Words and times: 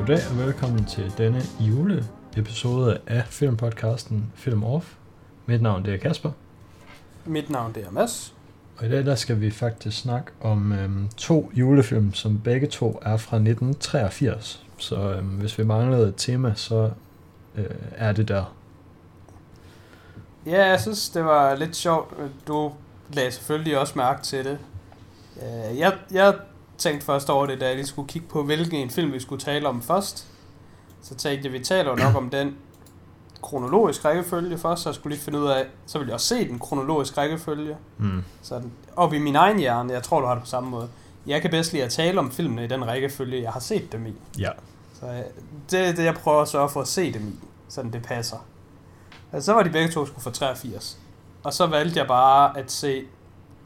Goddag 0.00 0.18
og 0.30 0.38
velkommen 0.46 0.84
til 0.84 1.12
denne 1.18 1.40
juleepisode 1.60 2.98
af 3.06 3.24
filmpodcasten 3.26 4.32
Film 4.34 4.64
Off. 4.64 4.94
Mit 5.46 5.62
navn 5.62 5.84
det 5.84 5.94
er 5.94 5.98
Kasper, 5.98 6.30
Mit 7.24 7.50
navn 7.50 7.72
det 7.74 7.84
er 7.86 7.90
Mads. 7.90 8.34
og 8.78 8.86
i 8.86 8.88
dag 8.90 9.06
der 9.06 9.14
skal 9.14 9.40
vi 9.40 9.50
faktisk 9.50 9.98
snakke 9.98 10.30
om 10.40 10.72
øhm, 10.72 11.08
to 11.16 11.50
julefilm, 11.54 12.14
som 12.14 12.40
begge 12.40 12.66
to 12.66 12.98
er 13.02 13.16
fra 13.16 13.36
1983. 13.36 14.66
Så 14.78 14.96
øhm, 15.12 15.26
hvis 15.26 15.58
vi 15.58 15.64
manglede 15.64 16.08
et 16.08 16.14
tema, 16.16 16.52
så 16.56 16.90
øh, 17.54 17.64
er 17.96 18.12
det 18.12 18.28
der. 18.28 18.54
Ja, 20.46 20.66
jeg 20.66 20.80
synes, 20.80 21.08
det 21.10 21.24
var 21.24 21.54
lidt 21.54 21.76
sjovt. 21.76 22.14
Du 22.48 22.72
lagde 23.12 23.30
selvfølgelig 23.30 23.78
også 23.78 23.92
mærke 23.96 24.22
til 24.22 24.44
det. 24.44 24.58
Øh, 25.42 25.78
Jeg, 25.78 25.92
jeg 26.12 26.34
tænkte 26.80 27.06
først 27.06 27.30
over 27.30 27.46
det, 27.46 27.60
da 27.60 27.66
jeg 27.66 27.76
lige 27.76 27.86
skulle 27.86 28.08
kigge 28.08 28.28
på, 28.28 28.42
hvilken 28.42 28.76
en 28.76 28.90
film 28.90 29.12
vi 29.12 29.20
skulle 29.20 29.40
tale 29.40 29.68
om 29.68 29.82
først. 29.82 30.26
Så 31.02 31.14
tænkte 31.14 31.46
jeg, 31.46 31.52
vi 31.52 31.64
taler 31.64 31.90
jo 31.90 31.96
nok 31.96 32.16
om 32.16 32.30
den 32.30 32.56
kronologisk 33.42 34.04
rækkefølge 34.04 34.58
først, 34.58 34.82
så 34.82 34.88
jeg 34.88 34.94
skulle 34.94 35.14
lige 35.14 35.24
finde 35.24 35.40
ud 35.40 35.46
af, 35.46 35.66
så 35.86 35.98
vil 35.98 36.06
jeg 36.06 36.14
også 36.14 36.26
se 36.26 36.48
den 36.48 36.58
kronologisk 36.58 37.18
rækkefølge. 37.18 37.76
Mm. 37.98 38.24
Sådan, 38.42 38.72
op 38.96 39.12
i 39.12 39.18
min 39.18 39.36
egen 39.36 39.58
hjerne, 39.58 39.92
jeg 39.92 40.02
tror, 40.02 40.20
du 40.20 40.26
har 40.26 40.34
det 40.34 40.42
på 40.42 40.48
samme 40.48 40.70
måde. 40.70 40.88
Jeg 41.26 41.42
kan 41.42 41.50
bedst 41.50 41.72
lide 41.72 41.84
at 41.84 41.90
tale 41.90 42.18
om 42.18 42.30
filmene 42.30 42.64
i 42.64 42.68
den 42.68 42.86
rækkefølge, 42.86 43.42
jeg 43.42 43.52
har 43.52 43.60
set 43.60 43.92
dem 43.92 44.06
i. 44.06 44.14
Ja. 44.38 44.50
Så 45.00 45.06
øh, 45.06 45.22
det 45.70 45.88
er 45.88 45.92
det, 45.92 46.04
jeg 46.04 46.14
prøver 46.14 46.42
at 46.42 46.48
sørge 46.48 46.68
for 46.68 46.80
at 46.80 46.88
se 46.88 47.12
dem 47.12 47.28
i, 47.28 47.34
sådan 47.68 47.92
det 47.92 48.02
passer. 48.02 48.46
Altså, 49.32 49.46
så 49.46 49.52
var 49.52 49.62
de 49.62 49.70
begge 49.70 49.92
to 49.92 50.06
skulle 50.06 50.22
få 50.22 50.30
83. 50.30 50.98
Og 51.42 51.52
så 51.52 51.66
valgte 51.66 51.98
jeg 51.98 52.06
bare 52.06 52.58
at 52.58 52.72
se... 52.72 53.04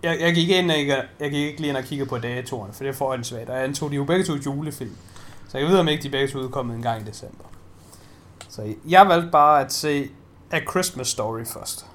Jeg, 0.05 0.21
jeg 0.21 0.35
gik 0.35 0.49
ind 0.49 0.73
ikke, 0.73 0.97
jeg 1.21 1.31
gik 1.31 1.47
ikke 1.47 1.61
lige 1.61 1.69
ind 1.69 1.77
og 1.77 1.85
kigge 1.85 2.07
på 2.07 2.19
datoerne, 2.19 2.73
for 2.73 2.85
det 2.85 2.91
er 2.91 2.95
forholdt 2.95 3.27
svært. 3.27 3.49
Og 3.49 3.57
jeg 3.57 3.65
antog, 3.65 3.91
de 3.91 3.97
jo 3.97 4.05
begge 4.05 4.25
to 4.25 4.35
julefilm. 4.47 4.97
Så 5.49 5.59
jeg 5.59 5.67
ved, 5.67 5.79
om 5.79 5.89
ikke 5.89 6.03
de 6.03 6.11
begge 6.11 6.29
to 6.29 6.39
er 6.39 6.43
udkommet 6.43 6.77
en 6.77 6.83
gang 6.83 7.03
i 7.03 7.05
december. 7.05 7.45
Så 8.49 8.75
jeg 8.89 9.09
valgte 9.09 9.31
bare 9.31 9.61
at 9.61 9.73
se 9.73 10.09
A 10.51 10.61
Christmas 10.71 11.09
Story 11.09 11.45
først. 11.45 11.87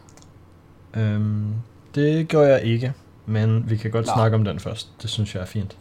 Øhm, 0.93 1.53
det 1.95 2.27
gjorde 2.27 2.49
jeg 2.49 2.63
ikke, 2.63 2.93
men 3.25 3.69
vi 3.69 3.77
kan 3.77 3.91
godt 3.91 4.05
Nå. 4.05 4.11
snakke 4.13 4.35
om 4.37 4.43
den 4.43 4.59
først. 4.59 4.89
Det 5.01 5.09
synes 5.09 5.35
jeg 5.35 5.41
er 5.41 5.45
fint. 5.45 5.77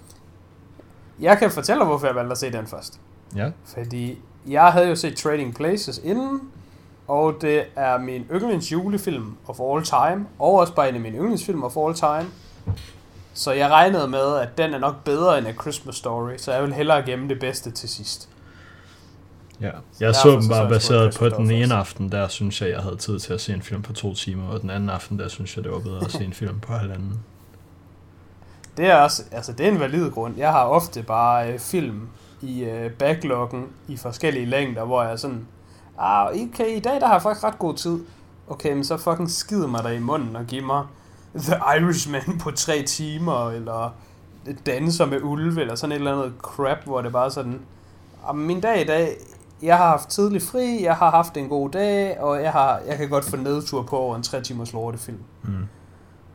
Jeg 1.20 1.38
kan 1.38 1.50
fortælle 1.50 1.84
hvorfor 1.84 2.06
jeg 2.06 2.14
valgte 2.14 2.32
at 2.32 2.38
se 2.38 2.52
den 2.52 2.66
først. 2.66 3.00
Ja. 3.36 3.50
Fordi 3.64 4.18
jeg 4.48 4.72
havde 4.72 4.88
jo 4.88 4.94
set 4.94 5.16
Trading 5.16 5.54
Places 5.54 6.00
inden, 6.04 6.40
og 7.08 7.34
det 7.40 7.64
er 7.76 7.98
min 7.98 8.26
yndlings 8.32 8.72
julefilm 8.72 9.36
of 9.46 9.60
all 9.60 9.84
time, 9.84 10.26
og 10.38 10.52
også 10.52 10.74
bare 10.74 10.88
en 10.88 10.94
af 10.94 11.00
mine 11.00 11.18
yndlingsfilm 11.18 11.62
of 11.62 11.76
all 11.76 11.94
time. 11.94 12.26
Så 13.34 13.52
jeg 13.52 13.70
regnede 13.70 14.08
med, 14.08 14.36
at 14.36 14.58
den 14.58 14.74
er 14.74 14.78
nok 14.78 15.04
bedre 15.04 15.38
end 15.38 15.48
A 15.48 15.52
Christmas 15.52 15.94
Story, 15.94 16.36
så 16.36 16.52
jeg 16.52 16.62
vil 16.62 16.74
hellere 16.74 17.02
gemme 17.02 17.28
det 17.28 17.40
bedste 17.40 17.70
til 17.70 17.88
sidst. 17.88 18.28
Ja, 19.60 19.70
jeg 20.00 20.14
så 20.14 20.20
så 20.22 20.30
dem 20.30 20.48
bare 20.48 20.68
baseret 20.68 21.16
på 21.18 21.28
den 21.28 21.50
ene 21.50 21.74
aften, 21.74 22.12
der 22.12 22.28
synes 22.28 22.62
jeg, 22.62 22.70
jeg 22.70 22.80
havde 22.80 22.96
tid 22.96 23.18
til 23.18 23.32
at 23.32 23.40
se 23.40 23.52
en 23.52 23.62
film 23.62 23.82
på 23.82 23.92
to 23.92 24.14
timer, 24.14 24.48
og 24.48 24.60
den 24.60 24.70
anden 24.70 24.90
aften, 24.90 25.18
der 25.18 25.28
synes 25.28 25.56
jeg, 25.56 25.64
det 25.64 25.72
var 25.72 25.78
bedre 25.78 26.04
at 26.04 26.12
se 26.12 26.24
en 26.24 26.32
film 26.32 26.60
på 26.60 26.72
halvanden. 26.72 27.20
Det 28.76 28.86
er 28.86 28.96
også, 28.96 29.22
altså 29.32 29.52
det 29.52 29.66
er 29.66 29.70
en 29.70 29.80
valid 29.80 30.10
grund. 30.10 30.36
Jeg 30.36 30.52
har 30.52 30.64
ofte 30.64 31.02
bare 31.02 31.52
øh, 31.52 31.58
film 31.58 32.08
i 32.42 32.64
øh, 32.64 32.90
backloggen 32.90 33.66
i 33.88 33.96
forskellige 33.96 34.46
længder, 34.46 34.84
hvor 34.84 35.02
jeg 35.02 35.18
sådan, 35.18 35.46
ah, 35.98 36.26
okay, 36.26 36.76
i 36.76 36.80
dag 36.80 37.00
der 37.00 37.06
har 37.06 37.14
jeg 37.14 37.22
faktisk 37.22 37.44
ret 37.44 37.58
god 37.58 37.74
tid. 37.74 38.00
Okay, 38.48 38.72
men 38.72 38.84
så 38.84 38.96
fucking 38.96 39.30
skid 39.30 39.66
mig 39.66 39.84
der 39.84 39.90
i 39.90 39.98
munden 39.98 40.36
og 40.36 40.44
giv 40.44 40.62
mig 40.62 40.84
The 41.34 41.54
Irishman 41.76 42.38
på 42.42 42.50
tre 42.50 42.82
timer, 42.82 43.50
eller 43.50 43.94
Danser 44.66 45.06
med 45.06 45.22
ulve, 45.22 45.60
eller 45.60 45.74
sådan 45.74 45.92
et 45.92 45.96
eller 45.96 46.12
andet 46.12 46.32
crap, 46.38 46.84
hvor 46.84 47.02
det 47.02 47.12
bare 47.12 47.30
sådan, 47.30 47.60
ah, 48.28 48.36
min 48.36 48.60
dag 48.60 48.80
i 48.80 48.84
dag, 48.84 49.16
jeg 49.62 49.76
har 49.76 49.86
haft 49.86 50.08
tidlig 50.08 50.42
fri, 50.42 50.84
jeg 50.84 50.94
har 50.94 51.10
haft 51.10 51.36
en 51.36 51.48
god 51.48 51.70
dag, 51.70 52.20
og 52.20 52.42
jeg, 52.42 52.52
har, 52.52 52.80
jeg 52.86 52.96
kan 52.96 53.08
godt 53.08 53.24
få 53.24 53.36
nedtur 53.36 53.82
på 53.82 53.96
over 53.96 54.16
en 54.16 54.22
tre 54.22 54.40
timers 54.42 54.72
lortefilm. 54.72 55.18
Mm. 55.42 55.68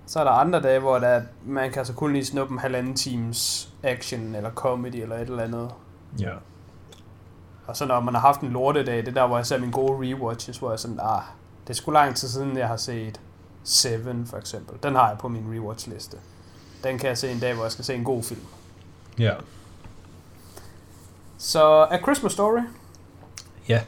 Så 0.05 0.19
er 0.19 0.23
der 0.23 0.31
andre 0.31 0.61
dage, 0.61 0.79
hvor 0.79 0.99
der, 0.99 1.21
man 1.45 1.69
kan 1.69 1.79
altså 1.79 1.93
kun 1.93 2.13
lige 2.13 2.25
snuppe 2.25 2.53
en 2.53 2.59
halvanden 2.59 2.93
times 2.93 3.69
action 3.83 4.35
eller 4.35 4.51
comedy 4.51 4.95
eller 4.95 5.15
et 5.15 5.21
eller 5.21 5.43
andet. 5.43 5.69
Ja. 6.19 6.31
Og 7.67 7.77
så 7.77 7.85
når 7.85 7.99
man 7.99 8.13
har 8.13 8.21
haft 8.21 8.41
en 8.41 8.49
lortedag, 8.49 8.97
det 8.97 9.07
er 9.07 9.11
der, 9.11 9.27
hvor 9.27 9.37
jeg 9.37 9.45
ser 9.45 9.57
mine 9.57 9.71
gode 9.71 10.13
rewatches, 10.13 10.57
hvor 10.57 10.69
jeg 10.69 10.79
sådan, 10.79 10.99
ah, 11.01 11.21
det 11.63 11.69
er 11.69 11.73
sgu 11.73 11.91
lang 11.91 12.15
tid 12.15 12.27
siden, 12.27 12.57
jeg 12.57 12.67
har 12.67 12.77
set 12.77 13.21
Seven 13.63 14.27
for 14.27 14.37
eksempel. 14.37 14.77
Den 14.83 14.95
har 14.95 15.09
jeg 15.09 15.17
på 15.17 15.27
min 15.27 15.45
rewatch 15.53 15.89
liste. 15.89 16.17
Den 16.83 16.99
kan 16.99 17.09
jeg 17.09 17.17
se 17.17 17.31
en 17.31 17.39
dag, 17.39 17.53
hvor 17.53 17.63
jeg 17.63 17.71
skal 17.71 17.85
se 17.85 17.93
en 17.95 18.03
god 18.03 18.23
film. 18.23 18.41
Ja. 19.19 19.33
Så 21.37 21.87
A 21.91 21.97
Christmas 21.97 22.31
Story, 22.31 22.61
Ja. 23.69 23.81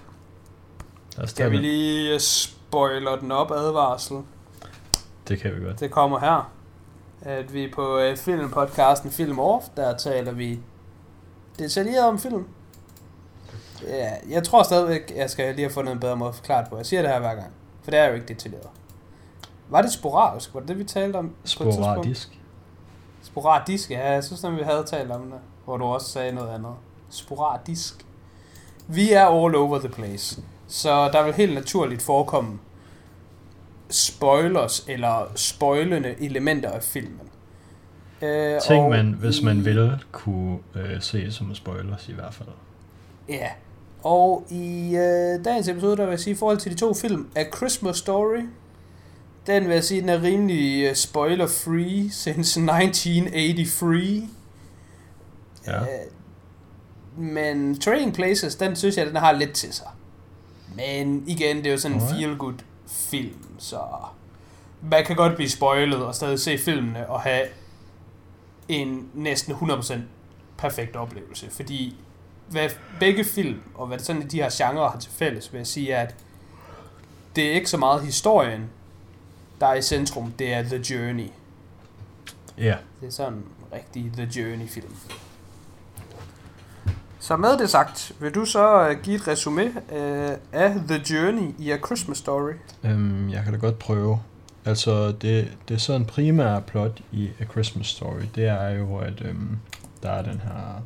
Os 1.18 1.30
skal 1.30 1.52
vi 1.52 1.58
lige 1.58 2.20
spoiler 2.20 3.16
den 3.16 3.32
op 3.32 3.52
advarsel. 3.52 4.18
Det 5.28 5.40
kan 5.40 5.56
vi 5.56 5.66
godt. 5.66 5.80
Det 5.80 5.92
kommer 5.92 6.20
her. 6.20 6.52
At 7.22 7.54
vi 7.54 7.72
på 7.76 8.00
øh, 8.00 8.18
filmpodcasten 8.18 9.12
Film 9.12 9.40
Off, 9.40 9.66
der 9.78 9.98
taler 9.98 10.32
vi 10.32 10.60
detaljeret 11.60 12.06
om 12.08 12.20
film. 12.20 12.48
Ja, 13.88 14.12
jeg 14.30 14.44
tror 14.44 14.64
stadigvæk, 14.64 15.14
jeg 15.16 15.30
skal 15.30 15.56
lige 15.56 15.66
have 15.66 15.74
fundet 15.74 15.92
en 15.92 16.00
bedre 16.00 16.16
måde 16.16 16.30
at 16.30 16.36
forklare 16.36 16.62
det 16.62 16.70
på. 16.70 16.78
Jeg 16.78 16.86
siger 16.86 17.02
det 17.02 17.12
her 17.12 17.20
hver 17.20 17.36
gang, 17.36 17.52
for 17.84 17.92
det 17.92 18.00
er 18.00 18.08
jo 18.08 18.14
ikke 18.14 18.28
detaljeret. 18.28 18.68
Var 19.70 19.82
det 19.82 19.92
sporadisk? 19.92 20.54
Var 20.54 20.60
det 20.60 20.70
det, 20.70 20.80
vi 20.80 20.84
talte 20.84 21.18
om? 21.18 21.36
Sporadisk. 21.44 22.40
Sporadisk, 23.24 23.92
ja. 23.92 24.12
Jeg 24.12 24.24
synes, 24.24 24.44
at 24.44 24.56
vi 24.56 24.62
havde 24.64 24.84
talt 24.84 25.12
om 25.12 25.22
det, 25.22 25.40
hvor 25.66 25.78
du 25.78 25.84
også 25.86 26.08
sagde 26.08 26.32
noget 26.32 26.50
andet. 26.50 26.74
Sporadisk. 27.10 28.06
Vi 28.88 29.12
er 29.12 29.26
all 29.26 29.56
over 29.56 29.80
the 29.80 29.90
place. 29.90 30.42
Så 30.68 31.10
der 31.14 31.24
vil 31.24 31.34
helt 31.34 31.54
naturligt 31.54 32.02
forekomme 32.02 32.60
spoilers 33.90 34.86
eller 34.88 35.32
spoilende 35.36 36.16
elementer 36.20 36.72
af 36.72 36.84
filmen. 36.84 37.30
Øh, 38.22 38.62
Ting, 38.62 38.84
og 38.84 38.90
man, 38.90 39.16
hvis 39.20 39.42
man 39.42 39.66
vil, 39.66 40.04
kunne 40.12 40.58
øh, 40.76 41.02
se 41.02 41.32
som 41.32 41.56
spoilers 41.56 42.10
i 42.10 42.14
hvert 42.14 42.34
fald. 42.34 42.50
Ja. 43.30 43.50
Og 44.06 44.46
i 44.50 44.96
øh, 44.96 45.46
dagens 45.46 45.68
episode, 45.68 45.98
der 45.98 46.04
vil 46.04 46.12
jeg 46.12 46.20
sige, 46.20 46.34
i 46.34 46.38
forhold 46.38 46.58
til 46.58 46.72
de 46.72 46.78
to 46.78 46.94
film, 46.94 47.28
A 47.36 47.44
Christmas 47.56 47.98
Story, 47.98 48.42
den 49.48 49.68
vil 49.68 49.74
jeg 49.74 49.84
sige, 49.84 50.02
den 50.02 50.10
er 50.10 50.22
rimelig 50.22 50.90
uh, 50.90 50.96
spoiler-free 50.96 52.10
since 52.12 52.60
1983. 52.62 54.24
Ja. 55.68 55.82
Øh, 55.82 55.88
men 57.18 57.80
Trading 57.80 58.14
Places, 58.14 58.56
den 58.56 58.76
synes 58.76 58.98
jeg, 58.98 59.08
den 59.08 59.16
har 59.16 59.32
lidt 59.32 59.54
til 59.54 59.74
sig. 59.74 59.88
Men 60.76 61.24
igen, 61.28 61.58
det 61.58 61.68
er 61.68 61.72
jo 61.72 61.78
sådan 61.78 61.98
en 61.98 62.04
Alright. 62.04 62.40
feel-good 62.40 62.64
film, 62.88 63.60
så 63.60 63.80
man 64.82 65.06
kan 65.06 65.16
godt 65.16 65.36
blive 65.36 65.50
spoilet 65.50 66.06
og 66.06 66.16
stadig 66.16 66.40
se 66.40 66.58
filmene 66.58 67.10
og 67.10 67.22
have 67.22 67.46
en 68.68 69.10
næsten 69.14 69.54
100% 69.54 69.94
perfekt 70.58 70.96
oplevelse. 70.96 71.50
Fordi 71.50 71.96
hvad 72.50 72.70
begge 73.00 73.24
film, 73.24 73.62
og 73.76 73.88
hvad 73.88 74.00
sådan 74.00 74.28
de 74.28 74.38
her 74.38 74.50
genrer 74.54 74.90
har 74.90 75.00
til 75.00 75.12
fælles, 75.12 75.54
vil 75.54 75.58
jeg 75.58 75.68
sige, 75.68 75.92
er, 75.92 76.02
at 76.02 76.16
det 77.36 77.48
er 77.48 77.52
ikke 77.52 77.70
så 77.70 77.78
meget 77.78 78.02
historien, 78.02 78.70
der 79.60 79.68
er 79.68 79.74
i 79.74 79.82
centrum, 79.82 80.32
det 80.40 80.54
er 80.54 80.64
The 80.64 80.84
Journey. 80.90 81.30
Ja. 82.58 82.76
Det 83.02 83.08
er 83.08 83.12
sådan 83.12 83.34
en 83.34 83.46
rigtig 83.74 84.12
The 84.14 84.42
Journey-film. 84.42 84.96
Så 87.20 87.38
med 87.38 87.58
det 87.58 87.70
sagt, 87.70 88.12
vil 88.20 88.36
du 88.36 88.46
så 88.46 88.90
øh, 88.90 89.02
give 89.04 89.16
et 89.16 89.28
resume 89.28 89.64
øh, 89.92 90.32
af 90.52 90.76
The 90.88 91.04
Journey 91.10 91.56
i 91.60 91.72
A 91.72 91.78
Christmas 91.78 92.18
Story? 92.18 92.54
Øhm, 92.84 93.30
jeg 93.30 93.44
kan 93.44 93.54
da 93.54 93.60
godt 93.60 93.80
prøve. 93.80 94.20
Altså, 94.66 95.12
det, 95.12 95.58
det 95.68 95.74
er 95.74 95.78
sådan 95.78 96.06
primære 96.06 96.62
plot 96.62 97.02
i 97.12 97.30
A 97.40 97.46
Christmas 97.46 97.88
Story, 97.88 98.22
det 98.36 98.48
er 98.48 98.70
jo, 98.70 98.98
at 98.98 99.22
øhm, 99.22 99.58
der 100.04 100.10
er 100.10 100.22
den 100.22 100.42
her 100.44 100.82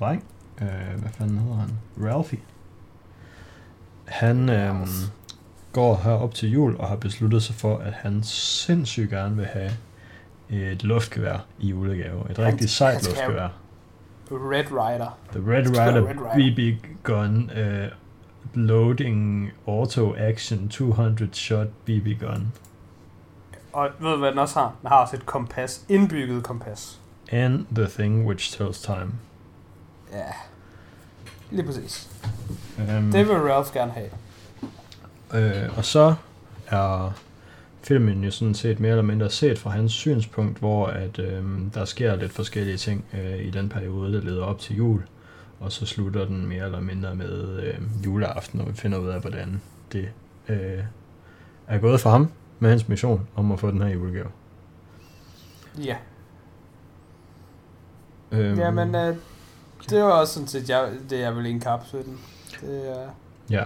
dreng, 0.00 0.24
øh, 0.62 1.00
hvad 1.00 1.10
fanden 1.10 1.38
hedder 1.38 1.56
han? 1.56 1.70
Ralphie. 2.02 2.40
Han 4.04 4.50
Ralph. 4.50 4.90
går 5.72 6.00
her 6.04 6.12
op 6.12 6.34
til 6.34 6.50
jul 6.50 6.76
og 6.76 6.88
har 6.88 6.96
besluttet 6.96 7.42
sig 7.42 7.54
for, 7.54 7.78
at 7.78 7.92
han 7.92 8.22
sindssygt 8.22 9.10
gerne 9.10 9.36
vil 9.36 9.46
have 9.46 9.70
et 10.48 10.84
luftgevær 10.84 11.46
i 11.58 11.68
julegave. 11.68 12.30
Et 12.30 12.38
rigtig 12.38 12.70
sejt 12.70 13.06
luftgevær. 13.06 13.48
Red 14.30 14.64
Rider. 14.72 15.18
The 15.32 15.52
Red 15.52 15.66
Rider 15.66 16.08
Red 16.08 16.36
Ryder. 16.36 16.74
BB 16.76 16.84
Gun 17.02 17.50
uh, 17.50 17.88
Loading 18.54 19.50
Auto 19.66 20.14
Action 20.18 20.68
200 20.68 21.30
Shot 21.32 21.66
BB 21.84 22.20
Gun. 22.20 22.52
Og 23.72 23.88
ved 24.00 24.10
du, 24.10 24.16
hvad 24.16 24.30
den 24.30 24.38
også 24.38 24.58
har? 24.58 24.74
Den 24.82 24.88
har 24.88 24.96
også 24.96 25.16
et 25.16 25.26
kompas. 25.26 25.84
Indbygget 25.88 26.44
kompas. 26.44 27.00
And 27.32 27.66
the 27.74 27.86
thing 27.86 28.26
which 28.26 28.58
tells 28.58 28.80
time. 28.80 29.12
Ja. 30.12 30.32
Lige 31.50 31.66
præcis. 31.66 32.10
Um, 32.78 33.12
Det 33.12 33.28
vil 33.28 33.36
Ralph 33.36 33.72
gerne 33.74 33.92
have. 33.92 34.10
øh, 35.64 35.78
og 35.78 35.84
så 35.84 36.14
er 36.66 37.12
filmen 37.82 38.24
jo 38.24 38.30
sådan 38.30 38.54
set 38.54 38.80
mere 38.80 38.90
eller 38.90 39.02
mindre 39.02 39.30
set 39.30 39.58
fra 39.58 39.70
hans 39.70 39.92
synspunkt, 39.92 40.58
hvor 40.58 40.86
at 40.86 41.18
øhm, 41.18 41.70
der 41.74 41.84
sker 41.84 42.16
lidt 42.16 42.32
forskellige 42.32 42.76
ting 42.76 43.04
øh, 43.14 43.38
i 43.38 43.50
den 43.50 43.68
periode, 43.68 44.12
der 44.12 44.20
leder 44.20 44.42
op 44.44 44.58
til 44.58 44.76
jul. 44.76 45.02
og 45.60 45.72
så 45.72 45.86
slutter 45.86 46.24
den 46.24 46.46
mere 46.46 46.64
eller 46.64 46.80
mindre 46.80 47.14
med 47.14 47.60
øh, 47.62 47.74
juleaften, 48.04 48.60
og 48.60 48.66
vi 48.68 48.72
finder 48.72 48.98
ud 48.98 49.08
af, 49.08 49.20
hvordan 49.20 49.60
det 49.92 50.08
øh, 50.48 50.78
er 51.66 51.78
gået 51.78 52.00
for 52.00 52.10
ham 52.10 52.30
med 52.58 52.70
hans 52.70 52.88
mission 52.88 53.26
om 53.36 53.52
at 53.52 53.60
få 53.60 53.70
den 53.70 53.82
her 53.82 53.88
julegave. 53.88 54.28
Ja. 55.84 55.96
Øhm, 58.32 58.58
Jamen, 58.58 58.94
øh, 58.94 59.16
det 59.90 60.02
var 60.02 60.10
også 60.10 60.34
sådan 60.34 60.48
set 60.48 60.68
jeg, 60.68 60.90
det, 61.10 61.20
jeg 61.20 61.36
vil 61.36 61.46
indkapsle 61.46 62.02
den. 62.02 62.18
Det 62.60 62.90
er... 62.90 63.08
Ja. 63.50 63.64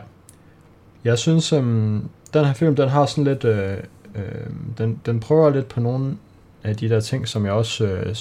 Jeg 1.05 1.19
synes, 1.19 1.53
øhm, 1.53 2.09
den 2.35 2.45
her 2.45 2.53
film, 2.53 2.77
den 2.77 2.89
har 2.89 3.07
sådan 3.07 3.25
lidt... 3.25 3.45
Øh, 3.45 3.79
øh, 4.15 4.51
den, 4.79 5.01
den 5.07 5.21
prøver 5.21 5.51
lidt 5.51 5.69
på 5.69 5.81
nogle 5.81 6.17
af 6.63 6.77
de 6.77 6.89
der 6.89 7.01
ting, 7.01 7.29
som 7.29 7.45
jeg 7.45 7.53
også 7.53 7.85
øh, 7.85 8.17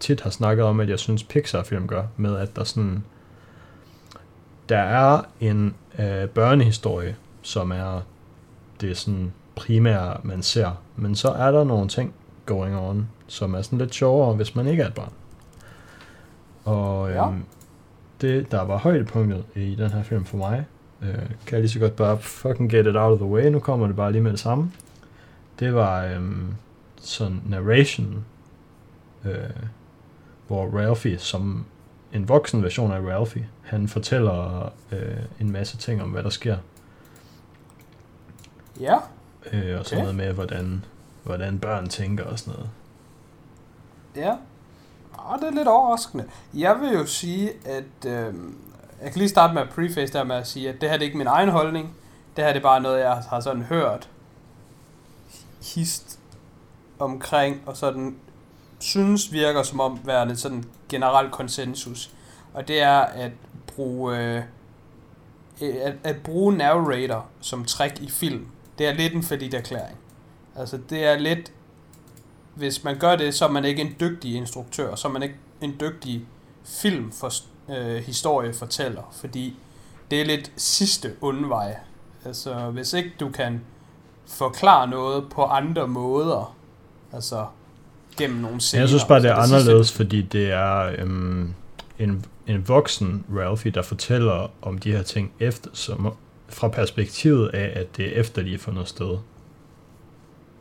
tit 0.00 0.20
har 0.20 0.30
snakket 0.30 0.64
om, 0.64 0.80
at 0.80 0.88
jeg 0.88 0.98
synes 0.98 1.24
Pixar-film 1.24 1.86
gør, 1.86 2.02
med 2.16 2.36
at 2.36 2.56
der 2.56 2.64
sådan... 2.64 3.04
Der 4.68 4.78
er 4.78 5.22
en 5.40 5.74
øh, 5.98 6.28
børnehistorie, 6.28 7.16
som 7.42 7.70
er 7.70 8.00
det 8.80 8.96
sådan 8.96 9.32
primære, 9.56 10.16
man 10.22 10.42
ser. 10.42 10.70
Men 10.96 11.14
så 11.14 11.28
er 11.28 11.50
der 11.50 11.64
nogle 11.64 11.88
ting 11.88 12.14
going 12.46 12.78
on, 12.78 13.08
som 13.26 13.54
er 13.54 13.62
sådan 13.62 13.78
lidt 13.78 13.94
sjovere, 13.94 14.34
hvis 14.34 14.54
man 14.54 14.66
ikke 14.66 14.82
er 14.82 14.86
et 14.86 14.94
barn. 14.94 15.12
Og 16.68 17.10
Ja. 17.10 17.28
øhm, 17.28 17.44
det, 18.20 18.50
der 18.52 18.62
var 18.62 18.76
højdepunktet 18.78 19.44
i 19.54 19.74
den 19.74 19.90
her 19.90 20.02
film 20.02 20.24
for 20.24 20.36
mig, 20.36 20.64
øh, 21.02 21.14
kan 21.14 21.52
jeg 21.52 21.60
lige 21.60 21.68
så 21.68 21.78
godt 21.78 21.96
bare 21.96 22.18
fucking 22.18 22.70
get 22.70 22.86
it 22.86 22.96
out 22.96 23.12
of 23.12 23.18
the 23.18 23.26
way, 23.28 23.46
nu 23.46 23.58
kommer 23.60 23.86
det 23.86 23.96
bare 23.96 24.12
lige 24.12 24.22
med 24.22 24.30
det 24.30 24.40
samme. 24.40 24.72
Det 25.58 25.74
var 25.74 26.04
øhm, 26.04 26.54
sådan 27.00 27.42
narration, 27.46 28.24
øh, 29.24 29.32
hvor 30.46 30.66
Ralphie, 30.78 31.18
som 31.18 31.64
en 32.12 32.28
voksen 32.28 32.62
version 32.62 32.92
af 32.92 33.00
Ralphie, 33.00 33.48
han 33.62 33.88
fortæller 33.88 34.72
øh, 34.92 35.16
en 35.40 35.50
masse 35.52 35.76
ting 35.76 36.02
om, 36.02 36.10
hvad 36.10 36.22
der 36.22 36.30
sker. 36.30 36.56
Ja, 38.80 38.96
Øh, 39.52 39.78
og 39.78 39.86
sådan 39.86 39.98
Okay. 39.98 40.14
noget 40.14 40.14
med, 40.14 40.32
hvordan, 40.32 40.84
hvordan 41.24 41.58
børn 41.58 41.88
tænker 41.88 42.24
og 42.24 42.38
sådan 42.38 42.54
noget. 42.54 42.70
ja 44.16 44.36
og 45.28 45.38
det 45.38 45.46
er 45.46 45.50
lidt 45.50 45.68
overraskende. 45.68 46.24
Jeg 46.54 46.80
vil 46.80 46.92
jo 46.92 47.06
sige, 47.06 47.52
at... 47.64 48.06
Øh, 48.06 48.34
jeg 49.02 49.12
kan 49.12 49.18
lige 49.18 49.28
starte 49.28 49.54
med 49.54 49.62
at 49.62 49.68
preface 49.68 50.12
der 50.12 50.24
med 50.24 50.36
at 50.36 50.46
sige, 50.46 50.68
at 50.68 50.80
det 50.80 50.90
her 50.90 50.96
det 50.96 51.02
er 51.02 51.06
ikke 51.06 51.18
min 51.18 51.26
egen 51.26 51.48
holdning. 51.48 51.94
Det 52.36 52.44
her 52.44 52.52
det 52.52 52.58
er 52.58 52.62
bare 52.62 52.80
noget, 52.80 53.00
jeg 53.00 53.22
har 53.30 53.40
sådan 53.40 53.62
hørt 53.62 54.08
hist 55.74 56.18
omkring, 56.98 57.62
og 57.66 57.76
sådan 57.76 58.16
synes 58.78 59.32
virker 59.32 59.62
som 59.62 59.80
om 59.80 60.00
værende 60.04 60.36
sådan 60.36 60.64
generel 60.88 61.30
konsensus. 61.30 62.10
Og 62.54 62.68
det 62.68 62.82
er 62.82 62.98
at 62.98 63.32
bruge 63.66 64.18
øh, 64.18 64.42
at, 65.60 65.94
at 66.04 66.16
bruge 66.24 66.56
narrator 66.56 67.26
som 67.40 67.64
trick 67.64 68.00
i 68.00 68.10
film. 68.10 68.46
Det 68.78 68.86
er 68.86 68.92
lidt 68.92 69.14
en 69.14 69.22
færdig 69.22 69.54
erklæring. 69.54 69.96
Altså 70.56 70.78
det 70.90 71.04
er 71.04 71.18
lidt 71.18 71.52
hvis 72.58 72.84
man 72.84 72.98
gør 72.98 73.16
det, 73.16 73.34
så 73.34 73.44
er 73.46 73.50
man 73.50 73.64
ikke 73.64 73.82
en 73.82 73.94
dygtig 74.00 74.34
instruktør, 74.34 74.94
så 74.94 75.08
er 75.08 75.12
man 75.12 75.22
ikke 75.22 75.34
en 75.60 75.74
dygtig 75.80 76.22
film 76.64 77.12
for 77.12 77.32
øh, 77.70 77.96
historiefortæller, 77.96 79.14
fordi 79.20 79.56
det 80.10 80.20
er 80.20 80.24
lidt 80.24 80.52
sidste 80.56 81.14
undvej. 81.20 81.76
Altså, 82.24 82.54
hvis 82.70 82.92
ikke 82.92 83.12
du 83.20 83.28
kan 83.28 83.60
forklare 84.26 84.88
noget 84.88 85.24
på 85.30 85.42
andre 85.44 85.88
måder, 85.88 86.56
altså 87.12 87.46
gennem 88.16 88.38
nogle 88.40 88.60
scener. 88.60 88.82
Jeg 88.82 88.88
synes 88.88 89.04
bare, 89.04 89.22
det 89.22 89.30
er 89.30 89.34
så 89.34 89.42
sidste- 89.42 89.56
anderledes, 89.56 89.92
fordi 89.92 90.22
det 90.22 90.50
er 90.50 90.92
øhm, 90.98 91.54
en, 91.98 92.24
en 92.46 92.68
voksen 92.68 93.24
Ralphie, 93.36 93.72
der 93.72 93.82
fortæller 93.82 94.50
om 94.62 94.78
de 94.78 94.92
her 94.92 95.02
ting 95.02 95.32
efter, 95.40 95.70
som, 95.72 96.12
fra 96.48 96.68
perspektivet 96.68 97.48
af, 97.48 97.80
at 97.80 97.96
det 97.96 98.16
er 98.16 98.20
efter, 98.20 98.42
de 98.42 98.54
er 98.54 98.58
fundet 98.58 98.88
sted. 98.88 99.18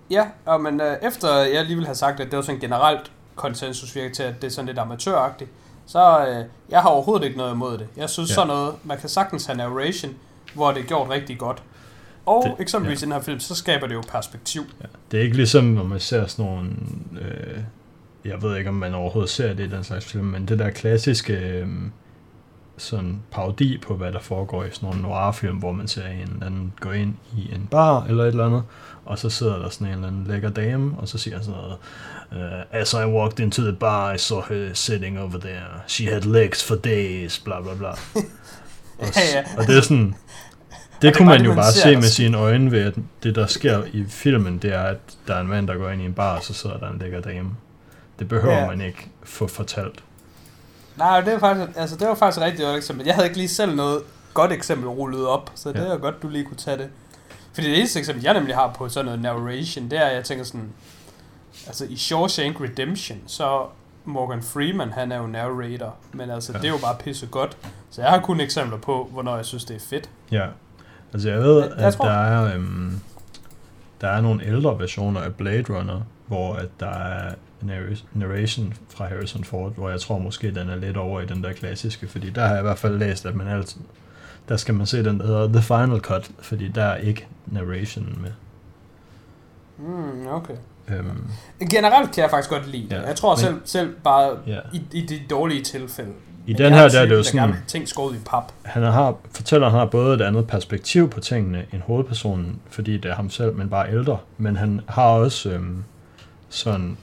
Ja, 0.10 0.26
og 0.46 0.62
men 0.62 0.82
øh, 0.82 0.96
efter 1.04 1.36
jeg 1.38 1.64
lige 1.66 1.76
ville 1.76 1.86
have 1.88 1.96
sagt, 1.96 2.20
at 2.20 2.28
det 2.32 2.36
var 2.36 2.42
sådan 2.44 2.60
generelt 2.62 3.12
konsensus 3.36 3.96
virker 3.96 4.14
til, 4.16 4.24
at 4.24 4.42
det 4.42 4.48
er 4.48 4.52
sådan 4.52 4.66
lidt 4.66 4.80
amatøragtigt, 4.80 5.50
så 5.86 6.26
øh, 6.28 6.46
jeg 6.70 6.82
har 6.82 6.90
overhovedet 6.90 7.26
ikke 7.26 7.38
noget 7.38 7.54
imod 7.54 7.78
det. 7.78 7.88
Jeg 7.98 8.10
synes 8.10 8.30
Ja. 8.30 8.34
sådan 8.36 8.48
noget, 8.48 8.74
man 8.84 8.98
kan 8.98 9.10
sagtens 9.10 9.46
have 9.46 9.58
narration, 9.58 10.16
hvor 10.54 10.72
det 10.72 10.80
er 10.84 10.86
gjort 10.88 11.10
rigtig 11.10 11.38
godt. 11.38 11.64
Og 12.26 12.44
Det- 12.46 12.56
eksempelvis 12.60 13.02
ja. 13.02 13.06
i 13.06 13.06
den 13.06 13.14
her 13.14 13.22
film, 13.22 13.40
så 13.40 13.56
skaber 13.56 13.88
det 13.88 13.96
jo 13.96 14.02
perspektiv. 14.12 14.62
Ja. 14.82 14.86
Det 15.12 15.20
er 15.20 15.24
ikke 15.24 15.36
ligesom, 15.36 15.64
når 15.64 15.84
man 15.84 16.00
ser 16.00 16.28
sådan 16.28 16.46
nogle... 16.52 16.70
Øh, 17.22 17.58
jeg 18.26 18.42
ved 18.42 18.58
ikke, 18.58 18.70
om 18.70 18.76
man 18.76 18.94
overhovedet 18.94 19.30
ser 19.32 19.54
det 19.54 19.60
i 19.68 19.70
den 19.70 19.84
slags 19.84 20.06
film, 20.06 20.24
men 20.26 20.46
det 20.48 20.60
der 20.60 20.70
klassiske 20.70 21.34
øh, 21.34 21.68
sådan 22.78 23.20
parodi 23.32 23.78
på, 23.78 23.96
hvad 23.96 24.12
der 24.12 24.20
foregår 24.20 24.64
i 24.64 24.68
sådan 24.72 24.90
nogle 24.90 25.02
noir-film, 25.02 25.58
hvor 25.58 25.72
man 25.72 25.88
ser 25.88 26.08
en 26.08 26.18
eller 26.20 26.46
anden 26.46 26.74
gå 26.80 26.92
ind 26.92 27.14
i 27.38 27.52
en 27.56 27.68
bar 27.72 28.04
eller 28.04 28.24
et 28.24 28.28
eller 28.28 28.46
andet, 28.46 28.64
og 29.06 29.20
så 29.20 29.30
sidder 29.30 29.60
der 29.60 29.70
sådan 29.70 29.88
en 29.88 29.94
eller 29.94 30.08
anden 30.08 30.24
lækker 30.28 30.50
dame, 30.50 30.94
og 30.98 31.08
så 31.08 31.18
siger 31.18 31.42
sådan 31.42 31.54
noget, 31.62 31.78
uh, 32.32 32.80
as 32.82 32.94
I 32.94 32.98
walked 33.06 33.40
into 33.40 33.62
the 33.62 33.74
bar, 33.74 34.14
I 34.14 34.18
saw 34.18 34.42
her 34.50 34.74
sitting 34.74 35.20
over 35.20 35.38
there. 35.40 35.64
She 35.88 36.06
had 36.08 36.22
legs 36.22 36.64
for 36.68 36.76
days, 36.76 37.40
bla 37.40 37.62
bla 37.62 37.74
bla. 37.76 37.90
Og, 39.00 39.06
Ja, 39.16 39.22
ja. 39.40 39.44
og 39.58 39.68
det 39.68 39.78
er 39.78 39.82
sådan, 39.82 40.06
det 40.08 41.02
det 41.02 41.16
kunne 41.16 41.28
man 41.28 41.46
jo 41.46 41.54
bare 41.56 41.72
se 41.72 41.96
med 41.96 42.04
sine 42.04 42.38
øjne 42.38 42.72
ved, 42.72 42.82
at 42.82 42.96
det 43.24 43.36
der 43.36 43.46
sker 43.46 43.84
i 43.94 44.06
filmen, 44.10 44.58
det 44.58 44.74
er, 44.74 44.82
at 44.84 44.98
der 45.28 45.36
er 45.36 45.42
en 45.42 45.48
mand, 45.48 45.68
der 45.68 45.76
går 45.78 45.90
ind 45.90 46.02
i 46.02 46.06
en 46.06 46.14
bar, 46.14 46.38
og 46.38 46.44
så 46.44 46.54
sidder 46.54 46.78
der 46.78 46.90
en 46.90 47.00
lækker 47.00 47.22
dame. 47.22 47.50
Det 48.20 48.28
behøver 48.28 48.58
Ja. 48.58 48.68
man 48.68 48.82
ikke 48.82 49.08
få 49.24 49.48
fortalt. 49.48 50.04
Nej, 50.98 51.22
det 51.22 51.34
var 51.34 51.40
faktisk, 51.40 51.78
altså, 51.78 51.96
det 51.96 52.08
var 52.08 52.16
faktisk 52.16 52.38
et 52.42 52.46
rigtig 52.46 52.66
godt 52.66 52.78
eksempel. 52.78 53.06
Jeg 53.06 53.16
havde 53.16 53.28
ikke 53.28 53.38
lige 53.38 53.48
selv 53.50 53.76
noget 53.76 54.02
godt 54.34 54.52
eksempel 54.52 54.90
rullet 54.90 55.28
op, 55.28 55.52
så 55.56 55.70
det 55.70 55.76
Ja. 55.80 55.86
er 55.94 55.98
godt, 55.98 56.22
du 56.22 56.30
lige 56.30 56.46
kunne 56.46 56.58
tage 56.58 56.78
det. 56.78 56.90
Fordi 57.54 57.68
det 57.70 57.78
eneste 57.78 58.00
eksempel, 58.00 58.24
jeg 58.24 58.34
nemlig 58.34 58.56
har 58.56 58.74
på 58.78 58.90
sådan 58.90 59.06
noget 59.06 59.22
narration, 59.22 59.90
det 59.90 60.00
er, 60.00 60.06
at 60.06 60.16
jeg 60.16 60.24
tænker 60.24 60.44
sådan, 60.46 60.70
altså 61.68 61.86
i 61.90 61.96
Shawshank 61.96 62.62
Redemption, 62.62 63.18
så 63.28 63.62
Morgan 64.06 64.42
Freeman, 64.42 64.92
han 64.92 65.12
er 65.12 65.18
jo 65.18 65.28
narrator, 65.28 65.96
men 66.14 66.30
altså, 66.30 66.52
Ja. 66.54 66.58
det 66.60 66.66
er 66.66 66.72
jo 66.72 66.78
bare 66.82 66.96
pisse 67.00 67.28
godt. 67.28 67.58
Så 67.90 68.02
jeg 68.02 68.10
har 68.12 68.20
kun 68.20 68.40
eksempler 68.40 68.78
på, 68.78 69.10
hvornår 69.12 69.36
jeg 69.36 69.46
synes, 69.46 69.66
det 69.66 69.76
er 69.76 69.80
fedt. 69.90 70.10
Ja. 70.32 70.46
Altså 71.14 71.30
jeg 71.30 71.40
ved, 71.40 71.60
Jeg- 71.62 71.70
jeg 71.78 71.88
at 71.88 71.94
tror- 71.94 72.06
der 72.06 72.14
er, 72.14 72.56
øhm, 72.56 73.02
der 74.02 74.08
er 74.08 74.22
nogle 74.22 74.46
ældre 74.46 74.80
versioner 74.80 75.22
af 75.22 75.36
Blade 75.36 75.64
Runner, 75.78 76.02
hvor 76.28 76.54
at 76.54 76.70
der 76.80 76.90
er 76.90 77.34
narration 78.14 78.74
fra 78.90 79.08
Harrison 79.08 79.44
Ford, 79.44 79.74
hvor 79.76 79.90
jeg 79.90 80.00
tror 80.02 80.18
måske, 80.18 80.56
den 80.56 80.70
er 80.70 80.76
lidt 80.76 80.98
over 80.98 81.22
i 81.22 81.26
den 81.26 81.44
der 81.44 81.54
klassiske, 81.54 82.08
fordi 82.08 82.30
der 82.30 82.42
har 82.42 82.50
jeg 82.50 82.60
i 82.60 82.62
hvert 82.62 82.78
fald 82.78 82.98
læst, 82.98 83.26
at 83.26 83.36
man 83.36 83.48
altid, 83.48 83.82
der 84.50 84.58
skal 84.58 84.74
man 84.74 84.86
se 84.86 85.04
den, 85.04 85.20
der 85.20 85.26
hedder 85.26 85.48
The 85.48 85.62
Final 85.62 86.00
Cut, 86.00 86.32
fordi 86.42 86.68
der 86.68 86.84
er 86.84 86.98
ikke 86.98 87.28
narration 87.46 88.20
med. 88.22 88.32
Mm, 89.78 90.28
okay. 90.28 90.54
Øhm, 90.88 91.28
Generelt 91.72 92.12
kan 92.12 92.22
jeg 92.22 92.30
faktisk 92.30 92.50
godt 92.50 92.68
lide 92.72 92.84
det. 92.90 92.92
Ja, 92.96 93.02
jeg 93.08 93.16
tror 93.16 93.36
men- 93.36 93.40
selv, 93.40 93.56
selv 93.66 93.96
bare 94.04 94.38
ja. 94.48 94.60
i, 94.74 94.82
i 94.94 95.02
de 95.06 95.20
dårlige 95.30 95.64
tilfælde. 95.64 96.12
I 96.48 96.54
den 96.54 96.74
her, 96.74 96.82
er 96.82 96.90
der 96.90 97.00
er 97.00 97.06
det 97.06 97.16
jo 97.16 97.24
sådan, 97.24 97.56
ting 97.68 97.88
skåret 97.88 98.16
i 98.16 98.20
pap. 98.26 98.52
han 98.64 98.84
har, 98.84 99.16
fortælleren 99.32 99.74
har 99.74 99.86
både 99.86 100.16
et 100.16 100.22
andet 100.22 100.48
perspektiv 100.48 101.10
på 101.10 101.20
tingene 101.20 101.66
end 101.74 101.82
hovedpersonen, 101.82 102.60
fordi 102.70 102.98
det 102.98 103.12
er 103.12 103.16
ham 103.16 103.30
selv, 103.30 103.56
men 103.56 103.70
bare 103.70 103.92
ældre. 103.92 104.18
Men 104.38 104.56
han 104.56 104.82
har 104.88 105.04
også 105.04 105.50
øhm, 105.50 105.84
sådan 106.50 106.98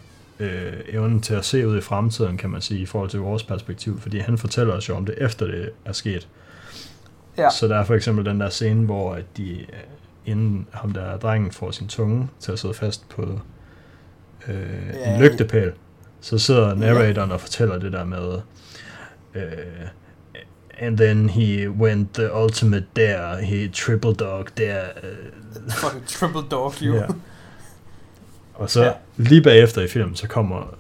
øh, 0.45 0.73
evnen 0.89 1.21
til 1.21 1.35
at 1.35 1.45
se 1.45 1.69
ud 1.69 1.79
i 1.79 1.81
fremtiden, 1.81 2.37
kan 2.37 2.51
man 2.51 2.61
sige, 2.61 2.81
i 2.81 2.87
forhold 2.87 3.11
til 3.11 3.21
vores 3.21 3.43
perspektiv, 3.43 4.01
fordi 4.01 4.19
han 4.19 4.39
fortæller 4.39 4.75
os 4.75 4.89
jo 4.89 4.95
om 4.97 5.05
det, 5.07 5.15
efter 5.19 5.47
det 5.47 5.71
er 5.85 5.93
sket. 5.93 6.29
Ja. 7.39 7.51
Så 7.51 7.69
der 7.69 7.77
er 7.77 7.85
for 7.85 7.95
eksempel 7.95 8.25
den 8.25 8.41
der 8.41 8.49
scene, 8.49 8.85
hvor 8.85 9.19
de, 9.37 9.51
øh, 9.61 9.67
inden 10.27 10.67
ham 10.73 10.91
der 10.93 11.17
drengen 11.19 11.51
får 11.53 11.71
sin 11.71 11.89
tunge 11.89 12.29
til 12.41 12.53
at 12.53 12.59
sidde 12.59 12.75
fast 12.75 13.09
på 13.09 13.41
øh, 14.49 14.55
Ja. 14.95 15.15
en 15.15 15.23
lygtepæl, 15.23 15.73
så 16.21 16.39
sidder 16.39 16.75
narratoren 16.75 17.31
og 17.33 17.41
fortæller 17.41 17.79
det 17.79 17.93
der 17.93 18.05
med, 18.05 18.41
øh, 19.35 19.43
and 20.79 20.99
then 20.99 21.29
he 21.29 21.71
went 21.71 22.15
the 22.15 22.33
ultimate 22.35 22.87
dare, 22.97 23.37
he 23.43 23.69
triple 23.69 24.15
dog 24.15 24.47
dare. 24.59 24.87
Øh, 25.03 25.71
Fucking 25.71 26.07
triple 26.07 26.43
dog, 26.51 26.73
you. 26.83 26.95
ja. 26.97 27.07
Og 28.55 28.71
så 28.71 28.83
Ja. 28.85 28.93
lige 29.17 29.43
bagefter 29.43 29.83
i 29.83 29.89
filmen, 29.89 30.17
så 30.17 30.29
kommer, 30.29 30.75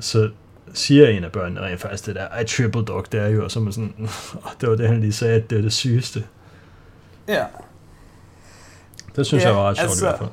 så 0.00 0.30
siger 0.74 1.08
en 1.08 1.24
af 1.24 1.32
børnene 1.32 1.60
rent 1.60 1.80
faktisk 1.80 2.06
det 2.06 2.14
der, 2.14 2.40
I 2.40 2.44
triple 2.44 2.84
dog 2.84 3.04
dare 3.12 3.32
you, 3.34 3.42
og 3.44 3.50
så 3.50 3.58
er 3.58 3.62
man 3.64 3.72
sådan, 3.72 3.94
"Åh, 4.44 4.50
det 4.60 4.68
var 4.70 4.76
det, 4.76 4.88
han 4.88 5.00
lige 5.00 5.12
sagde, 5.12 5.34
at 5.34 5.50
det 5.50 5.58
er 5.58 5.62
det 5.62 5.72
sygeste. 5.72 6.24
ja. 7.28 7.44
Det 9.16 9.26
synes 9.26 9.44
Ja, 9.44 9.48
jeg 9.48 9.56
var 9.56 9.68
ret 9.68 9.76
sjovt 9.76 9.90
altså- 9.90 10.06
i 10.06 10.08
hvert 10.08 10.18
fald. 10.18 10.28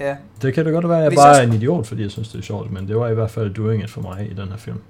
Ja, 0.00 0.16
Det 0.42 0.54
kan 0.54 0.64
da 0.64 0.70
godt 0.70 0.88
være, 0.88 0.96
at 0.98 1.02
jeg 1.02 1.10
Hvis 1.10 1.16
bare 1.16 1.28
jeg 1.28 1.38
er 1.44 1.46
en 1.46 1.52
idiot, 1.52 1.86
fordi 1.86 2.02
jeg 2.02 2.10
synes, 2.10 2.28
det 2.28 2.38
er 2.38 2.42
sjovt, 2.42 2.70
men 2.72 2.88
det 2.88 2.96
var 2.96 3.08
i 3.08 3.14
hvert 3.14 3.30
fald 3.30 3.54
doing 3.54 3.82
it 3.82 3.90
for 3.90 4.00
mig 4.00 4.28
i 4.30 4.34
den 4.34 4.48
her 4.48 4.56
film. 4.56 4.80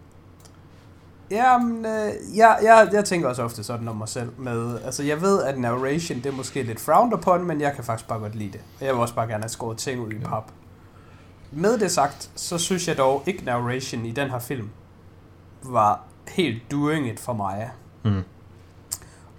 Jamen, 1.31 1.87
øh, 1.87 2.37
jeg, 2.37 2.59
jeg, 2.63 2.89
jeg 2.93 3.05
tænker 3.05 3.29
også 3.29 3.43
ofte 3.43 3.65
sådan 3.65 3.89
om 3.89 3.97
mig 3.97 4.09
selv 4.09 4.29
med, 4.39 4.79
altså 4.85 5.03
jeg 5.03 5.21
ved, 5.21 5.43
at 5.43 5.59
narration, 5.59 6.19
det 6.19 6.27
er 6.27 6.33
måske 6.33 6.63
lidt 6.63 6.81
frowned 6.81 7.13
upon, 7.15 7.45
men 7.47 7.61
jeg 7.61 7.73
kan 7.75 7.85
faktisk 7.85 8.09
bare 8.09 8.19
godt 8.19 8.35
lide 8.35 8.53
det. 8.53 8.61
Og 8.81 8.87
Jeg 8.87 8.95
vil 8.95 9.01
også 9.03 9.15
bare 9.15 9.27
gerne 9.27 9.43
have 9.43 9.49
skåret 9.49 9.79
ting 9.79 10.01
ud 10.01 10.13
i 10.13 10.19
pap. 10.19 10.45
Med 11.53 11.79
det 11.79 11.91
sagt, 11.91 12.31
så 12.35 12.59
synes 12.59 12.89
jeg 12.89 12.97
dog 12.97 13.23
ikke 13.27 13.45
narration 13.45 14.07
i 14.07 14.11
den 14.11 14.31
her 14.31 14.39
film 14.39 14.71
var 15.63 16.01
helt 16.29 16.71
doing 16.71 17.09
it 17.09 17.21
for 17.21 17.33
mig. 17.33 17.71
Mm. 18.05 18.23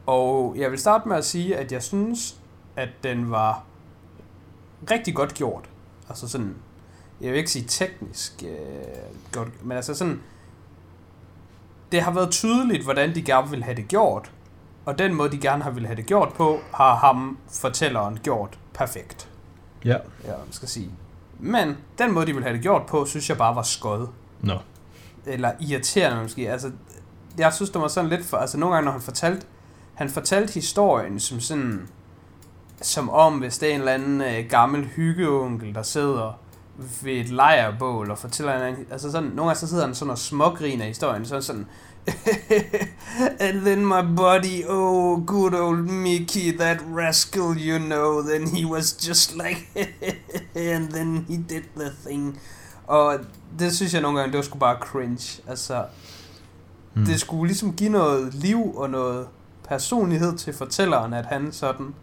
Og 0.06 0.56
jeg 0.58 0.72
vil 0.72 0.80
starte 0.80 1.08
med 1.08 1.18
at 1.18 1.26
sige, 1.26 1.58
at 1.58 1.72
jeg 1.72 1.84
synes, 1.84 2.36
at 2.76 2.90
den 3.04 3.32
var 3.32 3.64
rigtig 4.92 5.16
godt 5.16 5.34
gjort. 5.34 5.70
Altså 6.10 6.28
sådan, 6.28 6.56
jeg 7.22 7.32
vil 7.32 7.38
ikke 7.38 7.52
sige 7.52 7.66
teknisk 7.68 8.44
øh, 8.44 8.52
godt, 9.32 9.66
men 9.66 9.78
altså 9.78 9.94
sådan, 9.94 10.22
det 11.92 12.02
har 12.02 12.12
været 12.12 12.32
tydeligt, 12.32 12.84
hvordan 12.84 13.16
de 13.16 13.22
gerne 13.22 13.50
vil 13.50 13.64
have 13.64 13.76
det 13.76 13.88
gjort, 13.88 14.32
og 14.86 15.00
den 15.00 15.14
måde, 15.14 15.32
de 15.32 15.38
gerne 15.38 15.64
har 15.64 15.72
vil 15.72 15.86
have 15.86 15.96
det 15.96 16.06
gjort 16.06 16.34
på, 16.34 16.60
har 16.74 16.96
ham, 16.96 17.38
fortælleren, 17.50 18.20
gjort 18.24 18.60
perfekt. 18.74 19.30
Ja. 19.86 19.98
Ja, 20.24 20.38
man 20.38 20.52
skal 20.52 20.68
sige. 20.68 20.92
Men 21.40 21.78
den 21.98 22.12
måde, 22.12 22.26
de 22.26 22.34
vil 22.34 22.44
have 22.44 22.54
det 22.54 22.62
gjort 22.62 22.86
på, 22.86 23.06
synes 23.06 23.30
jeg 23.30 23.38
bare 23.38 23.56
var 23.56 23.62
skød. 23.62 24.08
Nå. 24.42 24.58
Eller 25.26 25.52
irriterende 25.60 26.22
måske. 26.22 26.52
Altså, 26.52 26.72
jeg 27.38 27.54
synes, 27.54 27.70
det 27.70 27.82
var 27.82 27.88
sådan 27.88 28.10
lidt 28.10 28.26
for... 28.26 28.38
Altså, 28.38 28.58
nogle 28.58 28.76
gange, 28.76 28.86
når 28.86 28.92
han 28.92 29.02
fortalte... 29.02 29.46
Han 29.94 30.10
fortalte 30.10 30.54
historien 30.54 31.20
som 31.20 31.40
sådan... 31.40 31.88
Som 32.82 33.10
om, 33.10 33.38
hvis 33.38 33.58
det 33.58 33.70
er 33.70 33.74
en 33.74 33.80
eller 33.80 33.94
anden 33.94 34.22
øh, 34.22 34.50
gammel 34.50 34.86
hyggeonkel, 34.86 35.76
der 35.76 35.84
sidder 35.84 36.40
ved 37.04 37.14
et 37.14 37.30
lejrbål 37.30 38.12
og 38.12 38.18
fortæller 38.18 38.56
en 38.56 38.62
anden... 38.62 38.86
Altså 38.92 39.12
sådan, 39.12 39.30
nogle 39.30 39.50
gange 39.50 39.56
så 39.56 39.68
sidder 39.68 39.86
han 39.86 39.96
sådan 39.96 40.12
og 40.12 40.18
smågriner 40.18 40.86
i 40.86 40.88
historien. 40.88 41.26
Sådan 41.26 41.42
sådan... 41.42 41.68
and 43.40 43.66
then 43.66 43.86
my 43.86 44.02
body, 44.02 44.64
oh, 44.68 45.18
good 45.26 45.54
old 45.54 45.78
Mickey, 45.90 46.52
that 46.52 46.78
rascal, 46.96 47.56
you 47.58 47.80
know, 47.80 48.22
then 48.22 48.48
he 48.48 48.66
was 48.66 49.08
just 49.08 49.36
like, 49.36 49.68
and 50.56 50.92
then 50.92 51.26
he 51.30 51.38
did 51.38 51.64
the 51.78 51.92
thing. 52.08 52.40
Og 52.88 53.20
det 53.60 53.76
synes 53.76 53.94
jeg 53.94 54.02
nogle 54.02 54.18
gange, 54.20 54.32
det 54.32 54.38
var 54.38 54.44
sgu 54.44 54.58
bare 54.58 54.78
cringe. 54.82 55.42
Altså, 55.48 55.86
Mm. 56.96 57.06
det 57.06 57.20
skulle 57.20 57.48
ligesom 57.48 57.74
give 57.74 57.90
noget 57.90 58.34
liv 58.34 58.76
og 58.76 58.90
noget 58.90 59.28
personlighed 59.68 60.38
til 60.38 60.54
fortælleren, 60.54 61.14
at 61.14 61.26
han 61.26 61.52
sådan 61.52 61.94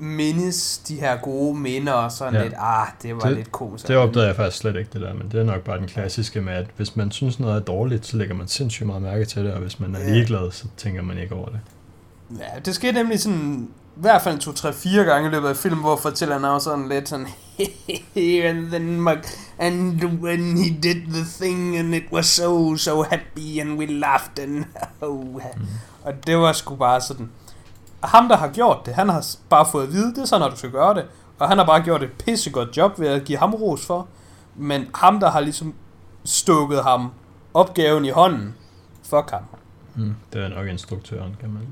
mindes 0.00 0.78
de 0.78 0.94
her 1.00 1.16
gode 1.16 1.58
minder 1.58 1.92
og 1.92 2.12
sådan 2.12 2.34
Ja. 2.34 2.42
lidt, 2.42 2.54
ah, 2.58 2.86
det 3.02 3.14
var 3.14 3.20
Det- 3.20 3.36
lidt 3.36 3.52
komisk. 3.52 3.88
Det 3.88 3.96
opdagede 3.96 4.28
jeg 4.28 4.36
faktisk 4.36 4.58
slet 4.58 4.76
ikke, 4.76 4.90
det 4.92 5.00
der, 5.00 5.14
men 5.14 5.28
det 5.32 5.40
er 5.40 5.44
nok 5.44 5.60
bare 5.60 5.78
den 5.78 5.86
klassiske 5.86 6.40
med, 6.40 6.52
at 6.52 6.66
hvis 6.76 6.96
man 6.96 7.10
synes 7.10 7.40
noget 7.40 7.56
er 7.56 7.60
dårligt, 7.60 8.06
så 8.06 8.16
lægger 8.16 8.34
man 8.34 8.48
sindssygt 8.48 8.86
meget 8.86 9.02
mærke 9.02 9.24
til 9.24 9.44
det, 9.44 9.52
og 9.52 9.60
hvis 9.60 9.80
man 9.80 9.94
er 9.94 10.00
Ja. 10.00 10.10
ligeglad, 10.10 10.50
så 10.50 10.64
tænker 10.76 11.02
man 11.02 11.18
ikke 11.18 11.34
over 11.34 11.48
det. 11.48 11.60
Ja, 12.38 12.58
det 12.64 12.74
skete 12.74 12.92
nemlig 12.92 13.20
sådan, 13.20 13.68
i 13.96 14.00
hvert 14.00 14.22
fald 14.22 14.38
to, 14.38 14.52
tre, 14.52 14.72
fire 14.72 15.04
gange 15.04 15.28
i 15.28 15.30
løbet 15.32 15.48
af 15.48 15.56
filmen, 15.56 15.80
hvor 15.80 15.96
fortælleren 15.96 16.44
er 16.44 16.58
sådan 16.58 16.88
lidt 16.88 17.08
sådan, 17.08 17.26
and 18.48 18.66
then 18.70 19.00
my, 19.00 19.10
and 19.58 20.04
when 20.04 20.56
he 20.58 20.70
did 20.82 20.94
the 21.12 21.24
thing, 21.46 21.78
and 21.78 21.94
it 21.94 22.02
was 22.12 22.26
so, 22.26 22.76
so 22.76 23.02
happy, 23.02 23.60
and 23.60 23.78
we 23.78 23.86
laughed, 23.86 24.38
and 24.38 24.64
oh, 25.00 25.24
Mm. 25.24 25.40
og 26.02 26.12
det 26.26 26.36
var 26.36 26.52
sgu 26.52 26.74
bare 26.74 27.00
sådan, 27.00 27.30
ham 28.04 28.28
der 28.28 28.36
har 28.36 28.48
gjort 28.48 28.86
det, 28.86 28.94
han 28.94 29.08
har 29.08 29.26
bare 29.48 29.66
fået 29.72 29.82
at 29.86 29.92
vide, 29.92 30.14
det 30.14 30.18
er 30.18 30.24
sådan, 30.24 30.40
når 30.40 30.48
du 30.50 30.56
skal 30.56 30.70
gøre 30.70 30.94
det, 30.94 31.06
og 31.38 31.48
han 31.48 31.58
har 31.58 31.64
bare 31.64 31.82
gjort 31.82 32.02
et 32.02 32.12
pissegodt 32.12 32.76
job 32.76 33.00
ved 33.00 33.08
at 33.08 33.24
give 33.24 33.38
ham 33.38 33.54
ros 33.54 33.86
for, 33.86 34.06
men 34.54 34.86
ham 34.94 35.20
der 35.20 35.30
har 35.30 35.40
ligesom 35.40 35.74
stukket 36.24 36.82
ham 36.82 37.12
opgaven 37.54 38.04
i 38.04 38.10
hånden, 38.10 38.54
fuck 39.02 39.30
ham. 39.30 39.42
Mm. 39.94 40.14
Det 40.32 40.44
er 40.44 40.48
nok 40.48 40.66
instruktøren, 40.66 41.36
kan 41.40 41.50
man, 41.50 41.62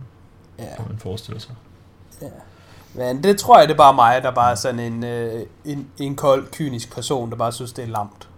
Ja. 0.58 0.76
kan 0.76 0.84
man 0.88 0.98
forestille 0.98 1.40
sig. 1.40 1.54
Men 2.94 3.22
det 3.22 3.38
tror 3.38 3.58
jeg, 3.58 3.68
det 3.68 3.74
er 3.74 3.78
bare 3.78 3.94
mig, 3.94 4.22
der 4.22 4.30
bare 4.30 4.50
er 4.50 4.54
sådan 4.54 4.80
en, 4.80 5.04
øh, 5.04 5.46
en, 5.64 5.88
en 5.98 6.16
kold, 6.16 6.46
kynisk 6.52 6.94
person, 6.94 7.30
der 7.30 7.36
bare 7.36 7.52
synes, 7.52 7.72
det 7.72 7.82
er 7.84 7.88
lamt. 7.88 8.28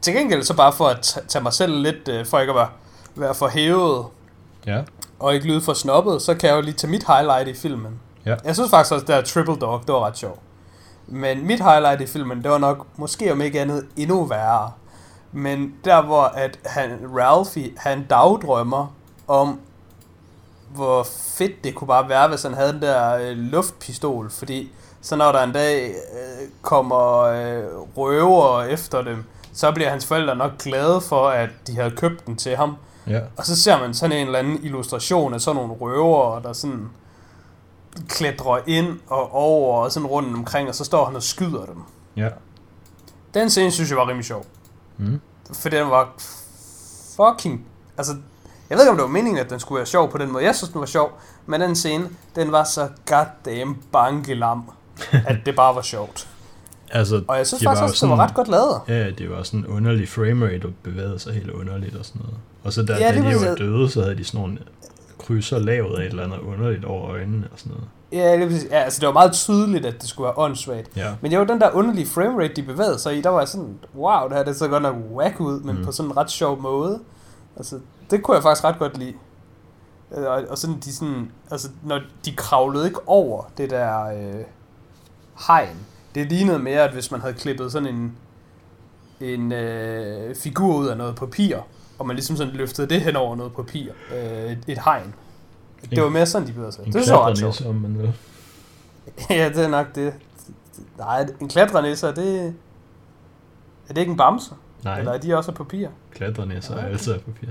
Til 0.00 0.14
gengæld 0.14 0.42
så 0.42 0.56
bare 0.56 0.72
for 0.72 0.88
at 0.88 0.98
ta- 1.02 1.20
tage 1.28 1.42
mig 1.42 1.52
selv 1.52 1.76
lidt, 1.82 2.08
øh, 2.08 2.26
for 2.26 2.38
ikke 2.38 2.50
at 2.50 2.56
være, 2.56 2.68
være 3.14 3.34
for 3.34 3.48
hævet, 3.48 4.06
Ja, 4.66 4.82
og 5.18 5.34
ikke 5.34 5.46
lyde 5.46 5.60
for 5.60 5.72
snobbet, 5.72 6.22
så 6.22 6.34
kan 6.34 6.48
jeg 6.48 6.56
jo 6.56 6.60
lige 6.60 6.74
tage 6.74 6.90
mit 6.90 7.04
highlight 7.06 7.48
i 7.48 7.54
filmen. 7.54 8.00
Ja. 8.26 8.36
Jeg 8.44 8.54
synes 8.54 8.70
faktisk 8.70 8.92
også, 8.92 9.04
at 9.04 9.08
der 9.08 9.22
Triple 9.22 9.56
Dog, 9.56 9.80
det 9.80 9.94
var 9.94 10.06
ret 10.06 10.18
sjovt. 10.18 10.40
Men 11.06 11.46
mit 11.46 11.60
highlight 11.60 12.00
i 12.00 12.06
filmen, 12.06 12.42
det 12.42 12.50
var 12.50 12.58
nok, 12.58 12.86
måske 12.96 13.32
om 13.32 13.40
ikke 13.40 13.60
andet, 13.60 13.86
endnu 13.96 14.24
værre. 14.24 14.70
Men 15.32 15.74
der 15.84 16.02
hvor 16.02 16.22
at 16.22 16.58
han, 16.64 16.98
Ralphie, 17.18 17.72
han 17.76 18.06
dagdrømmer 18.10 18.94
om, 19.28 19.60
hvor 20.74 21.02
fedt 21.36 21.64
det 21.64 21.74
kunne 21.74 21.88
bare 21.88 22.08
være, 22.08 22.28
hvis 22.28 22.42
han 22.42 22.54
havde 22.54 22.72
den 22.72 22.82
der 22.82 23.16
øh, 23.16 23.36
luftpistol. 23.36 24.30
Fordi 24.30 24.72
så 25.00 25.16
når 25.16 25.32
der 25.32 25.42
en 25.42 25.52
dag 25.52 25.88
øh, 25.88 26.48
kommer 26.62 27.18
øh, 27.20 27.64
røver 27.96 28.62
efter 28.62 29.02
dem, 29.02 29.24
så 29.56 29.72
bliver 29.72 29.90
hans 29.90 30.06
forældre 30.06 30.36
nok 30.36 30.58
glade 30.58 31.00
for, 31.00 31.28
at 31.28 31.50
de 31.66 31.76
havde 31.76 31.90
købt 31.90 32.26
den 32.26 32.36
til 32.36 32.56
ham. 32.56 32.76
ja. 33.06 33.20
Og 33.36 33.46
så 33.46 33.62
ser 33.62 33.78
man 33.78 33.94
sådan 33.94 34.16
en 34.16 34.26
eller 34.26 34.38
anden 34.38 34.64
illustration 34.64 35.34
af 35.34 35.40
sådan 35.40 35.56
nogle 35.56 35.72
røver, 35.72 36.40
der 36.40 36.52
sådan 36.52 36.88
klatrer 38.08 38.58
ind 38.66 38.98
og 39.06 39.32
over 39.34 39.84
og 39.84 39.92
sådan 39.92 40.06
rundt 40.06 40.36
omkring, 40.36 40.68
og 40.68 40.74
så 40.74 40.84
står 40.84 41.04
han 41.04 41.16
og 41.16 41.22
skyder 41.22 41.64
dem. 41.64 41.82
Ja. 42.16 42.28
Den 43.34 43.50
scene 43.50 43.70
synes 43.70 43.90
jeg 43.90 43.98
var 43.98 44.08
rimelig 44.08 44.24
sjov. 44.24 44.46
Mm. 44.96 45.20
For 45.52 45.68
den 45.68 45.90
var 45.90 46.12
fucking... 47.16 47.66
Altså, 47.98 48.16
jeg 48.70 48.78
ved 48.78 48.84
ikke, 48.84 48.90
om 48.90 48.96
det 48.96 49.02
var 49.02 49.10
meningen, 49.10 49.44
at 49.44 49.50
den 49.50 49.60
skulle 49.60 49.76
være 49.76 49.86
sjov 49.86 50.10
på 50.10 50.18
den 50.18 50.32
måde. 50.32 50.44
Jeg 50.44 50.54
synes, 50.54 50.70
den 50.72 50.80
var 50.80 50.86
sjov. 50.86 51.18
Men 51.46 51.60
den 51.60 51.76
scene, 51.76 52.08
den 52.34 52.52
var 52.52 52.64
så 52.64 52.88
goddamn 53.06 53.82
bankelam, 53.92 54.70
at 55.12 55.36
det 55.46 55.56
bare 55.56 55.74
var 55.74 55.82
sjovt. 55.82 56.28
Altså, 56.92 57.22
Og 57.28 57.36
jeg 57.38 57.46
synes 57.46 57.64
var 57.64 57.70
faktisk 57.70 57.80
jo 57.82 57.86
også, 57.86 58.06
det 58.06 58.10
var 58.10 58.24
ret 58.24 58.34
godt 58.34 58.48
lavet. 58.48 58.80
Ja, 58.88 59.10
det 59.10 59.30
var 59.30 59.42
sådan 59.42 59.60
en 59.60 59.66
underlig 59.66 60.08
framerate, 60.08 60.64
og 60.64 60.72
bevægede 60.82 61.18
sig 61.18 61.32
helt 61.34 61.50
underligt 61.50 61.96
og 61.96 62.04
sådan 62.04 62.20
noget. 62.22 62.36
Og 62.64 62.72
så 62.72 62.82
da, 62.82 62.92
Ja, 62.94 63.08
da 63.12 63.18
de 63.18 63.24
var 63.24 63.48
var 63.48 63.54
døde, 63.54 63.90
så 63.90 64.02
havde 64.02 64.16
de 64.16 64.24
sådan 64.24 64.40
nogle 64.40 64.58
krydser 65.18 65.58
lavet 65.58 65.98
af 65.98 66.02
et 66.04 66.06
eller 66.10 66.24
andet 66.24 66.38
underligt 66.38 66.84
over 66.84 67.10
øjnene 67.10 67.48
og 67.52 67.58
sådan 67.58 67.72
noget. 67.72 67.88
Ja, 68.12 68.44
det, 68.46 68.64
ja, 68.70 68.76
altså 68.78 69.00
det 69.00 69.06
var 69.06 69.12
meget 69.12 69.32
tydeligt, 69.32 69.86
at 69.86 69.94
det 70.00 70.08
skulle 70.08 70.24
være 70.24 70.38
åndssvagt. 70.38 70.96
Ja, 70.96 71.14
Men 71.20 71.30
det 71.30 71.38
var 71.38 71.44
den 71.44 71.60
der 71.60 71.70
underlige 71.70 72.06
framerate, 72.06 72.54
de 72.54 72.62
bevægede 72.62 72.98
sig 72.98 73.18
i, 73.18 73.20
der 73.20 73.30
var 73.30 73.38
jeg 73.38 73.48
sådan, 73.48 73.78
wow, 73.96 74.28
det 74.28 74.36
her 74.36 74.44
det 74.44 74.56
så 74.56 74.68
godt 74.68 74.82
nok 74.82 74.94
whack 75.14 75.40
ud, 75.40 75.60
men 75.60 75.74
Mm. 75.74 75.80
mm. 75.80 75.84
på 75.86 75.92
sådan 75.92 76.10
en 76.10 76.16
ret 76.16 76.30
sjov 76.30 76.60
måde. 76.62 76.98
Altså, 77.56 77.78
det 78.10 78.22
kunne 78.22 78.34
jeg 78.34 78.42
faktisk 78.42 78.64
ret 78.64 78.78
godt 78.78 78.98
lide. 78.98 79.12
Øh, 80.16 80.24
Og, 80.24 80.42
og 80.50 80.58
sådan, 80.58 80.76
de 80.84 80.92
sådan, 80.94 81.30
altså, 81.50 81.68
når 81.82 82.00
de 82.24 82.36
kravlede 82.36 82.86
ikke 82.86 83.00
over 83.08 83.42
det 83.58 83.70
der 83.70 84.04
øh, 84.06 84.44
hegn. 85.46 85.76
Det 86.16 86.32
lignede 86.32 86.58
mere, 86.58 86.80
at 86.82 86.92
hvis 86.92 87.10
man 87.10 87.20
havde 87.20 87.34
klippet 87.34 87.72
sådan 87.72 87.88
en, 87.88 88.16
en 89.20 89.52
øh, 89.52 90.34
figur 90.36 90.76
ud 90.76 90.86
af 90.86 90.96
noget 90.96 91.16
papir, 91.16 91.56
og 91.98 92.06
man 92.06 92.16
ligesom 92.16 92.36
sådan 92.36 92.52
løftede 92.52 92.86
det 92.88 93.00
hen 93.00 93.16
over 93.16 93.36
noget 93.36 93.52
papir, 93.54 93.92
øh, 94.14 94.52
et, 94.52 94.58
et 94.66 94.78
hegn. 94.84 95.14
Det 95.90 96.02
var 96.02 96.08
mere 96.08 96.26
sådan, 96.26 96.48
de 96.48 96.52
bevægede 96.52 96.72
sig. 96.72 96.86
en 96.86 96.92
Det 96.92 97.04
så 97.04 97.26
ret 97.26 97.38
sjovt. 97.38 97.66
om 97.66 97.74
man 97.74 97.98
vil. 97.98 98.12
Ja, 99.30 99.48
det 99.48 99.64
er 99.64 99.68
nok 99.68 99.94
det. 99.94 100.14
Nej, 100.98 101.26
en 101.40 101.48
klatrenisse, 101.48 102.06
er 102.06 102.14
det... 102.14 102.54
Er 103.88 103.92
det 103.94 103.98
ikke 104.00 104.10
en 104.10 104.16
bamse? 104.16 104.50
Nej, 104.84 104.98
Eller 104.98 105.12
er 105.12 105.18
de 105.18 105.36
også 105.36 105.50
af 105.50 105.56
papir? 105.56 105.88
klatrenisser 106.14 106.74
er 106.74 106.78
Okay. 106.78 106.88
altid 106.90 107.12
af 107.12 107.20
papir. 107.20 107.48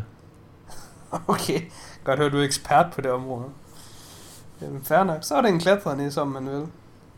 Okay, 1.27 1.61
godt 2.03 2.19
høre, 2.19 2.29
du 2.29 2.37
er 2.37 2.43
ekspert 2.43 2.85
på 2.95 3.01
det 3.01 3.11
område. 3.11 3.45
Jamen, 4.61 4.83
fair 4.83 5.03
nok. 5.03 5.17
Så 5.21 5.35
er 5.35 5.41
det 5.41 5.49
en 5.49 5.59
klatrenisse, 5.59 6.21
om 6.21 6.27
man 6.27 6.45
vil. 6.49 6.63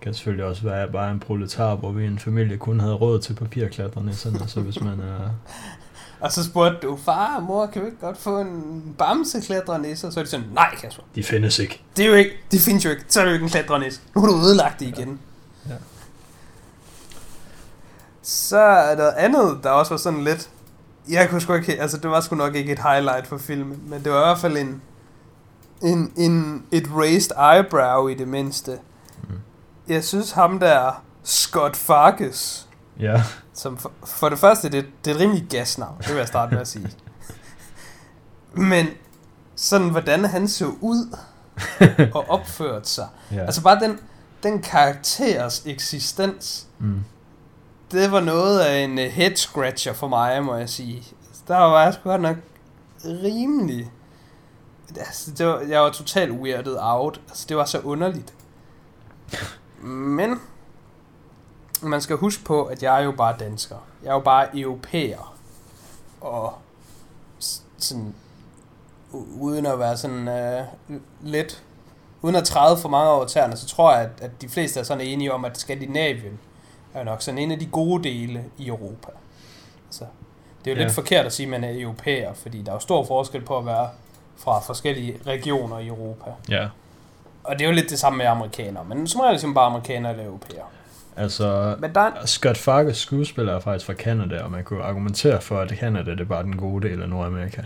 Kan 0.02 0.14
selvfølgelig 0.14 0.46
også 0.46 0.64
være, 0.64 0.76
at 0.76 0.82
jeg 0.82 0.92
bare 0.92 1.08
er 1.08 1.12
en 1.12 1.20
proletar, 1.20 1.76
hvor 1.76 1.92
vi 1.92 2.06
en 2.06 2.20
familie 2.20 2.58
kun 2.58 2.80
havde 2.80 2.94
råd 2.94 3.20
til 3.20 3.34
papirklatrenisserne, 3.34 4.48
så 4.48 4.62
hvis 4.62 4.82
man 4.82 5.00
er... 5.00 5.30
Og 6.20 6.32
så 6.32 6.44
spurgte 6.44 6.88
du, 6.88 6.98
far 7.06 7.36
og 7.36 7.44
mor, 7.44 7.66
kan 7.66 7.82
vi 7.82 7.88
ikke 7.88 8.00
godt 8.02 8.18
få 8.18 8.40
en 8.40 8.96
bamse 8.98 9.42
klatrenisse? 9.42 10.08
Og 10.08 10.14
så 10.14 10.20
er 10.20 10.24
de 10.24 10.30
sådan, 10.30 10.46
nej 10.54 10.76
Kasper, 10.82 11.04
De 11.16 11.24
findes 11.24 11.60
ikke. 11.60 11.82
det 11.98 12.06
er 12.06 12.10
jo 12.10 12.16
ikke, 12.16 12.32
det 12.52 12.62
findes 12.62 12.86
jo 12.86 12.90
ikke, 12.90 13.04
så 13.08 13.20
er 13.20 13.24
det 13.24 13.32
jo 13.32 13.34
ikke 13.34 13.44
en 13.44 13.50
klatrenisse. 13.50 14.02
Nu 14.16 14.22
har 14.22 14.28
du 14.28 14.38
ødelagt 14.38 14.80
det 14.80 14.86
igen. 14.86 15.20
Ja. 15.70 15.74
Så 18.22 18.58
er 18.58 18.96
der 18.96 19.12
andet, 19.18 19.60
der 19.64 19.70
også 19.70 19.90
var 19.90 19.98
sådan 19.98 20.24
lidt... 20.24 20.50
Jeg 21.10 21.30
kunne 21.30 21.42
sgu 21.42 21.54
ikke... 21.54 21.82
Altså, 21.82 21.98
det 21.98 22.10
var 22.10 22.22
sgu 22.22 22.36
nok 22.36 22.56
ikke 22.56 22.72
et 22.72 22.80
highlight 22.80 23.28
for 23.28 23.38
filmen, 23.38 23.80
men 23.88 24.04
det 24.04 24.12
var 24.12 24.18
i 24.18 24.26
hvert 24.28 24.40
fald 24.40 24.58
en... 24.58 24.82
En, 25.82 26.12
en, 26.18 26.64
et 26.72 26.88
raised 26.96 27.32
eyebrow 27.56 28.08
i 28.08 28.14
det 28.14 28.28
mindste. 28.28 28.78
Jeg 29.88 30.04
synes 30.04 30.32
ham 30.32 30.60
der, 30.60 31.04
Scott 31.24 31.76
Fargus, 31.76 32.68
Ja, 33.00 33.24
som 33.54 33.78
for, 33.78 33.92
for 34.06 34.30
det 34.30 34.40
første, 34.40 34.70
det, 34.70 34.86
det 35.06 35.12
er 35.12 35.16
et 35.16 35.22
rimelig 35.22 35.48
gasnavn, 35.50 35.98
det 36.00 36.10
vil 36.10 36.18
jeg 36.18 36.28
starte 36.28 36.54
med 36.54 36.62
at 36.62 36.68
sige. 36.68 36.90
Men 38.54 38.88
sådan, 39.56 39.90
hvordan 39.90 40.26
han 40.26 40.48
så 40.48 40.66
ud 40.82 41.18
og 42.14 42.30
opførte 42.30 42.90
sig. 42.90 43.08
ja. 43.32 43.40
Altså 43.42 43.64
bare 43.64 43.80
den, 43.80 44.00
den 44.44 44.62
karakteres 44.62 45.64
eksistens, 45.66 46.68
mm. 46.80 47.04
det 47.92 48.12
var 48.12 48.20
noget 48.20 48.60
af 48.60 48.80
en 48.80 49.00
øh, 49.00 49.06
head 49.06 49.36
scratcher 49.36 49.94
for 49.94 50.08
mig, 50.08 50.44
må 50.44 50.56
jeg 50.56 50.70
sige. 50.70 51.04
Der 51.48 51.58
var 51.58 51.84
jeg 51.84 51.94
sgu 51.94 52.10
godt 52.10 52.22
nok 52.22 52.38
rimelig... 53.06 53.92
Altså, 54.98 55.32
det 55.32 55.46
var, 55.48 55.60
jeg 55.60 55.82
var 55.82 55.90
totalt 55.90 56.32
weirded 56.32 56.78
out. 56.80 57.22
Altså, 57.30 57.46
det 57.50 57.58
var 57.58 57.66
så 57.66 57.80
underligt. 57.80 58.34
Men 59.82 60.42
man 61.82 62.02
skal 62.02 62.16
huske 62.18 62.44
på, 62.44 62.64
at 62.64 62.84
jeg 62.84 63.00
er 63.02 63.04
jo 63.06 63.12
bare 63.12 63.36
dansker. 63.40 63.76
Jeg 64.04 64.10
er 64.10 64.14
jo 64.14 64.20
bare 64.20 64.60
europæer. 64.60 65.36
Og 66.22 66.54
sådan, 67.78 68.16
uden 69.40 69.66
at 69.66 69.80
være 69.80 69.98
sådan 69.98 70.28
øh, 70.28 70.64
lidt, 71.22 71.64
uden 72.22 72.36
at 72.36 72.44
træde 72.44 72.78
for 72.78 72.90
mange 72.90 73.10
over 73.12 73.26
tæerne, 73.26 73.58
så 73.58 73.68
tror 73.68 73.94
jeg, 73.96 74.02
at, 74.02 74.10
at 74.22 74.42
de 74.42 74.50
fleste 74.50 74.80
er 74.80 74.84
sådan 74.84 75.08
enige 75.08 75.34
om, 75.34 75.46
at 75.46 75.58
Skandinavien 75.58 76.40
er 76.94 77.04
nok 77.04 77.22
sådan 77.22 77.38
en 77.38 77.52
af 77.52 77.60
de 77.60 77.66
gode 77.66 78.04
dele 78.04 78.46
i 78.58 78.68
Europa. 78.68 79.12
Altså, 79.88 80.06
det 80.66 80.72
er 80.72 80.76
jo 80.76 80.80
Ja. 80.80 80.84
lidt 80.86 80.96
forkert 80.96 81.26
at 81.26 81.34
sige, 81.34 81.46
at 81.46 81.50
man 81.50 81.64
er 81.64 81.82
europæer, 81.82 82.34
fordi 82.34 82.62
der 82.62 82.72
er 82.72 82.76
jo 82.76 82.80
stor 82.80 83.04
forskel 83.06 83.42
på 83.42 83.58
at 83.58 83.66
være 83.66 83.90
fra 84.38 84.60
forskellige 84.60 85.20
regioner 85.28 85.80
i 85.80 85.88
Europa. 85.88 86.32
Ja. 86.50 86.68
Og 87.48 87.60
det 87.60 87.62
er 87.66 87.70
jo 87.70 87.76
lidt 87.76 87.90
det 87.90 88.00
samme 88.00 88.18
med 88.18 88.26
amerikanere, 88.26 88.84
men 88.90 89.08
som 89.08 89.22
regel 89.22 89.34
ligesom 89.34 89.54
bare 89.54 89.66
amerikanere 89.66 90.12
eller 90.12 90.26
europæere. 90.26 90.66
Altså, 91.18 91.76
Men 91.80 91.96
der 91.96 92.02
er, 92.02 92.26
Scott 92.26 92.58
Fargus 92.58 92.98
skuespiller 92.98 93.56
er 93.56 93.60
faktisk 93.60 93.86
fra 93.86 93.94
Canada, 93.94 94.44
og 94.44 94.52
man 94.52 94.64
kunne 94.64 94.84
argumentere 94.84 95.42
for, 95.42 95.60
at 95.60 95.70
Canada 95.70 96.12
det 96.12 96.20
er 96.20 96.26
bare 96.26 96.44
den 96.44 96.58
gode 96.58 96.88
del 96.88 97.02
af 97.02 97.10
Nordamerika. 97.10 97.62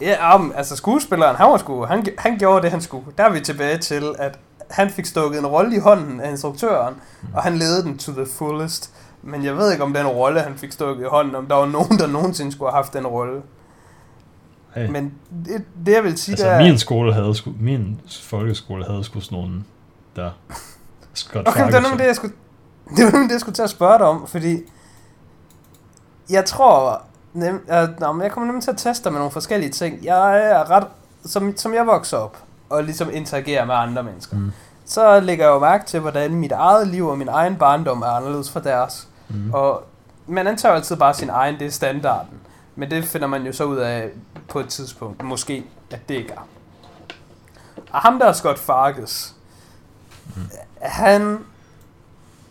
Ja, 0.00 0.36
um, 0.36 0.52
altså 0.56 0.76
skuespilleren, 0.76 1.36
han, 1.36 1.50
var 1.50 1.56
sgu, 1.56 1.84
han, 1.84 2.06
han 2.18 2.38
gjorde 2.38 2.62
det, 2.62 2.70
han 2.70 2.80
skulle. 2.80 3.04
Der 3.18 3.24
er 3.24 3.32
vi 3.32 3.40
tilbage 3.40 3.78
til, 3.78 4.14
at 4.18 4.38
han 4.70 4.90
fik 4.90 5.06
stukket 5.06 5.38
en 5.38 5.46
rolle 5.46 5.76
i 5.76 5.78
hånden 5.78 6.20
af 6.20 6.30
instruktøren, 6.30 6.94
mm. 7.22 7.28
og 7.34 7.42
han 7.42 7.56
ledede 7.56 7.82
den 7.82 7.98
to 7.98 8.12
the 8.12 8.26
fullest. 8.26 8.94
Men 9.22 9.44
jeg 9.44 9.56
ved 9.56 9.72
ikke, 9.72 9.84
om 9.84 9.94
den 9.94 10.06
rolle, 10.06 10.40
han 10.40 10.54
fik 10.56 10.72
stukket 10.72 11.04
i 11.04 11.08
hånden, 11.08 11.34
om 11.34 11.46
der 11.46 11.54
var 11.54 11.66
nogen, 11.66 11.98
der 11.98 12.06
nogensinde 12.06 12.52
skulle 12.52 12.70
have 12.70 12.76
haft 12.76 12.92
den 12.92 13.06
rolle. 13.06 13.42
Hey. 14.74 14.88
Men 14.90 15.14
det, 15.44 15.64
det 15.86 15.92
jeg 15.92 16.04
vil 16.04 16.18
sige, 16.18 16.32
altså, 16.32 16.46
det 16.46 16.54
er... 16.54 16.62
min 16.62 16.78
skole 16.78 17.14
havde 17.14 17.34
sgu, 17.34 17.52
min 17.60 18.00
folkeskole 18.22 18.84
havde 18.84 19.04
sgu 19.04 19.20
sådan 19.20 19.38
nogen, 19.38 19.66
der 20.16 20.30
Scott 21.14 21.48
Okay, 21.48 21.66
det 21.66 21.72
var 21.72 21.80
nemlig 21.80 21.98
det, 21.98 22.06
jeg 22.06 22.16
skulle, 22.16 22.34
det 22.96 23.04
var 23.04 23.10
nemlig 23.10 23.28
det, 23.28 23.32
jeg 23.34 23.40
skulle 23.40 23.54
til 23.54 23.62
at 23.62 23.70
spørge 23.70 23.98
dig 23.98 24.06
om, 24.06 24.26
fordi 24.26 24.58
jeg 26.30 26.44
tror, 26.44 27.02
nem, 27.32 27.64
jeg, 27.68 27.88
nå, 28.00 28.12
men 28.12 28.22
jeg 28.22 28.30
kommer 28.32 28.46
nemlig 28.46 28.64
til 28.64 28.70
at 28.70 28.76
teste 28.76 29.04
dig 29.04 29.12
med 29.12 29.18
nogle 29.20 29.32
forskellige 29.32 29.70
ting. 29.70 30.04
Jeg 30.04 30.38
er 30.50 30.70
ret, 30.70 30.86
som, 31.24 31.56
som 31.56 31.74
jeg 31.74 31.86
vokser 31.86 32.16
op, 32.16 32.36
og 32.70 32.84
ligesom 32.84 33.10
interagerer 33.12 33.64
med 33.64 33.74
andre 33.74 34.02
mennesker, 34.02 34.36
Mm. 34.36 34.52
så 34.84 35.20
lægger 35.20 35.44
jeg 35.44 35.52
jo 35.52 35.58
mærke 35.58 35.86
til, 35.86 36.00
hvordan 36.00 36.34
mit 36.34 36.52
eget 36.52 36.88
liv 36.88 37.06
og 37.06 37.18
min 37.18 37.28
egen 37.28 37.56
barndom 37.56 38.02
er 38.02 38.06
anderledes 38.06 38.50
fra 38.50 38.60
deres. 38.60 39.08
Mm. 39.28 39.50
Og 39.54 39.84
man 40.26 40.46
antager 40.46 40.74
altid 40.74 40.96
bare 40.96 41.14
sin 41.14 41.28
egen, 41.30 41.58
det 41.58 41.66
er 41.66 41.70
standarden. 41.70 42.34
Men 42.76 42.90
det 42.90 43.04
finder 43.04 43.26
man 43.26 43.42
jo 43.42 43.52
så 43.52 43.64
ud 43.64 43.76
af 43.76 44.08
på 44.48 44.60
et 44.60 44.68
tidspunkt, 44.68 45.22
måske, 45.24 45.64
at 45.90 46.08
det 46.08 46.14
ikke 46.14 46.32
er. 46.32 46.48
Og 47.92 48.00
ham 48.00 48.18
der 48.18 48.26
er 48.26 48.32
Scott 48.32 48.58
Fargus, 48.58 49.34
Mm. 50.36 50.42
han, 50.82 51.38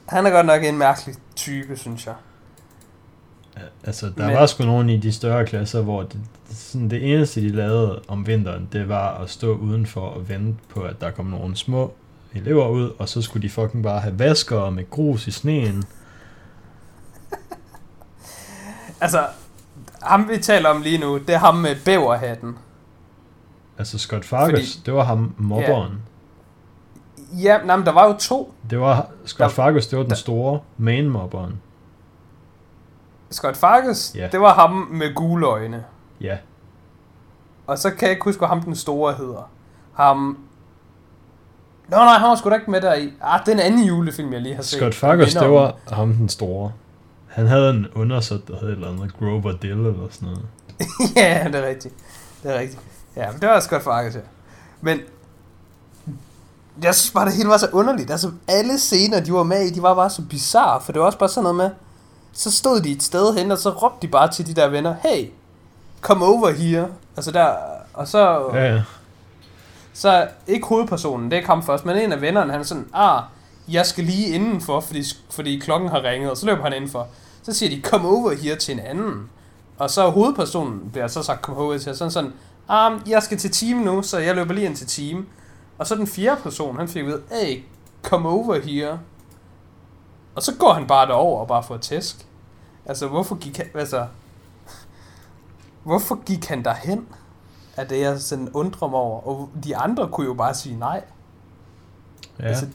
han 0.06 0.26
er 0.26 0.30
godt 0.30 0.46
nok 0.46 0.64
en 0.64 0.78
mærkelig 0.78 1.16
type, 1.36 1.78
synes 1.78 2.06
jeg. 2.06 2.16
Altså, 3.84 4.12
der 4.18 4.26
Men- 4.28 4.36
var 4.36 4.46
sgu 4.46 4.64
nogen 4.64 4.90
i 4.90 4.98
de 4.98 5.12
større 5.12 5.46
klasser, 5.46 5.82
hvor 5.82 6.04
det, 6.04 6.20
sådan 6.52 6.90
det 6.90 7.14
eneste, 7.14 7.42
de 7.42 7.50
lavede 7.50 8.02
om 8.08 8.28
vinteren, 8.28 8.70
det 8.72 8.90
var 8.90 9.18
at 9.18 9.30
stå 9.30 9.56
udenfor 9.58 10.02
og 10.02 10.30
vente 10.30 10.60
på, 10.70 10.82
at 10.82 11.02
der 11.02 11.12
kom 11.12 11.26
nogle 11.26 11.56
små 11.56 11.94
elever 12.34 12.68
ud, 12.68 12.92
og 13.00 13.10
så 13.10 13.22
skulle 13.22 13.44
de 13.44 13.50
fucking 13.54 13.84
bare 13.84 14.00
have 14.00 14.20
vaskere 14.20 14.72
med 14.72 14.90
grus 14.90 15.28
i 15.28 15.32
sneen. 15.32 15.84
Altså, 19.02 19.26
ham 20.08 20.30
vi 20.30 20.38
taler 20.38 20.70
om 20.70 20.82
lige 20.82 20.98
nu, 20.98 21.18
det 21.18 21.30
er 21.30 21.38
ham 21.38 21.56
med 21.56 21.76
bæverhatten. 21.86 22.58
Altså, 23.78 23.98
Scott 24.00 24.26
Fargus, 24.26 24.50
Fordi- 24.50 24.82
det 24.86 24.94
var 24.94 25.04
ham 25.04 25.34
mobberen. 25.38 26.02
Ja, 27.44 27.58
nej, 27.66 27.76
men 27.78 27.86
der 27.86 27.92
var 27.92 28.08
jo 28.08 28.14
to. 28.20 28.54
Det 28.70 28.80
var, 28.80 29.08
Scott 29.26 29.50
Der- 29.50 29.56
Fargus, 29.56 29.88
det 29.88 29.98
var 29.98 30.04
den 30.04 30.10
der- 30.10 30.16
store 30.16 30.60
main 30.78 31.10
mobberen. 31.10 31.62
Scott 33.32 33.58
Fargus, 33.58 34.16
Ja. 34.16 34.28
det 34.32 34.42
var 34.42 34.54
ham 34.54 34.72
med 34.92 35.16
gule 35.16 35.46
øjne. 35.48 35.84
Ja, 36.22 36.38
Og 37.68 37.78
så 37.78 37.90
kan 37.90 38.02
jeg 38.02 38.10
ikke 38.12 38.24
huske, 38.24 38.40
hvad 38.40 38.48
ham 38.48 38.62
den 38.62 38.76
store 38.76 39.14
hedder. 39.14 39.50
Ham... 39.94 40.38
Nå 41.90 41.98
nej, 41.98 42.14
han 42.18 42.30
var 42.30 42.36
sgu 42.36 42.50
da 42.50 42.56
ikke 42.56 42.72
med 42.72 42.82
der 42.82 42.94
i. 42.94 43.14
Ah, 43.22 43.40
det 43.40 43.48
er 43.48 43.54
en 43.54 43.60
anden 43.60 43.84
julefilm, 43.84 44.34
jeg 44.34 44.42
lige 44.42 44.56
har 44.56 44.62
set. 44.62 44.80
Scott 44.80 44.96
Fargus, 44.96 45.34
det 45.34 45.50
var 45.50 45.76
ham 45.92 46.14
den 46.14 46.30
store. 46.30 46.72
Han 47.38 47.48
havde 47.48 47.70
en 47.70 47.88
undersøgt, 47.96 48.48
der 48.48 48.60
hed 48.60 48.68
et 48.68 48.74
eller 48.74 48.92
andet 48.92 49.14
Grover 49.20 49.52
Dill 49.52 49.72
eller 49.72 50.08
sådan 50.12 50.28
noget. 50.28 50.46
ja, 51.16 51.48
det 51.48 51.56
er 51.56 51.68
rigtigt. 51.68 51.94
Det 52.44 52.56
er 52.56 52.60
rigtigt. 52.60 52.82
Ja, 53.16 53.32
men 53.32 53.42
det 53.42 53.50
var 53.50 53.60
Scott 53.60 53.84
Fargus, 53.84 54.16
ja. 54.16 54.20
Men... 54.82 55.00
Jeg 56.84 56.96
synes 56.96 57.12
bare, 57.12 57.26
det 57.26 57.34
hele 57.34 57.50
var 57.50 57.58
så 57.58 57.70
underligt. 57.74 58.12
Altså, 58.12 58.32
alle 58.48 58.78
scener, 58.78 59.20
de 59.20 59.34
var 59.34 59.44
med 59.44 59.62
i, 59.62 59.70
de 59.70 59.82
var 59.82 59.96
bare 59.96 60.10
så 60.10 60.22
bizarre. 60.30 60.82
For 60.82 60.92
det 60.92 61.00
var 61.00 61.06
også 61.06 61.18
bare 61.18 61.30
sådan 61.30 61.44
noget 61.44 61.56
med... 61.56 61.70
Så 62.34 62.52
stod 62.52 62.82
de 62.82 62.92
et 62.92 63.04
sted 63.04 63.38
hen, 63.38 63.52
og 63.52 63.58
så 63.58 63.70
råbte 63.70 64.08
de 64.08 64.12
bare 64.12 64.32
til 64.32 64.48
de 64.48 64.54
der 64.54 64.68
venner, 64.68 64.96
Hey, 65.04 65.30
come 66.02 66.26
over 66.26 66.52
here. 66.52 66.88
Altså 67.16 67.32
der... 67.32 67.54
Og 67.94 68.08
så... 68.08 68.50
Ja, 68.54 68.74
ja. 68.74 68.82
Så 69.94 70.28
ikke 70.48 70.68
hovedpersonen, 70.68 71.32
det 71.32 71.44
ham 71.46 71.64
først, 71.64 71.86
men 71.86 71.98
en 71.98 72.12
af 72.12 72.22
vennerne, 72.22 72.52
han 72.52 72.62
er 72.62 72.66
sådan, 72.66 72.88
ah, 72.94 73.22
jeg 73.68 73.86
skal 73.86 74.04
lige 74.04 74.28
indenfor, 74.28 74.80
fordi, 74.80 75.04
fordi 75.30 75.60
klokken 75.60 75.90
har 75.90 76.04
ringet, 76.04 76.32
og 76.32 76.38
så 76.38 76.46
løber 76.46 76.64
han 76.64 76.74
indenfor. 76.74 77.08
Så 77.48 77.54
siger 77.54 77.70
de, 77.70 77.82
come 77.82 78.08
over 78.08 78.34
here 78.36 78.56
til 78.56 78.74
en 78.74 78.80
anden. 78.80 79.30
Og 79.78 79.90
så 79.90 80.10
hovedpersonen 80.10 80.90
bliver 80.92 81.08
så 81.08 81.24
sagt, 81.24 81.42
come 81.42 81.60
over 81.60 81.78
til, 81.78 81.96
sådan 81.96 82.12
sådan, 82.12 82.34
ah, 82.68 83.00
jeg 83.08 83.24
skal 83.24 83.38
til 83.38 83.52
team 83.52 83.78
nu, 83.78 84.02
så 84.02 84.18
jeg 84.18 84.36
løber 84.36 84.54
lige 84.54 84.66
ind 84.66 84.76
til 84.76 84.88
team. 84.88 85.28
Og 85.78 85.88
så 85.88 85.96
den 85.96 86.08
fjerde 86.08 86.42
person, 86.42 86.78
han 86.78 86.88
fik 86.88 87.06
ved, 87.06 87.22
hey, 87.32 87.64
come 88.04 88.30
over 88.30 88.60
here. 88.60 89.00
Og 90.36 90.42
så 90.42 90.56
går 90.60 90.74
han 90.74 90.88
bare 90.88 91.08
derover 91.08 91.40
og 91.42 91.48
bare 91.48 91.64
får 91.64 91.78
tæsk. 91.78 92.28
Altså, 92.86 93.08
hvorfor 93.08 93.36
gik 93.36 93.58
han, 93.58 93.66
altså, 93.74 94.08
hvorfor 95.84 96.24
gik 96.26 96.46
han 96.46 96.64
derhen? 96.64 97.08
Er 97.78 97.84
det, 97.84 98.00
jeg 98.00 98.20
sådan 98.20 98.50
undrer 98.54 98.88
mig 98.88 99.00
over. 99.00 99.28
Og 99.28 99.50
de 99.64 99.78
andre 99.78 100.10
kunne 100.12 100.28
jo 100.28 100.34
bare 100.34 100.54
sige 100.54 100.80
nej. 100.80 101.04
ja. 102.40 102.46
Altså, 102.46 102.68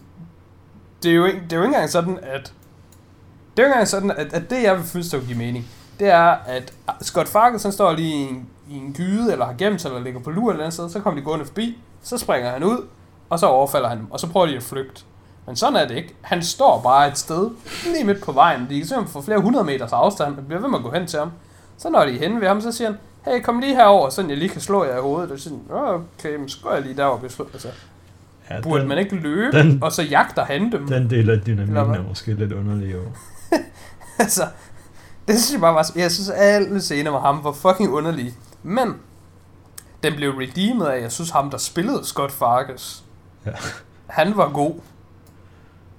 det 1.03 1.11
er 1.11 1.15
jo 1.15 1.25
ikke, 1.25 1.41
det 1.41 1.53
er 1.53 1.57
jo 1.57 1.63
ikke 1.63 1.75
engang 1.75 1.91
sådan, 1.91 2.19
at... 2.23 2.55
Det 3.57 3.62
er 3.62 3.62
jo 3.62 3.67
ikke 3.67 3.73
engang 3.75 3.88
sådan, 3.88 4.11
at, 4.11 4.33
at 4.33 4.51
det, 4.51 4.62
jeg 4.62 4.77
vil 4.77 4.88
synes, 4.88 5.09
der 5.11 5.19
vil 5.19 5.27
give 5.27 5.38
mening, 5.38 5.67
det 6.01 6.09
er, 6.09 6.37
at 6.47 6.73
Scott 7.01 7.29
Fargus, 7.29 7.62
han 7.62 7.73
står 7.73 7.93
lige 7.93 8.15
i 8.15 8.21
en, 8.23 8.47
i 8.71 8.77
en 8.77 8.93
gyde, 8.93 9.33
eller 9.33 9.45
har 9.47 9.55
gemt 9.59 9.81
sig, 9.81 9.88
eller 9.88 10.03
ligger 10.03 10.21
på 10.21 10.31
lur 10.31 10.51
eller 10.51 10.62
andet 10.65 10.75
sted, 10.75 10.91
så 10.91 11.01
kommer 11.01 11.21
de 11.21 11.25
gående 11.25 11.45
forbi, 11.45 11.79
så 12.03 12.19
springer 12.19 12.51
han 12.51 12.65
ud, 12.65 12.79
og 13.31 13.38
så 13.38 13.47
overfalder 13.47 13.88
han 13.88 13.99
dem, 13.99 14.11
og 14.12 14.21
så 14.21 14.27
prøver 14.27 14.47
de 14.47 14.57
at 14.57 14.62
flygte. 14.62 15.03
Men 15.47 15.57
sådan 15.57 15.77
er 15.77 15.88
det 15.88 15.97
ikke. 15.97 16.15
Han 16.21 16.43
står 16.43 16.81
bare 16.81 17.09
et 17.09 17.19
sted, 17.19 17.51
lige 17.85 18.05
midt 18.05 18.23
på 18.25 18.33
vejen. 18.33 18.61
De 18.71 18.79
kan 18.79 18.87
simpelthen 18.88 19.12
få 19.12 19.23
flere 19.23 19.38
hundrede 19.41 19.65
meters 19.65 19.93
afstand, 19.93 20.37
og 20.38 20.47
bliver 20.47 20.61
ved 20.61 20.69
med 20.69 20.79
at 20.79 20.85
gå 20.85 20.91
hen 20.91 21.07
til 21.07 21.19
ham. 21.19 21.31
Så 21.79 21.91
når 21.91 22.05
de 22.05 22.15
er 22.15 22.19
henne 22.19 22.41
ved 22.41 22.49
ham, 22.49 22.61
så 22.61 22.73
siger 22.73 22.88
han, 22.91 22.99
hey, 23.35 23.43
kom 23.43 23.61
lige 23.61 23.75
herover, 23.75 24.09
sådan 24.11 24.31
jeg 24.31 24.38
lige 24.38 24.49
kan 24.49 24.61
slå 24.61 24.85
jer 24.85 24.97
i 24.99 25.01
hovedet. 25.01 25.31
Og 25.31 25.38
så 25.38 25.45
siger 25.45 25.57
han, 25.69 25.77
"Åh, 25.77 26.01
okay, 26.19 26.37
men 26.37 26.49
så 26.49 26.59
går 26.62 26.73
jeg 26.73 26.83
lige 26.83 26.97
derover 26.97 27.19
og 27.25 27.31
slået. 27.31 27.51
Altså, 27.53 27.69
ja 28.51 28.61
burde 28.61 28.81
den, 28.81 28.88
man 28.88 28.99
ikke 28.99 29.17
løbe, 29.17 29.59
den- 29.59 29.83
og 29.83 29.93
så 29.93 30.03
jagter 30.03 30.45
han 30.45 30.73
dem? 30.73 30.88
den 30.88 31.11
del 31.11 31.31
af 31.31 31.41
dynamikken 31.41 31.77
er 31.95 32.03
måske 32.09 32.35
lidt 32.35 32.53
underlig, 32.53 32.93
jo. 32.93 32.99
altså, 34.19 34.49
det 35.29 35.41
synes 35.41 35.53
jeg 35.53 35.61
bare 35.61 35.75
var... 35.75 35.91
Jeg 35.97 36.11
synes, 36.12 36.31
alle 36.31 36.81
scener 36.81 37.11
med 37.11 37.21
ham 37.21 37.45
var 37.45 37.53
fucking 37.53 37.93
underlige. 37.93 38.35
Men, 38.62 38.95
den 40.03 40.15
blev 40.17 40.31
redeemed 40.31 40.87
af, 40.87 41.01
jeg 41.01 41.12
synes 41.12 41.31
ham, 41.31 41.51
der 41.51 41.59
spillede 41.59 42.05
Scott 42.05 42.33
Fargus. 42.33 43.05
Ja. 43.47 43.53
Han 44.07 44.37
var 44.37 44.53
god. 44.53 44.75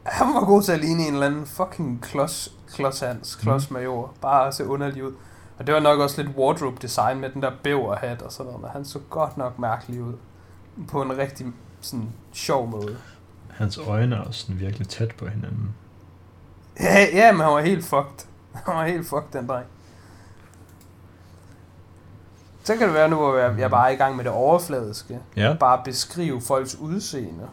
Han 0.03 0.27
var 0.27 0.45
god 0.45 0.63
til 0.63 0.71
at 0.71 0.79
ligne 0.79 1.07
en 1.07 1.13
eller 1.13 1.25
anden 1.25 1.45
fucking 1.45 2.01
klods, 2.01 2.53
klodshans, 2.73 3.35
klodsmajor. 3.35 4.13
Bare 4.21 4.47
at 4.47 4.55
se 4.55 4.67
underlig 4.67 5.03
ud. 5.03 5.13
Og 5.57 5.67
det 5.67 5.75
var 5.75 5.81
nok 5.81 5.99
også 5.99 6.23
lidt 6.23 6.37
wardrobe 6.37 6.77
design 6.81 7.19
med 7.19 7.29
den 7.29 7.41
der 7.41 7.51
bæverhat 7.63 8.21
og 8.21 8.31
sådan 8.31 8.45
noget. 8.45 8.61
Men 8.61 8.71
han 8.71 8.85
så 8.85 8.99
godt 9.09 9.37
nok 9.37 9.59
mærkelig 9.59 10.03
ud. 10.03 10.13
På 10.87 11.01
en 11.01 11.17
rigtig 11.17 11.45
sådan 11.81 12.09
sjov 12.31 12.67
måde. 12.67 12.97
Hans 13.49 13.77
øjne 13.77 14.15
er 14.15 14.21
også 14.21 14.39
sådan 14.39 14.59
virkelig 14.59 14.87
tæt 14.87 15.15
på 15.15 15.27
hinanden. 15.27 15.75
Ja, 16.79 17.05
ja, 17.13 17.31
men 17.31 17.41
han 17.41 17.51
var 17.53 17.61
helt 17.61 17.85
fucked. 17.85 18.27
Han 18.65 18.75
var 18.75 18.85
helt 18.85 19.07
fucked, 19.07 19.27
den 19.33 19.47
dreng. 19.47 19.65
Så 22.63 22.75
kan 22.75 22.87
det 22.87 22.93
være 22.93 23.09
nu, 23.09 23.15
hvor 23.15 23.37
jeg, 23.37 23.59
jeg 23.59 23.69
bare 23.69 23.87
er 23.89 23.93
i 23.93 23.95
gang 23.95 24.15
med 24.15 24.23
det 24.23 24.31
overfladiske. 24.31 25.19
Ja, 25.35 25.55
Bare 25.59 25.81
beskrive 25.85 26.41
folks 26.41 26.75
udseende. 26.75 27.47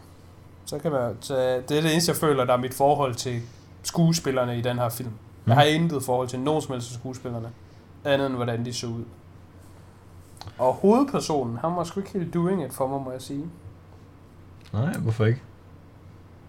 Så 0.65 0.79
kan 0.79 0.91
være, 0.91 1.13
så 1.19 1.35
det 1.69 1.77
er 1.77 1.81
det 1.81 1.91
eneste, 1.91 2.09
jeg 2.09 2.17
føler, 2.17 2.45
der 2.45 2.53
er 2.53 2.57
mit 2.57 2.73
forhold 2.73 3.15
til 3.15 3.41
skuespillerne 3.83 4.57
i 4.57 4.61
den 4.61 4.79
her 4.79 4.89
film. 4.89 5.11
Jeg 5.47 5.55
har 5.55 5.63
intet 5.63 6.03
forhold 6.03 6.27
til 6.27 6.39
nogen 6.39 6.61
som 6.61 6.71
helst 6.73 6.91
af 6.91 6.99
skuespillerne. 6.99 7.49
Andet 8.05 8.27
end 8.27 8.35
hvordan 8.35 8.65
de 8.65 8.73
så 8.73 8.87
ud. 8.87 9.03
Og 10.57 10.73
hovedpersonen, 10.73 11.57
han 11.57 11.75
var 11.75 11.83
sgu 11.83 11.99
ikke 11.99 12.11
helt 12.11 12.33
doing 12.33 12.63
it 12.63 12.73
for 12.73 12.87
mig, 12.87 13.01
må 13.01 13.11
jeg 13.11 13.21
sige. 13.21 13.45
nej, 14.73 14.93
hvorfor 14.93 15.25
ikke? 15.25 15.41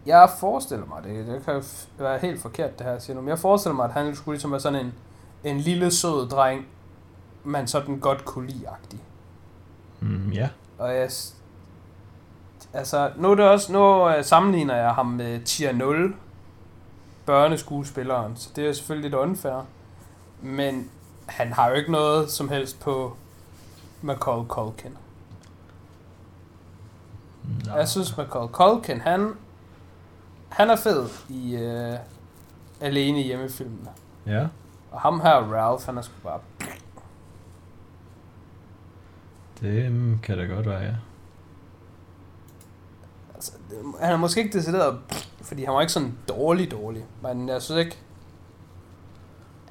Jeg 0.07 0.31
forestiller 0.41 0.87
mig, 0.87 1.05
det, 1.05 1.27
det 1.27 1.45
kan 1.45 1.55
jo 1.55 1.63
være 1.99 2.19
helt 2.19 2.41
forkert 2.41 2.79
det 2.79 2.87
her, 2.87 2.93
jeg 2.93 3.03
siger 3.03 3.15
nu, 3.15 3.21
men 3.21 3.29
jeg 3.29 3.39
forestiller 3.39 3.77
mig, 3.77 3.85
at 3.85 3.93
han 3.93 4.17
skulle 4.17 4.35
ligesom 4.35 4.51
være 4.51 4.61
sådan 4.61 4.87
en, 4.87 4.95
en 5.45 5.59
lille 5.59 5.91
sød 5.91 6.29
dreng, 6.29 6.67
man 7.45 7.67
sådan 7.67 7.99
godt 7.99 8.25
kunne 8.25 8.47
lide-agtig. 8.49 9.01
Mm, 10.01 10.31
ja, 10.31 10.49
Og 10.79 10.95
jeg, 10.95 11.11
altså, 12.73 13.11
nu 13.17 13.31
er 13.31 13.35
det 13.35 13.45
også, 13.45 13.73
nu 13.73 14.09
øh, 14.09 14.25
sammenligner 14.25 14.77
jeg 14.77 14.95
ham 14.95 15.07
med 15.07 15.41
Tier 15.45 15.73
0, 15.73 16.15
børneskuespilleren, 17.27 18.37
så 18.37 18.51
det 18.57 18.69
er 18.69 18.73
selvfølgelig 18.73 19.11
lidt 19.11 19.21
unfair. 19.21 19.67
Men 20.43 20.91
han 21.27 21.53
har 21.53 21.69
jo 21.69 21.75
ikke 21.75 21.93
noget 21.93 22.31
som 22.31 22.49
helst 22.49 22.81
på 22.81 23.17
Macaulay 24.03 24.47
Culkin. 24.47 24.97
Nå. 27.67 27.73
Jeg 27.77 27.89
synes, 27.89 28.17
Macaulay 28.17 28.53
Culkin, 28.53 29.01
han, 29.01 29.33
han 30.53 30.71
er 30.71 30.77
fed 30.77 31.09
i 31.29 31.57
uh, 31.57 31.99
alene 32.81 33.21
i 33.21 33.23
hjemmefilmene. 33.23 33.91
Ja. 34.27 34.47
Og 34.91 35.01
ham 35.01 35.21
her, 35.21 35.35
Ralph, 35.35 35.87
han 35.87 35.99
er 35.99 36.03
sgu 36.03 36.15
bare... 36.23 36.41
Det 39.61 40.19
kan 40.23 40.39
da 40.39 40.45
godt 40.45 40.67
være, 40.67 40.81
ja. 40.81 40.95
Altså, 43.35 43.53
det, 43.71 43.79
han 44.01 44.13
er 44.13 44.17
måske 44.17 44.43
ikke 44.43 44.59
decideret... 44.59 44.99
Fordi 45.43 45.65
han 45.65 45.75
var 45.75 45.81
ikke 45.81 45.93
sådan 45.93 46.19
dårlig 46.29 46.71
dårlig. 46.71 47.05
Men 47.23 47.49
jeg 47.49 47.63
synes 47.63 47.85
ikke... 47.85 47.99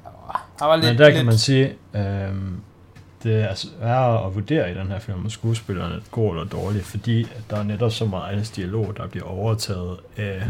Ja, 0.04 0.10
Han 0.58 0.68
var 0.68 0.76
lidt... 0.76 0.86
Men 0.86 0.98
der 0.98 1.10
kan 1.10 1.14
lidt, 1.14 1.26
man 1.26 1.38
sige, 1.38 1.78
øhm, 1.94 2.60
det 3.22 3.40
er 3.50 3.54
sværere 3.54 4.26
at 4.26 4.34
vurdere 4.34 4.70
i 4.70 4.74
den 4.74 4.86
her 4.86 4.98
film, 4.98 5.24
om 5.24 5.30
skuespillerne 5.30 5.94
er 5.94 6.00
gode 6.10 6.30
eller 6.30 6.44
dårlige, 6.44 6.84
fordi 6.84 7.28
der 7.50 7.56
er 7.56 7.62
netop 7.62 7.92
så 7.92 8.04
meget 8.06 8.52
dialog, 8.56 8.96
der 8.96 9.06
bliver 9.06 9.26
overtaget 9.26 9.98
af 10.16 10.42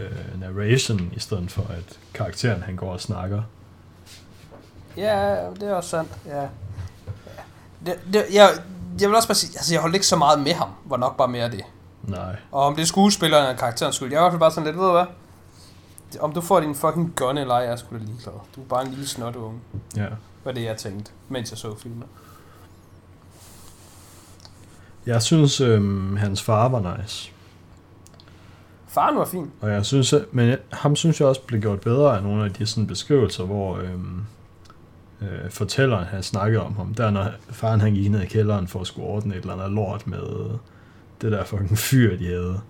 øh, 0.00 0.40
narration, 0.40 1.12
i 1.16 1.20
stedet 1.20 1.50
for 1.50 1.62
at 1.62 1.98
karakteren 2.14 2.62
han 2.62 2.76
går 2.76 2.92
og 2.92 3.00
snakker. 3.00 3.42
Ja, 4.96 5.36
det 5.60 5.62
er 5.62 5.74
også 5.74 5.90
sandt. 5.90 6.10
Ja. 6.26 6.40
ja. 6.40 6.46
Det, 7.86 7.94
det, 8.12 8.24
jeg, 8.34 8.48
jeg 9.00 9.08
vil 9.08 9.16
også 9.16 9.28
bare 9.28 9.34
sige, 9.34 9.50
altså 9.58 9.74
jeg 9.74 9.80
holdt 9.80 9.94
ikke 9.94 10.06
så 10.06 10.16
meget 10.16 10.40
med 10.40 10.52
ham, 10.52 10.68
var 10.84 10.96
nok 10.96 11.16
bare 11.16 11.28
mere 11.28 11.50
det. 11.50 11.62
Nej. 12.02 12.36
Og 12.52 12.62
om 12.62 12.74
det 12.74 12.82
er 12.82 12.86
skuespilleren 12.86 13.44
eller 13.44 13.58
karakterens 13.58 13.96
skyld, 13.96 14.12
jeg 14.12 14.16
er 14.16 14.20
i 14.20 14.22
hvert 14.22 14.32
fald 14.32 14.40
bare 14.40 14.50
sådan 14.50 14.64
lidt, 14.66 14.76
ved 14.76 14.84
du 14.86 14.92
hvad? 14.92 15.06
Om 16.20 16.32
du 16.32 16.40
får 16.40 16.60
din 16.60 16.74
fucking 16.74 17.12
gun 17.16 17.38
eller 17.38 17.54
ej, 17.54 17.60
jeg 17.60 17.72
er 17.72 17.76
sgu 17.76 17.94
da 17.94 18.00
ligeglad. 18.04 18.32
Du 18.56 18.60
er 18.60 18.64
bare 18.68 18.82
en 18.82 18.88
lille 18.90 19.06
snot 19.06 19.36
unge, 19.36 19.60
Ja. 19.96 20.06
Var 20.46 20.52
det 20.52 20.64
jeg 20.64 20.76
tænkte, 20.76 21.10
mens 21.28 21.50
jeg 21.50 21.58
så 21.58 21.76
filmen. 21.78 22.04
Jeg 25.06 25.22
synes, 25.22 25.60
øhm, 25.60 26.16
hans 26.16 26.42
far 26.42 26.68
var 26.68 26.96
nice. 26.98 27.32
Faren 28.88 29.16
var 29.16 29.24
fin. 29.24 29.50
Og 29.60 29.70
jeg 29.70 29.86
synes, 29.86 30.12
at- 30.12 30.24
men 30.32 30.48
jeg- 30.48 30.58
ham 30.72 30.96
synes 30.96 31.20
jeg 31.20 31.28
også 31.28 31.40
blev 31.42 31.60
gjort 31.60 31.80
bedre 31.80 32.16
af 32.16 32.22
nogle 32.22 32.44
af 32.44 32.52
de 32.52 32.66
sådan 32.66 32.86
beskrivelser, 32.86 33.44
hvor 33.44 33.76
øhm, 33.78 34.22
øh, 35.20 35.50
fortælleren 35.50 36.04
havde 36.04 36.22
snakket 36.22 36.60
om 36.60 36.76
ham. 36.76 36.94
Der 36.94 37.10
når 37.10 37.30
faren 37.50 37.80
han 37.80 37.92
gik 37.94 38.10
ned 38.10 38.20
i 38.22 38.26
kælderen 38.26 38.68
for 38.68 38.80
at 38.80 38.86
skulle 38.86 39.06
ordne 39.08 39.34
et 39.34 39.40
eller 39.40 39.52
andet 39.54 39.70
lort 39.70 40.06
med 40.06 40.58
det 41.20 41.32
der 41.32 41.44
fucking 41.44 41.78
fyr, 41.78 42.16
de 42.16 42.26
havde. 42.26 42.60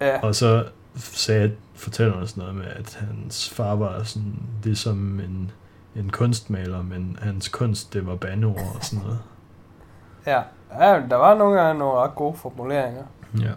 Ja, 0.00 0.20
Og 0.22 0.34
så 0.34 0.64
sagde 0.96 1.52
fortælleren 1.74 2.26
sådan 2.26 2.40
noget 2.40 2.54
med, 2.54 2.66
at 2.66 2.94
hans 3.00 3.50
far 3.50 3.74
var 3.74 4.02
sådan 4.02 4.34
ligesom 4.64 5.20
en, 5.20 5.50
en 5.98 6.10
kunstmaler, 6.10 6.82
men 6.82 7.18
hans 7.22 7.48
kunst, 7.48 7.92
det 7.92 8.06
var 8.06 8.16
bandeord 8.16 8.76
og 8.76 8.84
sådan 8.84 9.04
noget. 9.04 9.18
ja. 10.26 10.42
ja 10.80 11.02
der 11.10 11.16
var 11.16 11.34
nogle 11.34 11.60
gange 11.60 11.78
nogle 11.78 11.98
ret 12.00 12.14
gode 12.14 12.36
formuleringer. 12.36 13.04
Ja. 13.40 13.52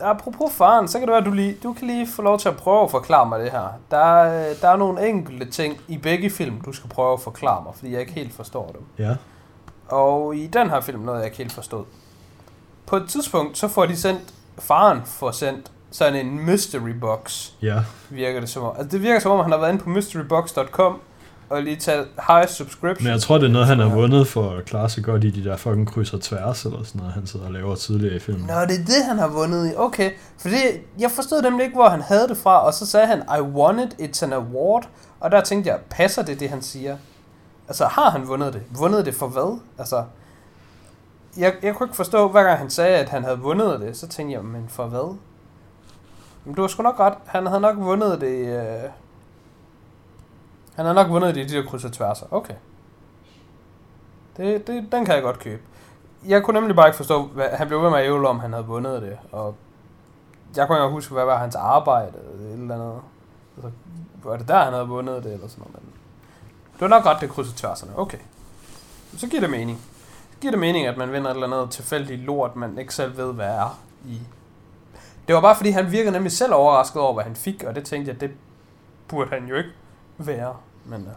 Apropos 0.00 0.52
faren, 0.52 0.88
så 0.88 0.98
kan 0.98 1.08
det 1.08 1.12
være, 1.12 1.20
at 1.20 1.26
du, 1.26 1.32
lige, 1.32 1.56
du 1.62 1.72
kan 1.72 1.86
lige 1.86 2.06
få 2.06 2.22
lov 2.22 2.38
til 2.38 2.48
at 2.48 2.56
prøve 2.56 2.82
at 2.82 2.90
forklare 2.90 3.28
mig 3.28 3.40
det 3.40 3.50
her. 3.50 3.68
Der 3.90 3.96
er, 3.96 4.54
der 4.60 4.68
er 4.68 4.76
nogle 4.76 5.08
enkelte 5.08 5.50
ting 5.50 5.76
i 5.88 5.98
begge 5.98 6.30
film, 6.30 6.60
du 6.60 6.72
skal 6.72 6.90
prøve 6.90 7.12
at 7.12 7.20
forklare 7.20 7.62
mig, 7.62 7.74
fordi 7.74 7.92
jeg 7.92 8.00
ikke 8.00 8.12
helt 8.12 8.32
forstår 8.32 8.72
dem. 8.72 9.06
Ja. 9.06 9.16
Og 9.88 10.36
i 10.36 10.46
den 10.46 10.70
her 10.70 10.80
film 10.80 11.00
noget, 11.00 11.18
jeg 11.18 11.26
ikke 11.26 11.38
helt 11.38 11.52
forstod. 11.52 11.84
På 12.86 12.96
et 12.96 13.08
tidspunkt, 13.08 13.58
så 13.58 13.68
får 13.68 13.86
de 13.86 13.96
sendt, 13.96 14.34
faren 14.58 15.02
får 15.04 15.30
sendt 15.30 15.72
sådan 15.94 16.26
en 16.26 16.46
mystery 16.46 16.90
box, 17.00 17.48
Ja. 17.62 17.82
virker 18.10 18.40
det 18.40 18.48
som 18.48 18.62
om. 18.62 18.74
Altså 18.78 18.88
det 18.90 19.02
virker 19.02 19.20
som 19.20 19.30
om, 19.30 19.40
han 19.40 19.50
har 19.52 19.58
været 19.58 19.72
inde 19.72 19.82
på 19.84 19.88
mysterybox.com 19.90 21.00
og 21.50 21.62
lige 21.62 21.76
taget 21.76 22.06
high 22.28 22.48
subscription. 22.48 23.04
Men 23.04 23.12
jeg 23.12 23.20
tror, 23.20 23.38
det 23.38 23.44
er 23.46 23.52
noget, 23.52 23.66
han 23.66 23.78
har 23.78 23.88
vundet 23.88 24.26
for 24.28 24.50
at 24.50 24.64
klare 24.64 24.88
sig 24.88 25.04
godt 25.04 25.24
i 25.24 25.30
de 25.30 25.44
der 25.44 25.56
fucking 25.56 25.88
kryds 25.92 26.12
og 26.12 26.20
tværs, 26.20 26.64
eller 26.64 26.82
sådan 26.82 26.98
noget, 26.98 27.14
han 27.14 27.26
sidder 27.26 27.46
og 27.46 27.52
laver 27.52 27.74
tidligere 27.74 28.16
i 28.16 28.18
filmen. 28.18 28.46
Nå, 28.46 28.54
det 28.54 28.80
er 28.80 28.84
det, 28.84 29.04
han 29.08 29.18
har 29.18 29.28
vundet 29.28 29.72
i. 29.72 29.76
Okay, 29.76 30.10
for 30.38 30.48
det, 30.48 30.58
jeg 30.98 31.10
forstod 31.10 31.42
nemlig 31.42 31.64
ikke, 31.64 31.76
hvor 31.76 31.88
han 31.88 32.00
havde 32.02 32.28
det 32.28 32.36
fra, 32.36 32.66
og 32.66 32.74
så 32.74 32.86
sagde 32.86 33.06
han, 33.06 33.22
I 33.38 33.40
won 33.40 33.78
it, 33.78 33.94
it's 34.00 34.24
an 34.24 34.32
award. 34.32 34.88
Og 35.20 35.30
der 35.30 35.40
tænkte 35.40 35.70
jeg, 35.70 35.78
passer 35.90 36.22
det, 36.22 36.40
det 36.40 36.50
han 36.50 36.62
siger? 36.62 36.96
Altså, 37.68 37.84
har 37.86 38.10
han 38.10 38.28
vundet 38.28 38.52
det? 38.52 38.62
Vundet 38.78 39.06
det 39.06 39.14
for 39.14 39.26
hvad? 39.26 39.58
Altså, 39.78 40.04
jeg, 41.36 41.52
jeg 41.62 41.74
kunne 41.74 41.86
ikke 41.86 41.96
forstå, 41.96 42.28
hver 42.28 42.42
gang 42.42 42.58
han 42.58 42.70
sagde, 42.70 42.96
at 42.98 43.08
han 43.08 43.24
havde 43.24 43.38
vundet 43.38 43.80
det, 43.80 43.96
så 43.96 44.08
tænkte 44.08 44.34
jeg, 44.34 44.44
men 44.44 44.64
for 44.68 44.86
hvad? 44.86 45.16
Men 46.44 46.54
du 46.54 46.60
har 46.60 46.68
sgu 46.68 46.82
nok 46.82 47.00
ret. 47.00 47.14
Han 47.26 47.46
havde 47.46 47.60
nok 47.60 47.76
vundet 47.76 48.20
det... 48.20 48.46
Øh... 48.46 48.90
Han 50.74 50.84
havde 50.84 50.94
nok 50.94 51.08
vundet 51.08 51.34
det 51.34 51.40
i 51.40 51.44
de 51.44 51.56
der 51.56 51.68
kryds 51.68 51.84
og 51.84 51.92
tværser. 51.92 52.26
Okay. 52.30 52.54
Det, 54.36 54.66
det, 54.66 54.92
den 54.92 55.04
kan 55.04 55.14
jeg 55.14 55.22
godt 55.22 55.38
købe. 55.38 55.62
Jeg 56.26 56.42
kunne 56.42 56.60
nemlig 56.60 56.76
bare 56.76 56.88
ikke 56.88 56.96
forstå, 56.96 57.22
hvad, 57.26 57.48
han 57.48 57.66
blev 57.66 57.82
ved 57.82 57.90
med 57.90 57.98
at 57.98 58.04
ævle 58.04 58.28
om, 58.28 58.38
han 58.38 58.52
havde 58.52 58.66
vundet 58.66 59.02
det, 59.02 59.18
og 59.32 59.54
jeg 60.56 60.66
kunne 60.66 60.78
ikke 60.78 60.88
huske, 60.88 61.14
hvad 61.14 61.24
var 61.24 61.38
hans 61.38 61.54
arbejde, 61.54 62.12
eller 62.32 62.46
et 62.46 62.52
eller 62.52 62.74
andet. 62.74 63.00
Altså, 63.56 63.70
var 64.22 64.36
det 64.36 64.48
der, 64.48 64.64
han 64.64 64.72
havde 64.72 64.88
vundet 64.88 65.24
det, 65.24 65.32
eller 65.32 65.48
sådan 65.48 65.62
noget, 65.62 65.74
men 65.74 65.92
det 66.72 66.80
var 66.80 66.88
nok 66.88 67.02
godt, 67.02 67.20
det 67.20 67.30
krydset 67.30 67.56
tværserne. 67.56 67.98
Okay. 67.98 68.18
Så 69.16 69.26
giver 69.26 69.40
det 69.40 69.50
mening. 69.50 69.78
Så 70.32 70.38
giver 70.40 70.50
det 70.50 70.60
mening, 70.60 70.86
at 70.86 70.96
man 70.96 71.12
vinder 71.12 71.30
et 71.30 71.34
eller 71.34 71.56
andet 71.56 71.70
tilfældigt 71.70 72.20
lort, 72.20 72.56
man 72.56 72.78
ikke 72.78 72.94
selv 72.94 73.16
ved, 73.16 73.32
hvad 73.32 73.48
er 73.48 73.80
i. 74.06 74.20
Det 75.26 75.34
var 75.34 75.40
bare 75.40 75.56
fordi, 75.56 75.70
han 75.70 75.92
virkede 75.92 76.12
nemlig 76.12 76.32
selv 76.32 76.54
overrasket 76.54 77.02
over, 77.02 77.14
hvad 77.14 77.24
han 77.24 77.36
fik, 77.36 77.62
og 77.62 77.74
det 77.74 77.84
tænkte 77.84 78.12
jeg, 78.12 78.20
det 78.20 78.30
burde 79.08 79.30
han 79.30 79.46
jo 79.46 79.56
ikke 79.56 79.70
være. 80.18 80.56
Men 80.84 81.00
uh, 81.00 81.12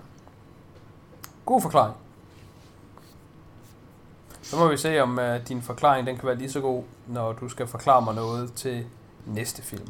god 1.45 1.61
forklaring. 1.61 1.95
Så 4.41 4.57
må 4.57 4.67
vi 4.67 4.77
se, 4.77 4.99
om 4.99 5.17
uh, 5.17 5.47
din 5.47 5.61
forklaring 5.61 6.07
den 6.07 6.17
kan 6.17 6.27
være 6.27 6.37
lige 6.37 6.51
så 6.51 6.61
god, 6.61 6.83
når 7.07 7.33
du 7.33 7.49
skal 7.49 7.67
forklare 7.67 8.01
mig 8.01 8.15
noget 8.15 8.53
til 8.53 8.85
næste 9.25 9.61
film. 9.61 9.87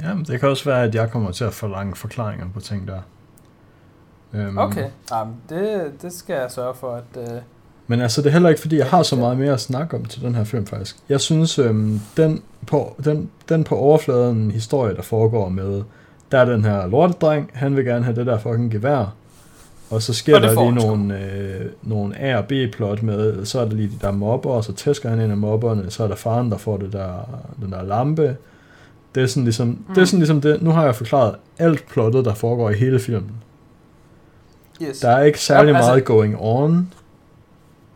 Jamen, 0.00 0.24
det 0.24 0.40
kan 0.40 0.48
også 0.48 0.64
være, 0.64 0.82
at 0.82 0.94
jeg 0.94 1.10
kommer 1.10 1.30
til 1.32 1.44
at 1.44 1.54
forlange 1.54 1.96
forklaringer 1.96 2.48
på 2.54 2.60
ting 2.60 2.88
der. 2.88 3.00
Øhm, 4.32 4.58
Okay, 4.58 4.90
Jamen, 5.10 5.36
det, 5.48 5.92
det 6.02 6.12
skal 6.12 6.34
jeg 6.34 6.50
sørge 6.50 6.74
for, 6.74 6.94
at... 6.94 7.32
Uh, 7.32 7.42
Men 7.86 8.00
altså, 8.00 8.22
det 8.22 8.28
er 8.28 8.32
heller 8.32 8.48
ikke, 8.48 8.60
fordi 8.60 8.76
jeg 8.78 8.86
har 8.86 9.02
så 9.02 9.16
meget 9.16 9.38
mere 9.38 9.52
at 9.52 9.60
snakke 9.60 9.96
om 9.96 10.04
til 10.04 10.22
den 10.22 10.34
her 10.34 10.44
film, 10.44 10.66
faktisk. 10.66 10.96
Jeg 11.08 11.20
synes, 11.20 11.58
øhm, 11.58 12.00
den, 12.16 12.42
på, 12.66 12.96
den, 13.04 13.30
den 13.48 13.64
på 13.64 13.76
overfladen 13.76 14.50
historie, 14.50 14.94
der 14.96 15.02
foregår 15.02 15.48
med, 15.48 15.82
der 16.32 16.38
er 16.38 16.44
den 16.44 16.64
her 16.64 16.86
lortedreng, 16.86 17.50
han 17.54 17.76
vil 17.76 17.84
gerne 17.84 18.04
have 18.04 18.16
det 18.16 18.26
der 18.26 18.38
fucking 18.38 18.70
gevær. 18.72 19.14
Og 19.90 20.02
så 20.02 20.14
sker 20.14 20.34
Og 20.34 20.42
det 20.42 20.50
der 20.50 20.62
lige 20.62 20.74
nogle, 20.74 21.20
øh, 21.20 21.66
nogle 21.82 22.18
A- 22.20 22.36
og 22.38 22.44
B-plot 22.44 23.02
med, 23.02 23.44
så 23.44 23.60
er 23.60 23.64
der 23.64 23.72
lige 23.74 23.88
de 23.88 24.06
der 24.06 24.10
mobber, 24.10 24.50
og 24.50 24.64
så 24.64 24.72
tæsker 24.72 25.08
han 25.08 25.20
en 25.20 25.30
af 25.30 25.36
mobberne, 25.36 25.90
så 25.90 26.04
er 26.04 26.08
der 26.08 26.14
faren, 26.14 26.50
der 26.50 26.56
får 26.56 26.76
det 26.76 26.92
der, 26.92 27.40
den 27.62 27.72
der 27.72 27.82
lampe. 27.82 28.36
Det 29.14 29.22
er 29.22 29.26
sådan 29.26 29.44
ligesom, 29.44 29.68
mm. 29.68 29.94
det 29.94 30.00
er 30.00 30.04
sådan 30.04 30.18
ligesom 30.18 30.40
det. 30.40 30.62
Nu 30.62 30.70
har 30.70 30.84
jeg 30.84 30.94
forklaret 30.94 31.34
alt 31.58 31.86
plottet, 31.88 32.24
der 32.24 32.34
foregår 32.34 32.70
i 32.70 32.74
hele 32.74 32.98
filmen. 33.00 33.30
yes. 34.82 34.98
Der 34.98 35.08
er 35.10 35.22
ikke 35.22 35.40
særlig 35.40 35.66
Jamen, 35.66 35.76
altså- 35.76 35.90
meget 35.90 36.04
going 36.04 36.36
on. 36.38 36.92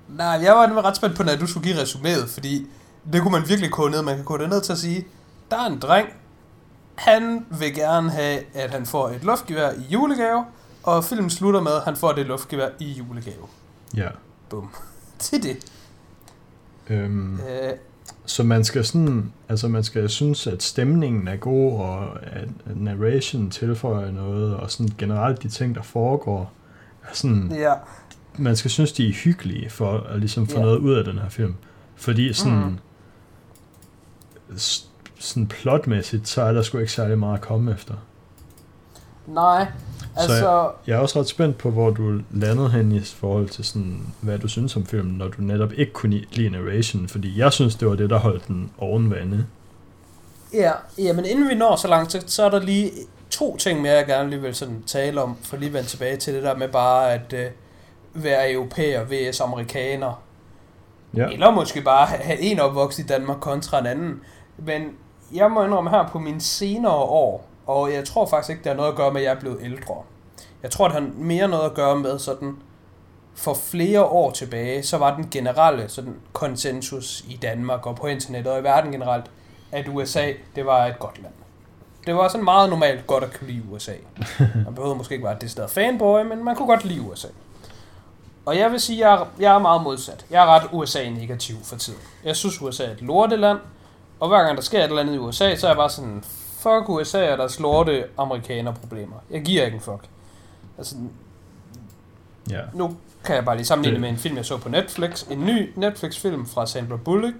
Nej, 0.08 0.26
jeg 0.42 0.52
var 0.54 0.66
nemlig 0.66 0.84
ret 0.84 0.96
spændt 0.96 1.16
på, 1.16 1.22
når 1.22 1.36
du 1.36 1.46
skulle 1.46 1.64
give 1.68 1.82
resuméet, 1.82 2.28
fordi 2.28 2.66
det 3.12 3.22
kunne 3.22 3.32
man 3.32 3.48
virkelig 3.48 3.70
kode 3.70 3.90
ned. 3.90 4.02
Man 4.02 4.16
kan 4.16 4.24
kode 4.24 4.42
det 4.42 4.50
ned 4.50 4.60
til 4.60 4.72
at 4.72 4.78
sige, 4.78 5.06
der 5.50 5.56
er 5.56 5.66
en 5.66 5.78
dreng, 5.78 6.08
han 6.94 7.46
vil 7.58 7.74
gerne 7.74 8.10
have, 8.10 8.40
at 8.54 8.70
han 8.70 8.86
får 8.86 9.08
et 9.08 9.24
luftgevær 9.24 9.70
i 9.70 9.82
julegave, 9.92 10.44
og 10.82 11.04
filmen 11.04 11.30
slutter 11.30 11.60
med, 11.60 11.72
at 11.72 11.82
han 11.84 11.96
får 11.96 12.12
det 12.12 12.26
luftgevær 12.26 12.68
i 12.78 12.92
julegave. 12.92 13.46
Ja. 13.96 14.08
Bum. 14.48 14.70
Til 15.18 15.42
det. 15.42 15.56
Øhm. 16.90 17.34
Øh, 17.34 17.72
Så 18.26 18.42
man 18.42 18.64
skal 18.64 18.84
sådan, 18.84 19.32
altså 19.48 19.68
man 19.68 19.84
skal 19.84 20.08
synes, 20.08 20.46
at 20.46 20.62
stemningen 20.62 21.28
er 21.28 21.36
god, 21.36 21.80
og 21.80 22.22
at, 22.22 22.48
at 22.70 22.76
narration 22.76 23.50
tilføjer 23.50 24.10
noget, 24.10 24.56
og 24.56 24.70
sådan 24.70 24.92
generelt 24.98 25.42
de 25.42 25.48
ting, 25.48 25.74
der 25.74 25.82
foregår, 25.82 26.52
er 27.02 27.14
sådan, 27.14 27.52
ja. 27.54 27.72
Man 28.38 28.56
skal 28.56 28.70
synes, 28.70 28.92
de 28.92 29.08
er 29.08 29.12
hyggelige, 29.12 29.70
for 29.70 29.98
at 29.98 30.18
ligesom 30.18 30.46
få 30.48 30.56
Ja. 30.58 30.62
noget 30.64 30.78
ud 30.78 30.94
af 30.94 31.04
den 31.04 31.18
her 31.18 31.28
film. 31.28 31.54
Fordi 31.96 32.32
sådan, 32.32 32.58
Mhm. 32.58 32.78
s- 34.58 34.88
sådan 35.18 35.46
plotmæssigt, 35.46 36.28
så 36.28 36.42
er 36.42 36.52
der 36.52 36.62
sgu 36.62 36.78
ikke 36.78 36.92
særlig 36.92 37.18
meget 37.18 37.34
at 37.34 37.40
komme 37.40 37.72
efter. 37.72 37.94
Nej, 39.26 39.66
altså... 40.16 40.70
Jeg 40.86 40.94
er 40.94 40.98
også 40.98 41.20
ret 41.20 41.28
spændt 41.28 41.58
på, 41.58 41.70
hvor 41.70 41.90
du 41.90 42.20
landede 42.32 42.70
hen 42.70 42.92
i 42.92 43.00
forhold 43.00 43.48
til 43.48 43.64
sådan, 43.64 44.00
hvad 44.20 44.38
du 44.38 44.48
synes 44.48 44.76
om 44.76 44.86
filmen, 44.86 45.14
når 45.18 45.28
du 45.28 45.42
netop 45.42 45.72
ikke 45.72 45.92
kunne 45.92 46.22
lide 46.32 46.50
narration, 46.50 47.08
fordi 47.08 47.38
jeg 47.38 47.52
synes, 47.52 47.74
det 47.74 47.88
var 47.88 47.94
det, 47.94 48.10
der 48.10 48.18
holdt 48.18 48.46
den 48.48 48.70
oven 48.78 49.10
vande. 49.10 49.46
Ja, 50.54 50.72
ja, 50.98 51.12
men 51.12 51.24
inden 51.24 51.48
vi 51.48 51.54
når 51.54 51.76
så 51.76 51.88
langt, 51.88 52.12
så, 52.12 52.22
så 52.26 52.42
er 52.44 52.50
der 52.50 52.60
lige 52.60 52.90
to 53.30 53.56
ting 53.56 53.82
mere, 53.82 53.92
jeg 53.92 54.06
gerne 54.06 54.30
lige 54.30 54.40
vil 54.42 54.54
sådan 54.54 54.82
tale 54.86 55.22
om, 55.22 55.36
for 55.42 55.56
lige 55.56 55.66
at 55.68 55.72
vende 55.74 55.88
tilbage 55.88 56.16
til 56.16 56.34
det 56.34 56.42
der 56.42 56.56
med 56.56 56.68
bare 56.68 57.12
at 57.12 57.32
øh, 57.32 57.46
være 58.22 58.52
europæer 58.52 59.04
vs 59.04 59.40
amerikaner. 59.40 60.22
Ja. 61.16 61.26
Eller 61.26 61.50
måske 61.50 61.80
bare 61.82 62.06
have- 62.06 62.40
en 62.40 62.60
opvokset 62.60 63.04
i 63.04 63.06
Danmark 63.06 63.40
kontra 63.40 63.78
en 63.78 63.86
anden. 63.86 64.20
Men 64.56 64.82
jeg 65.34 65.50
må 65.50 65.64
indrømme 65.64 65.90
her 65.90 66.08
på 66.08 66.18
mine 66.18 66.40
senere 66.40 66.92
år, 66.94 67.44
og 67.66 67.92
jeg 67.92 68.04
tror 68.04 68.26
faktisk 68.26 68.50
ikke, 68.50 68.62
det 68.62 68.70
har 68.70 68.76
noget 68.76 68.90
at 68.90 68.96
gøre 68.96 69.12
med, 69.12 69.20
at 69.20 69.24
jeg 69.26 69.34
er 69.34 69.40
blevet 69.40 69.58
ældre. 69.62 69.94
Jeg 70.62 70.70
tror, 70.70 70.88
det 70.88 70.94
har 70.94 71.08
mere 71.16 71.48
noget 71.48 71.64
at 71.64 71.74
gøre 71.74 71.96
med 71.96 72.18
sådan, 72.18 72.56
for 73.34 73.54
flere 73.54 74.04
år 74.04 74.30
tilbage, 74.30 74.82
så 74.82 74.98
var 74.98 75.16
den 75.16 75.28
generelle 75.30 75.88
sådan, 75.88 76.14
konsensus 76.32 77.24
i 77.28 77.38
Danmark 77.42 77.86
og 77.86 77.96
på 77.96 78.06
internettet 78.06 78.52
og 78.52 78.60
i 78.60 78.62
verden 78.62 78.92
generelt, 78.92 79.24
at 79.72 79.88
USA, 79.88 80.32
det 80.56 80.66
var 80.66 80.86
et 80.86 80.98
godt 80.98 81.22
land. 81.22 81.32
Det 82.06 82.14
var 82.14 82.28
sådan 82.28 82.44
meget 82.44 82.70
normalt 82.70 83.06
godt 83.06 83.24
at 83.24 83.38
kunne 83.38 83.46
lide 83.50 83.62
USA. 83.72 83.92
Man 84.64 84.74
behøvede 84.74 84.96
måske 84.96 85.14
ikke 85.14 85.26
være 85.26 85.36
det 85.40 85.50
sted 85.50 85.68
fanboy, 85.68 86.20
men 86.22 86.44
man 86.44 86.56
kunne 86.56 86.68
godt 86.68 86.84
lide 86.84 87.00
USA. 87.00 87.28
Og 88.46 88.56
jeg 88.58 88.72
vil 88.72 88.80
sige, 88.80 89.04
at 89.06 89.10
jeg 89.10 89.20
er, 89.20 89.26
jeg 89.40 89.54
er 89.54 89.58
meget 89.58 89.82
modsat. 89.82 90.26
Jeg 90.30 90.42
er 90.42 90.46
ret 90.46 90.68
USA-negativ 90.72 91.56
for 91.64 91.76
tiden. 91.76 91.98
Jeg 92.24 92.36
synes, 92.36 92.62
USA 92.62 92.84
er 92.84 92.90
et 92.90 93.02
lorteland, 93.02 93.58
og 94.20 94.28
hver 94.28 94.42
gang 94.42 94.56
der 94.56 94.62
sker 94.62 94.78
et 94.78 94.84
eller 94.84 95.00
andet 95.00 95.14
i 95.14 95.18
USA, 95.18 95.56
så 95.56 95.66
er 95.66 95.70
jeg 95.70 95.76
bare 95.76 95.90
sådan, 95.90 96.24
fuck 96.58 96.88
USA 96.88 97.32
og 97.32 97.38
deres 97.38 97.60
lorte 97.60 98.04
amerikaner-problemer. 98.18 99.16
Jeg 99.30 99.42
giver 99.42 99.64
ikke 99.64 99.74
en 99.74 99.80
fuck. 99.80 100.04
Altså, 100.78 100.96
Ja. 102.50 102.60
nu 102.74 102.96
kan 103.24 103.34
jeg 103.36 103.44
bare 103.44 103.56
lige 103.56 103.66
sammenligne 103.66 103.94
Det- 103.94 104.00
med 104.00 104.08
en 104.08 104.16
film, 104.16 104.36
jeg 104.36 104.44
så 104.44 104.56
på 104.58 104.68
Netflix. 104.68 105.22
En 105.30 105.46
ny 105.46 105.72
Netflix-film 105.76 106.46
fra 106.46 106.66
Sandra 106.66 106.96
Bullock. 106.96 107.34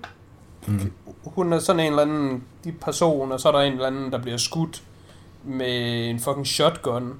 Mm. 0.66 0.92
Hun 1.24 1.52
er 1.52 1.58
sådan 1.58 1.80
en 1.80 1.86
eller 1.86 2.02
anden 2.02 2.44
de 2.64 2.72
person, 2.72 3.32
og 3.32 3.40
så 3.40 3.48
er 3.48 3.52
der 3.52 3.60
en 3.60 3.72
eller 3.72 3.86
anden, 3.86 4.12
der 4.12 4.18
bliver 4.18 4.36
skudt 4.36 4.82
med 5.44 6.10
en 6.10 6.20
fucking 6.20 6.46
shotgun. 6.46 7.14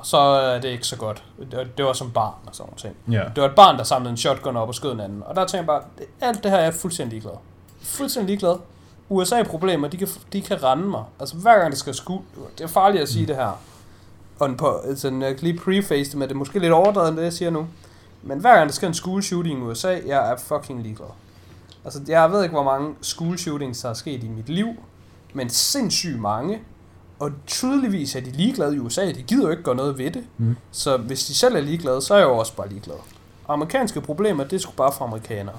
Og 0.00 0.06
så 0.06 0.18
er 0.18 0.60
det 0.60 0.68
ikke 0.68 0.86
så 0.86 0.96
godt. 0.96 1.24
Det, 1.50 1.68
det 1.76 1.84
var 1.84 1.92
som 1.92 2.10
barn 2.10 2.34
og 2.46 2.54
sådan 2.54 2.68
noget 2.68 2.78
ting. 2.80 2.96
Ja. 3.18 3.24
Det 3.34 3.42
var 3.42 3.48
et 3.48 3.54
barn, 3.54 3.78
der 3.78 3.84
samlede 3.84 4.10
en 4.10 4.16
shotgun 4.16 4.56
op 4.56 4.68
og 4.68 4.74
skød 4.74 4.92
en 4.92 5.00
anden. 5.00 5.22
Og 5.26 5.36
der 5.36 5.46
tænker 5.46 5.58
jeg 5.58 5.66
bare, 5.66 6.06
alt 6.20 6.42
det 6.42 6.50
her 6.50 6.58
er 6.58 6.64
jeg 6.64 6.74
fuldstændig 6.74 7.12
ligeglad. 7.12 7.38
Fuldstændig 7.82 8.26
ligeglad. 8.26 8.56
USA-problemer, 9.08 9.88
de 9.88 9.96
kan, 9.96 10.08
de 10.32 10.42
kan 10.42 10.62
rende 10.62 10.84
mig. 10.84 11.04
Altså 11.20 11.36
hver 11.36 11.58
gang 11.58 11.70
det 11.70 11.78
skal 11.78 11.94
skue, 11.94 12.22
det 12.58 12.64
er 12.64 12.68
farligt 12.68 13.02
at 13.02 13.08
sige 13.08 13.26
det 13.26 13.36
her. 13.36 13.60
Og 14.38 14.50
på, 14.58 14.80
altså, 14.84 15.08
jeg 15.08 15.36
kan 15.36 15.48
lige 15.48 15.58
preface 15.58 16.10
det 16.10 16.18
med, 16.18 16.28
det 16.28 16.34
er 16.34 16.38
måske 16.38 16.58
lidt 16.58 16.72
overdrevet, 16.72 17.08
end 17.08 17.16
det 17.16 17.24
jeg 17.24 17.32
siger 17.32 17.50
nu. 17.50 17.66
Men 18.22 18.38
hver 18.38 18.54
gang 18.56 18.68
der 18.68 18.72
sker 18.74 18.88
en 18.88 18.94
school 18.94 19.22
shooting 19.22 19.58
i 19.58 19.62
USA, 19.62 19.98
jeg 20.06 20.30
er 20.32 20.36
fucking 20.36 20.82
ligeglad. 20.82 21.08
Altså, 21.84 22.00
jeg 22.08 22.32
ved 22.32 22.42
ikke, 22.42 22.52
hvor 22.52 22.64
mange 22.64 22.94
school 23.02 23.38
shootings 23.38 23.80
der 23.80 23.88
er 23.88 23.94
sket 23.94 24.24
i 24.24 24.28
mit 24.28 24.48
liv, 24.48 24.68
men 25.32 25.50
sindssygt 25.50 26.20
mange. 26.20 26.60
Og 27.20 27.30
tydeligvis 27.46 28.16
er 28.16 28.20
de 28.20 28.30
ligeglade 28.30 28.76
i 28.76 28.78
USA, 28.78 29.06
de 29.12 29.22
gider 29.22 29.44
jo 29.44 29.50
ikke 29.50 29.62
gøre 29.62 29.74
noget 29.74 29.98
ved 29.98 30.10
det. 30.10 30.24
Mm. 30.38 30.56
Så 30.70 30.96
hvis 30.96 31.24
de 31.26 31.34
selv 31.34 31.54
er 31.56 31.60
ligeglade, 31.60 32.02
så 32.02 32.14
er 32.14 32.18
jeg 32.18 32.26
jo 32.26 32.36
også 32.36 32.54
bare 32.56 32.68
ligeglad. 32.68 32.96
Amerikanske 33.48 34.00
problemer, 34.00 34.44
det 34.44 34.52
er 34.52 34.58
sgu 34.60 34.72
bare 34.76 34.92
for 34.92 35.04
amerikanere. 35.04 35.56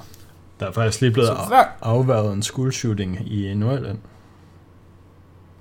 Der 0.59 0.67
er 0.67 0.71
faktisk 0.71 1.01
lige 1.01 1.11
blevet 1.11 1.27
Så 1.29 1.35
hver... 1.47 1.63
afværget 1.81 2.33
en 2.33 2.43
school 2.43 2.73
shooting 2.73 3.31
i 3.33 3.53
Nordjylland. 3.53 3.97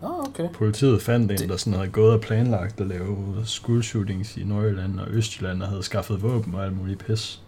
Ah, 0.02 0.10
okay. 0.18 0.48
Politiet 0.54 1.02
fandt 1.02 1.32
en, 1.32 1.38
Det- 1.38 1.48
der 1.48 1.56
sådan 1.56 1.72
havde 1.72 1.88
gået 1.88 2.12
og 2.12 2.20
planlagt 2.20 2.80
at 2.80 2.86
lave 2.86 3.16
school 3.44 3.82
shootings 3.82 4.36
i 4.36 4.44
Nordjylland 4.44 5.00
og 5.00 5.06
Østjylland 5.10 5.62
og 5.62 5.68
havde 5.68 5.82
skaffet 5.82 6.22
våben 6.22 6.54
og 6.54 6.64
alt 6.64 6.76
muligt 6.78 6.98
pis. 7.06 7.42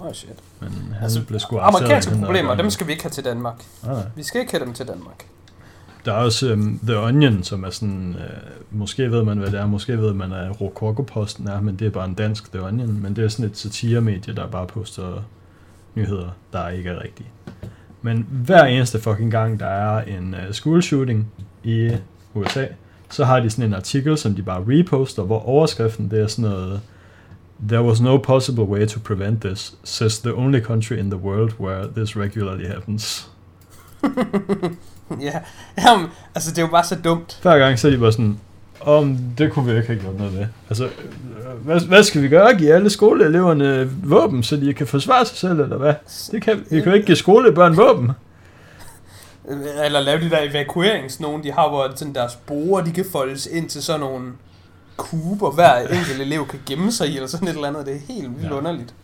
Oh 0.00 0.12
shit. 0.12 0.30
Men 0.60 0.70
han 0.70 1.02
Altså, 1.02 1.24
blev 1.24 1.40
sgu 1.40 1.58
amerikanske 1.58 2.14
problemer, 2.24 2.54
dem 2.54 2.70
skal 2.70 2.86
vi 2.86 2.92
ikke 2.92 3.04
have 3.04 3.10
til 3.10 3.24
Danmark. 3.24 3.64
Nej. 3.82 4.02
Vi 4.16 4.22
skal 4.22 4.40
ikke 4.40 4.52
have 4.52 4.64
dem 4.64 4.72
til 4.74 4.88
Danmark. 4.88 5.26
Der 6.04 6.12
er 6.12 6.16
også 6.16 6.52
um, 6.52 6.80
The 6.86 6.98
Onion, 6.98 7.42
som 7.42 7.64
er 7.64 7.70
sådan, 7.70 8.16
øh, 8.18 8.78
måske 8.78 9.10
ved 9.10 9.22
man, 9.22 9.38
hvad 9.38 9.50
det 9.50 9.60
er, 9.60 9.66
måske 9.66 9.98
ved 9.98 10.14
man, 10.14 10.32
at 10.32 10.60
Rokokoposten 10.60 11.48
er, 11.48 11.60
men 11.60 11.76
det 11.76 11.86
er 11.86 11.90
bare 11.90 12.04
en 12.04 12.14
dansk 12.14 12.52
The 12.52 12.62
Onion, 12.62 13.02
men 13.02 13.16
det 13.16 13.24
er 13.24 13.28
sådan 13.28 13.50
et 13.50 13.56
satiremedie, 13.56 14.34
der 14.34 14.46
bare 14.46 14.66
poster 14.66 15.22
nyheder, 15.94 16.28
der 16.52 16.68
ikke 16.68 16.90
er 16.90 17.02
rigtige. 17.02 17.28
Men 18.02 18.26
hver 18.30 18.64
eneste 18.64 19.00
fucking 19.00 19.30
gang, 19.30 19.60
der 19.60 19.66
er 19.66 20.02
en 20.02 20.34
uh, 20.34 20.52
school 20.52 20.82
shooting 20.82 21.32
i 21.62 21.90
USA, 22.34 22.66
så 23.10 23.24
har 23.24 23.40
de 23.40 23.50
sådan 23.50 23.64
en 23.64 23.74
artikel, 23.74 24.18
som 24.18 24.34
de 24.34 24.42
bare 24.42 24.64
reposter, 24.68 25.22
hvor 25.22 25.48
overskriften 25.48 26.10
det 26.10 26.20
er 26.20 26.26
sådan 26.26 26.50
noget, 26.50 26.80
There 27.68 27.82
was 27.82 28.00
no 28.00 28.18
possible 28.18 28.64
way 28.64 28.86
to 28.86 29.00
prevent 29.00 29.40
this, 29.40 29.76
says 29.84 30.18
the 30.18 30.34
only 30.34 30.60
country 30.60 30.98
in 30.98 31.10
the 31.10 31.20
world 31.20 31.52
where 31.60 31.86
this 31.96 32.16
regularly 32.16 32.66
happens. 32.66 33.30
ja, 35.20 35.40
Jamen, 35.86 36.06
altså 36.34 36.50
det 36.50 36.58
er 36.58 36.62
jo 36.62 36.68
bare 36.68 36.84
så 36.84 36.94
dumt. 37.04 37.38
Hver 37.42 37.58
gang 37.58 37.78
så 37.78 37.86
er 37.86 37.92
de 37.92 37.98
bare 37.98 38.12
sådan, 38.12 38.38
om 38.80 39.18
det 39.38 39.52
kunne 39.52 39.70
vi 39.72 39.76
ikke 39.76 39.86
have 39.86 40.00
gjort 40.00 40.18
noget 40.18 40.38
ved. 40.38 40.46
Altså, 40.68 40.88
hvad, 41.62 41.80
hvad 41.80 42.02
skal 42.02 42.22
vi 42.22 42.28
gøre? 42.28 42.54
Give 42.54 42.74
alle 42.74 42.90
skoleeleverne 42.90 43.90
våben, 44.04 44.42
så 44.42 44.56
de 44.56 44.74
kan 44.74 44.86
forsvare 44.86 45.26
sig 45.26 45.36
selv, 45.36 45.60
eller 45.60 45.76
hvad? 45.76 45.94
Det 46.30 46.42
kan, 46.42 46.64
vi 46.70 46.80
kan 46.80 46.88
jo 46.88 46.94
ikke 46.94 47.06
give 47.06 47.16
skolebørn 47.16 47.76
våben. 47.76 48.10
Eller 49.84 50.00
lave 50.00 50.20
de 50.20 50.30
der 50.30 50.38
evakueringsnogen, 50.40 51.42
de 51.44 51.52
har, 51.52 51.68
hvor 51.68 51.90
sådan 51.94 52.14
deres 52.14 52.36
borer, 52.46 52.84
de 52.84 52.92
kan 52.92 53.04
foldes 53.12 53.46
ind 53.46 53.68
til 53.68 53.82
sådan 53.82 54.00
nogle 54.00 54.32
kuber, 54.96 55.50
hver 55.50 55.76
enkelt 55.78 56.20
elev 56.20 56.46
kan 56.48 56.60
gemme 56.66 56.92
sig 56.92 57.08
i, 57.08 57.14
eller 57.14 57.26
sådan 57.28 57.48
et 57.48 57.54
eller 57.54 57.68
andet. 57.68 57.86
Det 57.86 57.94
er 57.94 58.14
helt 58.14 58.30
vildt 58.36 58.50
ja. 58.50 58.56
underligt. 58.56 58.94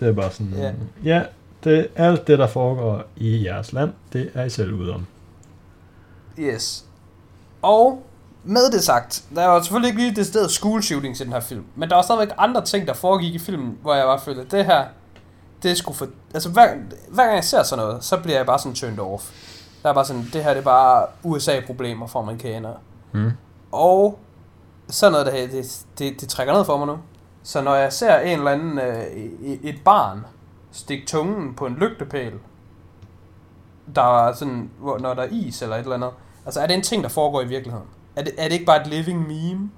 Det 0.00 0.08
er 0.08 0.12
bare 0.12 0.30
sådan, 0.30 0.54
Ja. 0.58 0.72
ja, 1.04 1.22
det, 1.64 1.88
alt 1.96 2.26
det, 2.26 2.38
der 2.38 2.46
foregår 2.46 3.02
i 3.16 3.44
jeres 3.44 3.72
land, 3.72 3.90
det 4.12 4.30
er 4.34 4.44
I 4.44 4.50
selv 4.50 4.72
ude 4.72 4.94
om. 4.94 5.06
Yes. 6.40 6.84
Og 7.62 8.02
med 8.44 8.70
det 8.70 8.84
sagt, 8.84 9.24
der 9.34 9.42
er 9.42 9.54
jo 9.54 9.62
selvfølgelig 9.62 9.88
ikke 9.88 10.02
lige 10.02 10.16
det 10.16 10.26
sted 10.26 10.48
school 10.48 10.82
shootings 10.82 11.20
i 11.20 11.24
den 11.24 11.32
her 11.32 11.40
film, 11.40 11.64
men 11.76 11.88
der 11.88 11.94
var 11.94 12.02
stadigvæk 12.02 12.28
andre 12.38 12.64
ting, 12.64 12.86
der 12.86 12.94
foregik 12.94 13.34
i 13.34 13.38
filmen, 13.38 13.78
hvor 13.82 13.94
jeg 13.94 14.04
bare 14.04 14.20
følte, 14.20 14.40
at 14.40 14.50
det 14.50 14.64
her, 14.64 14.86
det 15.62 15.78
skulle 15.78 15.98
for... 15.98 16.06
Altså 16.34 16.48
hver, 16.48 16.74
hver 17.08 17.24
gang 17.24 17.34
jeg 17.34 17.44
ser 17.44 17.62
sådan 17.62 17.84
noget, 17.84 18.04
så 18.04 18.16
bliver 18.16 18.36
jeg 18.36 18.46
bare 18.46 18.58
sådan 18.58 18.74
turned 18.74 18.98
off. 18.98 19.30
Der 19.82 19.88
er 19.88 19.94
bare 19.94 20.04
sådan, 20.04 20.28
det 20.32 20.44
her 20.44 20.50
det 20.50 20.60
er 20.60 20.64
bare 20.64 21.06
USA-problemer 21.22 22.06
for 22.06 22.20
amerikanere. 22.20 22.76
Mm. 23.12 23.30
Og 23.72 24.18
sådan 24.88 25.12
noget, 25.12 25.26
der, 25.26 25.32
det, 25.32 25.84
det, 25.98 26.20
det 26.20 26.28
trækker 26.28 26.54
ned 26.54 26.64
for 26.64 26.78
mig 26.78 26.86
nu. 26.86 26.98
Så 27.42 27.62
når 27.62 27.74
jeg 27.74 27.92
ser 27.92 28.18
en 28.18 28.38
eller 28.38 28.50
anden, 28.50 28.78
øh, 28.78 29.04
et 29.62 29.80
barn 29.84 30.26
stikke 30.72 31.06
tungen 31.06 31.54
på 31.54 31.66
en 31.66 31.74
lygtepæl, 31.74 32.32
der 33.94 34.26
er 34.26 34.34
sådan, 34.34 34.70
hvor, 34.78 34.98
når 34.98 35.14
der 35.14 35.22
er 35.22 35.28
is 35.30 35.62
eller 35.62 35.76
et 35.76 35.80
eller 35.80 35.94
andet, 35.94 36.10
altså 36.50 36.60
er 36.60 36.66
det 36.66 36.74
en 36.76 36.82
ting, 36.82 37.02
der 37.02 37.08
foregår 37.08 37.42
i 37.42 37.46
virkeligheden? 37.48 37.86
Er 38.16 38.22
det, 38.22 38.32
er 38.38 38.44
det 38.44 38.52
ikke 38.52 38.64
bare 38.64 38.80
et 38.80 38.86
living 38.86 39.28
meme? 39.28 39.70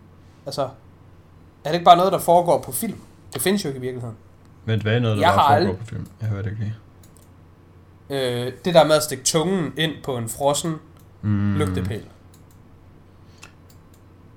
Altså, 0.47 0.63
er 0.63 0.69
det 1.69 1.73
ikke 1.75 1.85
bare 1.85 1.97
noget, 1.97 2.13
der 2.13 2.19
foregår 2.19 2.59
på 2.61 2.73
film? 2.73 2.99
Det 3.35 3.43
findes 3.43 3.65
jo 3.65 3.69
ikke 3.69 3.79
i 3.79 3.81
virkeligheden. 3.81 4.17
Men 4.65 4.83
hvad 4.83 4.95
er 4.95 4.99
noget, 5.01 5.17
der 5.19 5.23
Jeg 5.23 5.35
bare 5.37 5.59
foregår 5.59 5.73
ald- 5.73 5.77
på 5.79 5.87
film? 5.87 6.07
Jeg 6.21 6.29
hørte 6.29 6.51
ikke 6.51 6.61
lige. 6.63 6.75
Øh, 8.11 8.53
det 8.65 8.75
der 8.75 8.85
med 8.85 8.97
at 8.97 9.03
stikke 9.03 9.25
tungen 9.25 9.73
ind 9.77 9.93
på 10.05 10.17
en 10.17 10.29
frossen 10.29 10.75
Mm, 11.23 11.55
lygtepæl. 11.55 12.03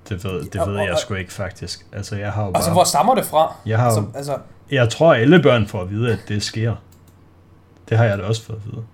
Det 0.08 0.24
ved, 0.24 0.42
det 0.44 0.54
ved 0.60 0.76
og- 0.76 0.84
jeg 0.86 0.96
sgu 0.98 1.14
ikke 1.14 1.32
faktisk. 1.32 1.86
Altså, 1.92 2.16
jeg 2.16 2.32
har 2.32 2.42
jo 2.44 2.52
Altså, 2.54 2.68
bare... 2.70 2.74
hvor 2.74 2.84
stammer 2.84 3.14
det 3.14 3.24
fra? 3.24 3.54
Jeg 3.66 3.78
har 3.78 3.84
Altså, 3.86 4.00
jo, 4.00 4.06
altså, 4.14 4.38
jeg 4.70 4.88
tror, 4.90 5.14
alle 5.14 5.42
børn 5.42 5.66
får 5.66 5.82
at 5.82 5.90
vide, 5.90 6.12
at 6.12 6.18
det 6.28 6.42
sker. 6.42 6.74
Det 7.88 7.98
har 7.98 8.04
jeg 8.04 8.18
da 8.18 8.22
også 8.22 8.42
fået 8.42 8.56
at 8.56 8.64
vide. 8.72 8.84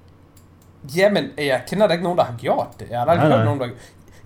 Jamen, 0.96 1.24
jeg 1.38 1.62
kender 1.68 1.86
da 1.86 1.92
ikke 1.92 2.04
nogen, 2.04 2.18
der 2.18 2.24
har 2.24 2.34
gjort 2.38 2.66
det. 2.80 2.86
Jeg 2.90 2.98
har 2.98 3.04
da 3.04 3.10
aldrig 3.10 3.28
Nej, 3.28 3.36
hørt 3.38 3.46
nej. 3.46 3.54
nogen, 3.56 3.70
der... 3.70 3.76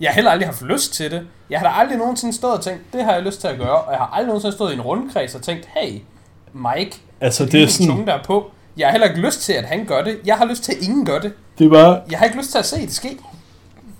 Jeg 0.00 0.10
har 0.10 0.14
heller 0.14 0.30
aldrig 0.30 0.48
haft 0.48 0.62
lyst 0.62 0.94
til 0.94 1.10
det. 1.10 1.26
Jeg 1.50 1.60
har 1.60 1.66
da 1.68 1.72
aldrig 1.80 1.98
nogensinde 1.98 2.34
stået 2.34 2.54
og 2.54 2.60
tænkt, 2.64 2.82
det 2.92 3.04
har 3.04 3.12
jeg 3.12 3.22
lyst 3.22 3.40
til 3.40 3.48
at 3.48 3.58
gøre. 3.58 3.76
Og 3.80 3.90
jeg 3.92 3.98
har 3.98 4.06
aldrig 4.06 4.26
nogensinde 4.26 4.54
stået 4.54 4.70
i 4.70 4.74
en 4.74 4.80
rundkreds 4.80 5.34
og 5.34 5.42
tænkt, 5.42 5.68
hey, 5.76 5.98
Mike, 6.52 7.00
Altså, 7.20 7.44
det 7.44 7.52
det 7.52 7.62
er 7.62 7.66
sådan... 7.68 7.86
tunge, 7.86 8.06
der 8.06 8.12
er 8.14 8.22
på. 8.22 8.50
Jeg 8.76 8.86
har 8.86 8.92
heller 8.92 9.06
ikke 9.08 9.20
lyst 9.20 9.40
til, 9.40 9.52
at 9.52 9.64
han 9.64 9.84
gør 9.84 10.02
det. 10.04 10.18
Jeg 10.24 10.36
har 10.36 10.44
lyst 10.44 10.62
til, 10.64 10.72
at 10.72 10.78
ingen 10.82 11.06
gør 11.06 11.18
det. 11.18 11.32
Det 11.58 11.66
er 11.66 11.70
bare... 11.70 12.00
Jeg 12.10 12.18
har 12.18 12.26
ikke 12.26 12.38
lyst 12.38 12.50
til 12.50 12.58
at 12.58 12.66
se 12.66 12.80
det 12.80 12.92
ske. 12.92 13.18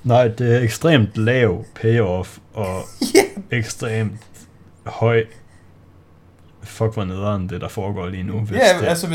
Nej, 0.04 0.28
det 0.28 0.54
er 0.56 0.60
ekstremt 0.60 1.16
lav 1.16 1.64
payoff 1.74 2.38
og 2.54 2.82
Ja. 3.14 3.56
ekstremt 3.56 4.20
høj... 4.86 5.24
Fuck, 6.62 6.94
hvor 6.94 7.04
nederen 7.04 7.48
det, 7.48 7.60
der 7.60 7.68
foregår 7.68 8.06
lige 8.08 8.22
nu. 8.22 8.40
Hvis 8.40 8.58
Ja, 8.58 8.78
det, 8.80 8.86
altså 8.86 9.08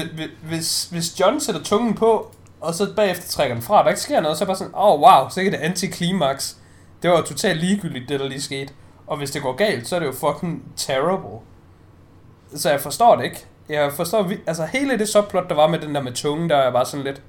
hvis, 0.50 0.88
hvis 0.92 1.20
John 1.20 1.40
sætter 1.40 1.62
tungen 1.64 1.94
på, 1.94 2.32
og 2.62 2.74
så 2.74 2.94
bagefter 2.96 3.28
trækker 3.28 3.56
den 3.56 3.64
fra, 3.64 3.84
der 3.84 3.90
ikke 3.90 4.02
sker 4.02 4.22
noget, 4.22 4.38
så 4.38 4.44
er 4.44 4.46
jeg 4.46 4.48
bare 4.48 4.58
sådan, 4.58 4.76
åh 4.76 4.86
oh, 4.86 5.02
wow, 5.02 5.30
så 5.30 5.42
er 5.42 5.44
det 5.50 5.54
antiklimaks. 5.54 6.58
Det 7.02 7.10
var 7.10 7.18
jo 7.18 7.24
totalt 7.24 7.60
ligegyldigt, 7.60 8.10
det 8.10 8.20
der 8.20 8.28
lige 8.28 8.42
skete. 8.42 8.74
Og 9.08 9.18
hvis 9.18 9.32
det 9.32 9.42
går 9.42 9.56
galt, 9.56 9.88
så 9.88 9.96
er 9.96 10.00
det 10.00 10.08
jo 10.08 10.12
fucking 10.12 10.64
terrible. 10.76 11.40
Så 12.56 12.70
jeg 12.70 12.82
forstår 12.82 13.16
det 13.16 13.24
ikke. 13.24 13.46
Jeg 13.70 13.94
forstår, 13.94 14.32
altså 14.48 14.66
hele 14.66 15.00
det 15.00 15.10
subplot, 15.10 15.50
der 15.50 15.56
var 15.56 15.68
med 15.68 15.80
den 15.80 15.96
der 15.96 16.02
med 16.02 16.12
tungen, 16.12 16.50
der 16.50 16.56
er 16.56 16.72
bare 16.72 16.86
sådan 16.86 17.06
lidt, 17.06 17.22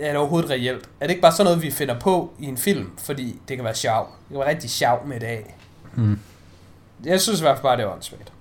er 0.00 0.08
det 0.08 0.16
overhovedet 0.16 0.50
reelt? 0.50 0.90
Er 1.00 1.06
det 1.06 1.10
ikke 1.10 1.22
bare 1.22 1.32
sådan 1.32 1.44
noget, 1.44 1.62
vi 1.62 1.70
finder 1.70 2.00
på 2.00 2.30
i 2.38 2.46
en 2.46 2.56
film, 2.56 2.90
fordi 2.98 3.40
det 3.48 3.56
kan 3.56 3.64
være 3.64 3.74
sjov? 3.74 4.08
Det 4.22 4.28
kan 4.28 4.38
være 4.38 4.48
rigtig 4.48 4.70
sjov 4.70 5.06
med 5.06 5.20
det 5.20 5.26
af. 5.26 5.56
Mm. 5.94 6.18
Jeg 7.04 7.20
synes 7.20 7.40
i 7.40 7.42
hvert 7.42 7.56
fald 7.56 7.62
bare, 7.62 7.76
det 7.76 7.86
var 7.86 7.92
åndssvagt. 7.92 8.32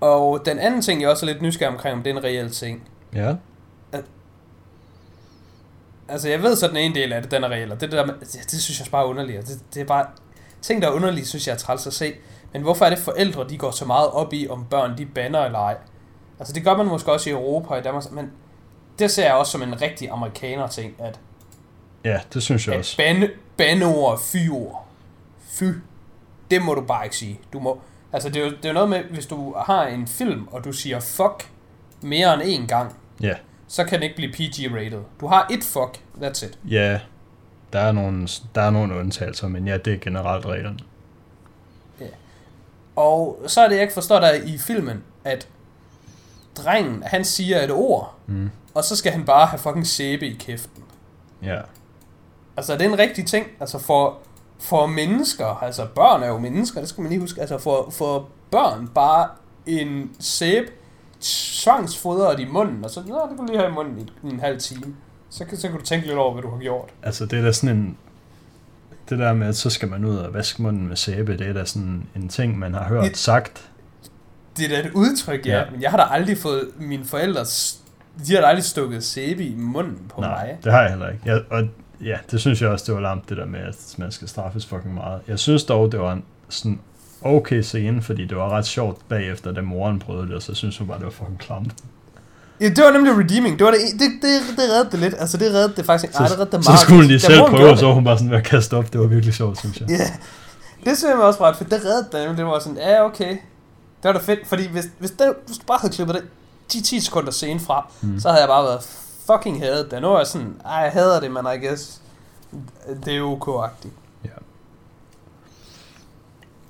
Og 0.00 0.42
den 0.46 0.58
anden 0.58 0.82
ting, 0.82 1.02
jeg 1.02 1.10
også 1.10 1.26
er 1.26 1.32
lidt 1.32 1.42
nysgerrig 1.42 1.74
omkring, 1.74 1.96
om 1.96 2.02
det 2.02 2.10
er 2.10 2.16
en 2.16 2.24
reel 2.24 2.50
ting. 2.50 2.88
Ja. 3.16 3.34
Altså, 6.08 6.28
jeg 6.28 6.42
ved 6.42 6.56
så, 6.56 6.66
at 6.66 6.70
den 6.70 6.76
ene 6.78 6.94
del 6.94 7.12
af 7.12 7.22
det, 7.22 7.30
den 7.30 7.44
er 7.44 7.48
reel, 7.48 7.72
og 7.72 7.80
det, 7.80 7.92
der, 7.92 8.06
det, 8.06 8.20
det 8.50 8.62
synes 8.62 8.80
jeg 8.80 8.86
bare 8.90 9.02
er 9.02 9.06
underligt. 9.06 9.38
og 9.38 9.44
Det, 9.48 9.60
det 9.74 9.82
er 9.82 9.86
bare, 9.86 10.06
ting, 10.62 10.82
der 10.82 10.88
er 10.88 10.92
underlige, 10.92 11.26
synes 11.26 11.46
jeg 11.46 11.54
er 11.54 11.58
træls 11.58 11.86
at 11.86 11.92
se. 11.92 12.14
Men 12.52 12.62
hvorfor 12.62 12.84
er 12.84 12.90
det 12.90 12.98
forældre, 12.98 13.48
de 13.48 13.58
går 13.58 13.70
så 13.70 13.84
meget 13.84 14.10
op 14.10 14.32
i, 14.32 14.48
om 14.48 14.64
børn, 14.70 14.98
de 14.98 15.06
banner 15.06 15.40
eller 15.40 15.58
ej? 15.58 15.76
Altså, 16.38 16.54
det 16.54 16.64
gør 16.64 16.76
man 16.76 16.86
måske 16.86 17.12
også 17.12 17.30
i 17.30 17.32
Europa 17.32 17.68
og 17.68 17.78
i 17.78 17.82
Danmark, 17.82 18.10
men 18.12 18.30
det 18.98 19.10
ser 19.10 19.24
jeg 19.24 19.34
også 19.34 19.52
som 19.52 19.62
en 19.62 19.82
rigtig 19.82 20.10
amerikaner 20.10 20.66
ting, 20.66 20.94
at, 20.98 21.20
Ja, 22.04 22.20
det 22.34 22.42
synes 22.42 22.66
jeg 22.66 22.74
at 22.74 22.78
også. 22.78 22.96
bande, 22.96 23.30
bandeord 23.56 24.12
er 24.12 24.16
fyord. 24.18 24.86
Fy. 25.48 25.64
det 26.50 26.62
må 26.62 26.74
du 26.74 26.80
bare 26.80 27.04
ikke 27.04 27.16
sige. 27.16 27.40
Du 27.52 27.60
må, 27.60 27.80
altså 28.12 28.28
det 28.28 28.36
er, 28.36 28.44
jo, 28.44 28.50
det 28.50 28.64
er 28.64 28.68
jo 28.68 28.72
noget 28.74 28.88
med, 28.88 29.02
hvis 29.04 29.26
du 29.26 29.54
har 29.66 29.86
en 29.86 30.06
film, 30.06 30.48
og 30.50 30.64
du 30.64 30.72
siger 30.72 31.00
fuck 31.00 31.50
mere 32.02 32.34
end 32.34 32.42
en 32.44 32.66
gang, 32.66 32.96
Ja, 33.20 33.34
så 33.68 33.84
kan 33.84 33.92
den 33.92 34.02
ikke 34.02 34.16
blive 34.16 34.32
PG-rated. 34.32 35.02
Du 35.20 35.26
har 35.26 35.46
et 35.50 35.64
fuck, 35.64 36.00
that's 36.22 36.44
it. 36.46 36.58
ja 36.70 37.00
der, 37.72 37.78
er 37.78 37.92
nogle, 37.92 38.28
der 38.54 38.60
er 38.62 38.70
nogle 38.70 38.94
undtagelser, 38.94 39.48
men 39.48 39.66
ja, 39.66 39.76
det 39.78 39.92
er 39.92 39.98
generelt 39.98 40.46
reglerne. 40.46 40.78
Og 42.96 43.42
så 43.46 43.60
er 43.60 43.68
det, 43.68 43.74
jeg 43.74 43.82
ikke 43.82 43.94
forstår 43.94 44.20
der 44.20 44.32
i 44.32 44.58
filmen, 44.58 45.02
at 45.24 45.48
drengen, 46.56 47.02
han 47.06 47.24
siger 47.24 47.62
et 47.62 47.70
ord, 47.70 48.12
Mm. 48.26 48.50
og 48.74 48.84
så 48.84 48.96
skal 48.96 49.12
han 49.12 49.24
bare 49.24 49.46
have 49.46 49.58
fucking 49.58 49.86
sæbe 49.86 50.26
i 50.26 50.36
kæften. 50.40 50.82
Ja, 51.42 51.60
Altså, 52.56 52.72
er 52.72 52.78
det 52.78 52.86
en 52.86 52.98
rigtig 52.98 53.26
ting? 53.26 53.46
Altså, 53.60 53.78
for, 53.78 54.18
for 54.58 54.86
mennesker, 54.86 55.46
altså 55.46 55.86
børn 55.94 56.22
er 56.22 56.26
jo 56.28 56.38
mennesker, 56.38 56.80
det 56.80 56.88
skal 56.88 57.02
man 57.02 57.10
lige 57.10 57.20
huske, 57.20 57.40
altså 57.40 57.58
for, 57.58 57.90
for 57.90 58.28
børn, 58.50 58.88
bare 58.88 59.28
en 59.66 60.10
sæbe 60.20 60.66
tvangsfodret 61.20 62.40
i 62.40 62.44
munden, 62.44 62.84
og 62.84 62.90
så, 62.90 63.00
nå, 63.06 63.14
det 63.14 63.28
kan 63.28 63.36
du 63.36 63.44
lige 63.46 63.58
have 63.58 63.70
i 63.70 63.74
munden 63.74 63.98
i, 63.98 64.26
i 64.28 64.30
en 64.32 64.40
halv 64.40 64.58
time. 64.60 64.94
Så 65.30 65.44
kan, 65.44 65.58
så 65.58 65.68
kan 65.68 65.78
du 65.78 65.84
tænke 65.84 66.06
lidt 66.06 66.18
over, 66.18 66.32
hvad 66.32 66.42
du 66.42 66.50
har 66.50 66.58
gjort. 66.58 66.88
altså 67.02 67.26
det 67.26 67.38
er 67.38 67.42
da 67.42 67.52
sådan 67.52 67.76
en... 67.76 67.96
Det 69.08 69.18
der 69.18 69.32
med, 69.32 69.46
at 69.48 69.56
så 69.56 69.70
skal 69.70 69.88
man 69.88 70.04
ud 70.04 70.16
og 70.16 70.34
vaske 70.34 70.62
munden 70.62 70.88
med 70.88 70.96
sæbe, 70.96 71.38
det 71.38 71.46
er 71.48 71.52
da 71.52 71.64
sådan 71.64 72.06
en 72.16 72.28
ting, 72.28 72.58
man 72.58 72.74
har 72.74 72.84
hørt 72.84 73.06
Et- 73.06 73.16
sagt. 73.16 73.70
Det 74.56 74.64
er 74.64 74.68
da 74.82 74.88
et 74.88 74.92
udtryk, 74.94 75.46
ja, 75.46 75.52
Ja. 75.52 75.58
ja. 75.58 75.70
men 75.70 75.82
jeg 75.82 75.90
har 75.90 75.96
da 75.96 76.02
aldrig 76.10 76.38
fået 76.38 76.68
mine 76.78 77.04
forældres, 77.04 77.80
de 78.26 78.34
har 78.34 78.40
da 78.40 78.46
aldrig 78.46 78.64
stukket 78.64 79.04
sæbe 79.04 79.44
i 79.44 79.54
munden 79.54 79.98
på 80.08 80.20
Nej, 80.20 80.46
mig. 80.46 80.58
det 80.64 80.72
har 80.72 80.80
jeg 80.80 80.90
heller 80.90 81.08
ikke. 81.08 81.22
Jeg, 81.24 81.42
og 81.50 81.62
ja, 82.04 82.18
det 82.30 82.40
synes 82.40 82.62
jeg 82.62 82.70
også, 82.70 82.84
det 82.86 82.94
var 82.94 83.00
larmt, 83.00 83.28
det 83.28 83.36
der 83.36 83.46
med, 83.46 83.60
at 83.60 83.94
man 83.98 84.12
skal 84.12 84.28
straffes 84.28 84.66
fucking 84.66 84.94
meget. 84.94 85.20
Jeg 85.28 85.38
synes 85.38 85.64
dog, 85.64 85.92
det 85.92 86.00
var 86.00 86.12
en 86.12 86.24
sådan 86.48 86.80
okay 87.26 87.60
scene, 87.60 88.02
fordi 88.02 88.24
det 88.26 88.36
var 88.36 88.48
ret 88.50 88.66
sjovt 88.66 89.08
bagefter, 89.08 89.52
da 89.52 89.60
moren 89.60 89.98
prøvede 89.98 90.26
det, 90.26 90.34
og 90.34 90.42
så 90.42 90.54
synes 90.54 90.78
hun 90.78 90.86
bare, 90.88 90.98
det 90.98 91.04
var 91.04 91.10
fucking 91.10 91.38
klamt. 91.38 91.72
Ja, 92.60 92.68
det 92.68 92.84
var 92.84 92.90
nemlig 92.92 93.18
redeeming. 93.18 93.58
Det, 93.58 93.64
var 93.64 93.70
det, 93.70 93.80
det, 93.92 94.10
det, 94.22 94.56
det 94.56 94.64
reddede 94.70 94.90
det 94.90 94.98
lidt. 94.98 95.14
Altså, 95.18 95.36
det 95.36 95.52
reddede 95.54 95.72
det 95.76 95.86
faktisk 95.86 96.04
ikke. 96.04 96.16
Ej, 96.18 96.26
det 96.28 96.38
reddede 96.38 96.56
det 96.56 96.64
så 96.64 96.70
meget. 96.70 96.80
skulle 96.80 96.96
hun 96.96 97.04
lige 97.06 97.18
Da 97.18 97.26
selv 97.26 97.40
prøve, 97.40 97.70
og 97.70 97.78
så 97.78 97.92
hun 97.92 98.04
bare 98.04 98.18
sådan 98.18 98.30
ved 98.30 98.38
at 98.38 98.44
kaste 98.44 98.76
op. 98.76 98.92
Det 98.92 99.00
var 99.00 99.06
virkelig 99.06 99.34
sjovt, 99.34 99.58
synes 99.58 99.80
jeg. 99.80 99.88
Ja, 99.88 100.10
det 100.90 100.98
synes 100.98 101.10
jeg 101.10 101.18
også 101.18 101.40
ret 101.44 101.56
fedt. 101.56 101.70
Det 101.70 101.80
reddede 101.84 102.28
det. 102.28 102.36
Det 102.38 102.46
var 102.46 102.58
sådan, 102.58 102.76
ja, 102.78 103.04
okay. 103.04 103.30
Det 103.30 104.04
var 104.04 104.12
da 104.12 104.18
fedt, 104.18 104.46
fordi 104.48 104.66
hvis, 104.68 104.84
hvis, 104.98 105.10
det, 105.10 105.34
hvis 105.46 105.56
du 105.58 105.64
bare 105.66 105.78
havde 105.80 105.92
klippet 105.94 106.14
det 106.16 106.24
10, 106.68 106.82
10 106.82 107.00
sekunder 107.00 107.30
scene 107.32 107.60
fra, 107.60 107.88
Mm. 108.00 108.20
så 108.20 108.28
havde 108.28 108.40
jeg 108.40 108.48
bare 108.48 108.64
været 108.64 108.80
fucking 109.26 109.60
hadet 109.60 109.90
det. 109.90 110.02
Nu 110.02 110.08
er 110.12 110.18
jeg 110.18 110.26
sådan, 110.26 110.54
ej, 110.64 110.72
jeg 110.76 110.92
hader 110.92 111.20
det, 111.20 111.30
men 111.30 111.46
I 111.54 111.66
guess, 111.66 112.00
det 113.04 113.16
er 113.16 113.20
ok-agtigt. 113.22 113.92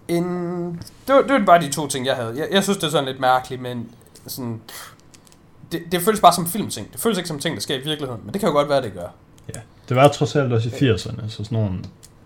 Ja. 0.09 0.14
En, 0.14 0.81
det, 1.07 1.14
var, 1.14 1.23
det 1.23 1.33
var 1.33 1.42
bare 1.47 1.61
de 1.61 1.73
to 1.73 1.87
ting, 1.87 2.07
jeg 2.07 2.16
havde. 2.16 2.35
Jeg, 2.37 2.49
jeg 2.51 2.62
synes, 2.62 2.79
det 2.79 2.87
er 2.87 2.90
sådan 2.90 3.05
lidt 3.09 3.21
mærkeligt, 3.21 3.62
men 3.62 3.90
sådan, 4.27 4.61
det, 5.73 5.83
det 5.92 6.03
føles 6.03 6.21
bare 6.21 6.33
som 6.33 6.47
filmting. 6.47 6.92
Det 6.92 7.01
føles 7.01 7.19
ikke 7.19 7.29
som 7.29 7.38
ting, 7.38 7.55
der 7.57 7.61
sker 7.61 7.75
i 7.75 7.85
virkeligheden, 7.85 8.21
men 8.25 8.33
det 8.33 8.40
kan 8.40 8.49
jo 8.49 8.55
godt 8.55 8.69
være, 8.69 8.83
det 8.83 8.92
gør. 8.95 9.09
Det 9.88 9.97
var 9.97 10.09
trods 10.09 10.37
alt 10.37 10.53
også 10.53 10.69
i 10.69 10.73
80'erne, 10.73 11.29
så 11.29 11.45
sådan 11.45 11.59
nogle, 11.59 11.79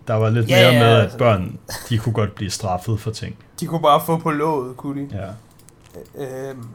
der 0.07 0.13
var 0.13 0.29
lidt 0.29 0.49
Ja, 0.49 0.71
mere 0.71 0.73
ja, 0.73 0.79
med, 0.79 0.97
at 0.97 1.03
altså. 1.03 1.17
børn, 1.17 1.59
de 1.89 1.97
kunne 1.97 2.13
godt 2.13 2.35
blive 2.35 2.49
straffet 2.51 2.99
for 2.99 3.11
ting. 3.11 3.37
De 3.59 3.65
kunne 3.65 3.81
bare 3.81 4.01
få 4.05 4.17
på 4.17 4.31
låget, 4.31 4.77
kunne 4.77 5.01
de. 5.01 5.09
Ja. 5.17 6.49
Øhm, 6.49 6.67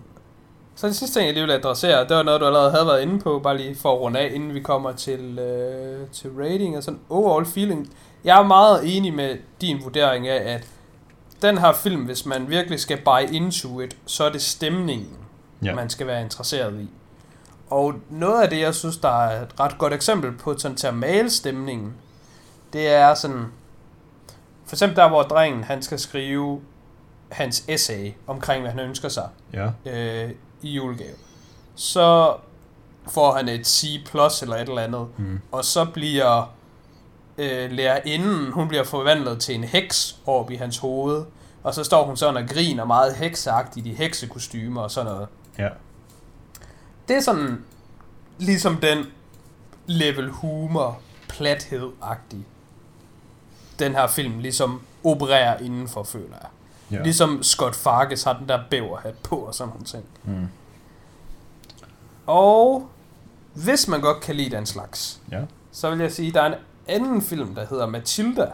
så 0.74 0.86
det 0.86 0.96
sidste 0.96 1.18
ting, 1.18 1.26
jeg 1.26 1.34
lige 1.34 1.46
vil 1.46 1.52
adressere, 1.52 2.00
det 2.08 2.16
var 2.16 2.22
noget, 2.22 2.40
du 2.40 2.46
allerede 2.46 2.70
havde 2.70 2.86
været 2.86 3.02
inde 3.02 3.18
på, 3.18 3.40
bare 3.42 3.56
lige 3.56 3.76
for 3.76 3.92
at 3.92 4.00
runde 4.00 4.18
af, 4.20 4.30
inden 4.34 4.54
vi 4.54 4.60
kommer 4.60 4.92
til, 4.92 5.38
øh, 5.38 6.06
til 6.12 6.30
rating 6.38 6.76
og 6.76 6.82
sådan 6.82 7.00
overall 7.10 7.46
feeling. 7.46 7.90
Jeg 8.24 8.38
er 8.38 8.42
meget 8.42 8.96
enig 8.96 9.14
med 9.14 9.36
din 9.60 9.80
vurdering 9.84 10.28
af, 10.28 10.54
at 10.54 10.66
den 11.42 11.58
her 11.58 11.72
film, 11.72 12.04
hvis 12.04 12.26
man 12.26 12.48
virkelig 12.50 12.80
skal 12.80 12.98
buy 13.04 13.32
into 13.32 13.80
it, 13.80 13.96
så 14.06 14.24
er 14.24 14.30
det 14.32 14.42
stemningen, 14.42 15.16
Ja. 15.64 15.74
man 15.74 15.90
skal 15.90 16.06
være 16.06 16.22
interesseret 16.22 16.80
i. 16.80 16.88
Og 17.70 17.94
noget 18.10 18.42
af 18.42 18.50
det, 18.50 18.60
jeg 18.60 18.74
synes, 18.74 18.96
der 18.96 19.22
er 19.26 19.42
et 19.42 19.60
ret 19.60 19.78
godt 19.78 19.92
eksempel 19.92 20.32
på 20.32 20.58
sådan 20.58 20.76
til 20.76 20.86
at 20.86 20.94
male 20.94 21.30
stemningen, 21.30 21.94
det 22.72 22.88
er 22.88 23.14
sådan, 23.14 23.46
for 24.66 24.74
eksempel 24.76 24.96
der, 24.96 25.08
hvor 25.08 25.22
drengen, 25.22 25.64
han 25.64 25.82
skal 25.82 25.98
skrive 25.98 26.60
hans 27.32 27.64
essay 27.68 28.12
omkring, 28.26 28.60
hvad 28.62 28.70
han 28.70 28.80
ønsker 28.80 29.08
sig 29.08 29.28
Ja. 29.52 29.70
øh, 29.86 30.30
i 30.62 30.70
julegave. 30.70 31.16
Så 31.74 32.34
får 33.08 33.32
han 33.32 33.48
et 33.48 33.66
C 33.66 34.04
plus 34.06 34.42
eller 34.42 34.56
et 34.56 34.68
eller 34.68 34.82
andet, 34.82 35.06
Mm. 35.16 35.40
og 35.52 35.64
så 35.64 35.84
bliver 35.84 36.52
øh, 37.38 37.70
lærerinden, 37.70 38.52
hun 38.52 38.68
bliver 38.68 38.84
forvandlet 38.84 39.40
til 39.40 39.54
en 39.54 39.64
heks 39.64 40.16
op 40.26 40.50
i 40.50 40.54
hans 40.54 40.78
hoved, 40.78 41.24
og 41.62 41.74
så 41.74 41.84
står 41.84 42.04
hun 42.06 42.16
sådan 42.16 42.36
og 42.42 42.48
griner 42.48 42.84
meget 42.84 43.14
hekseagtigt 43.16 43.86
i 43.86 43.92
heksekostymer 43.94 44.82
og 44.82 44.90
sådan 44.90 45.12
noget. 45.12 45.28
Ja. 45.58 45.68
Det 47.08 47.16
er 47.16 47.20
sådan 47.20 47.64
ligesom 48.38 48.76
den 48.76 49.04
level 49.86 50.30
humor, 50.30 50.98
plathed-agtig, 51.32 52.38
den 53.78 53.92
her 53.92 54.06
film 54.06 54.38
ligesom 54.38 54.80
opererer 55.04 55.58
indenfor, 55.58 56.02
føler 56.02 56.36
jeg. 56.42 56.48
Ja. 56.98 57.02
Ligesom 57.02 57.42
Scott 57.42 57.76
Fargus 57.76 58.22
har 58.22 58.32
den 58.38 58.48
der 58.48 58.60
bæverhat 58.70 59.14
på 59.22 59.36
og 59.36 59.54
sådan 59.54 59.68
nogle 59.68 59.84
ting. 59.84 60.04
Mm. 60.24 60.48
Og 62.26 62.88
hvis 63.54 63.88
man 63.88 64.00
godt 64.00 64.20
kan 64.20 64.34
lide 64.36 64.56
den 64.56 64.66
slags, 64.66 65.20
Ja. 65.32 65.40
så 65.72 65.90
vil 65.90 65.98
jeg 65.98 66.12
sige, 66.12 66.28
at 66.28 66.34
der 66.34 66.42
er 66.42 66.46
en 66.46 66.54
anden 66.88 67.22
film, 67.22 67.54
der 67.54 67.66
hedder 67.66 67.86
Matilda 67.86 68.50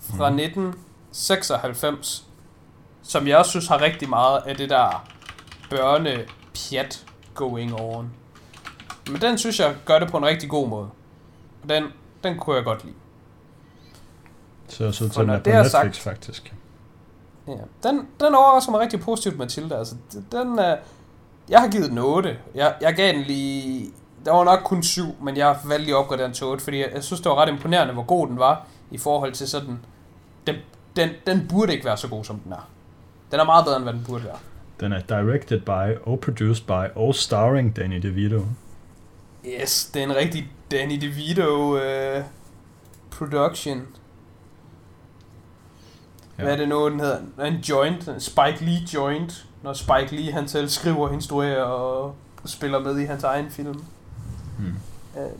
fra 0.00 0.30
Mhm. 0.30 0.38
1996, 0.38 2.26
som 3.02 3.26
jeg 3.28 3.38
også 3.38 3.50
synes 3.50 3.66
har 3.66 3.80
rigtig 3.80 4.08
meget 4.08 4.42
af 4.46 4.56
det 4.56 4.70
der 4.70 5.06
børne-pjat 5.70 7.06
going 7.34 7.80
on. 7.80 8.10
Men 9.10 9.20
den 9.20 9.38
synes 9.38 9.60
jeg 9.60 9.74
gør 9.84 9.98
det 9.98 10.10
på 10.10 10.16
en 10.16 10.24
rigtig 10.26 10.48
god 10.50 10.68
måde. 10.68 10.88
Og 11.62 11.68
den, 11.68 11.84
den 12.24 12.38
kunne 12.38 12.56
jeg 12.56 12.64
godt 12.64 12.84
lide. 12.84 12.94
Så 14.68 14.92
så 14.92 15.04
For 15.06 15.12
til 15.12 15.22
den 15.22 15.30
er 15.30 15.38
på 15.38 15.42
det 15.44 15.52
Netflix, 15.54 15.70
sagt- 15.70 15.96
faktisk. 15.98 16.54
Ja. 17.48 17.52
Den, 17.82 18.08
den 18.20 18.34
overrasker 18.34 18.70
mig 18.70 18.80
rigtig 18.80 19.00
positivt, 19.00 19.38
Matilda. 19.38 19.74
Altså, 19.78 19.94
den 20.32 20.58
er... 20.58 20.76
Jeg 21.48 21.60
har 21.60 21.68
givet 21.68 21.90
den 21.90 21.98
8. 21.98 22.38
Jeg, 22.54 22.74
jeg 22.80 22.94
gav 22.94 23.12
den 23.12 23.22
lige... 23.22 23.92
Der 24.26 24.32
var 24.32 24.44
nok 24.44 24.60
kun 24.64 24.82
7, 24.82 25.16
men 25.22 25.36
jeg 25.36 25.56
valgte 25.64 25.84
lige 25.84 25.94
at 25.94 25.98
opgradere 25.98 26.26
den 26.26 26.34
til 26.34 26.46
8, 26.46 26.64
fordi 26.64 26.78
jeg, 26.80 26.90
jeg 26.94 27.04
synes, 27.04 27.20
det 27.20 27.30
var 27.30 27.36
ret 27.36 27.48
imponerende, 27.48 27.94
hvor 27.94 28.02
god 28.02 28.28
den 28.28 28.38
var, 28.38 28.66
i 28.90 28.98
forhold 28.98 29.32
til 29.32 29.48
sådan... 29.48 29.78
Den, 30.46 30.54
den, 30.96 31.10
den 31.26 31.48
burde 31.48 31.72
ikke 31.72 31.84
være 31.84 31.96
så 31.96 32.08
god, 32.08 32.24
som 32.24 32.38
den 32.38 32.52
er. 32.52 32.68
Den 33.30 33.40
er 33.40 33.44
meget 33.44 33.64
bedre, 33.64 33.76
end 33.76 33.84
hvad 33.84 33.92
den 33.92 34.04
burde 34.06 34.24
være. 34.24 34.36
Den 34.80 34.92
er 34.92 35.00
directed 35.00 35.60
by 35.60 35.98
og 36.06 36.20
produced 36.20 36.66
by 36.66 36.96
og 36.96 37.14
starring 37.14 37.76
Danny 37.76 38.02
DeVito. 38.02 38.44
Yes, 39.46 39.90
det 39.94 40.00
er 40.02 40.06
en 40.06 40.16
rigtig 40.16 40.50
Danny 40.70 41.00
DeVito 41.00 41.74
uh, 41.74 42.24
production. 43.10 43.86
Ja. 46.38 46.42
Hvad 46.42 46.52
er 46.52 46.56
det 46.56 46.68
nu, 46.68 46.90
den 46.90 47.00
hedder? 47.00 47.18
En 47.44 47.54
joint, 47.54 48.08
en 48.08 48.20
Spike 48.20 48.64
Lee 48.64 48.80
joint, 48.94 49.46
når 49.62 49.72
Spike 49.72 50.16
Lee 50.16 50.32
han 50.32 50.48
selv 50.48 50.68
skriver, 50.68 51.10
instruerer 51.10 51.62
og 51.62 52.14
spiller 52.44 52.78
med 52.78 52.98
i 52.98 53.04
hans 53.04 53.24
egen 53.24 53.50
film. 53.50 53.82
Mm. 54.58 55.20
Øh, 55.20 55.30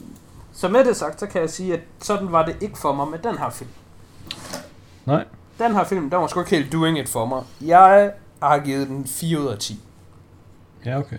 Så 0.52 0.68
med 0.68 0.84
det 0.84 0.96
sagt, 0.96 1.20
så 1.20 1.26
kan 1.26 1.40
jeg 1.40 1.50
sige, 1.50 1.74
at 1.74 1.80
sådan 2.02 2.32
var 2.32 2.44
det 2.44 2.56
ikke 2.60 2.78
for 2.78 2.92
mig 2.94 3.08
med 3.08 3.18
den 3.18 3.38
her 3.38 3.50
film. 3.50 3.70
Nej. 5.06 5.24
Den 5.58 5.72
her 5.74 5.84
film, 5.84 6.10
den 6.10 6.20
var 6.20 6.26
sgu 6.26 6.40
ikke 6.40 6.56
helt 6.56 6.72
doing 6.72 6.98
it 6.98 7.08
for 7.08 7.26
mig. 7.26 7.42
Jeg 7.60 8.12
har 8.42 8.58
givet 8.58 8.88
den 8.88 9.06
4 9.06 9.40
ud 9.40 9.46
af 9.46 9.58
10. 9.58 9.80
Ja, 10.84 10.98
okay. 10.98 11.18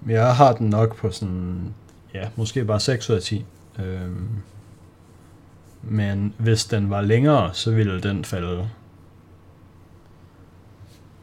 Men 0.00 0.16
jeg 0.16 0.36
har 0.36 0.52
den 0.52 0.70
nok 0.70 0.96
på 0.96 1.10
sådan, 1.10 1.74
ja, 2.14 2.28
måske 2.36 2.64
bare 2.64 2.80
6 2.80 3.10
ud 3.10 3.14
af 3.14 3.22
10. 3.22 3.44
Øhm, 3.78 4.28
men 5.82 6.34
hvis 6.38 6.64
den 6.64 6.90
var 6.90 7.00
længere, 7.00 7.54
så 7.54 7.70
ville 7.70 8.00
den 8.00 8.24
falde. 8.24 8.68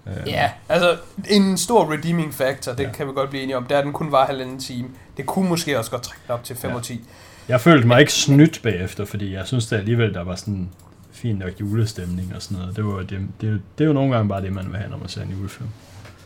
Øhm, 0.07 0.27
Ja, 0.27 0.51
altså 0.69 0.97
en 1.29 1.57
stor 1.57 1.91
redeeming 1.93 2.33
factor, 2.33 2.71
det 2.73 2.83
Ja. 2.83 2.91
kan 2.91 3.07
vi 3.07 3.11
godt 3.15 3.29
blive 3.29 3.43
enige 3.43 3.57
om, 3.57 3.63
det 3.63 3.71
er, 3.75 3.79
at 3.79 3.85
den 3.85 3.93
kun 3.93 4.11
var 4.11 4.25
halvanden 4.25 4.59
time. 4.59 4.87
Det 5.17 5.25
kunne 5.25 5.49
måske 5.49 5.79
også 5.79 5.91
godt 5.91 6.03
trække 6.03 6.21
den 6.27 6.33
op 6.33 6.43
til 6.43 6.55
5 6.55 6.69
Ja. 6.71 6.75
og 6.75 6.83
10. 6.83 7.01
Jeg 7.47 7.61
følte 7.61 7.87
mig 7.87 7.99
ikke 7.99 8.13
snydt 8.13 8.59
bagefter, 8.63 9.05
fordi 9.05 9.33
jeg 9.33 9.47
synes 9.47 9.65
det 9.67 9.77
alligevel, 9.77 10.13
der 10.13 10.23
var 10.23 10.35
sådan 10.35 10.69
fin 11.11 11.35
nok 11.35 11.51
julestemning 11.59 12.35
og 12.35 12.41
sådan 12.41 12.57
noget. 12.57 12.75
Det, 12.75 12.85
var, 12.85 12.97
det, 12.97 13.09
det, 13.41 13.61
det 13.77 13.83
er 13.83 13.87
jo 13.87 13.93
nogle 13.93 14.15
gange 14.15 14.29
bare 14.29 14.41
det, 14.41 14.53
man 14.53 14.67
vil 14.71 14.77
have, 14.77 14.89
når 14.89 14.97
man 14.97 15.09
ser 15.09 15.21
en 15.21 15.29
julefilm. 15.29 15.69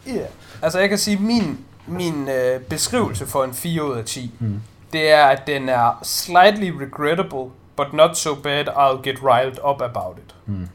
Ja. 0.08 0.12
Yeah. 0.12 0.26
Altså 0.62 0.80
jeg 0.80 0.90
kan 0.90 0.98
sige, 0.98 1.18
min, 1.18 1.58
min 1.88 2.28
øh, 2.30 2.60
beskrivelse 2.62 3.26
for 3.26 3.44
en 3.44 3.54
4 3.54 3.84
ud 3.92 3.98
af 3.98 4.06
10, 4.06 4.32
Mm. 4.40 4.62
det 4.94 5.12
er, 5.12 5.26
at 5.26 5.48
den 5.48 5.70
er 5.70 6.00
slightly 6.04 6.72
regrettable, 6.72 7.52
but 7.78 7.94
not 7.94 8.18
so 8.18 8.36
bad, 8.36 8.68
I'll 8.68 9.02
get 9.10 9.18
riled 9.24 9.58
up 9.70 9.82
about 9.82 10.18
it. 10.28 10.36
Mm. 10.46 10.68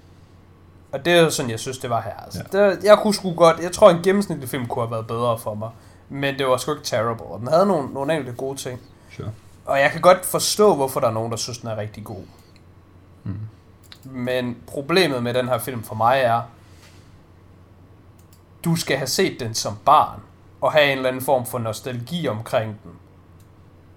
Og 0.96 1.04
det 1.04 1.12
er 1.12 1.20
jo 1.22 1.30
sådan, 1.30 1.50
jeg 1.50 1.60
synes, 1.60 1.78
det 1.78 1.90
var 1.90 2.00
her. 2.00 2.24
Altså, 2.24 2.42
Ja. 2.52 2.70
det, 2.70 2.84
jeg 2.84 2.98
kunne 2.98 3.14
sgu 3.14 3.34
godt, 3.34 3.58
jeg 3.60 3.72
tror, 3.72 3.90
en 3.90 4.02
gennemsnitlig 4.02 4.48
film 4.48 4.66
kunne 4.66 4.82
have 4.84 4.90
været 4.90 5.06
bedre 5.06 5.38
for 5.38 5.54
mig. 5.54 5.70
Men 6.08 6.38
det 6.38 6.46
var 6.46 6.56
sgu 6.56 6.72
ikke 6.72 6.84
terrible, 6.84 7.24
og 7.24 7.40
den 7.40 7.48
havde 7.48 7.66
nogle, 7.66 7.92
nogle 7.94 8.12
enkelte 8.14 8.36
gode 8.36 8.56
ting. 8.58 8.80
Sure. 9.16 9.28
Og 9.66 9.80
jeg 9.80 9.90
kan 9.90 10.00
godt 10.00 10.26
forstå, 10.26 10.74
hvorfor 10.74 11.00
der 11.00 11.08
er 11.08 11.12
nogen, 11.12 11.30
der 11.30 11.36
synes, 11.36 11.58
den 11.58 11.68
er 11.68 11.76
rigtig 11.76 12.04
god. 12.04 12.22
Mm. 13.24 13.34
Men 14.04 14.56
problemet 14.66 15.22
med 15.22 15.34
den 15.34 15.48
her 15.48 15.58
film 15.58 15.82
for 15.82 15.94
mig 15.94 16.20
er, 16.20 16.42
du 18.64 18.76
skal 18.76 18.96
have 18.96 19.06
set 19.06 19.40
den 19.40 19.54
som 19.54 19.76
barn, 19.84 20.20
og 20.60 20.72
have 20.72 20.84
en 20.92 20.96
eller 20.96 21.08
anden 21.08 21.22
form 21.22 21.46
for 21.46 21.58
nostalgi 21.58 22.28
omkring 22.28 22.76
den, 22.84 22.92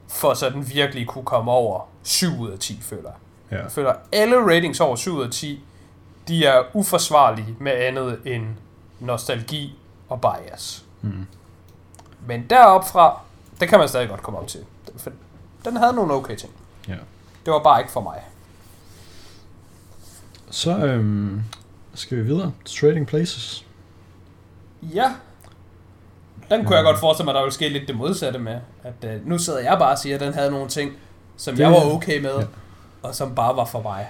for 0.07 0.33
så 0.33 0.49
den 0.49 0.69
virkelig 0.69 1.07
kunne 1.07 1.25
komme 1.25 1.51
over 1.51 1.81
7 2.03 2.39
ud 2.39 2.49
af 2.49 2.59
10, 2.59 2.79
føler 2.81 3.01
jeg. 3.09 3.57
Ja. 3.57 3.63
Jeg 3.63 3.71
føler, 3.71 3.93
alle 4.11 4.45
ratings 4.55 4.79
over 4.79 4.95
7 4.95 5.15
ud 5.15 5.23
af 5.23 5.29
10, 5.31 5.63
de 6.29 6.45
er 6.45 6.63
uforsvarlige 6.73 7.55
med 7.59 7.71
andet 7.71 8.19
end 8.25 8.43
nostalgi 8.99 9.75
og 10.09 10.21
bias. 10.21 10.85
Mm. 11.01 11.25
Men 12.27 12.45
derop 12.49 12.87
fra, 12.89 13.19
det 13.59 13.69
kan 13.69 13.79
man 13.79 13.87
stadig 13.89 14.09
godt 14.09 14.21
komme 14.23 14.39
op 14.39 14.47
til. 14.47 14.59
For 14.97 15.11
den 15.65 15.77
havde 15.77 15.93
nogle 15.93 16.13
okay 16.13 16.35
ting. 16.35 16.51
Ja. 16.87 16.95
Det 17.45 17.53
var 17.53 17.63
bare 17.63 17.79
ikke 17.81 17.91
for 17.91 18.01
mig. 18.01 18.21
Så 20.49 20.77
øhm, 20.77 21.43
skal 21.93 22.17
vi 22.17 22.23
videre 22.23 22.51
til 22.65 22.79
Trading 22.81 23.07
Places. 23.07 23.65
Ja. 24.81 25.11
Den 26.49 26.65
kunne 26.65 26.75
jeg 26.75 26.83
godt 26.83 26.99
forestille 26.99 27.25
mig, 27.25 27.33
der 27.33 27.41
ville 27.41 27.53
ske 27.53 27.69
lidt 27.69 27.87
det 27.87 27.95
modsatte 27.95 28.39
med. 28.39 28.59
At 28.83 28.93
øh, 29.03 29.27
nu 29.27 29.37
sidder 29.37 29.59
jeg 29.59 29.77
bare 29.79 29.91
og 29.91 29.97
siger, 29.99 30.15
at 30.15 30.21
den 30.21 30.33
havde 30.33 30.51
nogle 30.51 30.67
ting, 30.69 30.91
som 31.37 31.55
Det- 31.55 31.63
jeg 31.63 31.71
var 31.71 31.93
okay 31.95 32.21
med, 32.21 32.35
ja. 32.39 32.45
og 33.03 33.15
som 33.15 33.35
bare 33.35 33.55
var 33.55 33.65
for 33.65 33.81
mig. 33.81 34.07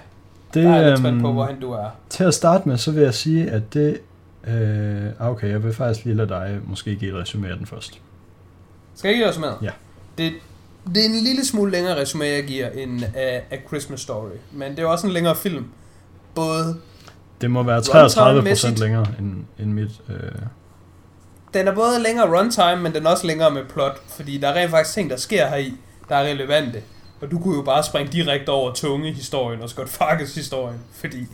Det, 0.54 0.64
Der 0.64 0.72
er 0.72 0.90
lidt 0.90 1.00
spændt 1.00 1.22
på, 1.22 1.28
øhm, 1.28 1.34
hvorhen 1.36 1.60
du 1.60 1.72
er. 1.72 1.88
Til 2.10 2.24
at 2.24 2.34
starte 2.34 2.70
med, 2.70 2.78
så 2.78 2.92
vil 2.92 3.04
jeg 3.04 3.14
sige, 3.14 3.50
at 3.52 3.74
det... 3.74 4.00
Øh, 4.48 5.06
ah, 5.20 5.30
okay, 5.30 5.50
jeg 5.50 5.64
vil 5.64 5.74
faktisk 5.74 6.06
lige 6.06 6.16
lade 6.18 6.30
dig 6.30 6.60
måske 6.68 6.96
give 6.96 7.20
et 7.22 7.28
resumé 7.28 7.48
af 7.52 7.58
den 7.58 7.66
først. 7.66 8.02
Skal 8.96 9.10
jeg 9.10 9.18
give 9.18 9.32
dig 9.32 9.40
med? 9.40 9.50
Ja. 9.62 9.70
Det, 10.18 10.34
det 10.96 10.98
er 11.06 11.06
en 11.10 11.24
lille 11.24 11.46
smule 11.46 11.72
længere 11.72 12.02
resume, 12.02 12.26
jeg 12.26 12.44
giver, 12.44 12.70
end 12.70 13.04
af, 13.16 13.44
af 13.52 13.64
Christmas 13.68 14.02
Story. 14.02 14.30
Men 14.52 14.72
det 14.72 14.80
er 14.80 14.86
også 14.86 15.08
en 15.08 15.14
længere 15.14 15.36
film. 15.36 15.66
Både, 16.36 16.76
Det 17.42 17.52
må 17.52 17.64
være 17.64 17.82
33 17.82 18.40
Runtime-mæssigt. 18.40 18.50
procent 18.50 18.80
længere 18.80 19.06
end, 19.20 19.34
end 19.60 19.74
mit... 19.74 19.92
Øh, 20.10 20.16
den 21.54 21.68
er 21.68 21.76
både 21.76 22.04
længere 22.04 22.40
runtime, 22.40 22.76
men 22.84 22.94
den 22.94 23.06
er 23.06 23.10
også 23.10 23.28
længere 23.28 23.52
med 23.52 23.62
plot. 23.74 24.02
Fordi 24.08 24.38
der 24.38 24.48
er 24.48 24.54
rent 24.62 24.72
faktisk 24.72 24.94
ting, 24.94 25.10
der 25.10 25.18
sker 25.18 25.48
her 25.48 25.58
i, 25.58 25.74
der 26.10 26.16
er 26.16 26.24
relevante. 26.30 26.82
Og 27.22 27.32
du 27.32 27.40
kunne 27.40 27.56
jo 27.56 27.62
bare 27.62 27.84
springe 27.84 28.12
direkte 28.12 28.50
over 28.50 28.74
tunge 28.74 29.12
historien 29.14 29.62
og 29.62 29.70
Scott 29.70 29.90
Farkas 29.90 30.36
historien. 30.36 30.80
Fordi 30.94 31.26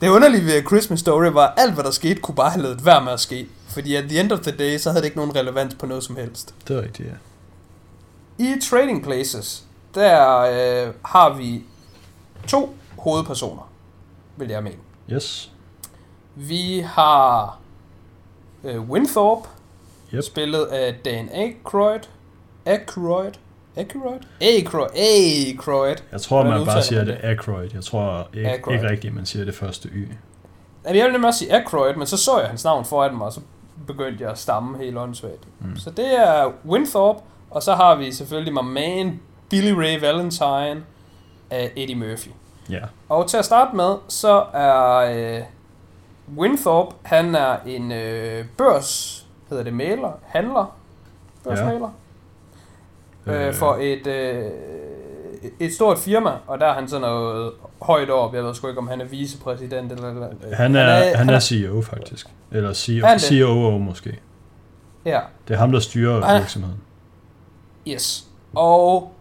det 0.00 0.08
underlige 0.08 0.44
ved 0.44 0.62
Christmas 0.66 1.00
Story 1.00 1.26
var, 1.32 1.46
at 1.46 1.52
alt 1.56 1.74
hvad 1.74 1.84
der 1.84 1.90
skete, 1.90 2.20
kunne 2.20 2.34
bare 2.34 2.50
have 2.50 2.62
lavet 2.62 2.84
være 2.86 3.04
med 3.04 3.12
at 3.12 3.20
ske. 3.20 3.48
Fordi 3.68 3.94
at 3.94 4.04
the 4.04 4.20
end 4.20 4.32
of 4.32 4.40
the 4.40 4.56
day, 4.56 4.78
så 4.78 4.90
havde 4.90 5.02
det 5.02 5.06
ikke 5.06 5.16
nogen 5.16 5.36
relevans 5.36 5.74
på 5.74 5.86
noget 5.86 6.04
som 6.04 6.16
helst. 6.16 6.54
det 6.68 6.76
er 6.76 6.82
rigtigt, 6.82 7.08
ja. 7.08 7.14
I 8.44 8.60
Trading 8.70 9.02
Places, 9.04 9.64
der 9.94 10.38
øh, 10.40 10.94
har 11.04 11.32
vi 11.36 11.62
to 12.46 12.76
hovedpersoner, 12.98 13.70
vil 14.36 14.48
jeg 14.48 14.62
mene. 14.62 14.76
Yes. 15.12 15.50
Vi 16.34 16.78
har 16.86 17.58
øh, 18.64 18.80
Winthorpe, 18.90 19.48
Yep. 20.14 20.22
spillet 20.24 20.64
af 20.64 20.94
Dan 21.04 21.28
Aykroyd. 21.34 22.00
Aykroyd? 22.66 23.30
Aykroyd? 23.78 24.18
Aykroyd. 24.40 24.88
Aykroyd. 24.96 25.96
Jeg 26.12 26.20
tror, 26.20 26.44
man 26.44 26.64
bare 26.64 26.82
siger 26.82 27.04
det 27.04 27.18
Aykroyd. 27.22 27.68
Jeg 27.74 27.84
tror 27.84 28.28
ikke, 28.34 28.50
Aykroyd. 28.50 28.74
ikke 28.74 28.90
rigtigt, 28.90 29.14
man 29.14 29.26
siger 29.26 29.44
det 29.44 29.54
første 29.54 29.88
Y. 29.88 30.08
Jamen, 30.84 30.98
jeg 30.98 31.04
vil 31.04 31.12
nemlig 31.12 31.26
også 31.26 31.38
sige 31.38 31.54
Aykroyd, 31.54 31.94
men 31.94 32.06
så 32.06 32.16
så 32.16 32.38
jeg 32.38 32.48
hans 32.48 32.64
navn 32.64 32.84
foran 32.84 33.16
mig, 33.16 33.26
og 33.26 33.32
så 33.32 33.40
begyndte 33.86 34.22
jeg 34.22 34.30
at 34.30 34.38
stamme 34.38 34.78
helt 34.78 34.98
åndssvagt. 34.98 35.44
Mm. 35.60 35.76
Så 35.76 35.90
det 35.90 36.18
er 36.18 36.52
Winthorpe, 36.66 37.20
og 37.50 37.62
så 37.62 37.74
har 37.74 37.94
vi 37.94 38.12
selvfølgelig 38.12 38.54
my 38.54 38.60
man, 38.60 39.20
Billy 39.50 39.70
Ray 39.70 40.00
Valentine 40.00 40.84
af 41.50 41.72
Eddie 41.76 41.96
Murphy. 41.96 42.30
Ja. 42.70 42.80
Og 43.08 43.26
til 43.26 43.36
at 43.36 43.44
starte 43.44 43.76
med, 43.76 43.94
så 44.08 44.44
er 44.52 44.96
øh, 44.96 45.42
Winthorpe, 46.36 46.94
han 47.02 47.34
er 47.34 47.56
en 47.66 47.92
øh, 47.92 48.44
børs, 48.56 49.26
hedder 49.48 49.64
det 49.64 49.74
maler, 49.74 50.12
handler, 50.26 50.76
børsmaler, 51.44 51.80
ja. 51.80 52.07
Øh, 53.30 53.54
for 53.54 53.78
et, 53.80 54.06
øh, 54.06 54.44
et 55.60 55.72
stort 55.74 55.98
firma, 55.98 56.30
og 56.46 56.60
der 56.60 56.66
er 56.66 56.74
han 56.74 56.88
sådan 56.88 57.00
noget 57.00 57.52
højt 57.82 58.10
op, 58.10 58.34
jeg 58.34 58.44
ved 58.44 58.54
sgu 58.54 58.68
ikke, 58.68 58.78
om 58.80 58.88
han 58.88 59.00
er 59.00 59.04
vicepræsident 59.04 59.92
eller... 59.92 60.08
eller 60.10 60.28
øh, 60.28 60.52
Han 60.56 60.76
er, 60.76 61.16
han 61.16 61.28
er 61.30 61.40
CEO, 61.40 61.82
faktisk. 61.82 62.26
Eller 62.52 62.72
CEO, 62.72 63.04
Er 63.04 63.08
han? 63.08 63.18
COO 63.20 63.78
måske. 63.78 64.18
Ja, 65.04 65.20
Det 65.48 65.54
er 65.54 65.58
ham, 65.58 65.72
der 65.72 65.80
styrer 65.80 66.24
Han- 66.26 66.40
virksomheden. 66.40 66.80
yes. 67.88 68.24
Og 68.54 69.12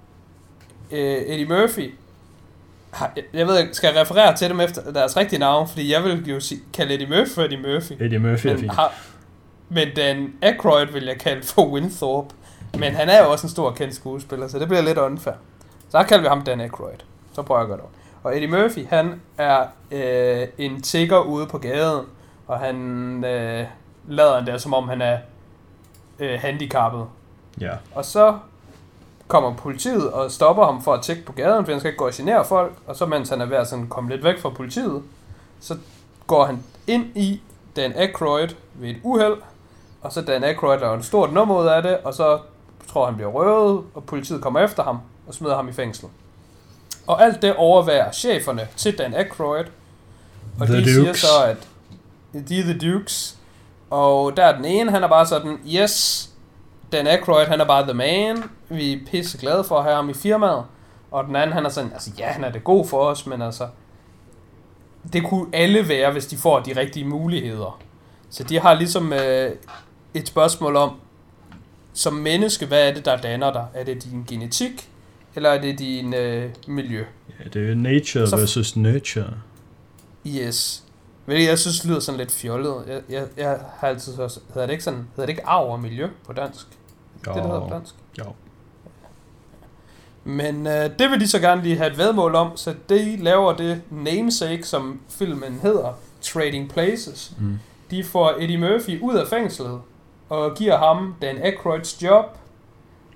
øh, 0.91 0.99
Eddie 0.99 1.45
Murphy, 1.47 1.93
jeg 3.33 3.47
ved 3.47 3.59
ikke, 3.59 3.73
skal 3.73 3.91
jeg 3.93 4.01
referere 4.01 4.35
til 4.35 4.49
dem 4.49 4.59
efter 4.59 4.91
deres 4.91 5.17
rigtige 5.17 5.39
navn, 5.39 5.67
fordi 5.67 5.91
jeg 5.93 6.03
vil 6.03 6.29
jo 6.29 6.39
sige, 6.39 6.61
kalde 6.73 6.93
Eddie 6.93 7.07
Murphy 7.09 7.29
for 7.29 7.41
Eddie 7.41 7.57
Murphy. 7.61 7.91
Eddie 8.03 8.19
Murphy 8.19 8.47
er 8.47 8.51
Men, 8.51 8.59
fint. 8.59 8.71
har, 8.71 8.93
men 9.69 9.87
Dan 9.95 10.33
Aykroyd 10.41 10.85
vil 10.93 11.05
jeg 11.05 11.17
kalde 11.17 11.43
for 11.43 11.65
Winthorpe. 11.67 12.35
Men 12.79 12.93
han 12.93 13.09
er 13.09 13.23
jo 13.23 13.31
også 13.31 13.47
en 13.47 13.51
stor 13.51 13.71
kendt 13.71 13.95
skuespiller, 13.95 14.47
så 14.47 14.59
det 14.59 14.67
bliver 14.67 14.81
lidt 14.81 14.97
unfair. 14.97 15.33
Så 15.89 16.03
kalder 16.03 16.21
vi 16.21 16.27
ham 16.27 16.41
Dan 16.41 16.61
Aykroyd. 16.61 17.03
Så 17.33 17.41
prøver 17.41 17.61
jeg 17.61 17.63
at 17.63 17.69
gøre 17.69 17.77
det. 17.77 17.85
Og 18.23 18.35
Eddie 18.35 18.47
Murphy, 18.47 18.87
han 18.87 19.21
er 19.37 19.65
øh, 19.91 20.47
en 20.57 20.81
tigger 20.81 21.19
ude 21.19 21.47
på 21.47 21.57
gaden, 21.57 22.05
og 22.47 22.59
han 22.59 22.75
øh, 23.25 23.65
lader 24.07 24.37
endda, 24.37 24.57
som 24.57 24.73
om 24.73 24.89
han 24.89 25.01
er 25.01 25.17
øh, 26.19 26.39
handicappet. 26.39 27.05
Ja. 27.61 27.71
Og 27.95 28.05
så 28.05 28.37
kommer 29.27 29.53
politiet 29.53 30.11
og 30.11 30.31
stopper 30.31 30.65
ham 30.65 30.83
for 30.83 30.93
at 30.93 31.01
tjekke 31.01 31.25
på 31.25 31.31
gaden, 31.31 31.65
for 31.65 31.71
han 31.71 31.79
skal 31.79 31.89
ikke 31.89 31.97
gå 31.97 32.05
og 32.05 32.13
genere 32.13 32.45
folk. 32.45 32.73
Og 32.87 32.95
så 32.95 33.05
mens 33.05 33.29
han 33.29 33.41
er 33.41 33.45
ved 33.45 33.57
at 33.57 33.67
sådan 33.67 33.87
komme 33.87 34.09
lidt 34.09 34.23
væk 34.23 34.39
fra 34.39 34.49
politiet, 34.49 35.03
så 35.59 35.77
går 36.27 36.45
han 36.45 36.63
ind 36.87 37.05
i 37.15 37.41
Dan 37.75 37.93
Aykroyd 37.95 38.49
ved 38.73 38.89
et 38.89 38.97
uheld. 39.03 39.37
Og 40.01 40.13
så 40.13 40.21
Dan 40.21 40.43
Aykroyd 40.43 40.79
laver 40.79 40.93
en 40.95 41.03
stort 41.03 41.33
nummer 41.33 41.61
ud 41.61 41.67
af 41.67 41.83
det, 41.83 41.97
og 41.97 42.13
så 42.13 42.39
tror 42.89 43.05
han 43.05 43.15
bliver 43.15 43.29
røvet, 43.29 43.83
og 43.93 44.03
politiet 44.03 44.41
kommer 44.41 44.59
efter 44.59 44.83
ham 44.83 44.99
og 45.27 45.33
smider 45.33 45.55
ham 45.55 45.69
i 45.69 45.73
fængsel. 45.73 46.07
Og 47.07 47.23
alt 47.23 47.41
det 47.41 47.55
overværer 47.55 48.11
cheferne 48.11 48.67
til 48.75 48.97
Dan 48.97 49.13
Aykroyd. 49.13 49.63
Og 50.59 50.67
The 50.67 50.77
de 50.77 50.85
siger 50.85 51.05
Dukes. 51.05 51.19
så, 51.21 51.43
at 51.43 51.67
de 52.49 52.59
er 52.59 52.63
The 52.63 52.77
Dukes. 52.77 53.37
Og 53.89 54.37
der 54.37 54.45
er 54.45 54.55
den 54.55 54.65
ene, 54.65 54.91
han 54.91 55.03
er 55.03 55.07
bare 55.07 55.25
sådan, 55.25 55.59
yes, 55.67 56.29
Dan 56.91 57.07
Aykroyd, 57.07 57.45
han 57.45 57.61
er 57.61 57.65
bare 57.65 57.83
the 57.83 57.93
man. 57.93 58.43
Vi 58.69 58.93
er 58.93 58.97
pisse 59.11 59.37
glade 59.37 59.63
for 59.63 59.77
at 59.77 59.83
have 59.83 59.95
ham 59.95 60.09
i 60.09 60.13
firmaet. 60.13 60.63
Og 61.11 61.23
den 61.23 61.35
anden, 61.35 61.53
han 61.53 61.65
er 61.65 61.69
sådan, 61.69 61.91
altså 61.93 62.11
ja, 62.19 62.25
han 62.25 62.43
er 62.43 62.51
det 62.51 62.63
god 62.63 62.87
for 62.87 62.97
os, 62.97 63.25
men 63.27 63.41
altså, 63.41 63.67
det 65.13 65.23
kunne 65.25 65.47
alle 65.53 65.89
være, 65.89 66.11
hvis 66.11 66.25
de 66.25 66.37
får 66.37 66.59
de 66.59 66.79
rigtige 66.79 67.05
muligheder. 67.05 67.79
Så 68.29 68.43
de 68.43 68.59
har 68.59 68.73
ligesom 68.73 69.13
øh, 69.13 69.51
et 70.13 70.27
spørgsmål 70.27 70.75
om, 70.75 70.91
som 71.97 72.13
menneske, 72.13 72.65
hvad 72.65 72.89
er 72.89 72.93
det, 72.93 73.05
der 73.05 73.17
danner 73.17 73.53
dig? 73.53 73.65
Er 73.73 73.83
det 73.83 74.03
din 74.03 74.25
genetik, 74.27 74.89
eller 75.35 75.49
er 75.49 75.61
det 75.61 75.79
din 75.79 76.13
øh, 76.13 76.49
miljø? 76.67 77.03
ja. 77.39 77.49
det 77.49 77.69
er 77.71 77.75
nature 77.75 78.27
Så- 78.27 78.37
versus 78.37 78.75
nurture. 78.75 79.33
Yes. 80.27 80.83
Hvilket 81.25 81.47
jeg 81.47 81.59
synes 81.59 81.85
lyder 81.85 81.99
sådan 81.99 82.17
lidt 82.19 82.31
fjollet. 82.31 82.75
Jeg, 82.87 83.01
jeg, 83.09 83.25
jeg 83.37 83.59
har 83.79 83.87
altid 83.87 84.15
hørt, 84.15 84.37
hedder 84.53 84.65
det 84.67 84.71
ikke 84.73 84.83
sådan, 84.83 84.99
hedder 85.15 85.25
det 85.25 85.29
ikke 85.29 85.45
arv 85.45 85.69
og 85.71 85.79
miljø 85.79 86.07
på 86.25 86.33
dansk? 86.33 86.67
Jo. 87.27 87.33
Det, 87.33 87.35
det 87.35 87.43
hedder 87.43 87.59
på 87.67 87.73
dansk. 87.73 87.93
Jo. 88.19 88.25
Men 90.23 90.67
øh, 90.67 90.89
det 90.99 91.11
vil 91.11 91.19
de 91.19 91.27
så 91.27 91.39
gerne 91.39 91.63
lige 91.63 91.77
have 91.77 91.91
et 91.91 91.97
vedmål 91.97 92.35
om, 92.35 92.57
så 92.57 92.75
de 92.89 93.17
laver 93.17 93.53
det 93.55 93.81
namesake, 93.91 94.63
som 94.63 94.99
filmen 95.09 95.59
hedder, 95.61 95.99
Trading 96.21 96.69
Places. 96.69 97.31
Mm. 97.39 97.59
De 97.91 98.03
får 98.03 98.35
Eddie 98.39 98.57
Murphy 98.57 99.01
ud 99.01 99.15
af 99.15 99.27
fængslet, 99.27 99.79
og 100.29 100.55
giver 100.55 100.77
ham 100.77 101.15
Dan 101.21 101.37
Aykroyds 101.37 102.03
job, 102.03 102.25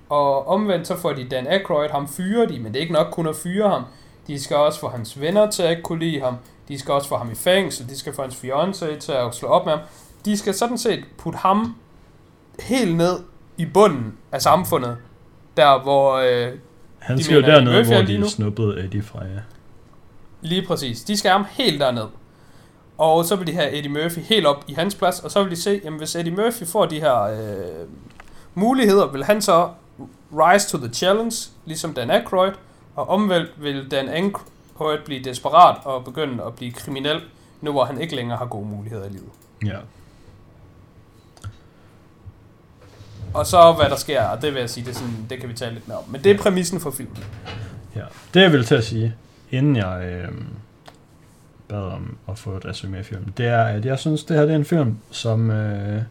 og 0.08 0.48
omvendt 0.48 0.86
så 0.86 0.96
får 0.96 1.12
de 1.12 1.28
Dan 1.28 1.46
Aykroyd, 1.46 1.88
ham 1.88 2.08
fyrer 2.08 2.46
de, 2.46 2.58
men 2.58 2.66
det 2.66 2.76
er 2.76 2.80
ikke 2.80 2.92
nok 2.92 3.08
kun 3.10 3.28
at 3.28 3.36
fyre 3.36 3.68
ham. 3.68 3.82
De 4.26 4.40
skal 4.40 4.56
også 4.56 4.80
få 4.80 4.88
hans 4.88 5.20
venner 5.20 5.50
til 5.50 5.62
at 5.62 5.70
ikke 5.70 5.82
kunne 5.82 5.98
lide 5.98 6.20
ham, 6.20 6.36
de 6.68 6.78
skal 6.78 6.94
også 6.94 7.08
få 7.08 7.16
ham 7.16 7.30
i 7.30 7.34
fængsel, 7.34 7.88
de 7.88 7.98
skal 7.98 8.14
få 8.14 8.22
hans 8.22 8.34
fiancé 8.34 8.98
til 8.98 9.12
at 9.12 9.34
slå 9.34 9.48
op 9.48 9.64
med 9.66 9.72
ham. 9.72 9.82
De 10.24 10.36
skal 10.36 10.54
sådan 10.54 10.78
set 10.78 11.04
putte 11.18 11.38
ham 11.38 11.76
helt 12.60 12.96
ned 12.96 13.18
i 13.56 13.66
bunden 13.66 14.14
af 14.32 14.42
samfundet, 14.42 14.96
der 15.56 15.82
hvor 15.82 16.12
øh, 16.12 16.52
Han 16.98 17.22
skal 17.22 17.34
jo 17.34 17.42
dernede, 17.42 17.80
er 17.80 17.84
hvor 17.84 18.02
de 18.02 18.30
snuppede 18.30 18.84
Eddie 18.84 19.02
fra, 19.02 19.24
ja. 19.24 19.40
Lige 20.40 20.66
præcis. 20.66 21.02
De 21.02 21.16
skal 21.16 21.30
ham 21.30 21.44
helt 21.50 21.80
derned. 21.80 22.06
Og 22.98 23.24
så 23.24 23.36
vil 23.36 23.46
de 23.46 23.52
have 23.52 23.72
Eddie 23.72 23.90
Murphy 23.90 24.18
helt 24.18 24.46
op 24.46 24.64
i 24.68 24.72
hans 24.72 24.94
plads, 24.94 25.20
og 25.20 25.30
så 25.30 25.42
vil 25.42 25.50
de 25.50 25.56
se, 25.56 25.80
jamen 25.84 25.98
hvis 25.98 26.16
Eddie 26.16 26.34
Murphy 26.34 26.64
får 26.66 26.86
de 26.86 27.00
her 27.00 27.22
øh, 27.22 27.88
muligheder, 28.54 29.06
vil 29.06 29.24
han 29.24 29.42
så 29.42 29.68
rise 30.32 30.68
to 30.68 30.78
the 30.78 30.94
challenge, 30.94 31.36
ligesom 31.64 31.94
Dan 31.94 32.10
Aykroyd, 32.10 32.52
og 32.96 33.08
omvendt 33.08 33.50
vil 33.56 33.90
Dan 33.90 34.08
Aykroyd 34.08 34.98
blive 35.04 35.24
desperat 35.24 35.76
og 35.84 36.04
begynde 36.04 36.44
at 36.44 36.54
blive 36.54 36.72
kriminel, 36.72 37.20
nu 37.60 37.70
hvor 37.72 37.84
han 37.84 38.00
ikke 38.00 38.16
længere 38.16 38.38
har 38.38 38.46
gode 38.46 38.66
muligheder 38.66 39.04
i 39.04 39.08
livet. 39.08 39.30
Ja. 39.66 39.78
Og 43.34 43.46
så 43.46 43.72
hvad 43.72 43.90
der 43.90 43.96
sker, 43.96 44.22
og 44.22 44.42
det 44.42 44.54
vil 44.54 44.60
jeg 44.60 44.70
sige, 44.70 44.86
det, 44.86 44.96
sådan, 44.96 45.26
det 45.30 45.40
kan 45.40 45.48
vi 45.48 45.54
tale 45.54 45.74
lidt 45.74 45.88
mere 45.88 45.98
om. 45.98 46.04
Men 46.08 46.24
det 46.24 46.32
er 46.32 46.38
præmissen 46.38 46.80
for 46.80 46.90
filmen. 46.90 47.24
ja. 47.96 48.04
Det 48.34 48.40
jeg 48.40 48.52
vil 48.52 48.64
til 48.64 48.74
at 48.74 48.84
sige, 48.84 49.14
inden 49.50 49.76
jeg 49.76 50.02
øh, 50.04 50.28
bad 51.72 51.82
om 51.92 52.16
at 52.28 52.38
få 52.38 52.56
et 52.56 52.64
resumé 52.64 52.96
af 52.96 53.04
filmen, 53.04 53.32
det 53.36 53.46
er, 53.46 53.62
at 53.64 53.84
jeg 53.84 53.98
synes, 53.98 54.24
det 54.24 54.36
her 54.36 54.42
det 54.42 54.52
er 54.52 54.56
en 54.56 54.64
film, 54.64 54.96
som 55.10 55.50
øh, 55.50 56.02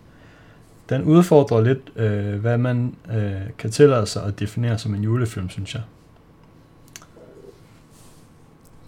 den 0.90 1.04
udfordrer 1.04 1.62
lidt, 1.62 1.80
øh, 1.96 2.40
hvad 2.40 2.58
man 2.58 2.96
øh, 3.14 3.32
kan 3.58 3.72
tillade 3.72 4.06
sig 4.06 4.24
at 4.24 4.40
definere 4.40 4.78
som 4.78 4.96
en 4.96 5.04
julefilm, 5.04 5.50
synes 5.50 5.74
jeg. 5.74 5.82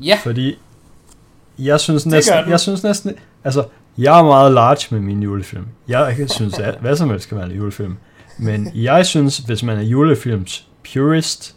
Ja, 0.02 0.20
Fordi 0.24 0.58
jeg 1.60 1.80
synes 1.80 2.06
næsten, 2.06 2.50
jeg 2.50 2.60
synes 2.60 2.84
næsten, 2.84 3.12
altså, 3.44 3.66
jeg 3.98 4.20
er 4.20 4.24
meget 4.24 4.52
large 4.52 4.88
med 4.96 5.00
min 5.00 5.24
julefilm. 5.24 5.66
Jeg 5.88 6.26
synes, 6.30 6.60
at 6.60 6.78
hvad 6.82 6.96
som 6.96 7.10
helst 7.10 7.24
skal 7.24 7.38
være 7.38 7.46
en 7.46 7.52
julefilm. 7.52 7.96
Men 8.38 8.72
jeg 8.76 9.06
synes, 9.06 9.38
hvis 9.38 9.64
man 9.64 9.78
er 9.78 9.82
julefilms 9.82 10.68
purist, 10.94 11.56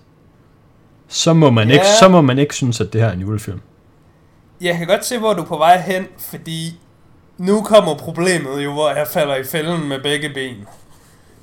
så 1.08 1.32
må 1.32 1.50
man, 1.50 1.70
ikke, 1.70 1.84
Ja. 1.84 1.98
så 2.00 2.08
må 2.08 2.20
man 2.20 2.38
ikke 2.38 2.54
synes, 2.54 2.80
at 2.80 2.92
det 2.92 3.00
her 3.00 3.08
er 3.08 3.12
en 3.12 3.20
julefilm. 3.20 3.60
Jeg 4.60 4.76
kan 4.78 4.86
godt 4.86 5.04
se, 5.04 5.18
hvor 5.18 5.32
du 5.32 5.42
er 5.42 5.46
på 5.46 5.56
vej 5.56 5.80
hen, 5.80 6.06
fordi 6.18 6.80
nu 7.38 7.62
kommer 7.62 7.98
problemet 7.98 8.64
jo, 8.64 8.72
hvor 8.72 8.90
jeg 8.90 9.06
falder 9.08 9.36
i 9.36 9.44
fælden 9.44 9.88
med 9.88 10.02
begge 10.02 10.28
ben. 10.34 10.66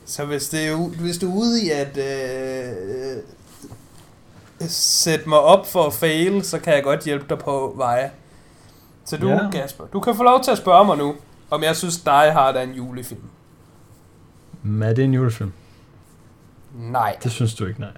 Så 0.05 0.25
hvis, 0.25 0.49
det 0.49 0.67
er, 0.67 0.75
hvis 0.75 1.17
du 1.17 1.31
er 1.31 1.35
ude 1.35 1.65
i 1.65 1.69
at 1.69 1.97
øh, 1.97 3.23
sætte 4.69 5.29
mig 5.29 5.39
op 5.39 5.67
for 5.67 5.83
at 5.83 5.93
fail, 5.93 6.43
så 6.43 6.59
kan 6.59 6.73
jeg 6.73 6.83
godt 6.83 7.03
hjælpe 7.03 7.25
dig 7.29 7.37
på 7.39 7.73
veje. 7.77 8.11
Så 9.05 9.17
du, 9.17 9.29
ja. 9.29 9.49
Kasper, 9.51 9.83
du 9.85 9.99
kan 9.99 10.15
få 10.15 10.23
lov 10.23 10.43
til 10.43 10.51
at 10.51 10.57
spørge 10.57 10.85
mig 10.85 10.97
nu, 10.97 11.15
om 11.49 11.63
jeg 11.63 11.75
synes, 11.75 11.97
Die 12.01 12.31
Hard 12.31 12.55
er 12.55 12.61
en 12.61 12.73
julefilm. 12.73 13.23
Men 14.63 14.89
er 14.89 14.93
det 14.93 15.03
en 15.03 15.13
julefilm? 15.13 15.51
Nej, 16.75 17.17
Det 17.23 17.31
synes 17.31 17.55
du 17.55 17.65
ikke, 17.65 17.79
nej. 17.79 17.91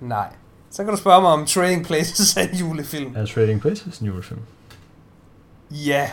nej. 0.00 0.28
Så 0.72 0.84
kan 0.84 0.92
du 0.92 0.98
spørge 0.98 1.22
mig, 1.22 1.30
om 1.30 1.46
Trading 1.46 1.86
Places 1.86 2.36
er 2.36 2.40
en 2.40 2.54
julefilm. 2.54 3.12
Er 3.16 3.26
Trading 3.26 3.60
Places 3.60 3.98
en 3.98 4.06
julefilm? 4.06 4.40
Ja. 5.70 6.10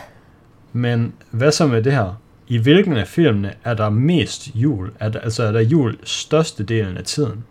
Men 0.73 1.13
hvad 1.31 1.51
så 1.51 1.67
med 1.67 1.83
det 1.83 1.93
her? 1.93 2.13
I 2.47 2.57
hvilken 2.57 2.97
af 2.97 3.07
filmene 3.07 3.53
er 3.63 3.73
der 3.73 3.89
mest 3.89 4.55
jul? 4.55 4.91
Er 4.99 5.09
der, 5.09 5.19
altså 5.19 5.43
er 5.43 5.51
der 5.51 5.59
jul 5.59 5.97
største 6.03 6.63
delen 6.63 6.97
af 6.97 7.03
tiden? 7.03 7.45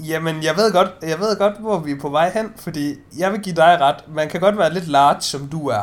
Jamen, 0.00 0.42
jeg 0.42 0.56
ved, 0.56 0.72
godt, 0.72 0.90
jeg 1.02 1.18
ved 1.18 1.38
godt, 1.38 1.60
hvor 1.60 1.78
vi 1.78 1.90
er 1.90 2.00
på 2.00 2.08
vej 2.08 2.30
hen, 2.30 2.52
fordi 2.56 2.94
jeg 3.18 3.32
vil 3.32 3.40
give 3.40 3.56
dig 3.56 3.78
ret. 3.80 3.96
Man 4.08 4.28
kan 4.28 4.40
godt 4.40 4.58
være 4.58 4.72
lidt 4.74 4.88
large, 4.88 5.20
som 5.20 5.48
du 5.48 5.68
er. 5.68 5.82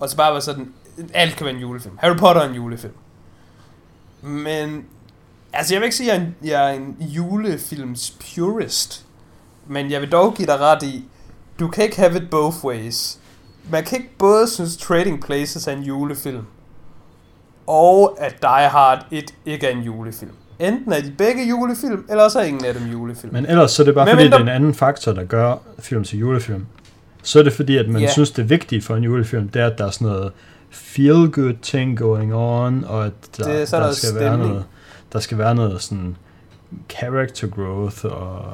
Og 0.00 0.08
så 0.08 0.16
bare 0.16 0.32
være 0.32 0.40
sådan, 0.40 0.72
alt 1.14 1.36
kan 1.36 1.46
være 1.46 1.54
en 1.54 1.60
julefilm. 1.60 1.98
Harry 1.98 2.16
Potter 2.16 2.42
er 2.42 2.48
en 2.48 2.54
julefilm. 2.54 2.94
Men, 4.22 4.86
altså 5.52 5.74
jeg 5.74 5.80
vil 5.80 5.84
ikke 5.86 5.96
sige, 5.96 6.12
at 6.12 6.20
jeg 6.20 6.22
er 6.22 6.26
en, 6.26 6.34
jeg 6.50 6.70
er 6.70 6.74
en 6.74 6.96
julefilms 7.00 8.10
purist. 8.34 9.04
Men 9.66 9.90
jeg 9.90 10.00
vil 10.00 10.12
dog 10.12 10.34
give 10.34 10.46
dig 10.46 10.60
ret 10.60 10.82
i, 10.82 11.04
du 11.60 11.68
kan 11.68 11.84
ikke 11.84 11.96
have 11.96 12.16
it 12.16 12.30
both 12.30 12.64
ways. 12.64 13.18
Man 13.70 13.84
kan 13.84 13.98
ikke 13.98 14.10
både 14.18 14.48
synes 14.48 14.76
Trading 14.76 15.24
Places 15.24 15.66
er 15.66 15.72
en 15.72 15.82
julefilm, 15.82 16.44
og 17.66 18.16
at 18.20 18.34
Die 18.42 18.68
Hard 18.68 19.06
1 19.10 19.34
ikke 19.46 19.66
er 19.66 19.70
en 19.70 19.82
julefilm. 19.82 20.30
Enten 20.58 20.92
er 20.92 21.00
de 21.00 21.12
begge 21.18 21.48
julefilm, 21.48 22.04
eller 22.10 22.28
så 22.28 22.38
er 22.40 22.44
ingen 22.44 22.64
af 22.64 22.74
dem 22.74 22.82
julefilm. 22.90 23.32
Men 23.32 23.46
ellers 23.46 23.70
så 23.70 23.82
er 23.82 23.84
det 23.84 23.94
bare 23.94 24.04
Men 24.04 24.12
fordi, 24.12 24.24
mindre- 24.24 24.38
det 24.38 24.42
er 24.42 24.50
en 24.50 24.54
anden 24.56 24.74
faktor, 24.74 25.12
der 25.12 25.24
gør 25.24 25.56
film 25.78 26.04
til 26.04 26.18
julefilm. 26.18 26.66
Så 27.22 27.38
er 27.38 27.42
det 27.42 27.52
fordi, 27.52 27.76
at 27.76 27.88
man 27.88 28.02
Ja. 28.02 28.10
synes, 28.10 28.30
det 28.30 28.50
vigtige 28.50 28.82
for 28.82 28.96
en 28.96 29.04
julefilm, 29.04 29.48
det 29.48 29.62
er, 29.62 29.66
at 29.66 29.78
der 29.78 29.86
er 29.86 29.90
sådan 29.90 30.06
noget 30.08 30.32
feel-good 30.70 31.54
ting 31.62 31.98
going 31.98 32.34
on, 32.34 32.84
og 32.84 33.06
at 33.06 33.12
der, 33.36 33.44
Det 33.44 33.60
er 33.62 33.64
sådan 33.64 33.86
der 33.88 33.94
skal 33.94 34.14
være 34.14 34.22
stemning. 34.28 34.48
noget, 34.50 34.64
der 35.12 35.18
skal 35.20 35.38
være 35.38 35.54
noget 35.54 35.82
sådan 35.82 36.16
character 36.90 37.46
growth, 37.48 38.04
og 38.04 38.44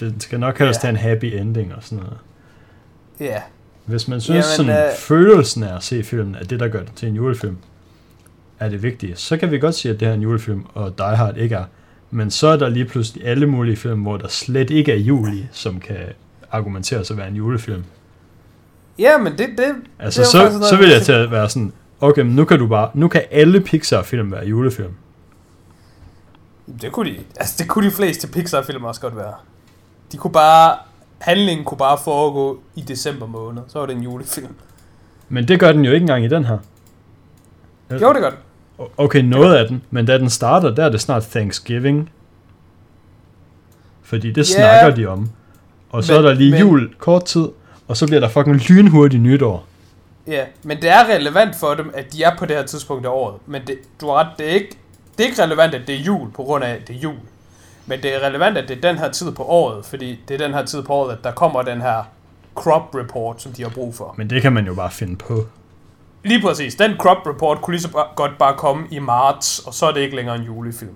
det 0.00 0.14
skal 0.18 0.40
nok 0.40 0.58
helst 0.58 0.84
Ja. 0.84 0.88
have 0.88 0.90
en 0.90 0.96
happy 1.10 1.24
ending 1.24 1.74
og 1.74 1.82
sådan 1.82 1.98
noget. 2.04 2.18
Ja. 3.20 3.40
Hvis 3.84 4.08
man 4.08 4.20
synes, 4.20 4.46
Jamen, 4.58 4.68
sådan, 4.72 4.86
øh, 4.88 4.96
følelsen 4.98 5.62
af 5.62 5.76
at 5.76 5.82
se 5.82 6.02
filmen, 6.04 6.34
er 6.34 6.44
det, 6.44 6.60
der 6.60 6.68
gør 6.68 6.80
det 6.80 6.92
til 6.96 7.08
en 7.08 7.14
julefilm, 7.14 7.56
er 8.60 8.68
det 8.68 8.82
vigtige, 8.82 9.16
så 9.16 9.36
kan 9.36 9.50
vi 9.50 9.58
godt 9.58 9.74
sige, 9.74 9.92
at 9.94 10.00
det 10.00 10.06
her 10.08 10.12
er 10.12 10.16
en 10.16 10.22
julefilm, 10.22 10.64
og 10.74 10.98
Die 10.98 11.16
Hard 11.16 11.36
ikke 11.36 11.54
er. 11.54 11.64
Men 12.10 12.30
så 12.30 12.46
er 12.46 12.56
der 12.56 12.68
lige 12.68 12.84
pludselig 12.84 13.26
alle 13.26 13.46
mulige 13.46 13.76
film, 13.76 14.00
hvor 14.02 14.16
der 14.16 14.28
slet 14.28 14.70
ikke 14.70 14.92
er 14.92 14.96
jul 14.96 15.32
i, 15.34 15.46
som 15.52 15.80
kan 15.80 15.96
argumenteres 16.50 17.10
at 17.10 17.16
være 17.16 17.28
en 17.28 17.34
julefilm. 17.36 17.84
Ja, 18.98 19.18
men 19.18 19.32
det, 19.38 19.48
det, 19.58 19.74
Altså, 19.98 20.20
det 20.20 20.28
så, 20.28 20.38
noget, 20.38 20.64
så 20.64 20.76
vil 20.76 20.86
jeg 20.88 20.94
jeg 20.94 21.02
til 21.02 21.12
at 21.12 21.30
være 21.30 21.48
sådan, 21.48 21.72
okay, 22.00 22.22
men 22.22 22.36
nu 22.36 22.44
kan 22.44 22.58
du 22.58 22.66
bare, 22.66 22.90
nu 22.94 23.08
kan 23.08 23.22
alle 23.30 23.60
Pixar-film 23.60 24.32
være 24.32 24.46
julefilm. 24.46 24.92
Det 26.80 26.92
kunne 26.92 27.10
de, 27.10 27.18
altså 27.36 27.54
det 27.58 27.68
kunne 27.68 27.86
de 27.86 27.94
fleste 27.94 28.28
Pixar-film 28.28 28.84
også 28.84 29.00
godt 29.00 29.16
være. 29.16 29.34
De 30.12 30.16
kunne 30.16 30.32
bare, 30.32 30.76
handlingen 31.18 31.64
kunne 31.64 31.78
bare 31.78 31.98
foregå 32.04 32.60
i 32.74 32.80
december 32.80 33.26
måned, 33.26 33.62
så 33.68 33.78
var 33.78 33.86
det 33.86 33.96
en 33.96 34.02
julefilm. 34.02 34.54
Men 35.28 35.48
det 35.48 35.60
gør 35.60 35.72
den 35.72 35.84
jo 35.84 35.92
ikke 35.92 36.02
engang 36.04 36.24
i 36.24 36.28
den 36.28 36.44
her. 36.44 36.58
Jo, 37.90 38.12
det 38.12 38.22
gør 38.22 38.30
det. 38.30 38.38
Okay, 38.96 39.20
noget 39.20 39.54
af 39.56 39.68
den, 39.68 39.82
men 39.90 40.06
da 40.06 40.18
den 40.18 40.30
starter, 40.30 40.74
der 40.74 40.84
er 40.84 40.88
det 40.88 41.00
snart 41.00 41.22
Thanksgiving. 41.22 42.10
Fordi 44.02 44.28
det 44.32 44.50
Ja, 44.50 44.54
snakker 44.56 44.94
de 44.96 45.06
om. 45.06 45.30
Og 45.90 46.04
så 46.04 46.12
men- 46.12 46.24
er 46.24 46.28
der 46.28 46.34
lige 46.34 46.50
men- 46.50 46.60
jul 46.60 46.94
kort 46.98 47.24
tid, 47.24 47.48
og 47.88 47.96
så 47.96 48.06
bliver 48.06 48.20
der 48.20 48.28
fucking 48.28 48.56
lynhurtigt 48.56 49.22
nytår. 49.22 49.64
Ja, 50.26 50.44
men 50.62 50.76
det 50.82 50.90
er 50.90 51.04
relevant 51.14 51.56
for 51.56 51.74
dem, 51.74 51.90
at 51.94 52.12
de 52.12 52.22
er 52.22 52.36
på 52.38 52.46
det 52.46 52.56
her 52.56 52.66
tidspunkt 52.66 53.06
af 53.06 53.10
året. 53.10 53.34
Men 53.46 53.62
det, 53.66 53.78
du 54.00 54.06
har 54.06 54.14
ret, 54.14 54.28
det 54.38 54.46
er, 54.50 54.50
ikke, 54.54 54.78
det 55.22 55.28
er 55.28 55.30
ikke 55.30 55.42
relevant, 55.42 55.74
at 55.74 55.86
det 55.86 55.94
er 55.94 56.00
jul, 56.00 56.30
på 56.30 56.42
grund 56.42 56.64
af, 56.64 56.70
at 56.70 56.88
det 56.88 56.96
er 56.96 57.00
jul. 57.00 57.16
Men 57.86 58.02
det 58.02 58.14
er 58.14 58.26
relevant, 58.26 58.58
at 58.58 58.68
det 58.68 58.76
er 58.76 58.80
den 58.80 58.98
her 58.98 59.10
tid 59.10 59.32
på 59.32 59.44
året, 59.44 59.84
fordi 59.84 60.20
det 60.28 60.34
er 60.34 60.38
den 60.38 60.54
her 60.54 60.64
tid 60.64 60.82
på 60.82 60.92
året, 60.92 61.12
at 61.12 61.24
der 61.24 61.32
kommer 61.32 61.62
den 61.62 61.80
her 61.80 62.02
crop 62.54 62.94
report, 62.94 63.42
som 63.42 63.52
de 63.52 63.62
har 63.62 63.70
brug 63.70 63.94
for. 63.94 64.14
Men 64.18 64.30
det 64.30 64.42
kan 64.42 64.52
man 64.52 64.66
jo 64.66 64.74
bare 64.74 64.90
finde 64.90 65.16
på. 65.16 65.46
Lige 66.24 66.42
præcis. 66.42 66.74
Den 66.74 66.96
crop 66.96 67.26
report 67.26 67.62
kunne 67.62 67.74
lige 67.74 67.82
så 67.82 68.04
godt 68.16 68.38
bare 68.38 68.56
komme 68.56 68.86
i 68.90 68.98
marts, 68.98 69.58
og 69.58 69.74
så 69.74 69.86
er 69.86 69.92
det 69.92 70.00
ikke 70.00 70.16
længere 70.16 70.36
en 70.36 70.42
julefilm. 70.42 70.94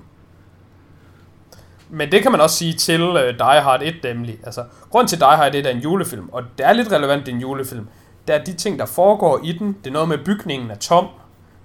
Men 1.90 2.12
det 2.12 2.22
kan 2.22 2.32
man 2.32 2.40
også 2.40 2.56
sige 2.56 2.72
til 2.72 3.02
uh, 3.02 3.16
Die 3.16 3.60
Hard 3.60 3.82
1 3.82 3.94
nemlig. 4.04 4.38
Altså, 4.44 4.64
grund 4.90 5.08
til 5.08 5.20
Die 5.20 5.36
Hard 5.36 5.54
1 5.54 5.66
er 5.66 5.70
en 5.70 5.78
julefilm, 5.80 6.28
og 6.32 6.42
det 6.58 6.66
er 6.66 6.72
lidt 6.72 6.92
relevant, 6.92 7.26
det 7.26 7.32
er 7.32 7.36
en 7.36 7.40
julefilm. 7.40 7.88
Det 8.28 8.34
er 8.34 8.44
de 8.44 8.52
ting, 8.52 8.78
der 8.78 8.86
foregår 8.86 9.40
i 9.44 9.52
den. 9.52 9.76
Det 9.84 9.90
er 9.90 9.92
noget 9.92 10.08
med 10.08 10.18
bygningen 10.18 10.70
er 10.70 10.74
tom, 10.74 11.06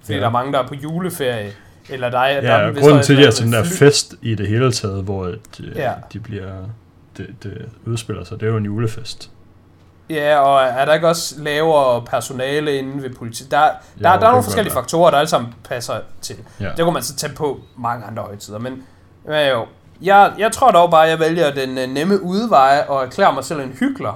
fordi 0.01 0.13
ja. 0.13 0.19
der 0.19 0.27
er 0.27 0.31
mange, 0.31 0.53
der 0.53 0.59
er 0.59 0.67
på 0.67 0.75
juleferie. 0.75 1.51
Eller 1.89 2.09
der 2.09 2.19
er, 2.19 2.41
der 2.41 2.53
Ja, 2.53 2.59
er 2.61 2.69
vist 2.71 2.79
grunden 2.81 2.97
også 2.97 3.07
til, 3.07 3.13
at 3.13 3.19
de 3.19 3.23
har 3.23 3.31
sådan 3.31 3.53
der 3.53 3.63
fest 3.63 4.15
i 4.21 4.35
det 4.35 4.47
hele 4.47 4.71
taget, 4.71 5.03
hvor 5.03 5.23
de, 5.25 5.71
Ja. 5.75 5.91
de 6.13 6.19
bliver, 6.19 6.51
det, 7.17 7.27
det 7.43 7.69
udspiller 7.85 8.23
sig, 8.23 8.39
det 8.39 8.45
er 8.47 8.51
jo 8.51 8.57
en 8.57 8.65
julefest. 8.65 9.29
Ja, 10.09 10.39
og 10.39 10.63
er 10.63 10.85
der 10.85 10.93
ikke 10.93 11.07
også 11.07 11.35
lavere 11.37 12.01
personale 12.05 12.75
inde 12.77 13.03
ved 13.03 13.09
politiet? 13.09 13.51
Der, 13.51 13.57
der, 13.59 13.67
Jo, 13.67 14.03
der, 14.03 14.19
der 14.19 14.25
er 14.25 14.29
nogle 14.31 14.43
forskellige 14.43 14.75
være. 14.75 14.81
faktorer, 14.83 15.11
der 15.11 15.17
alle 15.17 15.29
sammen 15.29 15.53
passer 15.69 15.93
til. 16.21 16.35
Ja. 16.59 16.69
Det 16.77 16.83
kunne 16.83 16.93
man 16.93 17.03
så 17.03 17.15
tage 17.15 17.33
på 17.33 17.59
mange 17.77 18.05
andre 18.05 18.23
højtider, 18.23 18.59
men 18.59 18.83
ja, 19.27 19.49
jo. 19.49 19.65
Jeg, 20.01 20.33
jeg 20.37 20.51
tror 20.51 20.71
dog 20.71 20.91
bare, 20.91 21.03
at 21.05 21.09
jeg 21.09 21.19
vælger 21.19 21.53
den 21.53 21.77
øh, 21.77 21.89
nemme 21.89 22.21
udveje 22.23 22.83
og 22.87 23.03
erklærer 23.05 23.33
mig 23.33 23.43
selv 23.43 23.59
en 23.59 23.75
hyggelig. 23.79 24.11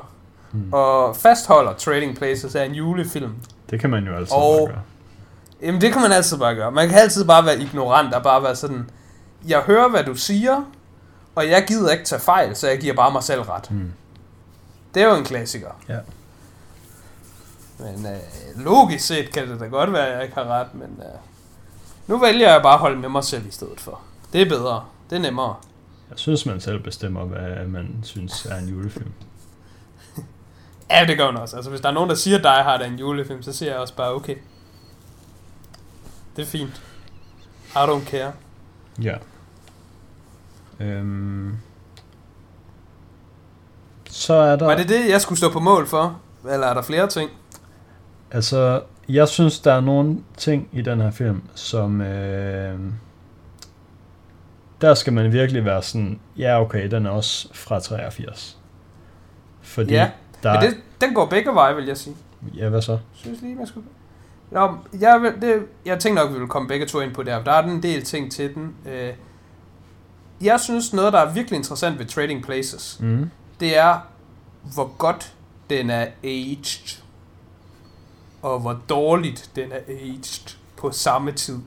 Hmm. 0.51 0.73
Og 0.73 1.15
fastholder 1.15 1.73
Trading 1.73 2.17
Places 2.17 2.55
er 2.55 2.61
en 2.63 2.71
julefilm. 2.71 3.35
Det 3.69 3.79
kan 3.79 3.89
man 3.89 4.03
jo 4.05 4.15
altid 4.15 4.35
Og- 4.35 4.67
gøre. 4.67 4.77
Jamen 5.61 5.81
det 5.81 5.93
kan 5.93 6.01
man 6.01 6.11
altid 6.11 6.37
bare 6.37 6.55
gøre. 6.55 6.71
Man 6.71 6.89
kan 6.89 6.97
altid 6.97 7.25
bare 7.25 7.45
være 7.45 7.59
ignorant 7.59 8.13
og 8.13 8.23
bare 8.23 8.43
være 8.43 8.55
sådan, 8.55 8.89
jeg 9.47 9.59
hører 9.59 9.89
hvad 9.89 10.03
du 10.03 10.15
siger, 10.15 10.63
og 11.35 11.49
jeg 11.49 11.65
gider 11.67 11.91
ikke 11.91 12.05
tage 12.05 12.21
fejl, 12.21 12.55
så 12.55 12.67
jeg 12.67 12.79
giver 12.79 12.93
bare 12.93 13.11
mig 13.11 13.23
selv 13.23 13.41
ret. 13.41 13.67
Hmm. 13.69 13.93
Det 14.93 15.03
er 15.03 15.07
jo 15.07 15.15
en 15.15 15.23
klassiker. 15.23 15.69
Ja. 15.89 15.97
Men 17.79 18.05
øh, 18.05 18.63
logisk 18.65 19.07
set 19.07 19.33
kan 19.33 19.49
det 19.49 19.59
da 19.59 19.65
godt 19.65 19.93
være, 19.93 20.07
at 20.07 20.13
jeg 20.15 20.23
ikke 20.23 20.35
har 20.35 20.45
ret, 20.47 20.75
men 20.75 20.99
øh, 20.99 21.19
nu 22.07 22.17
vælger 22.17 22.51
jeg 22.51 22.61
bare 22.61 22.73
at 22.73 22.79
holde 22.79 22.99
med 22.99 23.09
mig 23.09 23.23
selv 23.23 23.47
i 23.47 23.51
stedet 23.51 23.79
for. 23.79 23.99
Det 24.33 24.41
er 24.41 24.49
bedre. 24.49 24.85
Det 25.09 25.15
er 25.15 25.19
nemmere. 25.19 25.55
Jeg 26.09 26.19
synes, 26.19 26.45
man 26.45 26.61
selv 26.61 26.79
bestemmer, 26.83 27.25
hvad 27.25 27.65
man 27.67 27.95
synes 28.03 28.45
er 28.45 28.55
en 28.57 28.67
julefilm. 28.67 29.11
Ja, 30.89 31.05
det 31.07 31.17
gør 31.17 31.31
man 31.31 31.41
også. 31.41 31.55
Altså, 31.55 31.69
hvis 31.69 31.81
der 31.81 31.89
er 31.89 31.93
nogen, 31.93 32.09
der 32.09 32.15
siger, 32.15 32.37
at 32.37 32.43
Die 32.43 32.63
Hard 32.63 32.81
er 32.81 32.85
en 32.85 32.99
julefilm, 32.99 33.43
så 33.43 33.53
siger 33.53 33.71
jeg 33.71 33.79
også 33.79 33.95
bare, 33.95 34.13
okay. 34.13 34.35
Det 36.35 36.41
er 36.41 36.45
fint. 36.45 36.81
I 37.75 37.77
don't 37.77 38.09
care. 38.09 38.31
Ja. 39.01 39.15
Øhm. 40.79 41.57
Så 44.09 44.33
er 44.33 44.55
der... 44.55 44.65
Var 44.65 44.75
det 44.75 44.89
det, 44.89 45.09
jeg 45.09 45.21
skulle 45.21 45.37
stå 45.37 45.51
på 45.51 45.59
mål 45.59 45.87
for? 45.87 46.19
Eller 46.51 46.67
er 46.67 46.73
der 46.73 46.81
flere 46.81 47.07
ting? 47.07 47.29
Altså, 48.31 48.81
jeg 49.09 49.27
synes, 49.27 49.59
der 49.59 49.73
er 49.73 49.81
nogle 49.81 50.17
ting 50.37 50.69
i 50.71 50.81
den 50.81 51.01
her 51.01 51.11
film, 51.11 51.41
som... 51.55 52.01
Øh, 52.01 52.79
der 54.81 54.93
skal 54.93 55.13
man 55.13 55.31
virkelig 55.31 55.65
være 55.65 55.83
sådan, 55.83 56.19
ja 56.37 56.61
okay, 56.61 56.91
den 56.91 57.05
er 57.05 57.09
også 57.09 57.47
fra 57.53 57.79
83. 57.79 58.57
Fordi 59.61 59.93
Ja, 59.93 60.09
der 60.43 60.53
Men 60.53 60.61
det, 60.61 60.77
den 61.01 61.13
går 61.13 61.25
begge 61.25 61.53
veje, 61.53 61.75
vil 61.75 61.85
jeg 61.85 61.97
sige. 61.97 62.15
Ja, 62.55 62.69
hvad 62.69 62.81
så? 62.81 62.99
Synes 63.13 63.41
lige, 63.41 63.55
man 63.55 63.67
skulle... 63.67 63.87
Nå, 64.51 64.77
jeg, 64.99 65.33
det, 65.41 65.65
jeg 65.85 65.99
tænkte 65.99 66.21
nok, 66.23 66.29
vi 66.29 66.33
ville 66.33 66.47
komme 66.49 66.67
begge 66.67 66.85
to 66.85 66.99
ind 66.99 67.13
på 67.13 67.23
det 67.23 67.33
her. 67.33 67.43
Der 67.43 67.51
er 67.51 67.63
en 67.63 67.83
del 67.83 68.03
ting 68.03 68.31
til 68.31 68.55
den. 68.55 68.75
Øh, 68.89 69.13
jeg 70.41 70.59
synes, 70.59 70.93
noget, 70.93 71.13
der 71.13 71.19
er 71.19 71.33
virkelig 71.33 71.57
interessant 71.57 71.99
ved 71.99 72.05
Trading 72.05 72.43
Places, 72.43 72.97
Mm. 73.01 73.29
det 73.59 73.77
er, 73.77 73.97
hvor 74.73 74.91
godt 74.97 75.33
den 75.69 75.89
er 75.89 76.07
aged, 76.23 77.01
og 78.41 78.59
hvor 78.59 78.79
dårligt 78.89 79.49
den 79.55 79.71
er 79.71 79.79
aged 79.87 80.55
på 80.77 80.91
samme 80.91 81.31
tid. 81.31 81.59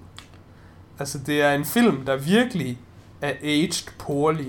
Altså, 0.99 1.18
det 1.18 1.43
er 1.43 1.53
en 1.55 1.64
film, 1.64 2.05
der 2.07 2.16
virkelig 2.16 2.79
er 3.20 3.33
aged 3.43 3.91
poorly. 3.99 4.49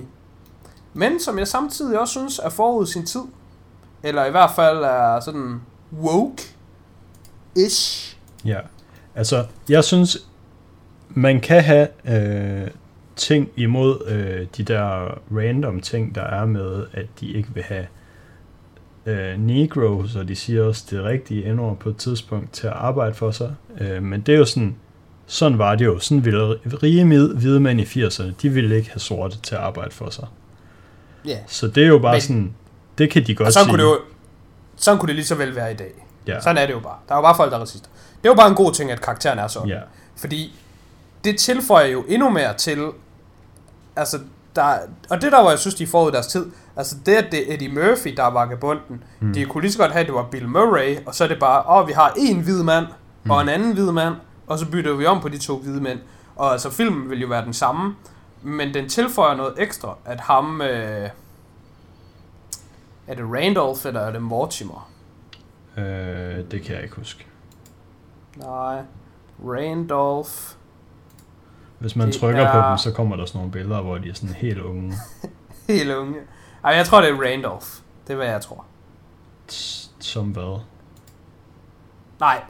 Men 0.94 1.20
som 1.20 1.40
jeg 1.40 1.48
samtidig 1.48 2.00
også 2.00 2.12
synes 2.12 2.40
er 2.44 2.50
forud 2.50 2.86
sin 2.86 3.06
tid. 3.06 3.22
Eller 4.04 4.26
i 4.26 4.32
hvert 4.32 4.52
fald 4.56 4.78
er 4.84 5.20
sådan 5.20 5.62
woke-ish. 7.56 8.19
Ja, 8.46 8.60
altså, 9.16 9.46
jeg 9.70 9.84
synes, 9.84 10.18
man 11.10 11.40
kan 11.40 11.64
have 11.64 11.88
øh, 12.06 12.68
ting 13.16 13.50
imod 13.56 14.08
øh, 14.08 14.48
de 14.58 14.64
der 14.64 15.18
random 15.32 15.82
ting, 15.82 16.16
der 16.16 16.24
er 16.24 16.46
med, 16.46 16.86
at 16.94 17.06
de 17.20 17.28
ikke 17.32 17.50
vil 17.54 17.64
have 17.64 17.88
øh, 19.06 19.40
Negroes, 19.40 20.16
og 20.16 20.28
de 20.28 20.36
siger 20.36 20.64
også 20.64 20.86
det 20.90 21.04
rigtige 21.04 21.46
endnu 21.50 21.74
på 21.74 21.90
et 21.90 21.98
tidspunkt 21.98 22.54
til 22.54 22.68
at 22.68 22.74
arbejde 22.74 23.14
for 23.14 23.32
sig. 23.32 23.56
Øh, 23.82 24.04
men 24.04 24.22
det 24.22 24.34
er 24.34 24.38
jo 24.38 24.46
sådan, 24.46 24.76
sådan 25.26 25.58
var 25.58 25.76
det 25.76 25.86
jo. 25.86 26.00
Sådan 26.00 26.26
ville 26.26 26.56
rige 26.84 27.06
hvide 27.36 27.60
mænd 27.60 27.80
i 27.82 27.84
80'erne, 27.84 28.32
de 28.42 28.50
ville 28.50 28.76
ikke 28.76 28.90
have 28.90 29.00
sorte 29.00 29.38
til 29.42 29.56
at 29.56 29.62
arbejde 29.62 29.92
for 29.92 30.10
sig. 30.10 30.28
Ja. 31.26 31.30
Yeah. 31.30 31.40
Så 31.48 31.68
det 31.68 31.84
er 31.84 31.88
jo 31.88 32.00
bare 32.00 32.14
men, 32.14 32.22
sådan, 32.22 32.54
det 32.98 33.10
kan 33.10 33.28
de 33.28 33.36
godt 33.36 33.54
sådan 33.54 33.66
sige. 33.66 33.72
Kunne 33.72 33.84
det 33.84 33.90
jo, 33.90 34.00
sådan 34.76 35.00
kunne 35.00 35.08
det 35.08 35.16
lige 35.16 35.26
så 35.26 35.36
vel 35.36 35.56
være 35.56 35.72
i 35.72 35.76
dag. 35.76 35.92
Ja. 36.30 36.42
Sådan 36.42 36.58
er 36.58 36.66
det 36.66 36.74
jo 36.74 36.80
bare. 36.80 36.98
Der 37.08 37.14
er 37.14 37.18
jo 37.18 37.22
bare 37.22 37.36
folk, 37.36 37.52
der 37.52 37.58
er 37.58 37.62
racister. 37.62 37.88
Det 38.24 38.26
er 38.26 38.30
jo 38.30 38.36
bare 38.36 38.48
en 38.48 38.56
god 38.56 38.74
ting, 38.74 38.92
at 38.92 39.02
karakteren 39.02 39.40
er 39.40 39.48
sådan. 39.48 39.70
Ja. 39.70 39.80
Fordi 40.16 40.60
det 41.24 41.38
tilføjer 41.38 41.88
jo 41.88 42.04
endnu 42.08 42.30
mere 42.30 42.54
til, 42.54 42.92
altså, 43.96 44.20
der, 44.56 44.78
og 45.10 45.22
det 45.22 45.32
der, 45.32 45.42
hvor 45.42 45.50
jeg 45.50 45.60
synes, 45.60 45.76
de 45.76 45.88
får 45.88 46.06
ud 46.06 46.12
deres 46.12 46.28
tid, 46.28 46.46
altså 46.76 46.96
det, 47.06 47.16
at 47.16 47.32
det 47.32 47.50
er 47.50 47.54
Eddie 47.54 47.70
Murphy, 47.70 48.14
der 48.18 48.24
er 48.24 48.32
vagabunden, 48.32 49.04
mm. 49.20 49.34
de 49.34 49.46
kunne 49.46 49.62
lige 49.62 49.72
så 49.72 49.78
godt 49.80 49.92
have, 49.92 50.02
at 50.02 50.06
det 50.06 50.16
var 50.16 50.28
Bill 50.32 50.48
Murray, 50.48 50.98
og 51.06 51.16
så 51.16 51.24
er 51.24 51.28
det 51.28 51.40
bare, 51.40 51.64
åh, 51.70 51.78
oh, 51.78 51.88
vi 51.88 51.94
har 51.94 52.14
en 52.18 52.40
hvid 52.40 52.64
mand, 52.64 52.86
mm. 53.24 53.32
og 53.32 53.42
en 53.42 53.50
anden 53.50 53.74
hvid 53.74 53.92
mand, 53.92 54.16
og 54.48 54.60
så 54.60 54.66
bytter 54.72 54.94
vi 54.94 55.06
om 55.06 55.22
på 55.22 55.30
de 55.30 55.38
to 55.38 55.58
hvide 55.58 55.82
mænd. 55.82 56.00
Og 56.36 56.52
altså, 56.52 56.70
filmen 56.70 57.10
vil 57.10 57.22
jo 57.22 57.28
være 57.28 57.46
den 57.46 57.54
samme, 57.54 57.96
men 58.42 58.74
den 58.74 58.90
tilføjer 58.90 59.36
noget 59.36 59.54
ekstra, 59.58 59.96
at 60.06 60.20
ham, 60.20 60.62
øh, 60.62 61.10
er 63.08 63.16
det 63.16 63.26
Randolph, 63.34 63.86
eller 63.86 64.02
er 64.02 64.12
det 64.12 64.22
Mortimer? 64.22 64.89
Øh, 65.80 66.46
det 66.52 66.62
kan 66.64 66.76
jeg 66.76 66.84
ikke 66.84 66.96
huske. 66.96 67.26
Nej, 68.38 68.82
Randolph... 69.46 70.30
Hvis 71.80 71.96
man 71.96 72.08
Det 72.08 72.16
trykker 72.16 72.52
på 72.52 72.58
er- 72.58 72.70
dem, 72.70 72.78
så 72.78 72.92
kommer 72.92 73.16
der 73.16 73.26
sådan 73.26 73.40
nogle 73.40 73.52
billeder, 73.52 73.82
hvor 73.82 73.98
de 73.98 74.10
er 74.10 74.14
sådan 74.14 74.36
helt 74.36 74.60
unge. 74.60 74.94
Helt 75.68 75.92
unge. 75.92 76.16
Ej, 76.64 76.72
jeg 76.72 76.86
tror, 76.86 77.02
det 77.02 77.10
er 77.10 77.14
Randolph. 77.22 77.66
Det 78.08 78.14
er, 78.14 78.18
hvad 78.18 78.28
jeg 78.28 78.42
tror. 78.42 78.66
Som 80.00 80.26
hvad? 80.28 80.60
Nej, 82.20 82.42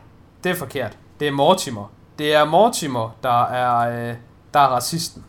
det 0.44 0.50
er 0.52 0.56
forkert. 0.56 0.98
Det 1.20 1.28
er 1.28 1.32
Mortimer. 1.32 1.92
Det 2.20 2.34
er 2.36 2.46
Mortimer, 2.46 3.16
der 3.24 3.44
er, 3.46 4.10
øh, 4.10 4.16
der 4.54 4.60
er 4.60 4.68
racisten. 4.68 5.24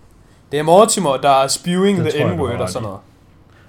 Det 0.52 0.58
er 0.58 0.62
Mortimer, 0.62 1.16
der 1.16 1.30
er 1.30 1.46
spewing 1.48 1.98
Det 2.04 2.12
the 2.14 2.24
n-word 2.24 2.60
og 2.60 2.68
sådan 2.70 2.82
noget. 2.82 2.98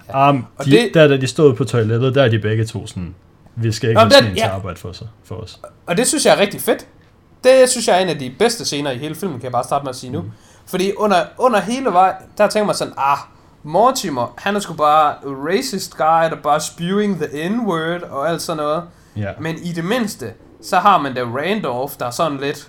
Ja. 0.08 0.30
Um, 0.30 0.46
Og 0.58 0.64
de, 0.64 0.70
det- 0.70 0.90
Der, 0.94 1.08
da 1.08 1.16
de 1.16 1.26
stod 1.26 1.54
på 1.54 1.64
toilettet, 1.64 2.14
der 2.14 2.22
er 2.22 2.28
de 2.28 2.38
begge 2.38 2.64
to 2.66 2.86
sådan, 2.86 3.14
vi 3.56 3.72
skal 3.72 3.88
ikke 3.88 3.94
Nå, 3.94 4.00
have 4.00 4.04
den- 4.10 4.12
sådan 4.12 4.24
en 4.30 4.34
til 4.34 4.40
ja. 4.40 4.46
at 4.46 4.52
arbejde 4.54 4.78
for, 4.80 4.92
sig, 4.92 5.08
for 5.24 5.34
os. 5.34 5.60
Og 5.86 5.96
det 5.96 6.06
synes 6.06 6.26
jeg 6.26 6.34
er 6.34 6.38
rigtig 6.38 6.60
fedt. 6.60 6.86
Det 7.44 7.68
synes 7.68 7.88
jeg 7.88 7.96
er 7.96 8.00
en 8.00 8.08
af 8.08 8.18
de 8.18 8.34
bedste 8.38 8.64
scener 8.64 8.90
i 8.90 8.98
hele 8.98 9.14
filmen, 9.14 9.38
kan 9.38 9.44
jeg 9.44 9.52
bare 9.52 9.64
starte 9.64 9.84
med 9.84 9.90
at 9.90 9.96
sige 9.96 10.10
nu. 10.12 10.20
Mm. 10.22 10.30
Fordi 10.66 10.92
under, 10.96 11.24
under 11.38 11.60
hele 11.60 11.90
vej, 11.90 12.14
der 12.38 12.46
tænker 12.46 12.66
man 12.66 12.74
sådan, 12.76 12.94
ah, 12.96 13.18
Mortimer, 13.62 14.34
han 14.38 14.56
er 14.56 14.60
sgu 14.60 14.74
bare 14.74 15.14
racist 15.24 15.96
guy, 15.96 16.30
der 16.30 16.36
bare 16.42 16.60
spewing 16.60 17.20
the 17.22 17.48
n-word 17.48 18.10
og 18.10 18.28
alt 18.28 18.42
sådan 18.42 18.56
noget. 18.62 18.82
Ja. 19.16 19.30
Men 19.40 19.56
i 19.62 19.72
det 19.72 19.84
mindste, 19.84 20.32
så 20.62 20.76
har 20.78 20.98
man 20.98 21.14
da 21.14 21.22
Randolph, 21.22 21.94
der 21.98 22.06
er 22.06 22.10
sådan 22.10 22.38
lidt... 22.38 22.68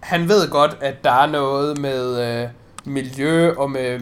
Han 0.00 0.28
ved 0.28 0.50
godt, 0.50 0.76
at 0.80 1.04
der 1.04 1.12
er 1.12 1.26
noget 1.26 1.78
med 1.78 2.20
øh, 2.42 2.48
miljø 2.84 3.54
og 3.58 3.70
med 3.70 4.00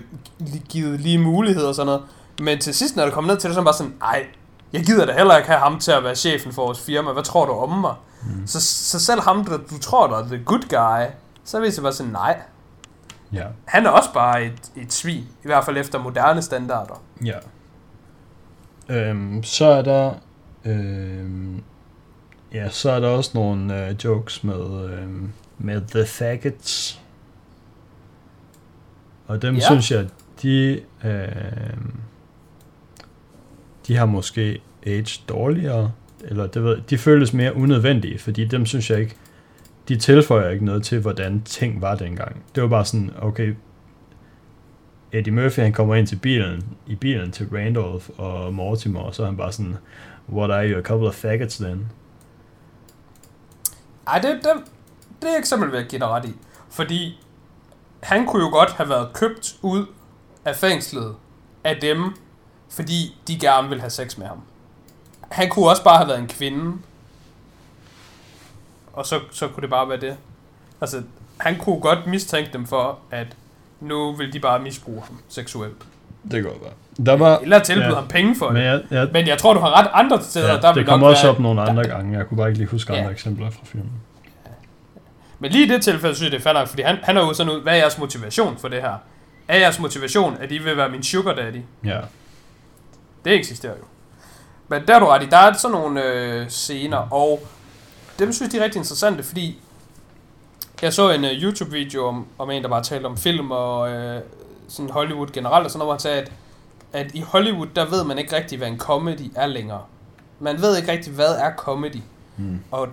givet 0.69 1.01
lige 1.01 1.19
muligheder 1.19 1.69
og 1.69 1.75
sådan 1.75 1.87
noget. 1.87 2.03
Men 2.41 2.59
til 2.59 2.75
sidst, 2.75 2.97
når 2.97 3.05
det 3.05 3.13
kommer 3.13 3.31
ned 3.33 3.41
til 3.41 3.49
det, 3.51 3.55
så 3.55 3.61
er 3.61 3.63
man 3.63 3.65
bare 3.65 3.75
sådan, 3.75 3.95
ej, 4.03 4.27
jeg 4.75 4.85
gider 4.85 5.07
da 5.07 5.13
heller 5.13 5.37
ikke 5.37 5.49
have 5.49 5.61
ham 5.61 5.79
til 5.81 5.93
at 5.93 6.05
være 6.05 6.15
chefen 6.15 6.53
for 6.53 6.65
vores 6.65 6.81
firma. 6.81 7.13
Hvad 7.13 7.23
tror 7.23 7.47
du 7.47 7.53
om 7.53 7.79
mig? 7.81 7.95
Mm. 8.23 8.47
Så, 8.47 8.61
så 8.61 9.01
selv 9.01 9.21
ham, 9.21 9.45
der 9.45 9.57
du 9.57 9.79
tror, 9.79 10.07
der 10.07 10.17
er 10.17 10.27
the 10.27 10.43
good 10.45 10.63
guy, 10.69 11.13
så 11.45 11.61
viser 11.61 11.83
bare 11.83 11.93
sådan, 11.93 12.13
nej. 12.13 12.41
Ja. 13.33 13.45
Han 13.65 13.87
er 13.87 13.91
også 13.91 14.13
bare 14.13 14.45
et, 14.45 14.71
et 14.77 14.93
svin, 14.93 15.25
i 15.43 15.47
hvert 15.47 15.65
fald 15.65 15.77
efter 15.77 15.99
moderne 15.99 16.43
standarder. 16.43 17.03
Ja. 17.25 17.39
Øhm, 18.89 19.43
så 19.43 19.65
er 19.67 19.83
der... 19.83 20.13
Øhm, 20.65 21.63
ja, 22.53 22.69
så 22.71 22.91
er 22.91 23.01
der 23.01 23.09
også 23.09 23.31
nogle 23.35 23.87
øh, 23.89 24.05
jokes 24.05 24.45
med, 24.45 24.91
øhm, 24.91 25.33
med 25.59 25.81
The 25.91 26.07
Faggots. 26.07 27.01
Og 29.27 29.43
dem 29.43 29.55
Ja. 29.55 29.61
synes 29.61 29.91
jeg, 29.91 30.07
de... 30.43 30.81
Øhm, 31.05 31.95
de 33.87 33.97
har 33.97 34.07
måske 34.07 34.61
age 34.87 35.23
dårligere, 35.29 35.93
eller 36.21 36.47
det 36.47 36.65
ved, 36.65 36.81
de 36.91 36.99
føles 36.99 37.33
mere 37.33 37.57
unødvendige, 37.57 38.19
fordi 38.19 38.45
dem 38.45 38.67
synes 38.67 38.91
jeg 38.91 39.01
ikke, 39.01 39.17
de 39.89 39.97
tilføjer 39.97 40.51
ikke 40.51 40.65
noget 40.65 40.83
til, 40.83 41.01
hvordan 41.01 41.43
ting 41.43 41.81
var 41.83 41.95
dengang. 41.95 42.43
Det 42.55 42.63
var 42.63 42.69
bare 42.69 42.85
sådan, 42.85 43.11
okay, 43.23 43.55
Eddie 45.13 45.33
Murphy, 45.33 45.61
han 45.61 45.73
kommer 45.73 45.95
ind 45.95 46.07
til 46.07 46.17
bilen, 46.17 46.65
i 46.87 46.95
bilen 46.95 47.33
til 47.33 47.49
Randolph 47.53 48.11
og 48.17 48.55
Mortimer, 48.55 49.01
og 49.01 49.15
så 49.15 49.23
er 49.23 49.27
han 49.27 49.37
bare 49.37 49.53
sådan, 49.53 49.77
what 50.33 50.51
are 50.51 50.71
you, 50.71 50.79
a 50.79 50.83
couple 50.83 51.09
of 51.09 51.15
faggots 51.15 51.57
then? 51.57 51.91
Ej, 54.07 54.19
det, 54.19 54.41
det, 54.43 54.51
det 55.23 55.31
er 55.31 55.37
ikke 55.37 55.49
simpelthen 55.49 55.77
ved 55.77 55.85
at 55.85 55.91
give 55.91 55.99
dig 55.99 56.09
ret 56.09 56.25
i. 56.25 56.33
Fordi 56.71 57.21
han 58.03 58.27
kunne 58.27 58.45
jo 58.45 58.51
godt 58.51 58.71
have 58.71 58.89
været 58.89 59.13
købt 59.13 59.57
ud 59.63 59.87
af 60.45 60.57
fængslet 60.57 61.15
af 61.65 61.77
dem, 61.81 62.15
fordi 62.75 63.17
de 63.29 63.39
gerne 63.39 63.69
vil 63.69 63.81
have 63.81 63.91
sex 63.91 64.17
med 64.19 64.27
ham. 64.27 64.41
Han 65.31 65.49
kunne 65.49 65.69
også 65.71 65.85
bare 65.85 65.97
have 65.97 66.09
været 66.09 66.19
en 66.19 66.29
kvinde. 66.29 66.77
Og 68.93 69.07
så, 69.07 69.21
så 69.31 69.49
kunne 69.49 69.61
det 69.63 69.71
bare 69.71 69.89
være 69.89 70.01
det. 70.01 70.17
Altså, 70.81 71.03
han 71.39 71.57
kunne 71.59 71.81
godt 71.81 72.07
mistænke 72.07 72.51
dem 72.53 72.67
for, 72.67 72.99
at 73.11 73.27
nu 73.81 74.13
vil 74.13 74.33
de 74.33 74.41
bare 74.41 74.59
misbruge 74.59 75.03
ham 75.09 75.19
seksuelt. 75.29 75.77
Det 76.23 76.33
kan 76.33 76.43
godt 76.43 76.63
være. 76.63 77.07
Der 77.07 77.17
var, 77.17 77.39
Eller 77.39 77.59
tilbyde 77.59 77.87
ja. 77.89 77.95
ham 77.95 78.09
penge 78.09 78.37
for 78.37 78.47
men 78.51 78.57
det. 78.57 78.63
jeg, 78.65 78.83
jeg, 78.91 79.09
Men 79.13 79.27
jeg 79.27 79.39
tror, 79.39 79.55
du 79.55 79.61
har 79.61 79.81
ret 79.81 79.91
andre 79.93 80.23
steder. 80.23 80.53
ja, 80.55 80.61
der 80.61 80.73
det 80.73 80.87
kommer 80.87 81.07
nok 81.07 81.11
også 81.11 81.23
være, 81.23 81.33
op 81.35 81.41
nogle 81.41 81.63
andre 81.63 81.83
der, 81.83 81.89
gange, 81.89 82.19
jeg 82.19 82.27
kunne 82.29 82.39
bare 82.39 82.49
ikke 82.49 82.59
lige 82.59 82.69
huske 82.69 82.93
Ja. 82.93 82.99
andre 82.99 83.13
eksempler 83.13 83.51
fra 83.51 83.61
filmen. 83.65 83.91
Men 85.39 85.51
lige 85.51 85.67
i 85.67 85.69
det 85.69 85.83
tilfælde 85.83 86.15
synes 86.15 86.33
jeg, 86.33 86.33
det 86.33 86.39
er 86.39 86.43
fair 86.53 86.53
nok, 86.61 86.69
fordi 86.69 86.83
han, 86.83 86.97
han 87.03 87.17
er 87.17 87.21
jo 87.21 87.33
sådan 87.35 87.53
ud, 87.53 87.61
hvad 87.63 87.73
er 87.73 87.77
jeres 87.77 87.99
motivation 87.99 88.57
for 88.59 88.69
det 88.69 88.81
her? 88.83 88.95
Er 89.49 89.59
jeres 89.59 89.79
motivation, 89.81 90.37
at 90.41 90.53
I 90.53 90.59
vil 90.59 90.77
være 90.77 90.89
min 90.89 91.03
sugar 91.03 91.35
daddy? 91.35 91.61
Ja, 91.85 92.01
Det 93.25 93.35
eksisterer 93.35 93.73
jo. 93.73 93.85
Men 94.69 94.83
der 94.89 94.95
er 94.95 95.01
du 95.01 95.07
ret 95.07 95.23
i, 95.23 95.27
der 95.27 95.37
er 95.37 95.53
sådan 95.53 95.73
nogle 95.73 96.05
øh, 96.05 96.49
scener, 96.49 96.97
og 96.97 97.41
dem 98.19 98.33
synes 98.33 98.53
de 98.53 98.59
er 98.59 98.65
rigtig 98.65 98.79
interessante, 98.79 99.23
fordi 99.23 99.61
jeg 100.83 100.93
så 100.93 101.11
en 101.11 101.25
uh, 101.25 101.31
YouTube-video 101.31 102.07
om, 102.07 102.27
om 102.39 102.51
en, 102.51 102.63
der 102.63 102.69
bare 102.69 102.83
talte 102.83 103.07
om 103.07 103.17
film 103.17 103.51
og 103.51 103.91
øh, 103.93 104.21
sådan 104.69 104.91
Hollywood 104.91 105.27
generelt, 105.27 105.65
og 105.65 105.71
sådan 105.71 105.79
noget, 105.79 105.87
hvor 105.87 105.93
han 105.93 106.01
sagde, 106.01 106.21
at, 106.21 106.33
at 106.93 107.15
i 107.15 107.21
Hollywood, 107.21 107.67
der 107.77 107.91
ved 107.91 108.05
man 108.05 108.19
ikke 108.19 108.37
rigtig, 108.37 108.59
hvad 108.59 108.69
en 108.69 108.79
comedy 108.79 109.33
er 109.35 109.47
længere. 109.47 109.83
Man 110.41 110.61
ved 110.61 110.77
ikke 110.77 110.93
rigtig, 110.93 111.13
hvad 111.13 111.35
er 111.35 111.51
comedy. 111.57 112.03
mm. 112.37 112.61
Og 112.71 112.89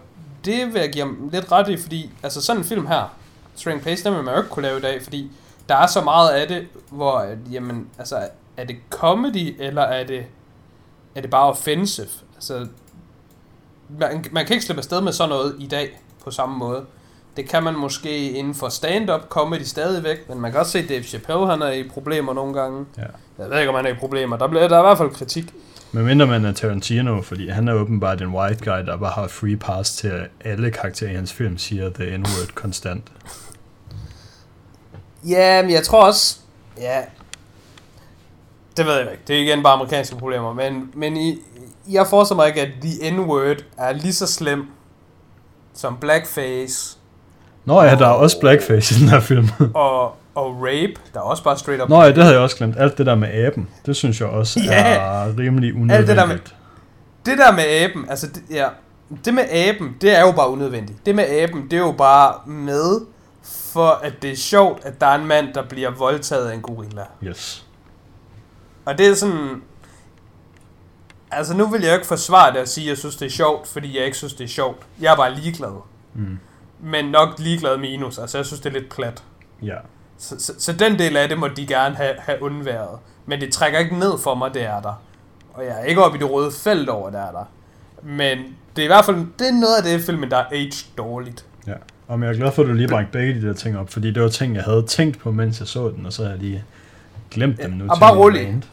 det 0.46 0.74
vil 0.74 0.82
jeg 0.82 0.92
give 0.92 1.06
ham 1.06 1.30
lidt 1.32 1.52
ret 1.52 1.70
i, 1.70 1.78
fordi 1.78 2.12
altså 2.24 2.42
sådan 2.42 2.62
en 2.62 2.68
film 2.68 2.88
her, 2.88 3.14
String 3.56 3.82
Pace, 3.82 4.04
den 4.04 4.16
vil 4.16 4.24
man 4.24 4.34
jo 4.34 4.40
ikke 4.40 4.50
kunne 4.50 4.64
lave 4.64 4.78
i 4.78 4.82
dag, 4.82 5.04
fordi 5.04 5.32
der 5.70 5.76
er 5.76 5.88
så 5.88 6.02
meget 6.02 6.30
af 6.30 6.48
det, 6.48 6.68
hvor, 6.90 7.18
at, 7.18 7.38
jamen, 7.52 7.88
altså, 7.98 8.28
er 8.62 8.66
det 8.66 8.76
comedy, 8.90 9.56
eller 9.60 9.82
er 9.82 10.04
det, 10.04 10.26
er 11.16 11.22
det 11.22 11.30
bare 11.30 11.50
offensive? 11.50 12.08
Altså, 12.36 12.68
man, 14.00 14.26
man 14.32 14.46
kan 14.46 14.54
ikke 14.54 14.66
slippe 14.66 14.80
afsted 14.80 15.02
med 15.02 15.12
sådan 15.12 15.30
noget 15.30 15.56
i 15.60 15.68
dag, 15.68 16.02
på 16.24 16.32
samme 16.32 16.58
måde. 16.58 16.86
Det 17.38 17.50
kan 17.50 17.64
man 17.64 17.76
måske 17.76 18.32
inden 18.32 18.56
for 18.56 18.70
stand-up 18.70 19.30
comedy 19.30 19.62
stadigvæk, 19.62 20.30
men 20.30 20.42
man 20.42 20.52
kan 20.52 20.60
også 20.60 20.72
se, 20.72 20.80
at 20.80 20.90
Dave 20.90 21.04
Chappelle, 21.04 21.48
han 21.48 21.62
er 21.62 21.72
i 21.72 21.90
problemer 21.90 22.34
nogle 22.34 22.54
gange. 22.54 22.86
ja. 22.98 23.04
Jeg 23.38 23.50
ved 23.50 23.60
ikke, 23.60 23.70
om 23.70 23.76
han 23.76 23.86
er 23.86 23.90
i 23.90 23.96
problemer. 24.00 24.38
Der, 24.38 24.48
bliver, 24.48 24.68
der 24.68 24.76
er 24.76 24.80
i 24.80 24.86
hvert 24.86 24.98
fald 24.98 25.10
kritik. 25.10 25.54
Men 25.92 26.06
mindre 26.06 26.28
man 26.28 26.46
er 26.46 26.52
Tarantino, 26.52 27.22
fordi 27.22 27.50
han 27.50 27.68
er 27.68 27.74
åbenbart 27.74 28.22
en 28.22 28.28
white 28.28 28.66
guy, 28.66 28.86
der 28.86 28.98
bare 28.98 29.12
har 29.12 29.28
free 29.28 29.58
pass 29.58 29.96
til 29.96 30.08
at 30.08 30.28
alle 30.46 30.72
karakterer 30.72 31.12
i 31.12 31.16
hans 31.16 31.34
film, 31.34 31.58
siger 31.58 31.90
the 31.90 32.18
n-word 32.18 32.54
konstant. 32.56 33.04
Ja, 35.28 35.62
men 35.62 35.72
jeg 35.72 35.84
tror 35.84 36.06
også... 36.06 36.40
Ja, 36.78 37.02
det 38.78 38.86
ved 38.86 38.94
jeg 38.94 39.12
ikke. 39.12 39.24
Det 39.28 39.36
er 39.36 39.40
igen 39.40 39.64
bare 39.64 39.74
amerikanske 39.74 40.16
problemer. 40.16 40.54
Men, 40.54 40.92
men 40.94 41.18
i, 41.18 41.40
jeg 41.90 42.08
forestiller 42.08 42.36
mig 42.44 42.48
ikke, 42.48 42.62
at 42.62 42.70
the 42.82 43.12
n-word 43.12 43.64
er 43.78 43.92
lige 43.94 44.14
så 44.14 44.28
slem 44.28 44.66
som 45.74 45.98
blackface 46.02 46.98
Nå 47.66 47.82
ja, 47.82 47.96
der 47.96 48.08
er 48.08 48.12
også 48.12 48.40
blackface 48.40 48.96
i 48.96 49.00
den 49.00 49.10
her 49.10 49.20
film. 49.20 49.48
og, 49.74 50.04
og 50.36 50.56
rape, 50.62 50.94
der 51.14 51.20
er 51.20 51.24
også 51.24 51.44
bare 51.44 51.58
straight 51.58 51.84
up. 51.84 51.90
Nå 51.90 52.02
ja, 52.02 52.08
det 52.08 52.18
havde 52.18 52.34
jeg 52.34 52.42
også 52.44 52.58
glemt. 52.58 52.76
Alt 52.78 52.98
det 52.98 53.06
der 53.06 53.16
med 53.16 53.28
aben, 53.46 53.70
det 53.86 53.96
synes 53.96 54.20
jeg 54.22 54.28
også 54.30 54.60
Ja. 54.60 54.96
er 54.96 55.38
rimelig 55.38 55.74
Alt 55.92 56.08
det 56.08 56.08
der 56.08 56.14
med- 56.16 56.22
unødvendigt. 56.24 56.56
det 57.26 57.38
der 57.38 57.52
med 57.52 57.64
aben, 57.68 58.06
altså 58.10 58.28
det, 58.28 58.44
ja, 58.50 58.68
det 59.26 59.34
med 59.34 59.44
aben, 59.52 59.96
det 60.02 60.18
er 60.18 60.22
jo 60.22 60.32
bare 60.32 60.50
unødvendigt. 60.50 61.06
Det 61.06 61.16
med 61.16 61.26
aben, 61.30 61.64
det 61.64 61.74
er 61.74 61.78
jo 61.82 61.92
bare 61.92 62.34
med, 62.48 63.02
for 63.44 64.00
at 64.04 64.14
det 64.22 64.32
er 64.32 64.36
sjovt, 64.36 64.86
at 64.86 65.02
der 65.02 65.08
er 65.08 65.16
en 65.16 65.26
mand, 65.28 65.54
der 65.54 65.64
bliver 65.70 65.90
voldtaget 65.92 66.50
af 66.50 66.54
en 66.56 66.62
gorilla. 66.62 67.02
Yes. 67.24 67.66
Og 68.86 68.98
det 68.98 69.08
er 69.08 69.14
sådan... 69.14 69.62
Altså 71.32 71.54
nu 71.54 71.68
vil 71.68 71.82
jeg 71.82 71.90
jo 71.90 71.94
ikke 71.94 72.08
forsvare 72.08 72.54
det 72.54 72.62
og 72.62 72.68
sige, 72.68 72.86
at 72.86 72.90
jeg 72.90 72.98
synes, 72.98 73.16
det 73.16 73.26
er 73.26 73.30
sjovt, 73.30 73.68
fordi 73.68 73.98
jeg 73.98 74.06
ikke 74.06 74.18
synes, 74.18 74.34
det 74.34 74.44
er 74.44 74.48
sjovt. 74.48 74.78
Jeg 75.02 75.12
er 75.12 75.16
bare 75.16 75.36
ligeglad. 75.36 75.82
Mm. 76.14 76.40
Men 76.84 77.06
nok 77.06 77.40
ligeglad 77.40 77.78
minus. 77.78 78.18
Altså 78.18 78.38
jeg 78.38 78.46
synes, 78.46 78.60
det 78.62 78.76
er 78.76 78.80
lidt 78.80 78.90
plat. 78.90 79.24
Ja. 79.64 79.76
Så, 80.18 80.40
så, 80.40 80.54
så 80.58 80.74
den 80.74 81.00
del 81.00 81.18
af 81.18 81.30
det 81.30 81.40
må 81.40 81.48
de 81.48 81.68
gerne 81.68 81.96
have, 81.96 82.14
have 82.20 82.44
undværet. 82.44 83.00
Men 83.26 83.42
det 83.42 83.54
trækker 83.54 83.80
ikke 83.80 84.00
ned 84.00 84.18
for 84.24 84.36
mig, 84.36 84.54
det 84.54 84.64
er 84.64 84.82
der. 84.82 85.02
Og 85.54 85.66
jeg 85.66 85.82
er 85.82 85.84
ikke 85.84 86.04
oppe 86.04 86.18
i 86.18 86.22
det 86.22 86.32
røde 86.32 86.52
felt 86.52 86.90
over, 86.90 87.10
det 87.10 87.20
er 87.20 87.32
der. 87.32 87.46
Men 88.04 88.38
det 88.76 88.82
er 88.82 88.84
i 88.84 88.88
hvert 88.88 89.06
fald 89.06 89.16
det 89.40 89.48
er 89.48 89.52
noget 89.52 89.76
af 89.78 89.84
det 89.84 90.02
filmen, 90.02 90.32
der 90.32 90.38
er 90.38 90.46
aged 90.52 90.96
dårligt. 90.98 91.46
Ja. 91.68 91.74
Og 92.08 92.22
jeg 92.22 92.30
er 92.30 92.34
glad 92.34 92.52
for, 92.52 92.62
at 92.62 92.68
du 92.68 92.74
lige 92.74 92.88
bragte 92.88 93.12
begge 93.12 93.42
de 93.42 93.48
der 93.48 93.54
ting 93.54 93.78
op, 93.78 93.90
fordi 93.90 94.12
det 94.12 94.24
var 94.24 94.30
ting, 94.30 94.56
jeg 94.56 94.64
havde 94.64 94.86
tænkt 94.88 95.20
på, 95.20 95.32
mens 95.32 95.60
jeg 95.60 95.68
så 95.68 95.90
den, 95.90 96.06
og 96.06 96.14
så 96.14 96.24
har 96.24 96.30
jeg 96.30 96.40
lige 96.40 96.64
glemt 97.32 97.58
dem 97.64 97.72
nu. 97.72 97.86
og 97.90 97.96
til 97.96 98.00
bare 98.00 98.16
rolig. 98.16 98.64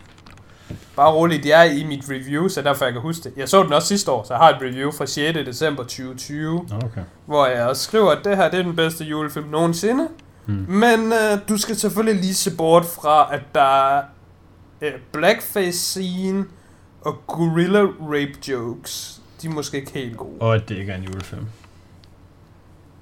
Bare 0.97 1.13
roligt, 1.13 1.43
det 1.43 1.53
er 1.55 1.63
i 1.63 1.85
mit 1.85 2.05
review, 2.11 2.49
så 2.49 2.63
derfor 2.63 2.85
jeg 2.85 2.93
kan 2.93 3.03
huske 3.03 3.25
det. 3.25 3.33
Jeg 3.37 3.49
så 3.49 3.63
den 3.63 3.73
også 3.73 3.89
sidste 3.89 4.11
år, 4.11 4.25
så 4.25 4.35
jeg 4.35 4.39
har 4.39 4.49
et 4.51 4.57
review 4.63 4.91
fra 4.91 5.07
6. 5.07 5.39
december 5.47 5.83
2020, 5.83 6.67
Nå, 6.69 6.77
okay. 6.77 7.01
hvor 7.27 7.47
jeg 7.47 7.67
også 7.67 7.83
skriver, 7.83 8.11
at 8.11 8.19
det 8.25 8.37
her 8.37 8.51
det 8.51 8.59
er 8.59 8.63
den 8.63 8.77
bedste 8.77 9.05
julefilm 9.05 9.47
nogensinde. 9.47 10.09
Hmm. 10.47 10.65
Men 10.69 11.13
øh, 11.13 11.39
du 11.49 11.57
skal 11.59 11.77
selvfølgelig 11.77 12.21
lige 12.21 12.35
se 12.35 12.57
bort 12.57 12.85
fra, 12.85 13.35
at 13.35 13.41
der 13.55 13.97
er 13.97 14.03
øh, 14.81 14.93
blackface 15.13 15.79
scene 15.79 16.45
og 17.01 17.27
gorilla 17.27 17.81
rape 18.01 18.35
jokes. 18.49 19.21
De 19.43 19.47
er 19.47 19.51
måske 19.51 19.77
ikke 19.77 19.93
helt 19.93 20.17
gode. 20.17 20.41
Og 20.41 20.55
at 20.55 20.69
det 20.69 20.77
ikke 20.77 20.93
er 20.93 20.97
en 20.97 21.03
julefilm. 21.05 21.47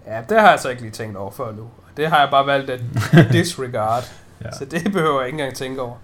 Ja, 0.06 0.20
det 0.28 0.40
har 0.40 0.50
jeg 0.50 0.60
så 0.60 0.68
ikke 0.68 0.82
lige 0.82 0.92
tænkt 0.92 1.16
over 1.16 1.30
før 1.30 1.52
nu. 1.52 1.62
Og 1.62 1.90
Det 1.96 2.08
har 2.08 2.18
jeg 2.20 2.28
bare 2.30 2.46
valgt 2.46 2.70
at 2.70 2.80
disregard. 3.32 4.04
Ja. 4.44 4.50
Så 4.52 4.64
det 4.64 4.84
behøver 4.92 5.20
jeg 5.20 5.28
ikke 5.28 5.38
engang 5.38 5.56
tænke 5.56 5.82
over. 5.82 5.96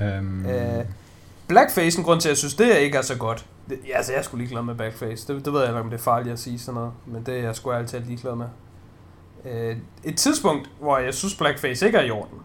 Um, 0.00 0.46
Øh, 0.46 0.84
Blackface, 1.48 1.98
en 1.98 2.04
grund 2.04 2.20
til, 2.20 2.28
at 2.28 2.30
jeg 2.30 2.38
synes, 2.38 2.54
det 2.54 2.76
ikke 2.76 2.98
er 2.98 3.02
så 3.02 3.16
godt. 3.16 3.46
Det, 3.68 3.78
ja, 3.88 3.96
altså, 3.96 4.12
jeg 4.12 4.18
er 4.18 4.22
sgu 4.22 4.36
ligeglad 4.36 4.62
med 4.62 4.74
Blackface. 4.74 5.34
Det, 5.34 5.44
det 5.44 5.52
ved 5.52 5.60
jeg 5.60 5.68
ikke, 5.68 5.80
om 5.80 5.90
det 5.90 5.98
er 5.98 6.02
farligt 6.02 6.32
at 6.32 6.38
sige 6.38 6.58
sådan 6.58 6.74
noget. 6.74 6.92
Men 7.06 7.26
det 7.26 7.38
er 7.38 7.42
jeg 7.42 7.56
sgu 7.56 7.72
altid 7.72 8.00
ligeglad 8.00 8.34
med. 8.34 8.46
Øh, 9.44 9.76
et 10.04 10.16
tidspunkt, 10.16 10.70
hvor 10.80 10.98
jeg 10.98 11.14
synes, 11.14 11.34
Blackface 11.34 11.86
ikke 11.86 11.98
er 11.98 12.02
i 12.02 12.10
orden, 12.10 12.38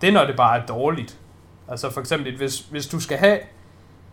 det 0.00 0.08
er, 0.08 0.12
når 0.12 0.24
det 0.24 0.36
bare 0.36 0.62
er 0.62 0.66
dårligt. 0.66 1.18
Altså 1.68 1.90
for 1.90 2.00
eksempel, 2.00 2.36
hvis, 2.36 2.60
hvis 2.60 2.86
du 2.86 3.00
skal 3.00 3.18
have... 3.18 3.38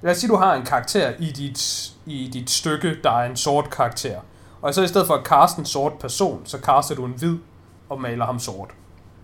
Lad 0.01 0.11
os 0.11 0.17
sige, 0.17 0.29
du 0.29 0.35
har 0.35 0.53
en 0.53 0.65
karakter 0.65 1.13
i 1.19 1.25
dit, 1.25 1.91
i 2.05 2.29
dit 2.33 2.49
stykke, 2.49 2.97
der 3.03 3.11
er 3.11 3.29
en 3.29 3.35
sort 3.35 3.69
karakter. 3.69 4.19
Og 4.61 4.73
så 4.73 4.83
i 4.83 4.87
stedet 4.87 5.07
for 5.07 5.13
at 5.13 5.23
kaste 5.23 5.59
en 5.59 5.65
sort 5.65 5.93
person, 5.99 6.41
så 6.45 6.57
kaster 6.57 6.95
du 6.95 7.05
en 7.05 7.11
hvid 7.11 7.37
og 7.89 8.01
maler 8.01 8.25
ham 8.25 8.39
sort. 8.39 8.69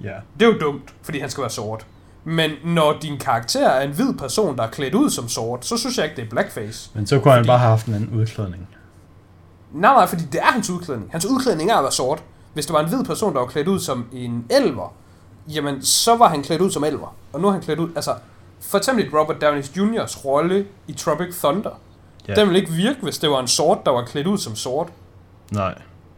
Ja. 0.04 0.14
Det 0.40 0.48
er 0.48 0.54
jo 0.54 0.58
dumt, 0.60 0.94
fordi 1.02 1.20
han 1.20 1.30
skal 1.30 1.42
være 1.42 1.50
sort. 1.52 1.86
Men 2.24 2.52
når 2.64 2.98
din 3.02 3.18
karakter 3.18 3.70
er 3.70 3.82
en 3.88 3.92
hvid 3.92 4.14
person, 4.14 4.58
der 4.58 4.64
er 4.64 4.70
klædt 4.70 4.94
ud 4.96 5.10
som 5.10 5.28
sort, 5.30 5.66
så 5.66 5.78
synes 5.78 5.98
jeg 5.98 6.06
ikke, 6.06 6.16
det 6.16 6.24
er 6.26 6.30
blackface. 6.30 6.90
Men 6.94 7.08
så 7.08 7.20
kunne 7.20 7.32
han 7.32 7.40
Fordi- 7.40 7.48
bare 7.48 7.58
have 7.60 7.70
haft 7.70 7.86
en 7.88 7.94
anden 7.94 8.20
udklædning. 8.20 8.68
Nej, 9.74 9.94
nej, 9.94 10.06
fordi 10.08 10.24
det 10.32 10.40
er 10.42 10.46
hans 10.46 10.70
udklædning. 10.70 11.12
Hans 11.12 11.26
udklædning 11.26 11.72
er 11.72 11.76
at 11.76 11.84
være 11.84 11.92
sort. 11.92 12.24
Hvis 12.54 12.66
det 12.66 12.74
var 12.74 12.80
en 12.80 12.88
hvid 12.90 13.04
person, 13.06 13.34
der 13.34 13.40
var 13.40 13.48
klædt 13.48 13.68
ud 13.68 13.80
som 13.80 14.06
en 14.14 14.46
elver, 14.50 14.94
jamen 15.48 15.82
så 15.84 16.16
var 16.18 16.30
han 16.30 16.44
klædt 16.44 16.62
ud 16.62 16.72
som 16.72 16.84
elver. 16.84 17.16
Og 17.34 17.42
nu 17.42 17.48
er 17.48 17.52
han 17.52 17.62
klædt 17.62 17.80
ud, 17.80 17.90
altså 17.96 18.16
for 18.62 18.78
eksempel 18.78 19.10
Robert 19.18 19.42
Downey 19.42 19.64
Jr.'s 19.78 20.26
rolle 20.26 20.66
i 20.88 20.94
Tropic 20.94 21.36
Thunder. 21.44 21.70
Ja. 22.28 22.34
Den 22.34 22.48
ville 22.48 22.60
ikke 22.60 22.72
virke, 22.72 23.00
hvis 23.02 23.18
det 23.18 23.30
var 23.30 23.40
en 23.40 23.48
sort, 23.48 23.86
der 23.86 23.92
var 23.92 24.06
klædt 24.06 24.28
ud 24.28 24.38
som 24.38 24.56
sort. 24.56 24.88
Nej. 25.52 25.76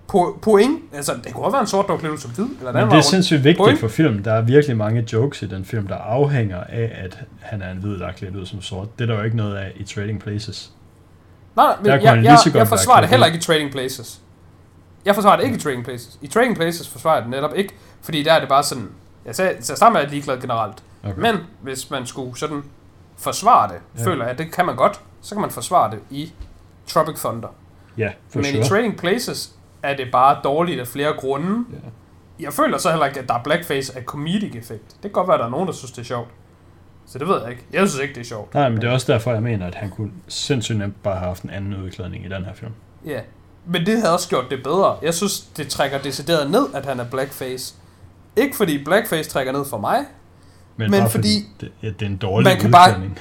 På, 0.07 0.39
point, 0.41 0.81
altså 0.93 1.13
det 1.23 1.33
kunne 1.33 1.45
også 1.45 1.55
være 1.55 1.61
en 1.61 1.67
sort, 1.67 1.87
der 1.87 2.09
var 2.09 2.17
som 2.17 2.31
hvid. 2.31 2.45
Eller 2.59 2.71
Men 2.71 2.91
det 2.91 2.97
er 2.97 3.01
sindssygt 3.01 3.43
vigtigt 3.43 3.57
Point. 3.57 3.79
for 3.79 3.87
film. 3.87 4.23
Der 4.23 4.33
er 4.33 4.41
virkelig 4.41 4.77
mange 4.77 5.07
jokes 5.13 5.41
i 5.41 5.45
den 5.47 5.65
film, 5.65 5.87
der 5.87 5.95
afhænger 5.95 6.63
af, 6.63 6.91
at 7.03 7.19
han 7.39 7.61
er 7.61 7.71
en 7.71 7.77
hvid, 7.77 7.99
der 7.99 8.07
er 8.07 8.11
klædt 8.11 8.35
ud 8.35 8.45
som 8.45 8.61
sort. 8.61 8.99
Det 8.99 9.03
er 9.03 9.13
der 9.13 9.17
jo 9.19 9.23
ikke 9.23 9.37
noget 9.37 9.55
af 9.55 9.71
i 9.75 9.83
Trading 9.83 10.19
Places. 10.19 10.71
Nej, 11.55 11.75
men 11.81 11.85
jeg, 11.91 12.03
jeg, 12.03 12.23
jeg, 12.23 12.55
jeg 12.55 12.67
forsvarer 12.67 13.01
det 13.01 13.09
heller 13.09 13.25
ikke 13.25 13.37
i 13.37 13.41
Trading 13.41 13.71
Places. 13.71 14.21
Jeg 15.05 15.15
forsvarer 15.15 15.37
det 15.37 15.43
ikke 15.43 15.55
i 15.55 15.59
Trading 15.59 15.83
Places. 15.83 16.19
I 16.21 16.27
Trading 16.27 16.55
Places 16.55 16.89
forsvarer 16.89 17.15
jeg 17.15 17.23
det 17.23 17.31
netop 17.31 17.55
ikke, 17.55 17.73
fordi 18.01 18.23
der 18.23 18.33
er 18.33 18.39
det 18.39 18.49
bare 18.49 18.63
sådan... 18.63 18.89
Jeg 19.25 19.35
sagde, 19.35 19.63
så 19.63 19.75
sammen 19.75 19.97
er 19.97 20.01
jeg 20.01 20.09
ligeglad 20.09 20.41
generelt. 20.41 20.83
Okay. 21.03 21.21
Men 21.21 21.35
hvis 21.61 21.89
man 21.89 22.05
skulle 22.05 22.37
sådan 22.37 22.63
forsvare 23.17 23.67
det, 23.67 23.77
ja. 23.99 24.05
føler 24.05 24.23
jeg, 24.23 24.31
at 24.31 24.37
det 24.37 24.51
kan 24.51 24.65
man 24.65 24.75
godt, 24.75 24.99
så 25.21 25.35
kan 25.35 25.41
man 25.41 25.51
forsvare 25.51 25.91
det 25.91 25.99
i 26.09 26.33
Tropic 26.87 27.15
Thunder. 27.19 27.47
Ja, 27.97 28.11
for 28.29 28.39
Men 28.39 28.45
sure. 28.45 28.59
i 28.59 28.63
Trading 28.63 28.97
Places 28.97 29.51
er 29.91 29.95
det 29.97 30.07
bare 30.11 30.37
dårligt 30.43 30.79
af 30.79 30.87
flere 30.87 31.13
grunde. 31.13 31.65
Ja. 31.73 31.77
Jeg 32.39 32.53
føler 32.53 32.77
så 32.77 32.89
heller 32.89 33.05
ikke, 33.05 33.19
at 33.19 33.27
der 33.29 33.33
er 33.35 33.43
blackface 33.43 33.97
af 33.97 34.03
comedic 34.03 34.55
effekt. 34.55 34.87
Det 34.89 35.01
kan 35.01 35.11
godt 35.11 35.27
være, 35.27 35.35
at 35.35 35.39
der 35.39 35.45
er 35.45 35.49
nogen, 35.49 35.67
der 35.67 35.73
synes, 35.73 35.91
det 35.91 35.99
er 36.01 36.05
sjovt. 36.05 36.27
Så 37.05 37.19
det 37.19 37.27
ved 37.27 37.41
jeg 37.41 37.49
ikke. 37.51 37.65
Jeg 37.73 37.89
synes 37.89 38.01
ikke, 38.01 38.13
det 38.15 38.21
er 38.21 38.25
sjovt. 38.25 38.53
Nej, 38.53 38.69
men 38.69 38.81
det 38.81 38.87
er 38.89 38.93
også 38.93 39.11
derfor, 39.13 39.31
jeg 39.33 39.43
mener, 39.43 39.67
at 39.67 39.75
han 39.75 39.89
kunne 39.89 40.11
sindssygt 40.27 40.77
nemt 40.77 41.03
bare 41.03 41.15
have 41.15 41.27
haft 41.27 41.43
en 41.43 41.49
anden 41.49 41.83
udklædning 41.83 42.25
i 42.25 42.29
den 42.29 42.45
her 42.45 42.53
film. 42.53 42.71
Ja, 43.05 43.19
men 43.65 43.85
det 43.85 43.97
havde 43.99 44.13
også 44.13 44.29
gjort 44.29 44.45
det 44.49 44.63
bedre. 44.63 44.97
Jeg 45.01 45.13
synes, 45.13 45.41
det 45.41 45.67
trækker 45.67 45.97
decideret 46.01 46.51
ned, 46.51 46.65
at 46.73 46.85
han 46.85 46.99
er 46.99 47.05
blackface. 47.05 47.75
Ikke 48.35 48.55
fordi 48.57 48.83
blackface 48.83 49.29
trækker 49.29 49.51
ned 49.53 49.65
for 49.65 49.77
mig. 49.77 49.97
Men, 50.77 50.91
Men 50.91 50.99
bare 50.99 51.09
fordi- 51.09 51.45
det, 51.61 51.71
ja, 51.83 51.87
det 51.87 52.01
er 52.01 52.05
en 52.05 52.17
dårlig 52.17 52.47
Man 52.47 52.59
kan 52.59 52.71
bare- 52.71 52.89
udklædning. 52.89 53.19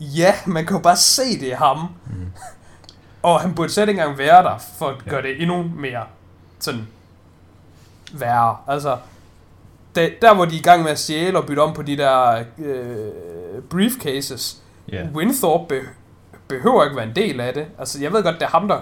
Ja, 0.00 0.34
man 0.46 0.66
kan 0.66 0.76
jo 0.76 0.82
bare 0.82 0.96
se 0.96 1.22
det 1.40 1.46
i 1.46 1.50
ham. 1.50 1.78
Mm. 2.06 2.12
Og 3.24 3.40
han 3.40 3.54
burde 3.54 3.72
slet 3.72 3.88
ikke 3.88 4.00
engang 4.00 4.18
være 4.18 4.42
der, 4.42 4.58
for 4.78 4.86
at 4.88 4.96
Ja. 5.06 5.10
gøre 5.10 5.22
det 5.22 5.42
endnu 5.42 5.62
mere 5.76 6.02
sådan 6.60 6.86
værre. 8.12 8.56
Altså, 8.68 8.96
der, 9.94 10.08
der 10.22 10.34
hvor 10.34 10.44
de 10.44 10.54
er 10.54 10.58
i 10.58 10.62
gang 10.62 10.82
med 10.82 10.90
at 10.90 10.98
stjæle 10.98 11.38
og 11.38 11.46
bytte 11.46 11.60
om 11.60 11.74
på 11.74 11.82
de 11.82 11.96
der 11.96 12.44
øh, 12.58 13.62
briefcases, 13.70 14.62
Ja. 14.92 15.06
Winthorpe 15.14 15.64
be- 15.80 15.88
behøver 16.48 16.84
ikke 16.84 16.96
være 16.96 17.06
en 17.06 17.16
del 17.16 17.40
af 17.40 17.54
det. 17.54 17.66
Altså, 17.78 18.00
jeg 18.02 18.12
ved 18.12 18.22
godt, 18.22 18.34
det 18.34 18.42
er 18.42 18.46
ham, 18.50 18.68
der... 18.68 18.80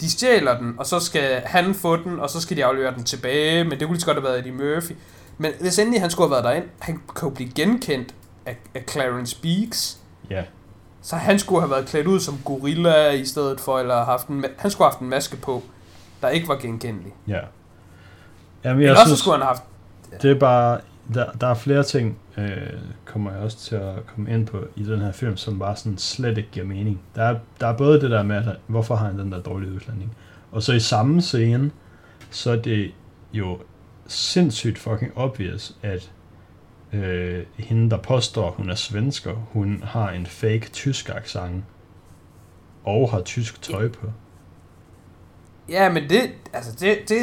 De 0.00 0.10
stjæler 0.10 0.58
den, 0.58 0.74
og 0.78 0.86
så 0.86 1.00
skal 1.00 1.40
han 1.44 1.74
få 1.74 1.96
den, 1.96 2.20
og 2.20 2.30
så 2.30 2.40
skal 2.40 2.56
de 2.56 2.64
aflevere 2.64 2.94
den 2.94 3.04
tilbage, 3.04 3.64
men 3.64 3.70
det 3.72 3.80
kunne 3.80 3.92
lige 3.94 4.00
så 4.00 4.06
godt 4.06 4.16
have 4.16 4.24
været 4.24 4.38
Eddie 4.38 4.52
Murphy. 4.52 4.92
Men 5.38 5.52
hvis 5.60 5.78
endelig 5.78 6.00
han 6.00 6.10
skulle 6.10 6.28
have 6.34 6.44
været 6.44 6.54
derind, 6.54 6.70
han 6.78 7.02
kunne 7.06 7.30
jo 7.30 7.34
blive 7.34 7.50
genkendt 7.50 8.14
af, 8.46 8.56
af 8.74 8.84
Clarence 8.90 9.40
Beeks, 9.42 9.98
ja. 10.30 10.42
Så 11.02 11.16
han 11.16 11.38
skulle 11.38 11.60
have 11.60 11.70
været 11.70 11.86
klædt 11.86 12.06
ud 12.06 12.20
som 12.20 12.38
gorilla 12.44 13.10
i 13.10 13.24
stedet 13.24 13.60
for, 13.60 13.78
eller 13.78 14.04
haft 14.04 14.28
en, 14.28 14.44
han 14.58 14.70
skulle 14.70 14.84
have 14.84 14.92
haft 14.92 15.00
en 15.00 15.08
maske 15.08 15.36
på, 15.36 15.62
der 16.22 16.28
ikke 16.28 16.48
var 16.48 16.56
genkendelig. 16.56 17.12
Ja. 17.28 17.38
Jamen, 18.64 18.82
Eller 18.82 18.92
jeg 18.92 18.96
så 18.96 19.08
synes, 19.08 19.20
skulle 19.20 19.34
han 19.34 19.42
have 19.42 19.48
haft... 19.48 20.22
det 20.22 20.30
er 20.30 20.38
bare, 20.38 20.80
der, 21.14 21.32
der 21.32 21.46
er 21.46 21.54
flere 21.54 21.82
ting, 21.82 22.18
øh, 22.36 22.56
kommer 23.04 23.32
jeg 23.32 23.40
også 23.40 23.58
til 23.58 23.74
at 23.74 24.06
komme 24.06 24.30
ind 24.30 24.46
på 24.46 24.58
i 24.76 24.84
den 24.84 25.00
her 25.00 25.12
film, 25.12 25.36
som 25.36 25.58
bare 25.58 25.76
sådan 25.76 25.98
slet 25.98 26.38
ikke 26.38 26.50
giver 26.52 26.66
mening. 26.66 27.00
Der 27.14 27.22
er, 27.22 27.36
der 27.60 27.66
er 27.66 27.76
både 27.76 28.00
det 28.00 28.10
der 28.10 28.22
med, 28.22 28.36
at 28.36 28.56
hvorfor 28.66 28.94
har 28.94 29.06
han 29.06 29.18
den 29.18 29.32
der 29.32 29.40
dårlige 29.40 29.72
udklædning, 29.72 30.16
og 30.52 30.62
så 30.62 30.72
i 30.72 30.80
samme 30.80 31.22
scene, 31.22 31.70
så 32.30 32.50
er 32.50 32.56
det 32.56 32.90
jo 33.32 33.58
sindssygt 34.06 34.78
fucking 34.78 35.12
obvious, 35.16 35.76
at 35.82 36.10
øh, 36.92 37.46
hende, 37.58 37.90
der 37.90 37.96
påstår, 37.96 38.50
hun 38.50 38.70
er 38.70 38.74
svensker, 38.74 39.32
hun 39.52 39.82
har 39.86 40.10
en 40.10 40.26
fake 40.26 40.68
tysk 40.72 41.08
accent, 41.08 41.64
og 42.84 43.10
har 43.10 43.20
tysk 43.20 43.62
tøj 43.62 43.88
på. 43.88 44.06
Ja, 45.68 45.88
men 45.92 46.08
det, 46.08 46.30
altså 46.52 46.72
det, 46.80 46.98
det, 47.08 47.18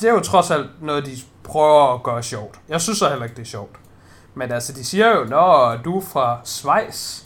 det 0.00 0.08
er 0.08 0.12
jo 0.12 0.20
trods 0.20 0.50
alt 0.50 0.82
noget, 0.82 1.06
de 1.06 1.10
prøver 1.44 1.94
at 1.94 2.02
gøre 2.02 2.22
sjovt. 2.22 2.60
Jeg 2.68 2.80
synes 2.80 2.98
så 2.98 3.08
heller 3.08 3.24
ikke, 3.24 3.36
det 3.36 3.42
er 3.42 3.46
sjovt. 3.46 3.76
Men 4.34 4.52
altså, 4.52 4.72
de 4.72 4.84
siger 4.84 5.16
jo, 5.16 5.24
Nå, 5.24 5.76
du 5.84 5.96
er 5.96 6.00
fra 6.04 6.40
Schweiz. 6.44 7.22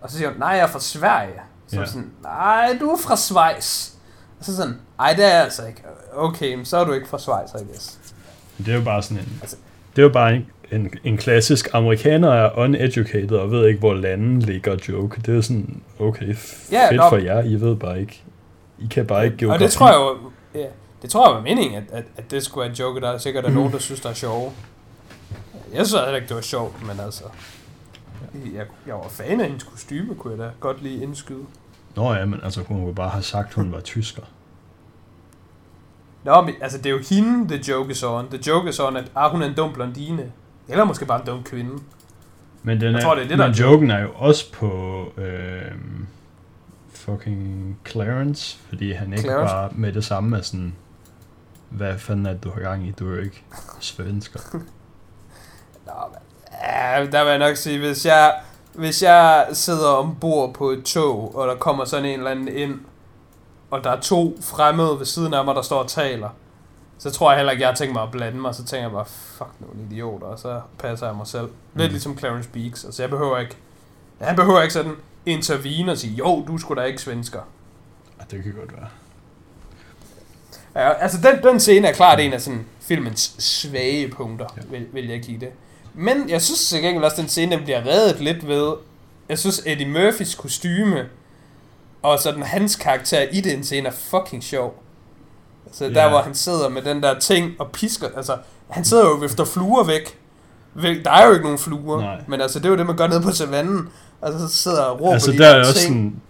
Og 0.00 0.10
så 0.10 0.16
siger 0.16 0.28
hun, 0.30 0.38
nej, 0.38 0.48
jeg 0.48 0.60
er 0.60 0.66
fra 0.66 0.80
Sverige. 0.80 1.32
Så 1.66 1.80
Ja. 1.80 1.86
sådan, 1.86 2.10
nej, 2.22 2.76
du 2.80 2.90
er 2.90 2.96
fra 2.98 3.16
Schweiz. 3.16 3.90
Og 4.38 4.44
så 4.44 4.56
sådan, 4.56 4.80
ej, 4.98 5.12
det 5.14 5.24
er 5.24 5.28
jeg 5.34 5.42
altså 5.44 5.66
ikke. 5.66 5.82
Okay, 6.14 6.54
men 6.54 6.64
så 6.64 6.76
er 6.76 6.84
du 6.84 6.92
ikke 6.92 7.08
fra 7.08 7.18
Schweiz, 7.18 7.50
I 7.62 7.64
guess. 7.66 7.98
Det 8.58 8.68
er 8.68 8.74
jo 8.74 8.84
bare 8.84 9.02
sådan 9.02 9.18
en... 9.22 9.38
Altså- 9.40 9.56
Det 9.96 10.02
er 10.02 10.06
jo 10.06 10.12
bare 10.12 10.34
en, 10.36 10.46
en, 10.72 10.90
en 11.04 11.16
klassisk 11.16 11.68
amerikaner 11.72 12.28
er 12.30 12.58
uneducated 12.58 13.30
og 13.32 13.50
ved 13.50 13.66
ikke, 13.66 13.80
hvor 13.80 13.94
landet 13.94 14.42
ligger 14.42 14.76
joke. 14.88 15.20
Det 15.26 15.36
er 15.36 15.40
sådan, 15.40 15.82
okay, 15.98 16.34
f- 16.34 16.72
Ja, 16.72 16.88
fedt 16.90 16.96
nå. 16.96 17.08
for 17.08 17.16
jer, 17.16 17.42
I 17.42 17.54
ved 17.54 17.76
bare 17.76 18.00
ikke. 18.00 18.22
I 18.78 18.86
kan 18.90 19.06
bare 19.06 19.24
ikke 19.24 19.34
Og 19.34 19.38
geografi. 19.38 19.64
det 19.64 19.72
tror 19.72 19.86
jeg 19.88 19.96
jo, 19.96 20.30
ja, 20.60 20.66
det 21.02 21.10
tror 21.10 21.28
jeg 21.28 21.36
var 21.36 21.42
meningen, 21.42 21.74
at, 21.76 21.84
at, 21.92 22.04
at 22.16 22.30
det 22.30 22.42
skulle 22.42 22.62
være 22.62 22.70
en 22.70 22.76
joke, 22.76 23.00
der 23.00 23.08
er 23.10 23.18
sikkert 23.18 23.44
er 23.44 23.50
nogen, 23.50 23.72
der 23.72 23.78
synes, 23.78 24.00
der 24.00 24.08
er 24.10 24.14
sjove. 24.14 24.52
Jeg 25.74 25.86
synes 25.86 26.00
heller 26.02 26.16
ikke, 26.16 26.28
det 26.28 26.36
var 26.36 26.42
sjovt, 26.42 26.86
men 26.86 27.00
altså... 27.00 27.24
Jeg, 28.54 28.64
jeg 28.86 28.94
var 28.94 29.08
fan 29.10 29.40
af 29.40 29.46
hendes 29.46 29.62
kostyme, 29.64 30.14
kunne 30.14 30.30
jeg 30.32 30.38
da 30.46 30.50
godt 30.60 30.82
lige 30.82 31.02
indskyde. 31.02 31.44
Nå 31.96 32.12
ja, 32.14 32.24
men 32.24 32.40
altså, 32.44 32.60
hun 32.62 32.80
kunne 32.84 32.94
bare 32.94 33.08
have 33.08 33.22
sagt, 33.22 33.54
hun 33.54 33.72
var 33.72 33.80
tysker. 33.80 34.22
Nå, 36.24 36.40
men 36.40 36.54
altså, 36.60 36.78
det 36.78 36.86
er 36.86 36.90
jo 36.90 36.98
hende, 37.10 37.48
the 37.48 37.72
joke 37.72 37.90
is 37.90 38.02
on. 38.02 38.28
The 38.30 38.40
joke 38.46 38.68
is 38.68 38.80
on, 38.80 38.96
at 38.96 39.04
ah, 39.16 39.30
hun 39.30 39.42
er 39.42 39.46
en 39.46 39.54
dum 39.54 39.72
blondine. 39.72 40.32
Eller 40.68 40.84
måske 40.84 41.06
bare 41.06 41.20
en 41.20 41.26
dum 41.26 41.42
kvinde. 41.42 41.82
Men 42.62 42.80
den 42.80 42.92
Jeg 42.92 42.98
er, 42.98 43.04
tror, 43.04 43.14
det 43.14 43.24
er 43.24 43.28
det, 43.28 43.38
der 43.38 43.46
men 43.46 43.54
er 43.54 43.58
joken 43.58 43.90
er 43.90 44.00
jo 44.00 44.10
også 44.14 44.52
på, 44.52 45.04
øh, 45.16 45.72
fucking 46.94 47.78
Clarence, 47.86 48.58
fordi 48.68 48.92
han 48.92 49.12
ikke 49.12 49.22
Clarence? 49.22 49.54
bare 49.54 49.68
med 49.72 49.92
det 49.92 50.04
samme 50.04 50.38
er 50.38 50.42
sådan, 50.42 50.74
hvad 51.70 51.98
fanden 51.98 52.26
er 52.26 52.32
det, 52.32 52.44
du 52.44 52.50
har 52.50 52.60
gang 52.60 52.88
i? 52.88 52.90
Du 52.90 53.10
er 53.10 53.16
jo 53.16 53.22
ikke 53.22 53.44
svensker. 53.80 54.40
Nå, 55.86 55.92
men, 56.12 56.18
ja, 56.62 57.06
der 57.12 57.24
vil 57.24 57.30
jeg 57.30 57.38
nok 57.38 57.56
sige, 57.56 57.78
hvis 57.78 58.06
jeg, 58.06 58.34
hvis 58.74 59.02
jeg 59.02 59.46
sidder 59.52 59.88
ombord 59.88 60.54
på 60.54 60.70
et 60.70 60.84
tog, 60.84 61.36
og 61.36 61.48
der 61.48 61.54
kommer 61.54 61.84
sådan 61.84 62.04
en 62.04 62.18
eller 62.18 62.30
anden 62.30 62.48
ind, 62.48 62.80
og 63.70 63.84
der 63.84 63.90
er 63.90 64.00
to 64.00 64.38
fremmede 64.42 64.98
ved 64.98 65.06
siden 65.06 65.34
af 65.34 65.44
mig, 65.44 65.54
der 65.54 65.62
står 65.62 65.82
og 65.82 65.88
taler, 65.88 66.28
så 66.98 67.10
tror 67.10 67.30
jeg 67.30 67.38
heller 67.38 67.52
ikke, 67.52 67.60
jeg 67.62 67.68
har 67.70 67.74
tænkt 67.76 67.92
mig 67.94 68.02
at 68.02 68.10
blande 68.10 68.38
mig, 68.40 68.54
så 68.54 68.64
tænker 68.64 68.82
jeg 68.84 68.92
bare, 68.92 69.04
fuck 69.06 69.50
nogle 69.60 69.74
idioter, 69.90 70.26
og 70.26 70.38
så 70.38 70.60
passer 70.78 71.06
jeg 71.06 71.16
mig 71.16 71.26
selv. 71.26 71.48
Lidt 71.74 71.88
Mm. 71.90 71.92
ligesom 71.92 72.18
Clarence 72.18 72.48
Beeks, 72.48 72.84
altså 72.84 73.02
jeg 73.02 73.10
behøver 73.10 73.38
ikke, 73.38 73.56
han 74.20 74.36
behøver 74.36 74.62
ikke 74.62 74.72
sådan 74.74 74.92
intervene 75.26 75.92
og 75.92 75.98
sige, 75.98 76.14
jo, 76.14 76.44
du 76.48 76.58
skulle 76.58 76.82
da 76.82 76.86
ikke 76.86 77.02
svensker. 77.02 77.40
Det 78.30 78.42
kan 78.42 78.52
godt 78.52 78.72
være. 78.76 78.88
Ja, 80.74 80.92
altså 80.92 81.18
den, 81.22 81.42
den 81.42 81.60
scene 81.60 81.88
er 81.88 81.92
klart 81.92 82.20
en 82.20 82.32
af 82.32 82.40
sådan 82.40 82.66
filmens 82.80 83.34
svage 83.38 84.08
punkter, 84.08 84.46
Ja. 84.56 84.62
vil, 84.70 84.86
vil 84.92 85.08
jeg 85.08 85.20
give 85.22 85.40
det. 85.40 85.48
Men 85.94 86.30
jeg 86.30 86.42
synes 86.42 86.68
til 86.68 86.82
gengæld 86.82 87.04
også, 87.04 87.14
at 87.14 87.20
den 87.20 87.28
scene 87.28 87.56
den 87.56 87.64
bliver 87.64 87.86
reddet 87.86 88.20
lidt 88.20 88.48
ved, 88.48 88.72
jeg 89.28 89.38
synes 89.38 89.62
Eddie 89.66 89.88
Murphys 89.88 90.34
kostyme, 90.34 91.08
og 92.02 92.18
sådan 92.18 92.42
hans 92.42 92.76
karakter 92.76 93.20
i 93.22 93.40
den 93.40 93.64
scene 93.64 93.88
er 93.88 93.92
fucking 93.92 94.42
sjov. 94.44 94.82
Så 95.72 95.84
der, 95.84 96.02
Ja. 96.02 96.08
hvor 96.08 96.18
han 96.18 96.34
sidder 96.34 96.68
med 96.68 96.82
den 96.82 97.02
der 97.02 97.18
ting 97.18 97.52
og 97.58 97.70
pisker, 97.72 98.06
altså, 98.16 98.36
han 98.68 98.84
sidder 98.84 99.04
jo 99.04 99.24
efter 99.24 99.44
fluer 99.44 99.84
væk. 99.84 100.18
Der 101.04 101.10
er 101.10 101.26
jo 101.26 101.32
ikke 101.32 101.42
nogen 101.44 101.58
fluer, 101.58 102.00
Nej. 102.00 102.20
men 102.28 102.40
altså, 102.40 102.58
det 102.58 102.64
er 102.66 102.70
jo 102.70 102.76
det, 102.76 102.86
man 102.86 102.96
gør 102.96 103.06
nede 103.06 103.22
på 103.22 103.30
savannen. 103.30 103.88
Altså, 104.22 104.48
så 104.48 104.56
sidder 104.56 104.82
og 104.82 105.00
råber 105.00 105.12
Altså 105.12 105.32
de 105.32 105.38
der 105.38 105.46
er 105.48 105.52
der 105.52 105.58
også 105.60 105.74
ting. 105.74 105.86
sådan, 105.94 106.20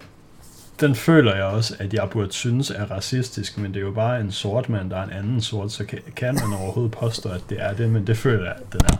den 0.81 0.95
føler 0.95 1.35
jeg 1.35 1.45
også, 1.45 1.75
at 1.79 1.95
jeg 1.95 2.09
burde 2.11 2.33
synes 2.33 2.71
er 2.71 2.85
racistisk, 2.91 3.59
men 3.59 3.75
det 3.75 3.81
er 3.81 3.85
jo 3.87 3.93
bare 3.93 4.21
en 4.21 4.33
sort 4.33 4.69
mand, 4.69 4.91
der 4.91 4.97
er 4.97 5.05
en 5.05 5.11
anden 5.11 5.41
sort, 5.43 5.73
så 5.73 5.85
kan, 5.85 5.99
kan 6.17 6.35
man 6.35 6.59
overhovedet 6.63 6.93
påstå, 6.93 7.29
at 7.29 7.41
det 7.51 7.59
er 7.61 7.73
det, 7.75 7.91
men 7.91 8.07
det 8.07 8.17
føler 8.19 8.45
jeg, 8.45 8.55
at 8.57 8.73
den 8.73 8.81
er. 8.93 8.97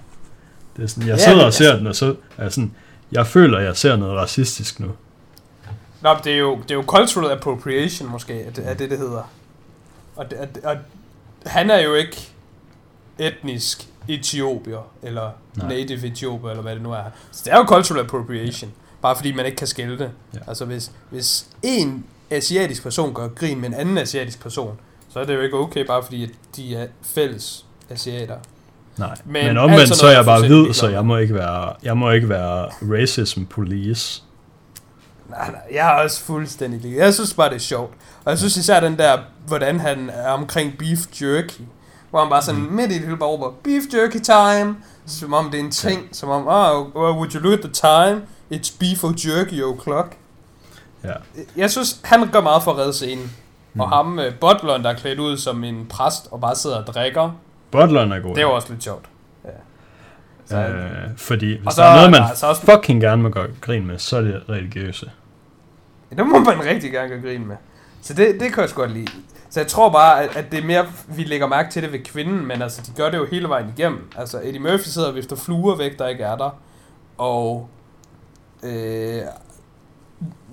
Det 0.77 0.83
er 0.85 0.89
sådan, 0.89 1.09
jeg 1.09 1.17
Ja, 1.19 1.25
sidder 1.25 1.37
men 1.39 1.47
og 1.47 1.53
ser 1.55 1.65
altså- 1.65 1.79
den, 1.79 1.87
og 1.87 1.97
så 1.97 2.15
er 2.39 2.43
jeg 2.43 2.53
sådan, 2.53 2.73
jeg 3.13 3.27
føler, 3.27 3.59
at 3.59 3.65
jeg 3.65 3.77
ser 3.77 3.97
noget 3.97 4.17
racistisk 4.19 4.81
nu. 4.81 4.89
Nå, 6.03 6.17
det 6.25 6.33
er 6.33 6.37
jo, 6.39 6.59
det 6.63 6.71
er 6.71 6.75
jo 6.75 6.83
cultural 6.87 7.31
appropriation 7.31 8.11
måske, 8.11 8.43
er 8.43 8.51
det, 8.51 8.69
er 8.69 8.75
det, 8.75 8.91
det 8.91 8.99
hedder. 8.99 9.31
Og, 10.19 10.27
og, 10.41 10.49
og 10.65 10.77
han 11.47 11.71
er 11.71 11.79
jo 11.81 11.95
ikke 11.95 12.29
etnisk 13.19 13.89
etiopier, 14.09 14.91
eller 15.03 15.31
Nej. 15.55 15.69
Native 15.69 16.07
etiopier, 16.07 16.51
eller 16.51 16.63
hvad 16.63 16.75
det 16.75 16.83
nu 16.83 16.93
er. 16.93 17.03
Så 17.33 17.43
det 17.45 17.53
er 17.53 17.59
jo 17.59 17.65
cultural 17.65 18.05
appropriation, 18.05 18.71
ja. 18.71 18.77
bare 19.03 19.17
fordi 19.17 19.33
man 19.33 19.47
ikke 19.47 19.57
kan 19.57 19.67
skille 19.67 19.99
det. 19.99 20.11
Ja. 20.35 20.39
Altså 20.47 20.65
hvis, 20.65 20.93
hvis 21.11 21.47
en 21.63 22.05
asiatisk 22.31 22.83
person 22.83 23.15
gør 23.15 23.29
grin 23.29 23.61
med 23.61 23.69
en 23.69 23.75
anden 23.75 23.99
asiatisk 23.99 24.43
person, 24.43 24.81
så 25.09 25.21
er 25.21 25.25
det 25.25 25.35
jo 25.35 25.41
ikke 25.41 25.57
okay, 25.57 25.87
bare 25.87 26.03
fordi 26.03 26.35
de 26.57 26.77
er 26.77 26.87
fælles 27.03 27.67
asiater. 27.91 28.37
Nej, 28.97 29.09
men, 29.25 29.33
Men 29.33 29.43
men 29.43 29.49
alt 29.49 29.59
omvendt 29.59 29.83
sådan 29.83 29.97
så 29.97 30.07
er 30.07 30.13
jeg 30.13 30.25
bare 30.25 30.41
hvid, 30.41 30.73
så 30.73 30.89
jeg 30.89 31.07
må 31.07 31.17
ikke 31.17 31.35
være, 31.35 31.75
jeg 31.83 31.97
må 31.97 32.11
ikke 32.11 32.29
være 32.29 32.71
racism 32.83 33.45
police. 33.45 34.23
Nej, 35.29 35.51
nej, 35.51 35.61
jeg 35.73 35.89
er 35.89 36.03
også 36.03 36.25
fuldstændig 36.25 36.81
ligeglad. 36.81 37.05
Jeg 37.05 37.15
synes 37.15 37.35
bare, 37.35 37.49
det 37.49 37.55
er 37.55 37.61
sjovt. 37.61 37.95
Og 38.29 38.33
jeg 38.33 38.39
synes 38.39 38.57
især 38.57 38.81
den 38.81 38.99
der, 38.99 39.19
hvordan 39.47 39.81
han 39.81 40.11
er 40.13 40.31
omkring 40.31 40.79
beef 40.79 40.99
jerky. 41.23 41.61
Hvor 42.11 42.21
han 42.21 42.29
bare 42.31 42.43
sådan 42.43 42.61
mm. 42.61 42.73
midt 42.73 42.91
i 42.91 42.95
det 42.95 43.03
hele 43.03 43.17
bare 43.17 43.29
råber, 43.29 43.51
beef 43.65 43.83
jerky 43.95 44.19
time. 44.23 44.77
Som 45.07 45.35
om 45.35 45.51
det 45.51 45.61
er 45.61 45.65
en 45.65 45.71
ting. 45.71 46.09
Som 46.13 46.29
om, 46.29 46.47
oh, 46.47 46.95
would 46.95 47.35
you 47.35 47.41
look 47.41 47.53
at 47.53 47.61
the 47.61 47.73
time? 47.73 48.23
It's 48.53 48.77
beef 48.81 49.05
or 49.05 49.15
jerky 49.27 49.63
o'clock. 49.63 50.17
Ja. 51.05 51.13
Jeg 51.57 51.71
synes, 51.71 52.01
han 52.05 52.29
gør 52.31 52.41
meget 52.41 52.63
for 52.63 52.71
at 52.71 52.79
redde 52.79 52.93
scenen. 52.93 53.33
Mm. 53.75 53.81
Og 53.81 53.89
ham, 53.89 54.19
uh, 54.19 54.25
butleren, 54.41 54.85
der 54.85 54.91
er 54.91 54.95
klædt 54.95 55.19
ud 55.19 55.37
som 55.37 55.65
en 55.65 55.87
præst 55.91 56.29
og 56.31 56.41
bare 56.41 56.57
sidder 56.57 56.77
og 56.77 56.87
drikker. 56.87 57.31
Butleren 57.71 58.13
er 58.13 58.21
god. 58.21 58.35
Det 58.35 58.43
er 58.43 58.47
også 58.47 58.69
lidt 58.71 58.85
sjovt. 58.85 59.07
Ja. 59.45 59.51
Så, 60.47 60.57
øh, 60.57 61.17
fordi 61.17 61.57
hvis 61.57 61.67
og 61.67 61.73
der 61.77 61.85
er 61.85 61.97
noget, 61.97 62.11
man 62.11 62.23
altså 62.23 62.47
også, 62.47 62.63
fucking 62.63 63.01
gerne 63.01 63.23
må 63.23 63.29
gøre 63.29 63.47
grin 63.61 63.87
med, 63.87 63.99
så 63.99 64.17
er 64.17 64.21
det 64.21 64.43
religiøse. 64.49 65.11
Det 66.11 66.27
må 66.27 66.39
man 66.39 66.65
rigtig 66.65 66.93
gerne 66.93 67.09
gøre 67.09 67.21
grin 67.21 67.47
med. 67.47 67.57
Så 68.03 68.15
det, 68.15 68.41
det 68.41 68.53
kan 68.53 68.61
jeg 68.61 68.69
sgu 68.71 68.81
godt 68.81 68.93
lide. 68.93 69.09
Så 69.51 69.61
jeg 69.61 69.67
tror 69.67 69.89
bare, 69.93 70.23
at, 70.23 70.37
at 70.37 70.45
det 70.53 70.59
er 70.59 70.65
mere, 70.67 70.87
vi 71.09 71.25
lægger 71.25 71.47
mærke 71.47 71.71
til 71.71 71.83
det 71.83 71.93
ved 71.93 71.99
kvinden, 72.05 72.47
men 72.47 72.63
altså, 72.63 72.83
de 72.87 72.93
gør 72.97 73.11
det 73.11 73.19
jo 73.19 73.27
hele 73.31 73.49
vejen 73.49 73.75
igennem. 73.77 74.11
Altså, 74.17 74.41
Eddie 74.45 74.59
Murphy 74.61 74.87
sidder 74.89 75.09
og 75.09 75.15
vifter 75.15 75.37
fluer 75.37 75.77
væk, 75.77 75.99
der 75.99 76.09
ikke 76.09 76.25
er 76.25 76.37
der. 76.37 76.51
Og 77.19 77.69
øh, 78.63 79.21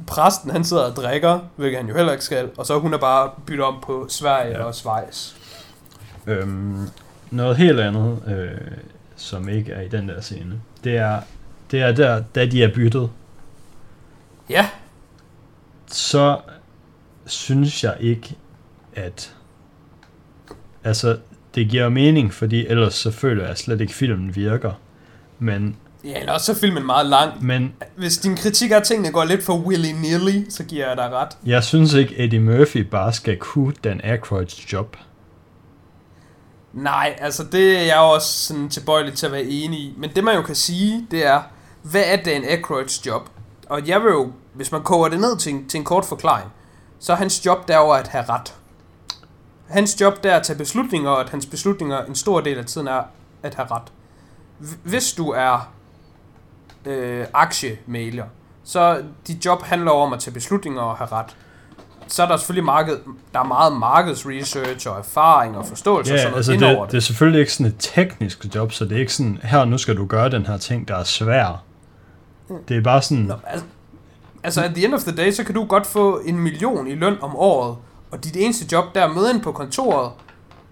præsten, 0.07 0.51
han 0.51 0.63
sidder 0.63 0.83
og 0.83 0.95
drikker, 0.95 1.39
hvilket 1.55 1.77
han 1.79 1.87
jo 1.89 1.95
heller 1.95 2.11
ikke 2.11 2.25
skal. 2.25 2.49
Og 2.57 2.65
så 2.65 2.79
hun 2.79 2.93
er 2.93 2.97
bare 2.97 3.29
byttet 3.45 3.65
om 3.65 3.75
på 3.83 4.05
Sverige 4.09 4.51
Ja. 4.51 4.63
og 4.63 4.75
Schweiz. 4.75 5.33
Øhm, 6.27 6.87
noget 7.31 7.57
helt 7.57 7.79
andet, 7.79 8.23
øh, 8.27 8.71
som 9.15 9.49
ikke 9.49 9.71
er 9.71 9.81
i 9.81 9.87
den 9.87 10.09
der 10.09 10.21
scene, 10.21 10.61
det 10.83 10.97
er, 10.97 11.19
det 11.71 11.81
er 11.81 11.91
der, 11.91 12.23
da 12.35 12.45
de 12.45 12.63
er 12.63 12.73
byttet, 12.73 13.09
Ja, 14.49 14.69
så 15.87 16.37
synes 17.25 17.83
jeg 17.83 17.97
ikke, 17.99 18.35
at 18.93 19.35
altså, 20.83 21.17
det 21.55 21.69
giver 21.69 21.89
mening, 21.89 22.33
fordi 22.33 22.67
ellers 22.67 22.93
så 22.93 23.11
føler 23.11 23.47
jeg 23.47 23.57
slet 23.57 23.81
ikke, 23.81 23.91
at 23.91 23.95
filmen 23.95 24.35
virker. 24.35 24.71
Men, 25.39 25.75
ja 26.03 26.19
eller 26.19 26.33
også 26.33 26.53
så 26.53 26.59
filmen 26.59 26.85
meget 26.85 27.05
lang. 27.05 27.45
men 27.45 27.73
Hvis 27.95 28.17
din 28.17 28.35
kritik 28.35 28.71
af 28.71 28.81
tingene 28.81 29.11
går 29.11 29.23
lidt 29.23 29.43
for 29.43 29.57
willy-nilly, 29.57 30.49
så 30.49 30.63
giver 30.63 30.87
jeg 30.87 30.97
dig 30.97 31.11
ret. 31.11 31.37
jeg 31.45 31.63
synes 31.63 31.93
ikke, 31.93 32.23
Eddie 32.23 32.39
Murphy 32.39 32.77
bare 32.77 33.13
skal 33.13 33.37
kunne 33.37 33.73
Dan 33.83 34.01
Aykroyds 34.03 34.73
job. 34.73 34.97
Nej, 36.73 37.15
altså 37.21 37.43
det 37.51 37.77
er 37.77 37.81
jeg 37.81 37.97
også 37.97 38.47
sådan 38.47 38.69
tilbøjelig 38.69 39.13
til 39.13 39.25
at 39.25 39.31
være 39.31 39.43
enig 39.43 39.79
i. 39.79 39.93
Men 39.97 40.09
det 40.15 40.23
man 40.23 40.35
jo 40.35 40.41
kan 40.41 40.55
sige, 40.55 41.07
det 41.11 41.25
er, 41.25 41.41
hvad 41.81 42.03
er 42.05 42.15
Dan 42.23 42.43
Aykroyds 42.43 43.05
job? 43.05 43.29
Og 43.69 43.87
jeg 43.87 44.01
vil 44.01 44.09
jo, 44.09 44.31
hvis 44.53 44.71
man 44.71 44.83
koger 44.83 45.07
det 45.09 45.19
ned 45.19 45.37
til 45.37 45.53
en, 45.53 45.69
til 45.69 45.77
en 45.77 45.83
kort 45.83 46.05
forklaring, 46.05 46.49
så 46.99 47.13
er 47.13 47.17
hans 47.17 47.45
job 47.45 47.67
derover 47.67 47.95
at 47.95 48.07
have 48.07 48.25
ret. 48.29 48.53
Hans 49.69 50.01
job 50.01 50.23
der 50.23 50.31
er 50.31 50.37
at 50.37 50.43
tage 50.43 50.57
beslutninger, 50.57 51.09
og 51.09 51.21
at 51.21 51.29
hans 51.29 51.45
beslutninger 51.45 52.05
en 52.05 52.15
stor 52.15 52.41
del 52.41 52.57
af 52.57 52.65
tiden 52.65 52.87
er 52.87 53.01
at 53.43 53.55
have 53.55 53.67
ret. 53.71 53.91
Hvis 54.83 55.13
du 55.13 55.29
er 55.29 55.71
øh, 56.85 57.25
aktiemælger, 57.33 58.25
så 58.63 59.03
dit 59.27 59.45
job 59.45 59.63
handler 59.63 59.91
om 59.91 60.13
at 60.13 60.19
tage 60.19 60.33
beslutninger 60.33 60.81
og 60.81 60.97
have 60.97 61.11
ret. 61.11 61.35
Så 62.07 62.23
er 62.23 62.27
der 62.27 62.37
selvfølgelig 62.37 62.65
marked, 62.65 62.97
der 63.33 63.39
er 63.39 63.43
meget 63.43 63.73
markedsresearch 63.77 64.87
og 64.89 64.97
erfaring 64.99 65.57
og 65.57 65.65
forståelse 65.65 66.13
og 66.13 66.17
Ja, 66.17 66.21
sådan 66.21 66.31
noget 66.31 66.37
altså 66.37 66.51
det, 66.51 66.59
det. 66.81 66.91
det 66.91 66.97
er 66.97 67.01
selvfølgelig 67.01 67.39
ikke 67.39 67.53
sådan 67.53 67.65
et 67.65 67.75
teknisk 67.79 68.45
job, 68.55 68.71
så 68.71 68.85
det 68.85 68.91
er 68.95 68.99
ikke 68.99 69.13
sådan, 69.13 69.39
her 69.43 69.65
nu 69.65 69.77
skal 69.77 69.97
du 69.97 70.05
gøre 70.05 70.29
den 70.29 70.45
her 70.45 70.57
ting, 70.57 70.87
der 70.87 70.95
er 70.95 71.03
svær. 71.03 71.63
Det 72.67 72.77
er 72.77 72.81
bare 72.81 73.01
sådan, 73.01 73.23
Nå, 73.23 73.33
altså, 73.47 73.65
altså, 74.45 74.63
at 74.63 74.75
the 74.75 74.85
end 74.85 74.93
of 74.93 75.03
the 75.03 75.15
day, 75.15 75.31
så 75.31 75.43
kan 75.43 75.55
du 75.55 75.65
godt 75.65 75.87
få 75.87 76.19
en 76.25 76.39
million 76.39 76.87
i 76.87 76.95
løn 76.95 77.17
om 77.21 77.35
året, 77.35 77.77
og 78.11 78.23
dit 78.23 78.35
eneste 78.35 78.65
job 78.71 78.95
der 78.95 79.01
er 79.01 79.13
møde 79.13 79.31
ind 79.33 79.41
på 79.41 79.51
kontoret, 79.51 80.11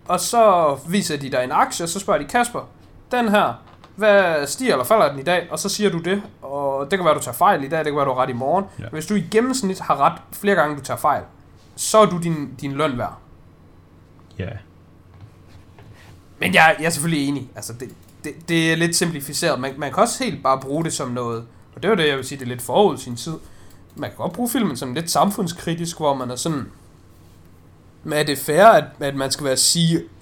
og 0.06 0.20
så 0.20 0.76
viser 0.88 1.18
de 1.18 1.32
dig 1.32 1.44
en 1.44 1.52
aktie, 1.52 1.86
og 1.86 1.90
så 1.90 2.00
spørger 2.00 2.22
de, 2.22 2.28
Kasper, 2.28 2.70
den 3.12 3.30
her, 3.30 3.54
hvad 3.96 4.48
stiger 4.48 4.72
eller 4.72 4.86
falder 4.86 5.10
den 5.12 5.20
i 5.20 5.24
dag? 5.24 5.48
Og 5.52 5.60
så 5.60 5.70
siger 5.70 5.90
du 5.90 6.00
det, 6.00 6.22
og 6.42 6.92
det 6.92 7.00
kan 7.00 7.06
være, 7.06 7.14
du 7.14 7.20
tager 7.20 7.36
fejl 7.36 7.64
i 7.64 7.68
dag, 7.68 7.80
det 7.80 7.86
kan 7.86 7.96
være, 7.96 8.06
du 8.06 8.14
har 8.14 8.22
ret 8.22 8.30
i 8.30 8.34
morgen. 8.34 8.66
Ja. 8.80 8.86
Hvis 8.92 9.06
du 9.06 9.16
i 9.16 9.24
gennemsnit 9.32 9.80
har 9.80 10.00
ret 10.00 10.22
flere 10.32 10.56
gange, 10.56 10.76
du 10.78 10.82
tager 10.82 10.98
fejl, 10.98 11.24
så 11.76 11.98
er 11.98 12.06
du 12.06 12.18
din, 12.18 12.56
din 12.62 12.72
løn 12.72 12.98
værd. 12.98 13.18
ja, 14.40 14.50
Men 16.40 16.54
jeg, 16.54 16.76
jeg 16.80 16.86
er 16.86 16.90
selvfølgelig 16.90 17.28
enig. 17.28 17.50
Altså, 17.56 17.74
det, 17.74 17.90
det, 18.24 18.34
det 18.50 18.72
er 18.72 18.76
lidt 18.76 18.96
simplificeret. 18.96 19.60
Man, 19.60 19.74
man 19.78 19.94
kan 19.94 20.02
også 20.04 20.24
helt 20.24 20.44
bare 20.44 20.60
bruge 20.60 20.84
det 20.84 20.94
som 20.94 21.12
noget, 21.12 21.46
og 21.76 21.84
det 21.84 21.90
var 21.90 21.96
det, 21.96 22.08
jeg 22.08 22.18
vil 22.18 22.26
sige, 22.26 22.40
det 22.40 22.46
er 22.46 22.50
lidt 22.50 22.62
forud 22.62 22.98
sin 22.98 23.16
tid. 23.16 23.34
Man 23.96 24.10
kan 24.10 24.18
godt 24.18 24.34
bruge 24.34 24.50
filmen 24.50 24.78
som 24.78 24.94
lidt 24.94 25.12
samfundskritisk, 25.12 25.98
hvor 25.98 26.14
man 26.14 26.32
er 26.32 26.36
sådan, 26.36 26.66
men 28.04 28.14
er 28.14 28.24
det 28.24 28.38
fair, 28.38 28.66
at, 28.66 28.84
at 29.00 29.16
man 29.16 29.32
skal 29.32 29.46
være 29.46 29.58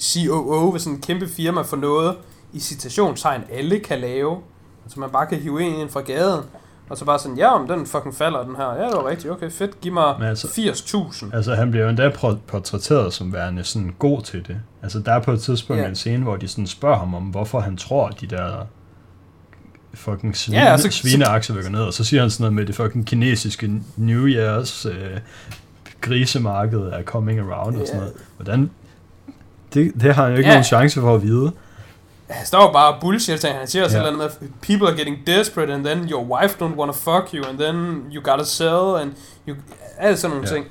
COO 0.02 0.70
ved 0.72 0.80
sådan 0.80 0.96
en 0.96 1.02
kæmpe 1.02 1.28
firma 1.28 1.62
for 1.62 1.78
noget, 1.78 2.16
i 2.54 2.60
citationstegn 2.60 3.42
alle 3.52 3.80
kan 3.80 4.00
lave? 4.00 4.38
Altså 4.86 5.00
man 5.00 5.10
bare 5.10 5.26
kan 5.28 5.38
hive 5.38 5.62
en 5.64 5.76
ind 5.76 5.90
fra 5.90 6.02
gaden, 6.02 6.42
og 6.90 6.98
så 6.98 7.06
bare 7.06 7.20
sådan, 7.20 7.38
ja, 7.38 7.48
om 7.54 7.68
den 7.68 7.86
fucking 7.88 8.16
falder, 8.16 8.44
den 8.44 8.56
her. 8.56 8.66
Ja, 8.74 8.86
det 8.88 8.96
var 8.96 9.08
rigtigt, 9.08 9.32
okay, 9.34 9.52
fedt, 9.52 9.82
giv 9.82 9.94
mig 9.94 10.16
Men 10.20 10.28
altså- 10.28 10.48
80.000. 10.48 11.36
altså 11.36 11.56
han 11.56 11.72
bliver 11.72 11.84
jo 11.84 11.90
endda 11.90 12.10
por- 12.10 12.40
portrætteret 12.48 13.14
som 13.14 13.34
værende 13.34 13.64
sådan 13.64 13.96
god 14.00 14.22
til 14.22 14.48
det. 14.48 14.58
Altså 14.84 15.00
der 15.00 15.12
er 15.14 15.20
på 15.20 15.32
et 15.32 15.42
tidspunkt 15.42 15.82
Ja. 15.82 15.88
en 15.88 15.96
scene, 15.96 16.24
hvor 16.24 16.36
de 16.36 16.48
sådan 16.48 16.68
spørger 16.68 16.98
ham 16.98 17.14
om, 17.16 17.24
hvorfor 17.24 17.60
han 17.60 17.78
tror, 17.78 18.08
at 18.08 18.22
de 18.22 18.28
der 18.28 18.66
fucking 19.94 20.38
svine, 20.38 20.58
Ja, 20.58 20.72
altså- 20.72 20.88
gå 21.64 21.70
ned, 21.70 21.80
og 21.82 21.94
så 21.94 22.04
siger 22.04 22.22
han 22.22 22.30
sådan 22.32 22.44
noget 22.44 22.54
med 22.54 22.66
det 22.66 22.76
fucking 22.76 23.08
kinesiske 23.08 23.72
New 23.98 24.28
Year's 24.28 24.90
øh, 24.90 25.20
grisemarked 26.02 26.80
er 26.80 27.04
coming 27.04 27.40
around 27.40 27.76
og 27.82 27.88
sådan 27.88 28.00
noget. 28.00 28.14
Hvordan? 28.38 28.72
Det, 29.74 29.92
det 30.02 30.16
har 30.16 30.24
han 30.24 30.32
jo 30.32 30.38
ikke 30.38 30.50
Ja. 30.50 30.54
nogen 30.56 30.64
chance 30.64 31.00
for 31.02 31.16
at 31.16 31.24
vide. 31.24 31.52
han 32.30 32.46
står 32.46 32.74
bare 32.74 32.98
bullshit, 33.02 33.44
han 33.44 33.68
siger 33.68 33.84
også 33.86 33.98
noget 33.98 34.18
med, 34.18 34.30
people 34.62 34.88
are 34.88 34.98
getting 34.98 35.28
desperate, 35.28 35.74
and 35.74 35.86
then 35.86 36.10
your 36.12 36.24
wife 36.40 36.56
don't 36.62 36.76
want 36.80 36.94
to 36.94 36.98
fuck 36.98 37.34
you, 37.34 37.50
and 37.50 37.60
then 37.60 37.76
you 38.14 38.22
gotta 38.24 38.44
sell, 38.44 38.96
and 39.02 39.12
you, 39.48 39.56
alt 39.98 40.20
sådan 40.20 40.36
nogle 40.38 40.50
ja. 40.50 40.56
ting. 40.56 40.66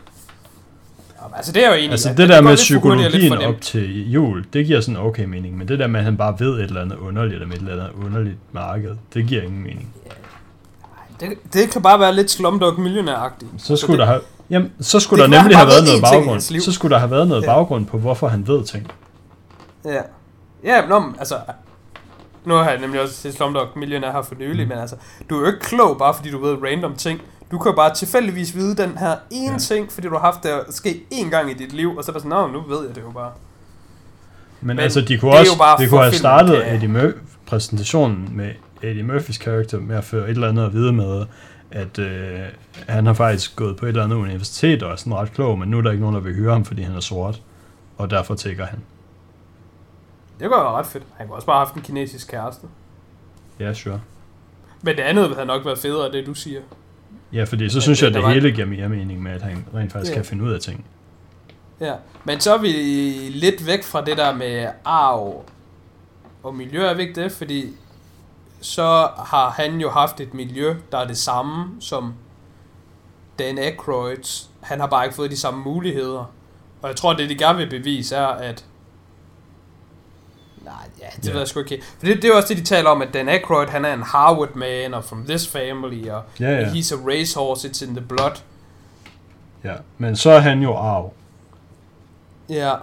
Altså 1.37 1.53
det 1.53 1.65
er 1.65 1.69
jo 1.69 1.73
egentlig, 1.75 1.91
Altså 1.91 2.11
at 2.11 2.17
det 2.17 2.29
der 2.29 2.41
med 2.41 2.57
psykologien 2.57 3.33
op 3.39 3.61
til 3.61 4.11
jul, 4.11 4.45
det 4.53 4.67
giver 4.67 4.81
sådan 4.81 4.97
okay 5.01 5.25
mening, 5.25 5.59
men 5.59 5.69
det 5.69 5.79
der 5.79 5.87
med, 5.87 6.01
at 6.01 6.05
han 6.05 6.17
bare 6.17 6.37
ved 6.39 6.55
et 6.59 6.63
eller 6.65 6.81
andet 6.83 6.97
underligt 6.97 7.43
om 7.43 7.53
et 7.53 7.59
eller 7.59 7.73
andet 7.73 8.05
underligt 8.07 8.37
marked, 8.53 8.97
det 9.15 9.27
giver 9.27 9.43
ingen 9.43 9.63
mening. 9.63 9.95
Det, 11.21 11.29
det 11.53 11.71
kan 11.71 11.83
bare 11.83 12.01
være 12.01 12.15
lidt 12.15 12.31
Slumdog 12.31 12.75
Millionaire-agtigt. 12.81 13.47
Så 13.59 13.77
skulle 13.77 13.93
det, 13.99 14.07
der 14.07 14.13
have, 14.13 14.21
jamen, 14.51 14.73
så 14.81 15.01
skulle 15.01 15.23
det 15.23 15.31
der 15.33 15.39
nemlig 15.43 15.57
have 15.57 15.69
været 15.69 15.85
være 15.87 16.01
noget 16.01 16.25
baggrund. 16.27 16.61
Så 16.61 16.73
skulle 16.73 16.93
der 16.95 16.99
have 16.99 17.11
været 17.11 17.29
noget 17.29 17.43
Ja. 17.43 17.47
baggrund 17.47 17.87
på, 17.87 17.99
hvorfor 17.99 18.29
han 18.29 18.47
ved 18.47 18.65
ting. 18.65 18.93
Ja. 19.85 20.01
Ja, 20.65 20.87
nå, 20.87 21.03
altså... 21.19 21.35
Nu 22.45 22.55
har 22.55 22.71
jeg 22.71 22.81
nemlig 22.81 23.01
også 23.03 23.15
set 23.15 23.35
Slumdog 23.35 23.67
Millionaire 23.77 24.13
her 24.13 24.23
for 24.23 24.35
nylig, 24.35 24.63
Mm. 24.65 24.69
men 24.69 24.79
altså, 24.79 24.97
du 25.31 25.37
er 25.37 25.41
jo 25.41 25.47
ikke 25.47 25.61
klog, 25.61 25.99
bare 25.99 26.15
fordi 26.15 26.31
du 26.31 26.39
ved 26.39 26.57
random 26.63 26.95
ting. 26.95 27.21
Du 27.51 27.59
kan 27.59 27.71
jo 27.73 27.77
bare 27.77 27.95
tilfældigvis 27.95 28.55
vide 28.57 28.77
den 28.77 28.99
her 28.99 29.17
ene 29.31 29.53
Ja. 29.53 29.59
ting, 29.59 29.93
fordi 29.93 30.07
du 30.09 30.15
har 30.15 30.21
haft 30.21 30.43
det 30.43 30.75
ske 30.75 31.05
én 31.13 31.31
gang 31.31 31.51
i 31.51 31.55
dit 31.55 31.73
liv, 31.73 31.97
og 31.97 32.05
så 32.05 32.11
er 32.11 32.13
det 32.13 32.23
sådan, 32.23 32.37
nå, 32.39 32.47
nu 32.47 32.61
ved 32.69 32.87
jeg 32.87 32.95
det 32.95 33.03
jo 33.03 33.11
bare. 33.11 33.33
Men, 34.61 34.67
Men 34.77 34.79
altså, 34.79 35.01
de 35.01 35.19
kunne 35.19 35.31
også, 35.33 35.59
bare 35.59 35.79
de 35.85 35.89
kunne 35.89 36.01
have 36.03 36.13
startet 36.15 36.63
kan- 36.65 36.75
Eddie 36.75 36.89
Mur- 36.89 37.15
præsentationen 37.47 38.29
med 38.37 38.51
Eddie 38.83 39.03
Murphys 39.03 39.39
karakter 39.39 39.81
med 39.81 39.97
at 39.97 40.05
føre 40.05 40.25
et 40.25 40.31
eller 40.31 40.49
andet 40.49 40.67
at 40.67 40.73
vide 40.73 40.93
med, 40.93 41.27
at 41.71 41.99
øh, 41.99 42.41
han 42.89 43.07
har 43.07 43.13
faktisk 43.15 43.57
gået 43.57 43.77
på 43.77 43.85
et 43.87 43.89
eller 43.89 44.05
andet 44.05 44.17
universitet 44.17 44.83
og 44.83 44.93
er 44.93 44.97
sådan 44.97 45.15
ret 45.15 45.33
klog, 45.33 45.59
men 45.59 45.69
nu 45.69 45.79
er 45.79 45.83
der 45.83 45.91
ikke 45.91 46.01
nogen, 46.01 46.15
der 46.17 46.23
vil 46.23 46.35
høre 46.35 46.53
ham, 46.53 46.65
fordi 46.65 46.83
han 46.83 46.97
er 46.97 47.01
sort, 47.01 47.43
og 47.99 48.11
derfor 48.11 48.35
tækker 48.35 48.67
han. 48.67 48.79
Det 50.41 50.49
kunne 50.49 50.57
være 50.61 50.71
ret 50.73 50.87
fedt. 50.87 51.05
Han 51.17 51.27
kunne 51.27 51.37
også 51.37 51.47
bare 51.47 51.57
have 51.57 51.67
haft 51.67 51.77
en 51.77 51.83
kinesisk 51.83 52.29
kæreste. 52.29 52.67
Ja, 53.61 53.75
sure. 53.75 54.01
Men 54.83 54.97
det 54.97 55.03
andet 55.03 55.35
havde 55.35 55.47
nok 55.47 55.65
været 55.65 55.79
federe, 55.79 56.13
det 56.13 56.27
du 56.27 56.35
siger. 56.35 56.61
Ja, 57.33 57.45
fordi 57.45 57.69
så 57.69 57.81
synes 57.81 58.03
jeg, 58.03 58.09
at 58.09 58.15
det 58.15 58.29
hele 58.35 58.53
giver 58.53 58.67
mere 58.67 58.89
mening 58.89 59.23
med, 59.23 59.33
at 59.33 59.43
han 59.43 59.65
rent 59.75 59.93
faktisk 59.93 60.11
Ja. 60.11 60.17
kan 60.17 60.25
finde 60.25 60.45
ud 60.45 60.53
af 60.53 60.61
ting. 60.61 60.85
Ja, 61.81 61.95
men 62.25 62.41
så 62.41 62.55
er 62.55 62.59
vi 62.59 62.69
lidt 63.31 63.67
væk 63.67 63.85
fra 63.85 64.05
det 64.05 64.17
der 64.17 64.35
med 64.35 64.69
arv 64.85 65.45
og 66.43 66.55
miljø, 66.55 66.87
er 66.87 66.95
vi 66.95 67.03
ikke 67.03 67.23
det? 67.23 67.33
Fordi 67.33 67.67
så 68.61 69.09
har 69.27 69.51
han 69.51 69.81
jo 69.81 69.91
haft 69.91 70.21
et 70.21 70.35
miljø, 70.35 70.75
der 70.93 70.99
er 70.99 71.07
det 71.07 71.19
samme 71.19 71.65
som 71.81 72.15
Dan 73.39 73.59
Aykroyds. 73.59 74.51
Han 74.61 74.81
har 74.81 74.87
bare 74.87 75.05
ikke 75.05 75.17
fået 75.17 75.31
de 75.31 75.37
samme 75.37 75.63
muligheder. 75.65 76.33
Og 76.83 76.89
jeg 76.89 76.97
tror, 76.97 77.13
det 77.13 77.29
de 77.31 77.39
gerne 77.39 77.59
vil 77.59 77.71
bevise 77.71 78.17
er, 78.17 78.27
at... 78.27 78.65
Nej, 80.71 80.77
ja, 81.01 81.07
det 81.17 81.25
yeah. 81.25 81.35
ved 81.35 81.41
jeg 81.41 81.49
sgu 81.49 81.61
ikke. 81.61 81.83
For 81.99 82.07
det, 82.07 82.23
det 82.23 82.31
er 82.31 82.37
også 82.37 82.49
det, 82.49 82.57
de 82.57 82.63
taler 82.63 82.91
om, 82.91 83.03
at 83.03 83.15
Dan 83.15 83.29
Aykroyd, 83.29 83.67
han 83.69 83.85
er 83.85 83.95
en 83.95 84.03
Harvard 84.03 84.55
man, 84.55 84.95
og 84.95 85.05
from 85.05 85.25
this 85.27 85.49
family, 85.49 86.09
og 86.09 86.23
Ja, 86.41 86.51
ja. 86.51 86.65
he's 86.67 86.95
a 86.95 87.07
racehorse, 87.09 87.69
it's 87.69 87.85
in 87.89 87.97
the 87.97 88.07
blood. 88.07 88.41
ja. 89.65 89.75
Men 89.99 90.17
så 90.17 90.31
er 90.31 90.39
han 90.39 90.63
jo 90.63 90.75
arv. 90.77 91.13
Ja. 92.49 92.75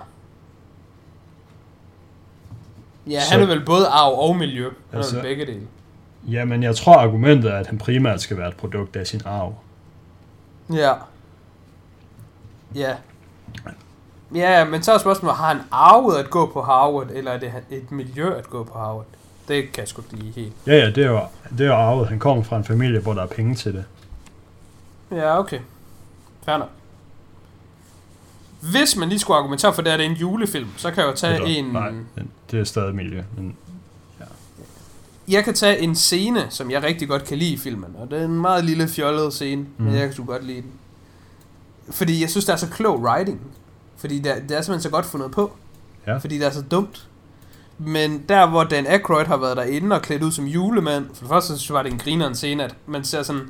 Ja, 3.09 3.21
Så- 3.21 3.31
han 3.31 3.41
er 3.41 3.45
vel 3.45 3.65
både 3.65 3.87
arv 3.87 4.13
og 4.13 4.35
miljø. 4.35 4.63
Han 4.89 4.97
altså, 4.97 5.17
er 5.17 5.21
begge 5.21 5.45
dele. 5.45 5.67
Ja, 6.31 6.45
men 6.45 6.63
jeg 6.63 6.75
tror, 6.75 6.93
argumentet 6.97 7.51
er, 7.51 7.55
at 7.57 7.67
han 7.67 7.77
primært 7.77 8.21
skal 8.21 8.37
være 8.37 8.47
et 8.49 8.57
produkt 8.57 8.95
af 8.95 9.07
sin 9.07 9.21
arv. 9.25 9.55
Ja. 10.73 10.93
Ja. 12.75 12.95
Ja, 14.35 14.65
men 14.65 14.83
så 14.83 14.93
er 14.93 14.97
spørgsmålet, 14.97 15.37
har 15.37 15.47
han 15.47 15.61
arvet 15.71 16.17
at 16.17 16.29
gå 16.29 16.45
på 16.45 16.61
Harvard, 16.61 17.07
eller 17.13 17.31
er 17.31 17.39
det 17.39 17.51
et 17.69 17.91
miljø 17.91 18.37
at 18.37 18.49
gå 18.49 18.63
på 18.63 18.79
Harvard? 18.79 19.05
Det 19.47 19.71
kan 19.71 19.81
jeg 19.81 19.87
sgu 19.87 20.01
ikke 20.01 20.23
lige 20.23 20.31
helt. 20.41 20.53
Ja, 20.67 20.75
ja, 20.75 20.85
det 20.85 20.97
er 20.97 21.07
jo, 21.07 21.19
det 21.57 21.61
er 21.61 21.67
jo 21.67 21.73
arvet. 21.75 22.07
Han 22.07 22.19
kommer 22.19 22.43
fra 22.43 22.57
en 22.57 22.63
familie, 22.63 22.99
hvor 22.99 23.13
der 23.13 23.21
er 23.21 23.27
penge 23.27 23.55
til 23.55 23.73
det. 23.73 23.85
Ja, 25.11 25.39
okay. 25.39 25.59
Fair 26.45 26.57
nok. 26.57 26.69
Hvis 28.61 28.95
man 28.95 29.09
lige 29.09 29.19
skulle 29.19 29.37
argumentere 29.37 29.73
for, 29.73 29.81
det 29.81 29.93
er 29.93 29.97
det 29.97 30.05
er 30.05 30.09
en 30.09 30.15
julefilm, 30.15 30.67
så 30.77 30.91
kan 30.91 31.03
jeg 31.03 31.11
jo 31.11 31.15
tage 31.15 31.33
Eller, 31.33 31.47
en... 31.47 31.65
Nej, 31.65 31.91
det 32.51 32.59
er 32.59 32.63
stadig 32.63 32.95
miljø. 32.95 33.23
Men, 33.35 33.55
Jeg 35.27 35.43
kan 35.43 35.53
tage 35.53 35.79
en 35.79 35.95
scene, 35.95 36.45
som 36.49 36.71
jeg 36.71 36.83
rigtig 36.83 37.07
godt 37.07 37.23
kan 37.25 37.37
lide 37.37 37.53
i 37.53 37.57
filmen, 37.57 37.95
og 37.99 38.11
det 38.11 38.21
er 38.21 38.25
en 38.25 38.41
meget 38.41 38.65
lille 38.65 38.87
fjollet 38.87 39.33
scene, 39.33 39.61
mm. 39.61 39.67
Mhm. 39.77 39.85
men 39.85 39.95
jeg 39.95 40.13
kan 40.15 40.25
godt 40.25 40.45
lide 40.45 40.61
den. 40.61 40.71
Fordi 41.89 42.21
jeg 42.21 42.29
synes, 42.29 42.45
det 42.45 42.53
er 42.53 42.57
så 42.57 42.69
klog 42.69 43.01
writing. 43.01 43.41
Fordi 43.97 44.19
det 44.19 44.31
er, 44.31 44.39
det 44.39 44.57
er 44.57 44.61
simpelthen 44.61 44.81
så 44.81 44.89
godt 44.89 45.05
fundet 45.05 45.31
på. 45.31 45.51
Ja. 46.07 46.17
Fordi 46.17 46.37
det 46.37 46.47
er 46.47 46.51
så 46.51 46.61
dumt. 46.61 47.07
Men 47.77 48.23
der, 48.29 48.49
hvor 48.49 48.63
Dan 48.63 48.87
Aykroyd 48.87 49.25
har 49.25 49.37
været 49.37 49.57
derinde 49.57 49.95
og 49.95 50.01
klædt 50.01 50.23
ud 50.23 50.31
som 50.31 50.45
julemand, 50.45 51.05
for 51.13 51.21
det 51.21 51.29
første 51.29 51.57
så 51.57 51.73
bare, 51.73 51.83
det 51.83 51.91
en 51.91 51.97
grineren 51.99 52.35
scene, 52.35 52.63
at 52.63 52.75
man 52.85 53.03
ser 53.03 53.23
sådan, 53.23 53.49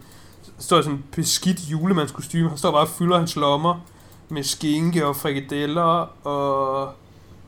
står 0.60 0.82
sådan 0.82 0.98
en 0.98 1.04
beskidt 1.12 1.60
julemandskostyme, 1.72 2.50
han 2.50 2.58
står 2.58 2.72
bare 2.72 2.82
og 2.82 2.90
fylder 2.90 3.18
hans 3.18 3.36
lommer 3.36 3.86
med 4.30 4.44
skinke 4.44 5.06
og 5.06 5.16
frikadeller 5.16 6.28
og 6.28 6.92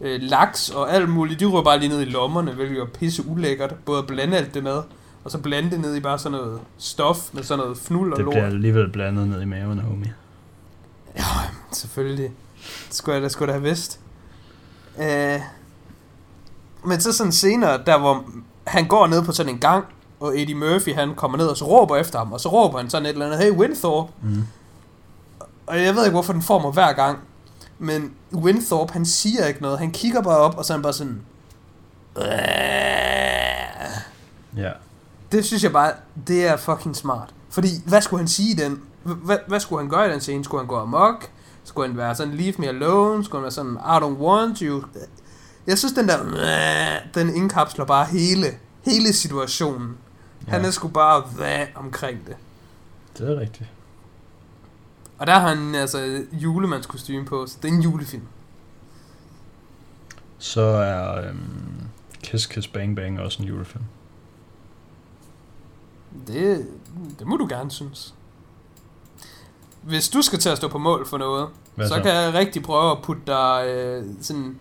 øh, 0.02 0.22
laks 0.22 0.70
og 0.70 0.94
alt 0.94 1.10
muligt. 1.10 1.40
De 1.40 1.46
ryger 1.46 1.64
bare 1.64 1.80
lige 1.80 1.90
ned 1.90 2.02
i 2.02 2.06
lommerne, 2.06 2.52
hvilket 2.52 2.80
er 2.80 2.86
pisse 2.86 3.28
ulækkert. 3.28 3.76
Både 3.86 4.00
at 4.00 4.08
blande 4.08 4.38
alt 4.38 4.54
det 4.54 4.64
med, 4.64 4.82
og 5.24 5.32
så 5.32 5.38
blande 5.38 5.72
det 5.72 5.80
ned 5.80 5.96
i 5.96 6.00
bare 6.00 6.20
sådan 6.20 6.38
noget 6.38 6.60
stof 6.78 7.34
med 7.34 7.44
sådan 7.44 7.64
noget 7.64 7.78
fnul 7.78 8.12
og 8.12 8.18
det 8.18 8.26
lort. 8.26 8.34
bliver 8.34 8.46
alligevel 8.46 8.90
blandet 8.90 9.28
ned 9.28 9.42
i 9.42 9.46
maven, 9.46 9.80
homie. 9.80 10.14
Selvfølgelig. 11.72 12.32
Det 12.88 12.96
skulle 12.96 13.16
jeg 13.16 13.24
da, 13.24 13.30
skulle 13.30 13.54
da 13.54 13.60
have 13.60 13.64
vidst. 13.64 14.00
Øh, 15.00 15.40
men 16.86 17.02
så 17.02 17.14
sådan 17.14 17.32
senere, 17.32 17.84
der 17.86 18.00
hvor 18.00 18.26
han 18.68 18.88
går 18.88 19.08
ned 19.08 19.24
på 19.24 19.32
sådan 19.32 19.54
en 19.54 19.60
gang, 19.60 19.86
og 20.20 20.40
Eddie 20.40 20.56
Murphy 20.56 20.96
han 20.96 21.16
kommer 21.16 21.38
ned 21.38 21.48
og 21.48 21.58
så 21.58 21.66
råber 21.66 21.98
efter 21.98 22.20
ham, 22.20 22.34
og 22.34 22.40
så 22.40 22.50
råber 22.50 22.78
han 22.78 22.90
sådan 22.90 23.06
et 23.06 23.10
eller 23.10 23.26
andet, 23.26 23.40
hey 23.40 23.52
Winthorpe. 23.52 24.12
Mm. 24.22 24.44
Og 25.68 25.84
jeg 25.84 25.96
ved 25.96 26.04
ikke, 26.04 26.14
hvorfor 26.14 26.34
den 26.34 26.42
får 26.42 26.60
mig 26.60 26.72
hver 26.72 26.94
gang. 26.94 27.20
Men 27.80 28.14
Winthorpe, 28.34 28.94
han 28.94 29.06
siger 29.06 29.46
ikke 29.46 29.62
noget. 29.62 29.80
Han 29.80 29.92
kigger 29.92 30.22
bare 30.22 30.38
op, 30.38 30.58
og 30.58 30.66
så 30.66 30.74
er 30.74 30.78
han 30.78 30.84
bare 30.84 30.94
sådan... 30.94 31.22
Ja. 34.58 34.72
Det 35.32 35.46
synes 35.46 35.64
jeg 35.64 35.72
bare, 35.72 35.92
det 36.28 36.48
er 36.48 36.58
fucking 36.58 36.96
smart. 36.96 37.34
Fordi, 37.50 37.68
hvad 37.86 38.02
skulle 38.02 38.20
han 38.20 38.28
sige 38.28 38.64
den? 38.64 38.82
Hvad, 39.04 39.38
hvad 39.48 39.60
skulle 39.60 39.82
han 39.82 39.90
gøre 39.90 40.10
i 40.10 40.12
den 40.12 40.22
scene? 40.22 40.44
Skulle 40.44 40.62
han 40.62 40.68
gå 40.68 40.80
amok? 40.80 41.30
Skulle 41.64 41.88
han 41.88 41.98
være 41.98 42.16
sådan, 42.16 42.34
leave 42.34 42.54
me 42.58 42.68
alone? 42.68 43.24
Skulle 43.24 43.40
han 43.40 43.44
være 43.44 43.52
sådan, 43.52 43.74
I 43.74 43.98
don't 44.04 44.22
want 44.22 44.60
you? 44.60 44.84
Jeg 45.68 45.78
synes, 45.78 45.94
den 45.94 46.08
der, 46.08 46.18
den 47.14 47.36
indkapsler 47.36 47.86
bare 47.86 48.06
hele, 48.06 48.48
hele 48.86 49.14
situationen. 49.14 49.98
Ja. 50.48 50.52
Han 50.52 50.66
er 50.66 50.72
sgu 50.72 50.88
bare 50.88 51.22
hvad 51.22 51.66
omkring 51.76 52.28
det. 52.28 52.36
Det 53.18 53.30
er 53.30 53.40
rigtigt. 53.40 53.70
Og 55.18 55.28
der 55.28 55.34
har 55.34 55.56
han 55.56 55.76
altså 55.76 56.24
julemandskostyme 56.32 57.26
på, 57.26 57.48
så 57.48 57.58
det 57.62 57.70
er 57.70 57.74
en 57.74 57.82
julefilm. 57.82 58.28
Så 60.38 60.62
er 60.62 61.28
øhm, 61.28 61.88
Kiss 62.24 62.46
Kiss 62.46 62.68
Bang 62.68 62.96
Bang 62.96 63.20
også 63.20 63.42
en 63.42 63.48
julefilm. 63.48 63.84
Det, 66.28 66.68
det 67.20 67.28
må 67.28 67.38
du 67.38 67.48
gerne 67.50 67.72
synes. 67.72 68.16
Hvis 69.82 70.10
du 70.10 70.22
skal 70.22 70.40
til 70.40 70.50
at 70.50 70.58
stå 70.58 70.68
på 70.68 70.78
mål 70.78 71.08
for 71.08 71.18
noget, 71.18 71.48
Hvad 71.76 71.88
så, 71.88 71.94
så? 71.96 72.02
kan 72.02 72.12
jeg 72.16 72.34
rigtig 72.34 72.64
prøve 72.64 72.92
at 72.92 72.98
putte 73.04 73.22
dig 73.28 73.66
øh, 73.68 74.06
sådan... 74.22 74.60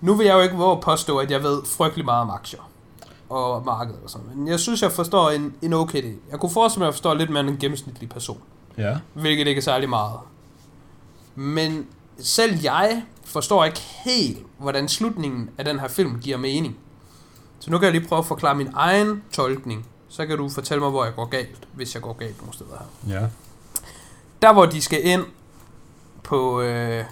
Nu 0.00 0.14
vil 0.14 0.26
jeg 0.26 0.34
jo 0.34 0.40
ikke 0.40 0.56
våge 0.56 0.72
at 0.72 0.80
påstå, 0.80 1.18
at 1.18 1.30
jeg 1.30 1.42
ved 1.42 1.62
frygtelig 1.66 2.04
meget 2.04 2.20
om 2.22 2.30
aktier 2.30 2.60
og 3.28 3.64
markedet 3.64 4.00
og 4.04 4.10
sådan, 4.10 4.26
men 4.34 4.48
jeg 4.48 4.60
synes, 4.60 4.82
jeg 4.82 4.92
forstår 4.92 5.30
en, 5.30 5.54
en 5.62 5.72
okay 5.72 6.02
del. 6.02 6.16
Jeg 6.30 6.40
kunne 6.40 6.50
forestille 6.50 6.80
mig, 6.80 6.86
at 6.86 6.90
jeg 6.90 6.94
forstår 6.94 7.14
lidt 7.14 7.30
mere 7.30 7.40
end 7.40 7.50
en 7.50 7.56
gennemsnitlig 7.58 8.08
person, 8.08 8.38
Ja. 8.78 8.96
hvilket 9.14 9.46
ikke 9.46 9.58
er 9.58 9.62
særlig 9.62 9.88
meget. 9.88 10.16
Men 11.34 11.86
selv 12.18 12.60
jeg 12.62 13.02
forstår 13.24 13.64
ikke 13.64 13.80
helt, 14.04 14.38
hvordan 14.58 14.88
slutningen 14.88 15.50
af 15.58 15.64
den 15.64 15.80
her 15.80 15.88
film 15.88 16.20
giver 16.20 16.36
mening. 16.36 16.76
Så 17.58 17.70
nu 17.70 17.78
kan 17.78 17.84
jeg 17.84 17.92
lige 17.92 18.08
prøve 18.08 18.18
at 18.18 18.26
forklare 18.26 18.54
min 18.54 18.68
egen 18.74 19.22
tolkning. 19.32 19.86
Så 20.08 20.26
kan 20.26 20.36
du 20.38 20.48
fortælle 20.48 20.80
mig, 20.80 20.90
hvor 20.90 21.04
jeg 21.04 21.14
går 21.14 21.24
galt, 21.24 21.68
hvis 21.74 21.94
jeg 21.94 22.02
går 22.02 22.12
galt 22.12 22.38
nogle 22.40 22.54
steder 22.54 22.70
her. 23.08 23.20
Ja. 23.20 23.26
Der, 24.42 24.52
hvor 24.52 24.66
de 24.66 24.82
skal 24.82 25.06
ind 25.06 25.24
på 26.22 26.60
øh, 26.60 27.04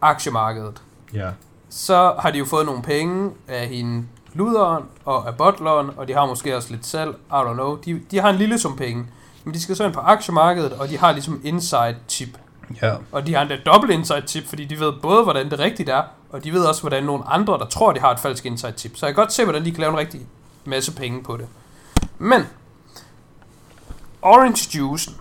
aktiemarkedet, 0.00 0.82
Ja. 1.14 1.30
så 1.68 2.14
har 2.18 2.30
de 2.30 2.38
jo 2.38 2.44
fået 2.44 2.66
nogle 2.66 2.82
penge 2.82 3.30
af 3.48 3.66
hende 3.66 4.06
luderen 4.34 4.84
og 5.04 5.26
af 5.28 5.36
butleren, 5.36 5.90
og 5.96 6.08
de 6.08 6.12
har 6.12 6.26
måske 6.26 6.56
også 6.56 6.70
lidt 6.70 6.86
salg, 6.86 7.10
I 7.10 7.32
don't 7.32 7.52
know. 7.52 7.76
De, 7.76 8.00
de 8.10 8.18
har 8.20 8.30
en 8.30 8.36
lille 8.36 8.58
sum 8.58 8.76
penge, 8.76 9.06
men 9.44 9.54
de 9.54 9.60
skal 9.62 9.76
så 9.76 9.84
ind 9.84 9.92
på 9.92 10.00
aktiemarkedet, 10.00 10.72
og 10.72 10.88
de 10.88 10.98
har 10.98 11.12
ligesom 11.12 11.40
inside 11.44 11.96
tip. 12.08 12.38
Ja. 12.82 12.94
Og 13.12 13.26
de 13.26 13.34
har 13.34 13.42
endda 13.42 13.58
dobbelt 13.66 13.92
inside 13.92 14.20
tip, 14.26 14.48
fordi 14.48 14.64
de 14.64 14.80
ved 14.80 14.92
både, 15.02 15.22
hvordan 15.22 15.50
det 15.50 15.58
rigtigt 15.58 15.88
er, 15.88 16.02
og 16.30 16.44
de 16.44 16.52
ved 16.52 16.64
også, 16.64 16.80
hvordan 16.80 17.02
nogle 17.04 17.24
andre, 17.28 17.58
der 17.58 17.66
tror, 17.66 17.92
de 17.92 18.00
har 18.00 18.10
et 18.10 18.20
falsk 18.20 18.46
inside 18.46 18.72
tip. 18.72 18.96
Så 18.96 19.06
jeg 19.06 19.14
kan 19.14 19.22
godt 19.22 19.32
se, 19.32 19.44
hvordan 19.44 19.64
de 19.64 19.70
kan 19.70 19.80
lave 19.80 19.90
en 19.92 19.98
rigtig 19.98 20.20
masse 20.64 20.92
penge 20.94 21.22
på 21.22 21.36
det. 21.36 21.46
Men, 22.18 22.42
orange 24.22 24.78
juicen, 24.78 25.14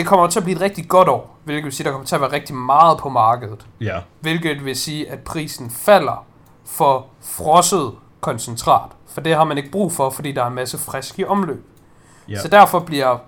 det 0.00 0.08
kommer 0.08 0.26
til 0.26 0.38
at 0.38 0.44
blive 0.44 0.56
et 0.56 0.62
rigtig 0.62 0.88
godt 0.88 1.08
år, 1.08 1.38
hvilket 1.44 1.64
vil 1.64 1.72
sige, 1.72 1.84
der 1.84 1.90
kommer 1.90 2.06
til 2.06 2.14
at 2.14 2.20
være 2.20 2.32
rigtig 2.32 2.54
meget 2.54 2.98
på 2.98 3.08
markedet. 3.08 3.66
Ja. 3.80 4.00
Hvilket 4.20 4.64
vil 4.64 4.76
sige, 4.76 5.10
at 5.10 5.18
prisen 5.18 5.70
falder 5.70 6.26
for 6.64 7.06
frosset 7.20 7.92
koncentrat. 8.20 8.90
For 9.08 9.20
det 9.20 9.34
har 9.34 9.44
man 9.44 9.58
ikke 9.58 9.70
brug 9.70 9.92
for, 9.92 10.10
fordi 10.10 10.32
der 10.32 10.42
er 10.42 10.46
en 10.46 10.54
masse 10.54 10.78
frisk 10.78 11.18
i 11.18 11.24
omløb. 11.24 11.66
Ja. 12.28 12.40
Så 12.40 12.48
derfor 12.48 12.78
bliver 12.78 13.18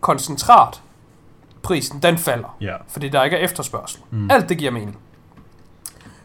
koncentrat 0.00 0.82
prisen, 1.62 2.02
den 2.02 2.18
falder. 2.18 2.56
Ja. 2.60 2.74
Fordi 2.88 3.08
der 3.08 3.24
ikke 3.24 3.36
er 3.36 3.44
efterspørgsel. 3.44 4.00
Mm. 4.10 4.30
Alt 4.30 4.48
det 4.48 4.58
giver 4.58 4.70
mening. 4.70 4.98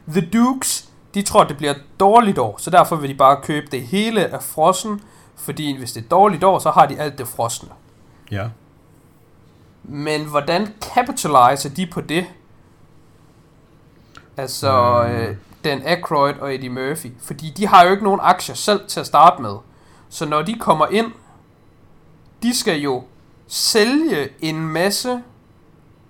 The 0.07 0.29
Dukes, 0.33 0.89
de 1.13 1.21
tror, 1.21 1.43
det 1.43 1.57
bliver 1.57 1.71
et 1.71 1.83
dårligt 1.99 2.37
år, 2.37 2.55
så 2.57 2.69
derfor 2.69 2.95
vil 2.95 3.09
de 3.09 3.15
bare 3.15 3.37
købe 3.43 3.67
det 3.71 3.81
hele 3.81 4.33
af 4.33 4.43
frossen, 4.43 5.01
fordi 5.35 5.77
hvis 5.77 5.91
det 5.91 5.99
er 5.99 6.05
et 6.05 6.11
dårligt 6.11 6.43
år, 6.43 6.59
så 6.59 6.71
har 6.71 6.85
de 6.85 6.99
alt 6.99 7.17
det 7.17 7.27
frosne. 7.27 7.69
Ja. 8.31 8.47
Men 9.83 10.25
hvordan 10.25 10.67
capitaliser 10.93 11.69
de 11.75 11.87
på 11.87 12.01
det? 12.01 12.25
Altså, 14.37 15.03
Mm. 15.07 15.11
øh, 15.15 15.35
Dan 15.63 15.81
Aykroyd 15.85 16.33
og 16.33 16.55
Eddie 16.55 16.69
Murphy. 16.69 17.11
Fordi 17.21 17.49
de 17.57 17.67
har 17.67 17.83
jo 17.85 17.91
ikke 17.91 18.03
nogen 18.03 18.19
aktier 18.23 18.55
selv 18.55 18.81
til 18.87 18.99
at 18.99 19.05
starte 19.05 19.41
med. 19.41 19.55
Så 20.09 20.25
når 20.25 20.41
de 20.41 20.55
kommer 20.59 20.87
ind, 20.87 21.11
de 22.43 22.57
skal 22.57 22.79
jo 22.79 23.03
sælge 23.47 24.29
en 24.39 24.59
masse 24.59 25.21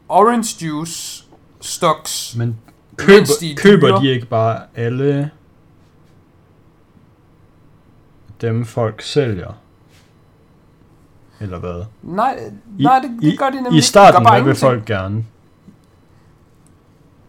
orange 0.09 0.65
juice 0.65 1.23
stocks. 1.61 2.35
Men 2.37 2.59
køber, 2.97 3.25
de 3.39 3.51
er 3.51 3.55
køber 3.55 3.99
de 3.99 4.07
ikke 4.07 4.25
bare 4.25 4.61
alle 4.75 5.31
dem, 8.41 8.65
folk 8.65 9.01
sælger? 9.01 9.53
Eller 11.43 11.59
hvad? 11.59 11.83
Nej, 12.03 12.39
I, 12.79 12.83
nej 12.83 12.99
det, 12.99 13.11
det 13.21 13.27
i, 13.33 13.35
gør 13.35 13.49
de 13.49 13.55
nemlig 13.55 13.71
I 13.71 13.75
ikke. 13.75 13.87
starten, 13.87 14.19
de 14.19 14.23
bare 14.25 14.33
hvad 14.41 14.53
vil 14.53 14.55
folk 14.55 14.85
gerne? 14.85 15.25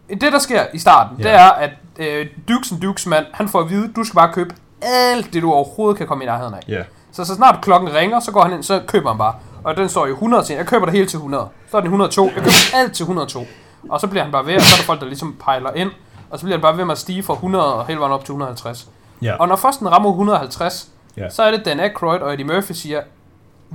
Det, 0.09 0.21
der 0.21 0.39
sker 0.39 0.61
i 0.73 0.79
starten, 0.79 1.17
Ja. 1.17 1.23
det 1.23 1.31
er, 1.33 1.49
at 1.51 1.69
øh, 1.97 2.25
Dukes 2.47 2.71
and 2.71 2.81
Dukes 2.81 3.05
mand, 3.07 3.25
han 3.33 3.47
får 3.49 3.59
at 3.59 3.69
vide, 3.69 3.91
du 3.95 4.03
skal 4.03 4.15
bare 4.15 4.33
købe 4.33 4.55
alt 4.81 5.33
det, 5.33 5.41
du 5.41 5.51
overhovedet 5.53 5.97
kan 5.97 6.07
komme 6.07 6.23
i 6.23 6.27
nærheden 6.27 6.53
af. 6.53 6.59
Ja. 6.67 6.83
Så 7.11 7.25
så 7.25 7.35
snart 7.35 7.61
klokken 7.61 7.93
ringer, 7.93 8.19
så 8.19 8.31
går 8.31 8.43
han 8.43 8.53
ind, 8.53 8.63
så 8.63 8.81
køber 8.87 9.09
han 9.09 9.17
bare. 9.17 9.35
Og 9.63 9.77
den 9.77 9.89
står 9.89 10.05
i 10.05 10.09
100 10.09 10.43
til. 10.43 10.55
Jeg 10.55 10.65
køber 10.65 10.85
det 10.85 10.93
hele 10.93 11.05
til 11.07 11.17
100. 11.17 11.47
Så 11.71 11.77
er 11.77 11.81
den 11.81 11.87
102. 11.87 12.25
Jeg 12.25 12.33
køber 12.33 12.51
alt 12.75 12.93
til 12.93 13.03
102. 13.03 13.45
Og 13.89 14.01
så 14.01 14.07
bliver 14.07 14.23
han 14.23 14.31
bare 14.31 14.45
ved, 14.45 14.55
og 14.55 14.61
så 14.61 14.75
er 14.75 14.77
der 14.79 14.83
folk, 14.85 14.99
der 14.99 15.05
ligesom 15.05 15.35
pejler 15.45 15.71
ind. 15.73 15.91
Og 16.29 16.39
så 16.39 16.45
bliver 16.45 16.57
han 16.57 16.61
bare 16.61 16.77
ved 16.77 16.85
med 16.85 16.91
at 16.91 16.97
stige 16.97 17.23
fra 17.23 17.33
100 17.33 17.73
og 17.75 17.85
hele 17.87 17.99
vejen 17.99 18.13
op 18.13 18.25
til 18.25 18.31
150. 18.31 18.89
Ja. 19.21 19.35
Og 19.35 19.47
når 19.47 19.55
først 19.55 19.79
den 19.79 19.91
rammer 19.91 20.09
150, 20.09 20.89
Ja. 21.17 21.29
så 21.29 21.43
er 21.43 21.51
det 21.51 21.65
Dan 21.65 21.79
Aykroyd 21.79 22.19
og 22.19 22.33
Eddie 22.33 22.45
Murphy 22.45 22.71
siger, 22.71 23.01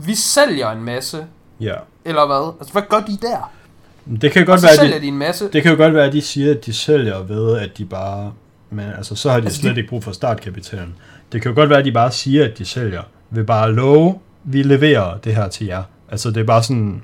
vi 0.06 0.14
sælger 0.14 0.70
en 0.70 0.82
masse. 0.84 1.24
ja. 1.60 1.74
Eller 2.04 2.26
hvad? 2.26 2.52
Altså, 2.60 2.72
hvad 2.72 2.82
gør 2.88 3.00
de 3.00 3.18
der? 3.22 3.52
Det 4.20 4.32
kan 4.32 4.42
Og 4.42 4.46
godt 4.46 4.62
være, 4.62 4.74
sælger 4.76 4.96
at 4.96 5.02
de 5.02 5.06
en 5.08 5.18
masse. 5.18 5.44
de, 5.44 5.50
det 5.52 5.62
kan 5.62 5.70
jo 5.72 5.76
godt 5.76 5.94
være, 5.94 6.06
at 6.06 6.12
de 6.12 6.20
siger, 6.20 6.54
at 6.54 6.66
de 6.66 6.72
sælger 6.72 7.22
ved, 7.22 7.56
at 7.58 7.78
de 7.78 7.84
bare... 7.84 8.32
Men 8.70 8.86
altså, 8.96 9.14
så 9.14 9.30
har 9.30 9.40
de 9.40 9.44
Altså, 9.46 9.60
slet 9.60 9.74
de- 9.74 9.80
ikke 9.80 9.90
brug 9.90 10.04
for 10.04 10.12
startkapitalen. 10.12 10.94
Det 11.32 11.42
kan 11.42 11.50
jo 11.50 11.54
godt 11.54 11.70
være, 11.70 11.78
at 11.78 11.84
de 11.84 11.92
bare 11.92 12.12
siger, 12.12 12.44
at 12.44 12.58
de 12.58 12.64
sælger. 12.64 13.02
Vil 13.30 13.44
bare 13.44 13.72
love, 13.72 14.18
vi 14.44 14.62
leverer 14.62 15.18
det 15.18 15.34
her 15.34 15.48
til 15.48 15.66
jer. 15.66 15.82
Altså, 16.10 16.30
det 16.30 16.36
er 16.40 16.44
bare 16.44 16.62
sådan... 16.62 17.02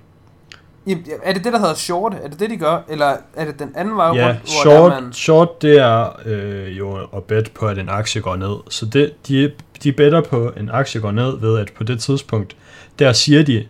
Jamen, 0.86 1.04
Er 1.22 1.32
det 1.32 1.44
det, 1.44 1.52
der 1.52 1.58
hedder 1.58 1.74
short? 1.74 2.14
Er 2.22 2.28
det 2.28 2.40
det, 2.40 2.50
de 2.50 2.56
gør? 2.56 2.78
Eller 2.88 3.16
er 3.36 3.44
det 3.44 3.58
den 3.58 3.72
anden 3.76 3.96
vej 3.96 4.06
Ja, 4.06 4.10
rundt, 4.28 4.38
hvor 4.64 4.70
der 4.72 4.78
er 4.78 4.88
short, 4.88 5.02
man... 5.02 5.12
short 5.12 5.62
det 5.62 5.78
er 5.78 6.20
øh, 6.26 6.78
jo 6.78 6.96
at 7.16 7.22
bet 7.24 7.50
på, 7.52 7.66
at 7.66 7.78
en 7.78 7.88
aktie 7.88 8.20
går 8.20 8.36
ned. 8.36 8.56
Så 8.70 8.86
det, 8.86 9.12
de, 9.28 9.52
de 9.82 9.92
better 9.92 10.20
på, 10.20 10.46
at 10.48 10.60
en 10.62 10.70
aktie 10.72 11.00
går 11.00 11.10
ned 11.10 11.40
ved, 11.40 11.58
at 11.58 11.72
på 11.76 11.84
det 11.84 12.00
tidspunkt, 12.00 12.56
der 12.98 13.12
siger 13.12 13.42
de 13.42 13.66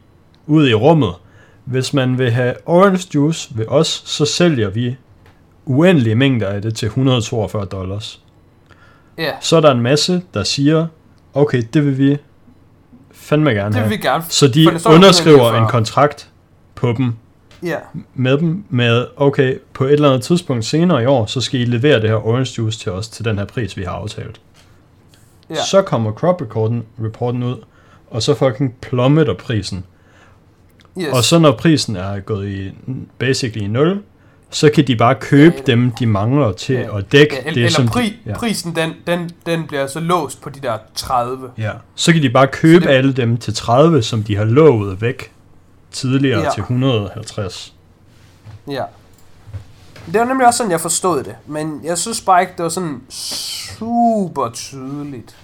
ud 0.46 0.68
i 0.68 0.74
rummet, 0.74 1.12
hvis 1.64 1.94
man 1.94 2.18
vil 2.18 2.30
have 2.30 2.54
orange 2.66 3.08
juice 3.14 3.48
ved 3.54 3.64
os, 3.68 4.02
så 4.06 4.24
sælger 4.24 4.70
vi 4.70 4.96
uendelige 5.64 6.14
mængder 6.14 6.46
af 6.48 6.62
det 6.62 6.74
til 6.74 6.86
142 6.86 7.64
dollars. 7.64 8.20
Ja, 9.18 9.30
Så 9.40 9.56
er 9.56 9.60
der 9.60 9.70
en 9.70 9.80
masse, 9.80 10.22
der 10.34 10.42
siger, 10.42 10.86
okay, 11.34 11.62
det 11.74 11.84
vil 11.86 11.98
vi 11.98 12.16
fandme 13.12 13.50
gerne 13.50 13.74
det 13.74 13.82
vil 13.82 13.90
vi 13.90 13.96
gerne. 13.96 14.24
Så 14.28 14.48
de 14.48 14.66
underskriver 14.68 15.36
149. 15.36 15.58
en 15.62 15.68
kontrakt 15.68 16.30
på 16.74 16.92
dem, 16.96 17.12
Ja, 17.62 17.76
med 18.14 18.38
dem 18.38 18.64
med, 18.68 19.06
okay, 19.16 19.58
på 19.72 19.84
et 19.84 19.92
eller 19.92 20.08
andet 20.08 20.22
tidspunkt 20.22 20.64
senere 20.64 21.02
i 21.02 21.06
år, 21.06 21.26
så 21.26 21.40
skal 21.40 21.60
I 21.60 21.64
levere 21.64 22.00
det 22.00 22.08
her 22.10 22.26
orange 22.26 22.54
juice 22.58 22.78
til 22.78 22.92
os 22.92 23.08
til 23.08 23.24
den 23.24 23.38
her 23.38 23.44
pris, 23.44 23.76
vi 23.76 23.82
har 23.82 23.92
aftalt. 23.92 24.40
ja. 25.50 25.54
Så 25.54 25.82
kommer 25.82 26.12
crop 26.12 26.40
reporten, 26.42 26.82
reporten 27.04 27.42
ud, 27.42 27.56
og 28.10 28.22
så 28.22 28.34
fucking 28.34 28.74
plummeter 28.82 29.34
prisen. 29.34 29.84
Yes. 31.00 31.08
Og 31.12 31.24
så 31.24 31.38
når 31.38 31.52
prisen 31.52 31.96
er 31.96 32.20
gået 32.20 32.48
i 32.48 32.72
basically 33.18 33.64
i 33.64 33.68
0, 33.68 34.02
så 34.50 34.70
kan 34.74 34.86
de 34.86 34.96
bare 34.96 35.14
købe 35.14 35.54
Ja, 35.58 35.62
dem, 35.72 35.90
de 35.90 36.06
mangler 36.06 36.52
til 36.52 36.74
Ja. 36.74 36.98
at 36.98 37.12
dække 37.12 37.34
ja, 37.34 37.38
eller, 37.40 37.52
det, 37.52 37.56
eller 37.64 37.70
som 37.70 37.86
pri, 37.88 38.04
de, 38.24 38.30
ja. 38.30 38.34
prisen, 38.38 38.76
den, 38.76 38.92
den, 39.06 39.30
den 39.46 39.66
bliver 39.66 39.86
så 39.86 40.00
låst 40.00 40.40
på 40.40 40.50
de 40.50 40.60
der 40.60 40.78
30. 40.94 41.48
ja. 41.58 41.70
Så 41.94 42.12
kan 42.12 42.22
de 42.22 42.30
bare 42.30 42.46
købe 42.46 42.82
Så 42.84 42.88
det- 42.90 42.94
alle 42.96 43.12
dem 43.12 43.36
til 43.36 43.54
30, 43.54 44.02
som 44.02 44.22
de 44.22 44.36
har 44.36 44.44
lovet 44.44 45.00
væk 45.00 45.32
tidligere 45.92 46.42
Ja. 46.42 46.50
til 46.54 46.60
150. 46.60 47.74
Ja. 48.70 48.82
Det 50.12 50.20
var 50.20 50.24
nemlig 50.26 50.46
også 50.46 50.58
sådan, 50.58 50.70
jeg 50.72 50.80
forstod 50.80 51.22
det. 51.22 51.34
Men 51.46 51.80
jeg 51.84 51.98
synes 51.98 52.20
bare 52.20 52.40
ikke, 52.40 52.52
det 52.56 52.62
var 52.62 52.68
sådan 52.68 53.00
super 53.08 54.50
tydeligt. 54.54 55.36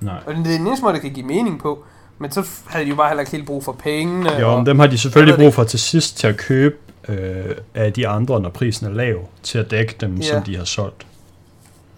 Nej. 0.00 0.14
Og 0.26 0.34
det 0.34 0.40
er 0.40 0.58
den 0.58 0.66
eneste 0.66 0.82
måde, 0.84 0.94
det 0.94 1.02
kan 1.02 1.12
give 1.12 1.26
mening 1.26 1.60
på. 1.60 1.84
Men 2.18 2.30
så 2.32 2.46
havde 2.66 2.84
de 2.84 2.90
jo 2.90 2.96
bare 2.96 3.08
heller 3.08 3.20
ikke 3.20 3.32
helt 3.32 3.46
brug 3.46 3.64
for 3.64 3.72
pengene. 3.72 4.32
Jo, 4.40 4.54
og, 4.54 4.66
dem 4.66 4.78
har 4.78 4.86
de 4.86 4.98
selvfølgelig 4.98 5.36
brug 5.36 5.54
for 5.54 5.64
til 5.64 5.78
sidst 5.78 6.18
til 6.18 6.26
at 6.26 6.36
købe 6.36 6.76
øh, 7.08 7.44
af 7.74 7.92
de 7.92 8.08
andre, 8.08 8.40
når 8.40 8.50
prisen 8.50 8.86
er 8.86 8.90
lav, 8.90 9.28
til 9.42 9.58
at 9.58 9.70
dække 9.70 9.94
dem, 10.00 10.14
Ja. 10.16 10.22
som 10.34 10.42
de 10.42 10.56
har 10.56 10.64
solgt. 10.64 11.06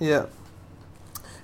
Ja. 0.01 0.18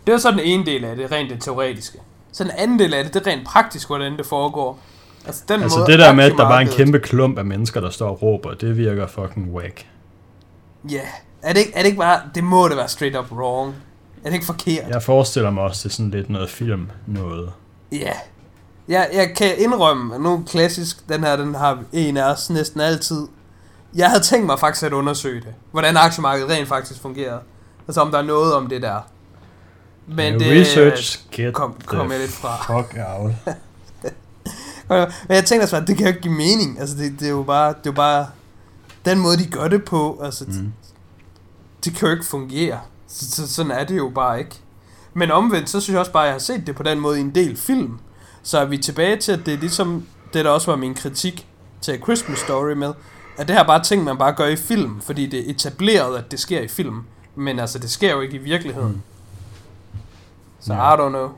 Det 0.06 0.12
var 0.12 0.18
så 0.18 0.30
den 0.30 0.40
ene 0.40 0.66
del 0.66 0.84
af 0.84 0.96
det, 0.96 1.12
rent 1.12 1.30
det 1.30 1.40
teoretiske. 1.42 1.98
Så 2.32 2.44
den 2.44 2.52
anden 2.58 2.78
del 2.78 2.94
af 2.94 3.04
det, 3.04 3.14
det 3.14 3.26
er 3.26 3.30
rent 3.30 3.46
praktisk, 3.46 3.86
hvordan 3.88 4.16
det 4.18 4.26
foregår. 4.26 4.78
Altså, 5.26 5.42
den 5.48 5.62
Altså 5.62 5.78
måde, 5.78 5.90
det 5.90 5.98
der 5.98 6.12
med, 6.12 6.24
at 6.24 6.30
der 6.32 6.36
bare 6.36 6.62
er 6.62 6.66
en 6.66 6.72
kæmpe 6.72 6.98
klump 6.98 7.38
af 7.38 7.44
mennesker, 7.44 7.80
der 7.80 7.90
står 7.90 8.08
og 8.08 8.22
råber, 8.22 8.54
det 8.54 8.76
virker 8.76 9.06
fucking 9.06 9.54
whack. 9.54 9.86
Ja. 10.90 11.00
Er 11.42 11.52
det, 11.52 11.60
ikke, 11.60 11.72
er 11.74 11.78
det 11.78 11.86
ikke 11.86 11.98
bare... 11.98 12.20
Det 12.34 12.44
må 12.44 12.68
det 12.68 12.76
være 12.76 12.88
straight 12.88 13.16
up 13.18 13.32
wrong. 13.32 13.74
Er 14.26 14.30
det 14.30 14.34
ikke 14.34 14.46
forkert? 14.46 14.88
Jeg 14.88 15.02
forestiller 15.02 15.50
mig 15.50 15.62
også, 15.62 15.80
det 15.88 15.92
er 15.92 15.96
sådan 15.96 16.10
lidt 16.10 16.30
noget 16.30 16.50
film 16.50 16.90
noget. 17.06 17.52
Ja. 17.92 18.12
Jeg, 18.88 19.08
jeg 19.12 19.32
kan 19.36 19.58
indrømme, 19.58 20.18
nu 20.18 20.44
klassisk, 20.48 21.08
den 21.08 21.24
her, 21.24 21.36
den 21.36 21.54
har 21.54 21.78
en 21.92 22.16
af 22.16 22.32
os 22.32 22.50
næsten 22.50 22.80
altid. 22.80 23.26
Jeg 23.94 24.08
havde 24.08 24.22
tænkt 24.22 24.46
mig 24.46 24.58
faktisk 24.60 24.82
at 24.86 24.92
undersøge 24.92 25.40
det. 25.40 25.54
Hvordan 25.72 25.96
aktiemarkedet 25.96 26.50
rent 26.50 26.68
faktisk 26.68 27.00
fungerer. 27.00 27.38
Altså 27.88 28.00
om 28.00 28.10
der 28.10 28.18
er 28.18 28.22
noget 28.22 28.54
om 28.54 28.66
det 28.66 28.82
der. 28.82 29.00
Men 30.06 30.34
Uh, 30.34 30.40
det... 30.40 30.60
Research, 30.60 31.20
get 31.32 31.54
kom- 31.54 31.80
kom 31.86 32.10
jeg 32.10 32.18
lidt 32.20 32.30
fra. 32.32 32.80
fuck 32.80 32.96
out. 33.08 33.32
Men 35.28 35.34
jeg 35.36 35.44
tænkte 35.44 35.60
altså, 35.60 35.76
at 35.76 35.86
det 35.86 35.96
kan 35.96 36.06
jo 36.06 36.08
ikke 36.08 36.20
give 36.20 36.34
mening. 36.34 36.80
Altså 36.80 36.96
det, 36.96 37.20
det 37.20 37.26
er 37.26 37.30
jo 37.32 37.42
bare... 37.42 37.68
Det 37.68 37.76
er 37.76 37.80
jo 37.86 37.92
bare 37.92 38.26
den 39.04 39.18
måde, 39.18 39.36
de 39.36 39.46
gør 39.46 39.68
det 39.68 39.84
på. 39.84 40.20
Altså, 40.24 40.44
mm. 40.48 40.52
Mm. 40.54 40.72
det 41.84 41.94
kan 41.94 42.08
jo 42.08 42.12
ikke 42.14 42.26
fungere. 42.26 42.80
Så, 43.08 43.30
så, 43.30 43.54
sådan 43.54 43.72
er 43.72 43.84
det 43.84 43.96
jo 43.96 44.12
bare 44.14 44.38
ikke. 44.38 44.60
Men 45.14 45.30
omvendt, 45.30 45.70
så 45.70 45.80
synes 45.80 45.94
jeg 45.94 46.00
også 46.00 46.12
bare, 46.12 46.22
at 46.22 46.26
jeg 46.26 46.34
har 46.34 46.38
set 46.38 46.66
det 46.66 46.76
på 46.76 46.82
den 46.82 47.00
måde 47.00 47.18
i 47.18 47.20
en 47.20 47.34
del 47.34 47.56
film. 47.56 47.98
Så 48.42 48.58
er 48.58 48.64
vi 48.64 48.78
tilbage 48.78 49.16
til, 49.16 49.32
at 49.32 49.46
det 49.46 49.54
er 49.54 49.58
ligesom 49.58 50.06
det, 50.32 50.44
der 50.44 50.50
også 50.50 50.70
var 50.70 50.76
min 50.76 50.94
kritik 50.94 51.46
til 51.80 52.02
Christmas 52.02 52.38
Story 52.38 52.72
med, 52.72 52.92
at 53.36 53.48
det 53.48 53.56
her 53.56 53.64
bare 53.64 53.82
ting, 53.82 54.04
man 54.04 54.18
bare 54.18 54.32
gør 54.32 54.46
i 54.46 54.56
film, 54.56 55.00
fordi 55.00 55.26
det 55.26 55.40
er 55.40 55.50
etableret, 55.50 56.18
at 56.18 56.30
det 56.30 56.40
sker 56.40 56.60
i 56.60 56.68
film. 56.68 57.04
Men 57.34 57.58
altså, 57.58 57.78
det 57.78 57.90
sker 57.90 58.10
jo 58.10 58.20
ikke 58.20 58.34
i 58.34 58.40
virkeligheden. 58.40 58.92
Mm. 58.92 59.00
Så 60.60 60.74
Ja. 60.74 60.94
I 60.94 60.96
don't 60.96 61.08
know. 61.08 61.30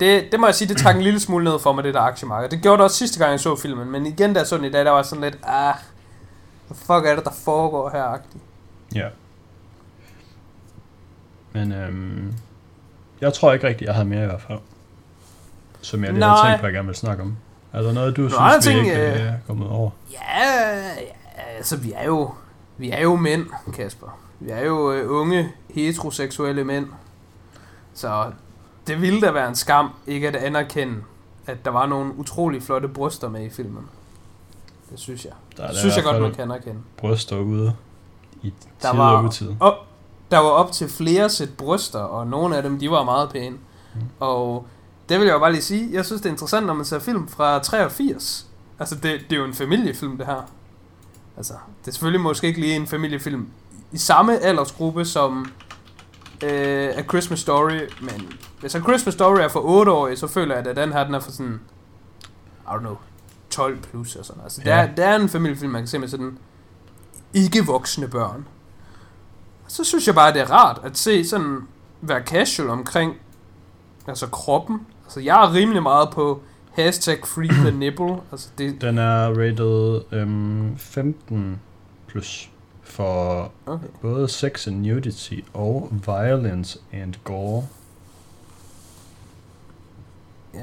Det, 0.00 0.32
det 0.32 0.40
må 0.40 0.46
jeg 0.46 0.54
sige, 0.54 0.68
det 0.68 0.76
trak 0.76 0.96
en 0.96 1.02
lille 1.02 1.20
smule 1.20 1.44
ned 1.44 1.58
for 1.58 1.72
mig, 1.72 1.84
det 1.84 1.94
der 1.94 2.00
aktiemarked. 2.00 2.48
Det 2.48 2.62
gjorde 2.62 2.76
det 2.76 2.84
også 2.84 2.96
sidste 2.96 3.18
gang, 3.18 3.30
jeg 3.30 3.40
så 3.40 3.56
filmen, 3.56 3.90
men 3.90 4.06
igen 4.06 4.34
der 4.34 4.44
så 4.44 4.56
den 4.56 4.64
i 4.64 4.70
dag, 4.70 4.84
der 4.84 4.90
var 4.90 5.02
sådan 5.02 5.24
lidt, 5.24 5.38
ah, 5.42 5.74
hvad 6.66 6.76
fuck 6.76 7.06
er 7.06 7.14
det, 7.14 7.24
der 7.24 7.32
foregår 7.44 7.90
her, 7.90 8.04
agtigt. 8.04 8.44
Ja. 8.94 9.08
Men 11.52 11.72
øhm, 11.72 12.34
jeg 13.20 13.32
tror 13.34 13.52
ikke 13.52 13.66
rigtigt, 13.66 13.86
jeg 13.86 13.94
havde 13.94 14.08
mere 14.08 14.22
i 14.22 14.26
hvert 14.26 14.40
fald. 14.40 14.58
Som 15.80 16.04
jeg 16.04 16.12
lige 16.12 16.24
havde 16.24 16.34
Nej. 16.36 16.48
tænkt 16.50 16.60
på, 16.60 16.66
at 16.66 16.72
jeg 16.72 16.76
gerne 16.76 16.86
vil 16.88 16.96
snakke 16.96 17.22
om. 17.22 17.36
Er 17.72 17.82
der 17.82 17.92
noget, 17.92 18.16
du 18.16 18.22
Nå, 18.22 18.28
synes, 18.28 18.66
vi 18.66 18.72
ting, 18.72 18.86
ikke 18.86 19.00
øh, 19.00 19.20
er 19.20 19.34
kommet 19.46 19.68
over? 19.68 19.90
Ja, 20.12 20.48
ja, 20.94 21.12
altså 21.56 21.76
vi 21.76 21.92
er 21.92 22.04
jo, 22.04 22.30
vi 22.78 22.90
er 22.90 23.00
jo 23.00 23.16
mænd, 23.16 23.46
Kasper. 23.74 24.18
Vi 24.40 24.50
er 24.50 24.64
jo 24.64 24.92
øh, 24.92 25.10
unge, 25.20 25.52
heteroseksuelle 25.74 26.64
mænd. 26.64 26.86
Så 27.94 28.32
det 28.86 29.00
ville 29.00 29.20
da 29.20 29.30
være 29.30 29.48
en 29.48 29.54
skam 29.54 29.90
ikke 30.06 30.28
at 30.28 30.36
anerkende, 30.36 30.94
at 31.46 31.64
der 31.64 31.70
var 31.70 31.86
nogle 31.86 32.14
utrolig 32.16 32.62
flotte 32.62 32.88
bryster 32.88 33.28
med 33.28 33.44
i 33.44 33.50
filmen. 33.50 33.86
Det 34.90 34.98
synes 35.00 35.24
jeg. 35.24 35.32
Der 35.56 35.62
er 35.62 35.68
Det 35.68 35.76
synes 35.78 35.96
jeg 35.96 36.04
godt, 36.04 36.22
man 36.22 36.32
kan 36.34 36.42
anerkende. 36.44 36.80
bryster 36.96 37.36
ude 37.38 37.74
i 38.42 38.54
Der 38.82 38.90
tid 38.90 38.98
var- 38.98 39.16
og 39.16 39.24
utid. 39.24 39.50
Og 39.60 39.74
der 40.30 40.38
var 40.38 40.48
op 40.48 40.72
til 40.72 40.88
flere 40.88 41.30
sæt 41.30 41.50
bryster, 41.58 41.98
og 41.98 42.26
nogle 42.26 42.56
af 42.56 42.62
dem, 42.62 42.78
de 42.78 42.90
var 42.90 43.04
meget 43.04 43.28
pæne. 43.30 43.56
Mm. 43.94 44.00
Og 44.20 44.66
det 45.08 45.18
vil 45.18 45.26
jeg 45.26 45.34
jo 45.34 45.38
bare 45.38 45.52
lige 45.52 45.62
sige, 45.62 45.88
jeg 45.92 46.04
synes, 46.04 46.22
det 46.22 46.28
er 46.28 46.32
interessant, 46.32 46.66
når 46.66 46.74
man 46.74 46.84
ser 46.84 46.98
film 46.98 47.28
fra 47.28 47.58
83. 47.58 48.46
Altså, 48.78 48.94
det, 48.94 49.02
det 49.30 49.32
er 49.32 49.36
jo 49.40 49.44
en 49.44 49.54
familiefilm, 49.54 50.16
det 50.18 50.26
her. 50.26 50.42
Altså, 51.36 51.54
det 51.80 51.88
er 51.88 51.92
selvfølgelig 51.92 52.20
måske 52.20 52.46
ikke 52.46 52.60
lige 52.60 52.76
en 52.76 52.86
familiefilm 52.86 53.48
i 53.92 53.98
samme 53.98 54.38
aldersgruppe 54.38 55.04
som 55.04 55.52
øh, 56.44 56.88
A 56.96 57.02
Christmas 57.02 57.40
Story, 57.40 57.80
men 58.00 58.32
hvis 58.60 58.74
A 58.74 58.80
Christmas 58.80 59.14
Story 59.14 59.38
er 59.38 59.48
for 59.48 59.60
8 59.64 59.92
år, 59.92 60.14
så 60.14 60.26
føler 60.26 60.56
jeg, 60.56 60.66
at 60.66 60.76
den 60.76 60.92
her 60.92 61.04
den 61.04 61.14
er 61.14 61.20
for 61.20 61.30
sådan, 61.30 61.60
I 62.64 62.68
don't 62.68 62.78
know, 62.78 62.96
12 63.50 63.78
plus 63.80 64.16
og 64.16 64.24
sådan 64.24 64.38
noget. 64.38 64.44
Altså. 64.46 64.62
Ja. 64.64 64.76
der, 64.86 64.94
der 64.94 65.04
er 65.06 65.16
en 65.16 65.28
familiefilm, 65.28 65.72
man 65.72 65.80
kan 65.80 65.88
se 65.88 65.98
med 65.98 66.08
sådan 66.08 66.38
ikke 67.34 67.66
voksne 67.66 68.08
børn. 68.08 68.46
Så 69.68 69.84
synes 69.84 70.06
jeg 70.06 70.14
bare, 70.14 70.32
det 70.32 70.40
er 70.40 70.50
rart 70.50 70.80
at 70.84 70.98
se 70.98 71.24
sådan, 71.24 71.58
være 72.00 72.22
casual 72.22 72.70
omkring, 72.70 73.16
altså 74.06 74.26
kroppen. 74.26 74.86
Altså, 75.04 75.20
jeg 75.20 75.44
er 75.44 75.54
rimelig 75.54 75.82
meget 75.82 76.10
på 76.10 76.40
hashtag 76.72 77.26
free 77.26 77.48
the 77.48 77.70
nipple. 77.70 78.16
Altså, 78.32 78.48
det, 78.58 78.80
Den 78.80 78.98
er 78.98 79.28
rated 79.28 80.00
øhm, 80.12 80.78
15 80.78 81.60
plus 82.06 82.50
for 82.82 83.50
okay. 83.66 83.86
både 84.02 84.28
sex 84.28 84.68
and 84.68 84.76
nudity 84.76 85.34
og 85.54 85.92
violence 86.06 86.78
and 86.92 87.14
gore. 87.24 87.66
Ja, 90.54 90.60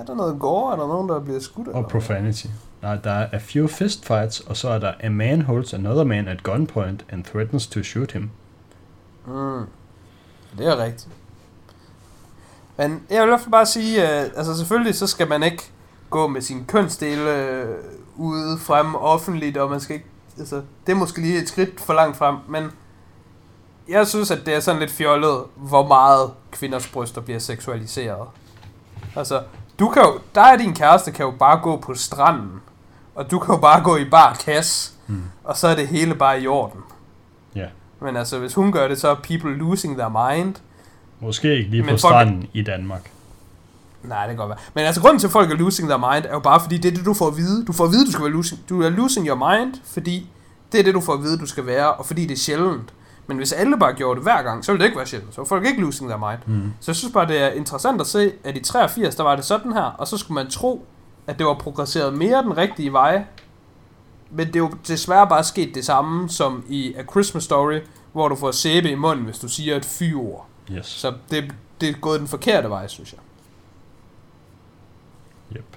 er 0.00 0.04
der 0.06 0.14
noget 0.14 0.40
gore? 0.40 0.72
Er 0.72 0.76
der 0.76 0.86
nogen, 0.86 1.08
der 1.08 1.20
bliver 1.20 1.40
skudt? 1.40 1.68
Og 1.68 1.88
profanity. 1.88 2.46
Nej, 2.82 2.96
der 2.96 3.10
er 3.10 3.28
a 3.32 3.38
few 3.38 3.66
fist 3.66 4.06
fights, 4.06 4.40
og 4.40 4.56
så 4.56 4.68
er 4.68 4.78
der 4.78 4.92
a 5.00 5.08
man 5.08 5.42
holds 5.42 5.74
another 5.74 6.04
man 6.04 6.28
at 6.28 6.42
gunpoint 6.42 7.04
and 7.08 7.24
threatens 7.24 7.66
to 7.66 7.82
shoot 7.82 8.12
him. 8.12 8.30
Mm. 9.26 9.64
Det 10.58 10.66
er 10.66 10.84
rigtigt. 10.84 11.08
Men 12.76 13.02
jeg 13.10 13.20
vil 13.20 13.26
i 13.26 13.30
hvert 13.30 13.40
fald 13.40 13.50
bare 13.50 13.66
sige, 13.66 14.02
øh, 14.02 14.30
altså 14.36 14.56
selvfølgelig 14.56 14.94
så 14.94 15.06
skal 15.06 15.28
man 15.28 15.42
ikke 15.42 15.62
gå 16.10 16.26
med 16.26 16.40
sin 16.40 16.64
kønsdele 16.64 17.30
øh, 17.30 17.76
ude 18.16 18.58
frem 18.58 18.94
offentligt, 18.94 19.56
og 19.56 19.70
man 19.70 19.80
skal 19.80 19.96
ikke, 19.96 20.06
altså 20.38 20.62
det 20.86 20.92
er 20.92 20.96
måske 20.96 21.20
lige 21.20 21.42
et 21.42 21.48
skridt 21.48 21.80
for 21.80 21.92
langt 21.92 22.16
frem, 22.16 22.36
men 22.48 22.70
jeg 23.88 24.06
synes, 24.06 24.30
at 24.30 24.46
det 24.46 24.54
er 24.54 24.60
sådan 24.60 24.80
lidt 24.80 24.90
fjollet, 24.90 25.42
hvor 25.56 25.86
meget 25.86 26.30
kvinders 26.50 26.88
bryster 26.88 27.20
bliver 27.20 27.38
seksualiseret. 27.38 28.28
Altså, 29.16 29.42
du 29.78 29.88
kan 29.88 30.02
jo, 30.02 30.20
der 30.34 30.52
og 30.52 30.58
din 30.58 30.74
kæreste 30.74 31.12
kan 31.12 31.24
jo 31.24 31.30
bare 31.30 31.60
gå 31.62 31.76
på 31.76 31.94
stranden, 31.94 32.60
og 33.20 33.30
du 33.30 33.38
kan 33.38 33.54
jo 33.54 33.60
bare 33.60 33.82
gå 33.82 33.96
i 33.96 34.04
bar 34.04 34.34
kasse, 34.44 34.92
Mm. 35.06 35.22
og 35.44 35.56
så 35.56 35.68
er 35.68 35.74
det 35.74 35.88
hele 35.88 36.14
bare 36.14 36.40
i 36.42 36.46
orden. 36.46 36.80
Ja. 37.54 37.66
Men 38.00 38.16
altså, 38.16 38.38
hvis 38.38 38.54
hun 38.54 38.72
gør 38.72 38.88
det, 38.88 39.00
så 39.00 39.08
er 39.08 39.14
people 39.14 39.56
losing 39.58 39.96
their 39.98 40.34
mind. 40.34 40.54
Måske 41.20 41.56
ikke 41.58 41.70
lige 41.70 41.82
Men 41.82 41.94
på 41.94 42.00
folk- 42.00 42.00
stranden 42.00 42.46
i 42.52 42.62
Danmark. 42.62 43.10
Nej, 44.02 44.20
det 44.20 44.28
kan 44.28 44.36
godt 44.36 44.48
være. 44.48 44.58
Men 44.74 44.84
altså, 44.84 45.00
grunden 45.00 45.18
til, 45.18 45.26
at 45.26 45.32
folk 45.32 45.50
er 45.52 45.56
losing 45.56 45.88
their 45.88 46.12
mind, 46.14 46.24
er 46.24 46.32
jo 46.32 46.38
bare 46.38 46.60
fordi, 46.60 46.78
det 46.78 46.90
er 46.92 46.96
det, 46.96 47.04
du 47.04 47.14
får 47.14 47.26
at 47.28 47.36
vide. 47.36 47.64
Du 47.64 47.72
får 47.72 47.84
at 47.84 47.90
vide, 47.90 48.06
du 48.06 48.12
skal 48.12 48.24
være 48.24 48.32
losing. 48.32 48.60
Du 48.68 48.82
er 48.82 48.88
losing 48.90 49.26
your 49.28 49.36
mind, 49.50 49.74
fordi 49.84 50.30
det 50.72 50.80
er 50.80 50.84
det, 50.84 50.94
du 50.94 51.00
får 51.00 51.12
at 51.12 51.22
vide, 51.22 51.38
du 51.38 51.46
skal 51.46 51.66
være, 51.66 51.92
og 51.92 52.06
fordi 52.06 52.22
det 52.26 52.32
er 52.34 52.38
sjældent. 52.38 52.92
Men 53.26 53.36
hvis 53.36 53.52
alle 53.52 53.78
bare 53.78 53.92
gjorde 53.92 54.14
det 54.16 54.22
hver 54.24 54.42
gang, 54.42 54.64
så 54.64 54.72
ville 54.72 54.82
det 54.82 54.88
ikke 54.88 54.98
være 54.98 55.06
sjældent. 55.06 55.34
Så 55.34 55.40
var 55.40 55.46
folk 55.46 55.66
ikke 55.66 55.80
losing 55.80 56.10
their 56.10 56.30
mind. 56.30 56.38
Mm. 56.62 56.72
Så 56.80 56.90
jeg 56.90 56.96
synes 56.96 57.12
bare, 57.12 57.26
det 57.28 57.42
er 57.42 57.48
interessant 57.48 58.00
at 58.00 58.06
se, 58.06 58.32
at 58.44 58.56
i 58.56 58.60
83, 58.60 59.14
der 59.14 59.22
var 59.22 59.36
det 59.36 59.44
sådan 59.44 59.72
her, 59.72 59.82
og 59.82 60.08
så 60.08 60.16
skulle 60.16 60.34
man 60.34 60.50
tro, 60.50 60.86
at 61.26 61.38
det 61.38 61.46
var 61.46 61.54
progresseret 61.54 62.14
mere 62.14 62.42
den 62.42 62.56
rigtige 62.56 62.92
vej. 62.92 63.24
Men 64.30 64.46
det 64.46 64.56
er 64.56 64.60
jo 64.60 64.70
desværre 64.88 65.28
bare 65.28 65.44
sket 65.44 65.74
det 65.74 65.84
samme 65.84 66.28
som 66.28 66.64
i 66.68 66.94
A 66.94 67.02
Christmas 67.02 67.44
Story, 67.44 67.80
hvor 68.12 68.28
du 68.28 68.36
får 68.36 68.50
sæbe 68.50 68.90
i 68.90 68.94
munden, 68.94 69.24
hvis 69.24 69.38
du 69.38 69.48
siger 69.48 69.76
et 69.76 69.84
fyord. 69.84 70.46
Yes. 70.72 70.86
Så 70.86 71.14
det, 71.30 71.54
det 71.80 71.88
er 71.88 71.92
gået 71.92 72.20
den 72.20 72.28
forkerte 72.28 72.70
vej, 72.70 72.86
synes 72.86 73.12
jeg. 73.12 73.20
Yep. 75.56 75.76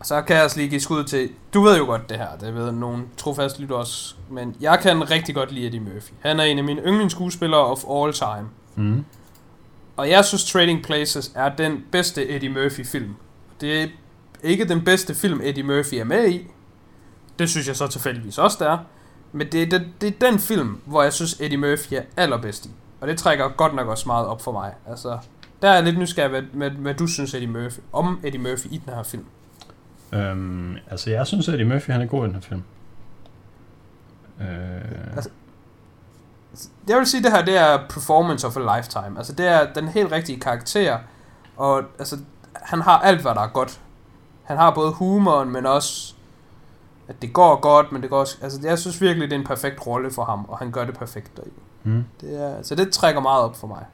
Og 0.00 0.06
så 0.06 0.22
kan 0.22 0.36
jeg 0.36 0.44
også 0.44 0.56
lige 0.56 0.68
give 0.68 0.80
skud 0.80 1.04
til, 1.04 1.30
du 1.54 1.62
ved 1.62 1.78
jo 1.78 1.84
godt 1.84 2.08
det 2.08 2.18
her, 2.18 2.36
det 2.40 2.54
ved 2.54 2.72
nogen 2.72 3.08
trofast 3.16 3.60
lytter 3.60 3.76
også, 3.76 4.14
men 4.30 4.56
jeg 4.60 4.78
kan 4.82 5.10
rigtig 5.10 5.34
godt 5.34 5.52
lide 5.52 5.66
Eddie 5.66 5.80
Murphy. 5.80 6.12
Han 6.20 6.40
er 6.40 6.44
en 6.44 6.58
af 6.58 6.64
mine 6.64 6.82
yndlingsskuespillere 6.82 7.66
of 7.66 7.84
all 7.90 8.12
time. 8.12 8.48
Mm. 8.76 9.04
Og 9.96 10.10
jeg 10.10 10.24
synes 10.24 10.44
Trading 10.52 10.82
Places 10.82 11.32
er 11.34 11.48
den 11.48 11.84
bedste 11.92 12.28
Eddie 12.28 12.48
Murphy 12.48 12.86
film. 12.86 13.16
Det 13.60 13.82
er 13.82 13.88
ikke 14.42 14.64
den 14.64 14.84
bedste 14.84 15.14
film 15.14 15.40
Eddie 15.44 15.62
Murphy 15.62 15.94
er 15.94 16.04
med 16.04 16.28
i. 16.28 16.46
Det 17.38 17.50
synes 17.50 17.68
jeg 17.68 17.76
så 17.76 17.86
tilfældigvis 17.86 18.38
også 18.38 18.56
der. 18.64 18.78
Men 19.32 19.46
det 19.52 19.62
er, 19.62 19.66
det, 19.78 19.86
det 20.00 20.08
er 20.08 20.30
den 20.30 20.38
film, 20.38 20.80
hvor 20.84 21.02
jeg 21.02 21.12
synes 21.12 21.36
Eddie 21.40 21.58
Murphy 21.58 21.94
er 21.94 22.02
allerbedst 22.16 22.66
i. 22.66 22.70
Og 23.00 23.08
det 23.08 23.18
trækker 23.18 23.48
godt 23.48 23.74
nok 23.74 23.88
også 23.88 24.04
meget 24.08 24.26
op 24.26 24.42
for 24.42 24.52
mig. 24.52 24.72
Altså, 24.88 25.18
der 25.62 25.68
er 25.70 25.74
jeg 25.74 25.82
lidt 25.84 25.98
nysgerrig, 25.98 26.30
hvad, 26.30 26.42
hvad, 26.42 26.70
hvad 26.70 26.94
du 26.94 27.06
synes 27.06 27.34
Eddie 27.34 27.48
Murphy, 27.48 27.78
om 27.92 28.20
Eddie 28.24 28.40
Murphy 28.40 28.66
i 28.70 28.82
den 28.86 28.94
her 28.94 29.02
film. 29.02 29.24
Øhm, 30.12 30.76
altså, 30.90 31.10
jeg 31.10 31.26
synes, 31.26 31.48
at 31.48 31.54
Eddie 31.54 31.66
Murphy 31.66 31.90
han 31.90 32.00
er 32.02 32.06
god 32.06 32.24
i 32.24 32.26
den 32.26 32.34
her 32.34 32.40
film. 32.42 32.62
Øh, 34.40 34.46
Altså- 35.16 35.30
Jeg 36.88 36.98
vil 36.98 37.06
sige, 37.06 37.22
det 37.22 37.32
her 37.32 37.44
det 37.44 37.56
er 37.58 37.78
performance 37.90 38.46
of 38.46 38.56
a 38.56 38.76
lifetime. 38.78 39.18
Altså, 39.18 39.32
det 39.32 39.46
er 39.46 39.72
den 39.72 39.88
helt 39.88 40.12
rigtige 40.12 40.40
karakter. 40.40 40.98
Og 41.56 41.82
altså, 41.98 42.16
han 42.62 42.80
har 42.80 42.98
alt, 42.98 43.20
hvad 43.22 43.34
der 43.34 43.40
er 43.40 43.48
godt. 43.48 43.80
Han 44.42 44.56
har 44.56 44.70
både 44.70 44.92
humoren, 44.92 45.50
men 45.50 45.66
også, 45.66 46.14
at 47.08 47.22
det 47.22 47.32
går 47.32 47.60
godt, 47.60 47.92
men 47.92 48.02
det 48.02 48.10
går 48.10 48.18
også... 48.20 48.36
Altså, 48.42 48.60
jeg 48.62 48.78
synes 48.78 49.00
virkelig, 49.00 49.30
det 49.30 49.36
er 49.36 49.40
en 49.40 49.46
perfekt 49.46 49.86
rolle 49.86 50.10
for 50.10 50.24
ham, 50.24 50.44
og 50.48 50.58
han 50.58 50.70
gør 50.70 50.84
det 50.84 50.98
perfekt 50.98 51.36
deri. 51.36 51.50
mm. 51.82 52.04
Det 52.20 52.42
er, 52.42 52.62
så 52.62 52.74
det 52.74 52.92
trækker 52.92 53.20
meget 53.20 53.44
op 53.44 53.56
for 53.56 53.66
mig. 53.66 53.84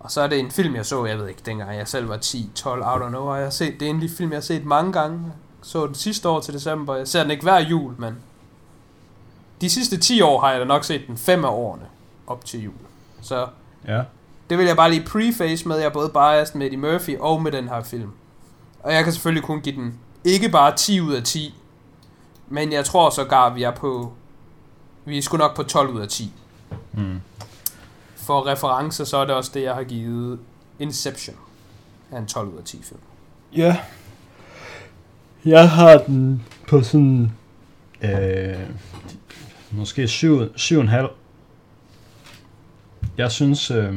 Og 0.00 0.10
så 0.10 0.20
er 0.20 0.26
det 0.26 0.38
en 0.38 0.50
film, 0.50 0.74
jeg 0.76 0.86
så, 0.86 1.04
jeg 1.04 1.18
ved 1.18 1.28
ikke, 1.28 1.42
dengang 1.46 1.76
jeg 1.76 1.88
selv 1.88 2.08
var 2.08 2.16
10, 2.16 2.50
12, 2.54 2.80
I 2.80 2.84
don't 2.84 3.08
know, 3.08 3.22
og 3.22 3.36
jeg 3.36 3.44
har 3.46 3.50
set, 3.50 3.80
det 3.80 3.86
er 3.86 3.90
en 3.90 4.08
film, 4.08 4.30
jeg 4.30 4.36
har 4.36 4.42
set 4.42 4.64
mange 4.64 4.92
gange. 4.92 5.20
Jeg 5.24 5.32
så 5.62 5.86
den 5.86 5.94
sidste 5.94 6.28
år 6.28 6.40
til 6.40 6.54
december, 6.54 6.96
jeg 6.96 7.08
ser 7.08 7.22
den 7.22 7.30
ikke 7.30 7.42
hver 7.42 7.58
jul, 7.58 7.94
men 7.98 8.16
de 9.60 9.70
sidste 9.70 9.96
10 9.96 10.20
år 10.20 10.40
har 10.40 10.50
jeg 10.50 10.60
da 10.60 10.64
nok 10.64 10.84
set 10.84 11.02
den 11.06 11.16
fem 11.16 11.44
af 11.44 11.48
årene 11.48 11.84
op 12.26 12.44
til 12.44 12.62
jul. 12.62 12.74
Så 13.20 13.46
Ja. 13.88 14.02
Det 14.50 14.58
vil 14.58 14.66
jeg 14.66 14.76
bare 14.76 14.90
lige 14.90 15.06
preface 15.06 15.68
med, 15.68 15.76
jeg 15.76 15.84
er 15.86 15.90
både 15.90 16.08
biased 16.08 16.54
med 16.54 16.66
Eddie 16.66 16.78
Murphy 16.78 17.18
og 17.18 17.42
med 17.42 17.52
den 17.52 17.68
her 17.68 17.82
film. 17.82 18.10
Og 18.82 18.94
jeg 18.94 19.04
kan 19.04 19.12
selvfølgelig 19.12 19.44
kun 19.44 19.60
give 19.60 19.76
den 19.76 19.94
ikke 20.24 20.48
bare 20.48 20.76
10 20.76 21.00
ud 21.00 21.12
af 21.12 21.22
10, 21.22 21.54
men 22.48 22.72
jeg 22.72 22.84
tror 22.84 23.10
sågar, 23.10 23.54
vi 23.54 23.62
er 23.62 23.70
på, 23.70 24.12
vi 25.04 25.18
er 25.18 25.22
sgu 25.22 25.36
nok 25.36 25.56
på 25.56 25.62
12 25.62 25.88
ud 25.88 26.00
af 26.00 26.08
10. 26.08 26.32
Mm. 26.92 27.20
For 28.16 28.46
reference, 28.46 29.06
så 29.06 29.16
er 29.16 29.24
det 29.24 29.34
også 29.34 29.50
det, 29.54 29.62
jeg 29.62 29.74
har 29.74 29.84
givet 29.84 30.38
Inception 30.78 31.36
af 32.12 32.18
en 32.18 32.26
12 32.26 32.48
ud 32.48 32.58
af 32.58 32.64
10 32.64 32.82
film. 32.82 33.00
Ja. 33.56 33.76
Jeg 35.44 35.70
har 35.70 35.98
den 35.98 36.42
på 36.68 36.82
sådan... 36.82 37.32
Øh, 38.02 38.58
måske 39.70 40.08
7, 40.08 40.42
7,5. 40.42 41.23
Jeg 43.18 43.30
synes, 43.30 43.70
øh, 43.70 43.94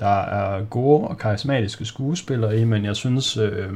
der 0.00 0.20
er 0.22 0.64
gode 0.64 1.08
og 1.08 1.18
karismatiske 1.18 1.84
skuespillere 1.84 2.58
i, 2.58 2.64
men 2.64 2.84
jeg 2.84 2.96
synes, 2.96 3.36
øh, 3.36 3.72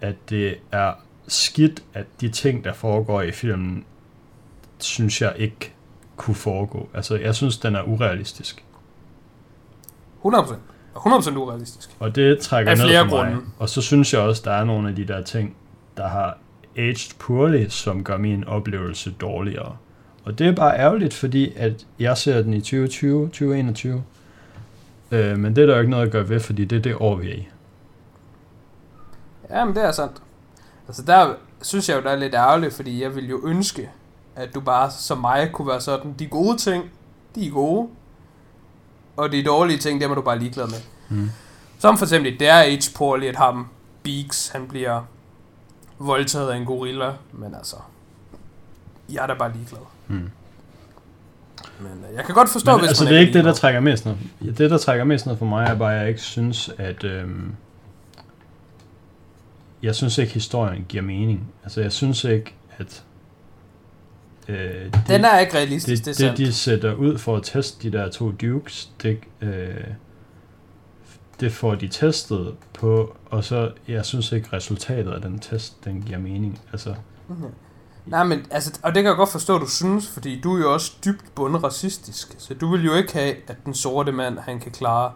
at 0.00 0.14
det 0.30 0.54
er 0.72 0.92
skidt, 1.28 1.82
at 1.94 2.06
de 2.20 2.28
ting, 2.28 2.64
der 2.64 2.72
foregår 2.72 3.22
i 3.22 3.32
filmen, 3.32 3.84
synes 4.78 5.22
jeg 5.22 5.34
ikke 5.36 5.72
kunne 6.16 6.34
foregå. 6.34 6.88
Altså, 6.94 7.16
jeg 7.16 7.34
synes, 7.34 7.58
den 7.58 7.74
er 7.74 7.82
urealistisk. 7.82 8.64
100%. 10.24 10.54
100% 10.96 11.36
urealistisk. 11.36 11.90
Og 11.98 12.14
det 12.14 12.38
trækker 12.38 12.74
ned 12.74 13.08
for 13.08 13.16
mig. 13.16 13.32
grunde. 13.32 13.46
Og 13.58 13.68
så 13.68 13.82
synes 13.82 14.12
jeg 14.12 14.20
også, 14.20 14.42
der 14.44 14.52
er 14.52 14.64
nogle 14.64 14.88
af 14.88 14.96
de 14.96 15.04
der 15.04 15.22
ting, 15.22 15.56
der 15.96 16.08
har 16.08 16.38
aged 16.76 17.18
poorly, 17.18 17.68
som 17.68 18.04
gør 18.04 18.16
min 18.16 18.44
oplevelse 18.44 19.10
dårligere. 19.10 19.76
Og 20.24 20.38
det 20.38 20.46
er 20.46 20.52
bare 20.52 20.78
ærgerligt, 20.78 21.14
fordi 21.14 21.52
at 21.56 21.86
jeg 21.98 22.18
ser 22.18 22.42
den 22.42 22.54
i 22.54 22.60
2020, 22.60 23.26
2021. 23.26 24.04
Øh, 25.10 25.38
men 25.38 25.56
det 25.56 25.62
er 25.62 25.66
der 25.66 25.74
jo 25.74 25.80
ikke 25.80 25.90
noget 25.90 26.06
at 26.06 26.12
gøre 26.12 26.28
ved, 26.28 26.40
fordi 26.40 26.64
det 26.64 26.76
er 26.78 26.82
det 26.82 26.96
år, 27.00 27.16
vi 27.16 27.30
er 27.30 27.34
i. 27.34 27.48
Ja, 29.50 29.64
men 29.64 29.74
det 29.74 29.84
er 29.84 29.92
sandt. 29.92 30.22
Altså 30.88 31.02
der 31.02 31.34
synes 31.62 31.88
jeg 31.88 31.96
jo, 31.96 32.02
der 32.02 32.10
er 32.10 32.16
lidt 32.16 32.34
ærgerligt, 32.34 32.74
fordi 32.74 33.02
jeg 33.02 33.14
vil 33.14 33.28
jo 33.28 33.40
ønske, 33.46 33.90
at 34.36 34.54
du 34.54 34.60
bare 34.60 34.90
som 34.90 35.18
mig 35.18 35.50
kunne 35.52 35.68
være 35.68 35.80
sådan, 35.80 36.14
de 36.18 36.26
gode 36.26 36.56
ting, 36.56 36.90
de 37.34 37.46
er 37.46 37.50
gode, 37.50 37.88
og 39.16 39.32
de 39.32 39.44
dårlige 39.44 39.78
ting, 39.78 40.00
dem 40.00 40.10
er 40.10 40.14
du 40.14 40.22
bare 40.22 40.38
ligeglad 40.38 40.66
med. 40.66 40.80
Mm. 41.08 41.30
Som 41.78 41.98
for 41.98 42.04
eksempel, 42.04 42.38
det 42.38 42.48
er 42.48 42.60
age 42.60 42.90
poorly, 42.96 43.24
at 43.24 43.36
ham, 43.36 43.66
Beaks, 44.02 44.48
han 44.48 44.68
bliver 44.68 45.02
voldtaget 45.98 46.50
af 46.50 46.56
en 46.56 46.64
gorilla, 46.64 47.12
men 47.32 47.54
altså, 47.54 47.76
jeg 49.12 49.22
er 49.22 49.26
da 49.26 49.34
bare 49.34 49.52
ligeglad. 49.52 49.80
Mm. 50.10 50.30
Men 51.80 52.04
øh, 52.10 52.16
jeg 52.16 52.24
kan 52.24 52.34
godt 52.34 52.48
forstå, 52.48 52.70
Men 52.72 52.80
hvis 52.80 52.88
altså, 52.88 53.04
man 53.04 53.12
det 53.12 53.16
er 53.16 53.20
ikke 53.26 53.32
det, 53.32 53.44
der 53.44 53.52
trækker 53.54 53.80
mest 53.80 54.06
ned. 54.06 54.14
Det, 54.58 54.70
der 54.70 54.78
trækker 54.78 55.04
mest 55.04 55.26
ned 55.26 55.36
for 55.36 55.46
mig, 55.46 55.66
er 55.66 55.74
bare, 55.74 55.94
at 55.94 56.00
jeg 56.00 56.08
ikke 56.08 56.20
synes, 56.20 56.70
at... 56.78 57.04
Øhm, 57.04 57.52
jeg 59.82 59.94
synes 59.94 60.18
ikke, 60.18 60.32
historien 60.32 60.84
giver 60.88 61.02
mening. 61.02 61.52
Altså, 61.62 61.80
jeg 61.80 61.92
synes 61.92 62.24
ikke, 62.24 62.54
at... 62.78 63.04
Øh, 64.48 64.56
det, 64.84 65.02
Den 65.08 65.24
er 65.24 65.38
ikke 65.38 65.54
realistisk, 65.56 66.04
det, 66.04 66.06
det, 66.06 66.18
det, 66.18 66.26
sandt. 66.26 66.38
de 66.38 66.52
sætter 66.52 66.94
ud 66.94 67.18
for 67.18 67.36
at 67.36 67.42
teste 67.42 67.90
de 67.90 67.98
der 67.98 68.10
to 68.10 68.30
dukes, 68.30 68.90
det, 69.02 69.18
øh, 69.40 69.74
det 71.40 71.52
får 71.52 71.74
de 71.74 71.88
testet 71.88 72.54
på, 72.72 73.16
og 73.26 73.44
så, 73.44 73.70
jeg 73.88 74.04
synes 74.04 74.32
ikke, 74.32 74.48
resultatet 74.52 75.12
af 75.12 75.20
den 75.20 75.38
test, 75.38 75.84
den 75.84 76.02
giver 76.02 76.18
mening. 76.18 76.60
Altså, 76.72 76.94
Mhm. 77.28 77.44
Nej, 78.10 78.24
men 78.24 78.46
altså, 78.50 78.78
og 78.82 78.94
det 78.94 79.02
kan 79.02 79.08
jeg 79.08 79.16
godt 79.16 79.28
forstå, 79.32 79.54
at 79.54 79.60
du 79.60 79.68
synes, 79.68 80.08
fordi 80.08 80.40
du 80.40 80.56
er 80.56 80.60
jo 80.60 80.72
også 80.72 80.92
dybt 81.04 81.34
bundet 81.34 81.64
racistisk. 81.64 82.34
Så 82.38 82.54
du 82.54 82.70
vil 82.70 82.84
jo 82.84 82.94
ikke 82.94 83.12
have, 83.12 83.34
at 83.48 83.64
den 83.64 83.74
sorte 83.74 84.12
mand, 84.12 84.38
han 84.38 84.60
kan 84.60 84.72
klare 84.72 85.12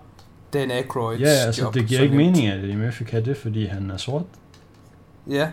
Dan 0.53 0.71
Aykroyds 0.71 1.21
Ja, 1.21 1.27
altså 1.29 1.62
job 1.62 1.75
det 1.75 1.87
giver 1.87 2.01
ikke 2.01 2.16
nemt. 2.16 2.33
mening, 2.33 2.49
at 2.53 2.59
Eddie 2.59 2.77
Murphy 2.77 3.03
kan 3.03 3.25
det, 3.25 3.37
fordi 3.37 3.66
han 3.66 3.91
er 3.91 3.97
sort. 3.97 4.23
Ja, 5.31 5.49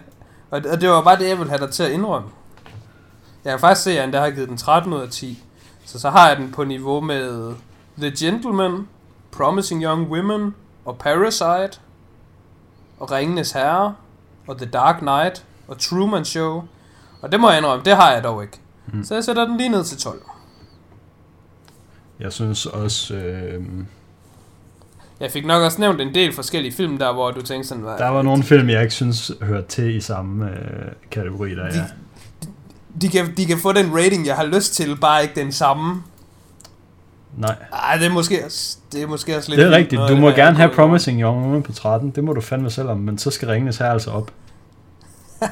og, 0.52 0.62
og 0.72 0.82
det 0.82 0.90
var 0.90 1.02
bare 1.04 1.18
det, 1.20 1.30
jeg 1.30 1.38
ville 1.38 1.50
have 1.50 1.62
dig 1.66 1.72
til 1.72 1.84
at 1.84 1.92
indrømme. 1.92 2.30
Jeg 3.46 3.52
kan 3.52 3.60
faktisk 3.60 3.84
se, 3.84 3.92
at 3.92 4.02
han 4.02 4.14
der 4.14 4.20
har 4.22 4.30
givet 4.30 4.50
den 4.50 4.58
13 4.58 4.94
ud 4.94 5.02
af 5.02 5.10
10. 5.10 5.44
Så 5.86 6.00
så 6.00 6.10
har 6.10 6.28
jeg 6.28 6.38
den 6.38 6.52
på 6.52 6.64
niveau 6.64 7.00
med 7.02 7.54
The 7.98 8.12
Gentleman, 8.20 8.88
Promising 9.32 9.84
Young 9.84 10.12
Women, 10.12 10.56
og 10.86 10.98
Parasite, 10.98 11.80
og 13.00 13.12
Ringenes 13.12 13.52
Herre, 13.52 13.96
og 14.48 14.58
The 14.58 14.66
Dark 14.66 15.00
Knight, 15.00 15.46
og 15.68 15.78
Truman 15.80 16.26
Show. 16.26 16.64
Og 17.22 17.32
det 17.32 17.40
må 17.40 17.50
jeg 17.50 17.58
indrømme, 17.58 17.86
det 17.86 17.96
har 17.96 18.12
jeg 18.12 18.24
dog 18.24 18.44
ikke. 18.44 18.58
Mm. 18.94 19.04
Så 19.04 19.14
jeg 19.14 19.24
sætter 19.24 19.46
den 19.46 19.58
lige 19.58 19.70
ned 19.70 19.84
til 19.84 19.98
12. 19.98 20.22
Jeg 22.20 22.34
synes 22.34 22.66
også, 22.66 23.14
øh, 23.16 23.64
Jeg 25.20 25.32
fik 25.32 25.46
nok 25.46 25.64
også 25.64 25.82
nævnt 25.82 26.02
en 26.02 26.14
del 26.16 26.34
forskellige 26.34 26.72
film 26.74 26.98
der, 26.98 27.14
hvor 27.14 27.32
du 27.32 27.42
tænkte 27.42 27.68
sådan, 27.70 27.84
hvad, 27.84 27.98
der 27.98 28.08
var 28.10 28.22
nogle 28.22 28.44
film, 28.44 28.70
jeg 28.70 28.82
ikke 28.82 28.94
synes 28.94 29.32
hørte 29.42 29.68
til 29.68 29.96
i 29.96 30.02
samme 30.02 30.50
øh, 30.50 30.92
kategori 31.12 31.56
der, 31.56 31.66
ja. 31.66 31.72
De- 31.72 31.88
de, 33.02 33.10
kan, 33.10 33.34
de 33.38 33.46
kan 33.46 33.58
få 33.58 33.72
den 33.72 33.96
rating, 33.96 34.26
jeg 34.26 34.36
har 34.36 34.44
lyst 34.46 34.74
til, 34.74 34.98
bare 35.02 35.22
ikke 35.24 35.36
den 35.36 35.52
samme. 35.52 36.04
Nej, 37.38 37.56
Ej, 37.74 37.96
det 37.98 38.06
er 38.06 38.12
måske 38.12 38.42
det 38.92 39.02
er 39.04 39.08
måske 39.08 39.38
også 39.38 39.50
lidt... 39.50 39.60
det 39.60 39.68
er 39.68 39.72
rigtigt. 39.72 39.94
noget 40.00 40.10
Du 40.16 40.22
må 40.22 40.30
gerne 40.30 40.58
have 40.58 40.70
Promising 40.70 41.22
Young 41.22 41.42
Woman 41.46 41.64
på 41.64 41.74
13. 41.74 42.12
Det 42.12 42.24
må 42.24 42.34
du 42.34 42.42
fandme 42.42 42.70
selv 42.70 42.90
om, 42.90 42.98
men 43.00 43.18
så 43.18 43.32
skal 43.32 43.48
ringes 43.48 43.78
her 43.78 43.86
altså 43.86 44.12
op. 44.12 44.32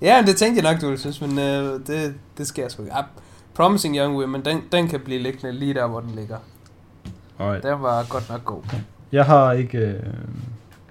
Ja, 0.00 0.22
det 0.26 0.36
tænkte 0.36 0.62
jeg 0.64 0.72
nok, 0.72 0.80
du 0.80 0.86
ville 0.86 1.00
synes, 1.00 1.20
men 1.20 1.38
øh, 1.38 1.86
det, 1.86 2.14
det 2.38 2.46
sker 2.46 2.68
sgu 2.68 2.82
ikke. 2.82 2.94
Ah, 2.94 3.04
Promising 3.54 3.96
Young 3.96 4.16
Women, 4.16 4.44
den, 4.44 4.62
den 4.72 4.88
kan 4.88 5.00
blive 5.00 5.18
liggende 5.22 5.52
lige 5.52 5.74
der, 5.74 5.86
hvor 5.86 6.00
den 6.00 6.10
ligger. 6.10 6.38
Alright. 7.38 7.62
Den 7.64 7.82
var 7.82 8.06
godt 8.08 8.30
nok 8.30 8.44
god. 8.44 8.62
Jeg 9.12 9.24
har 9.24 9.52
ikke 9.52 9.78
øh, 9.78 10.02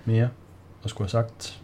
mere 0.05 0.29
at 0.83 0.89
skulle 0.89 1.05
have 1.11 1.23
sagt. 1.23 1.59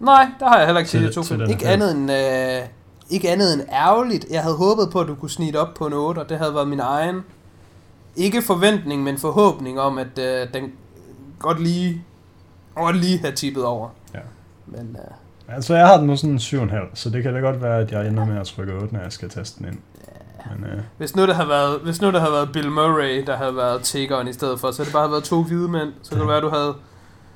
Nej, 0.00 0.26
der 0.40 0.48
har 0.48 0.56
jeg 0.58 0.66
heller 0.66 0.78
ikke 0.80 0.88
Til- 0.90 1.12
to 1.12 1.22
til 1.22 1.50
Ikke 1.50 1.66
andet 1.68 1.90
end... 1.96 2.12
Øh, 2.12 2.68
ikke 3.10 3.30
andet 3.30 3.54
end 3.54 3.62
ærgerligt. 3.72 4.26
Jeg 4.30 4.42
havde 4.42 4.56
håbet 4.56 4.88
på, 4.92 5.00
at 5.00 5.08
du 5.08 5.14
kunne 5.14 5.30
snige 5.30 5.52
det 5.52 5.60
op 5.60 5.74
på 5.74 5.86
en 5.86 5.92
8, 5.92 6.18
og 6.18 6.28
det 6.28 6.38
havde 6.38 6.54
været 6.54 6.68
min 6.68 6.80
egen... 6.80 7.20
Ikke 8.16 8.42
forventning, 8.42 9.02
men 9.02 9.18
forhåbning 9.18 9.80
om, 9.80 9.98
at 9.98 10.18
øh, 10.18 10.54
den 10.54 10.72
godt 11.38 11.62
lige, 11.62 12.02
godt 12.74 12.96
lige 12.96 13.18
have 13.18 13.32
tippet 13.34 13.64
over. 13.64 13.88
Ja. 14.14 14.18
Men 14.66 14.96
øh, 15.00 15.14
Altså, 15.48 15.74
jeg 15.74 15.86
har 15.86 15.96
den 15.96 16.06
nu 16.06 16.16
sådan 16.16 16.30
en 16.30 16.38
7,5, 16.38 16.74
så 16.94 17.10
det 17.10 17.22
kan 17.22 17.34
da 17.34 17.40
godt 17.40 17.62
være, 17.62 17.78
at 17.80 17.92
jeg 17.92 18.06
ender 18.08 18.24
med 18.24 18.38
at 18.40 18.46
trykke 18.46 18.72
8, 18.74 18.94
når 18.94 19.00
jeg 19.00 19.12
skal 19.12 19.28
teste 19.28 19.58
den 19.58 19.66
ind. 19.68 19.78
Men 20.56 20.64
øh, 20.70 20.78
hvis 20.98 21.16
nu 21.16 21.26
det 21.26 21.34
havde 21.34 21.48
været, 21.48 21.80
hvis 21.84 22.00
nu 22.00 22.10
det 22.10 22.20
havde 22.20 22.32
været 22.32 22.52
Bill 22.52 22.70
Murray, 22.70 23.24
der 23.26 23.36
havde 23.36 23.56
været 23.56 23.82
tiggeren 23.82 24.28
i 24.28 24.32
stedet 24.32 24.60
for, 24.60 24.70
så 24.70 24.78
havde 24.78 24.86
det 24.86 24.92
bare 24.92 25.10
været 25.10 25.24
to 25.24 25.42
hvide 25.42 25.68
mænd. 25.68 25.88
Så 26.02 26.10
kunne 26.10 26.20
det 26.20 26.28
være, 26.28 26.36
at 26.36 26.42
du 26.42 26.48
havde... 26.48 26.74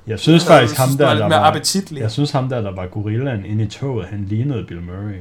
jeg 0.07 0.19
synes 0.19 0.47
havde- 0.47 0.59
faktisk, 0.61 0.79
ham 0.81 0.89
der, 0.89 1.07
var 1.07 1.15
der 1.15 1.29
mere 1.29 1.39
var, 1.41 1.47
appetitlig. 1.47 2.01
jeg 2.01 2.11
synes 2.11 2.31
ham 2.31 2.49
der, 2.49 2.61
der 2.61 2.75
var 2.75 2.87
gorillaen 2.87 3.45
inde 3.45 3.65
i 3.65 3.69
toget, 3.69 4.07
han 4.07 4.25
lignede 4.29 4.65
Bill 4.69 4.83
Murray. 4.83 5.21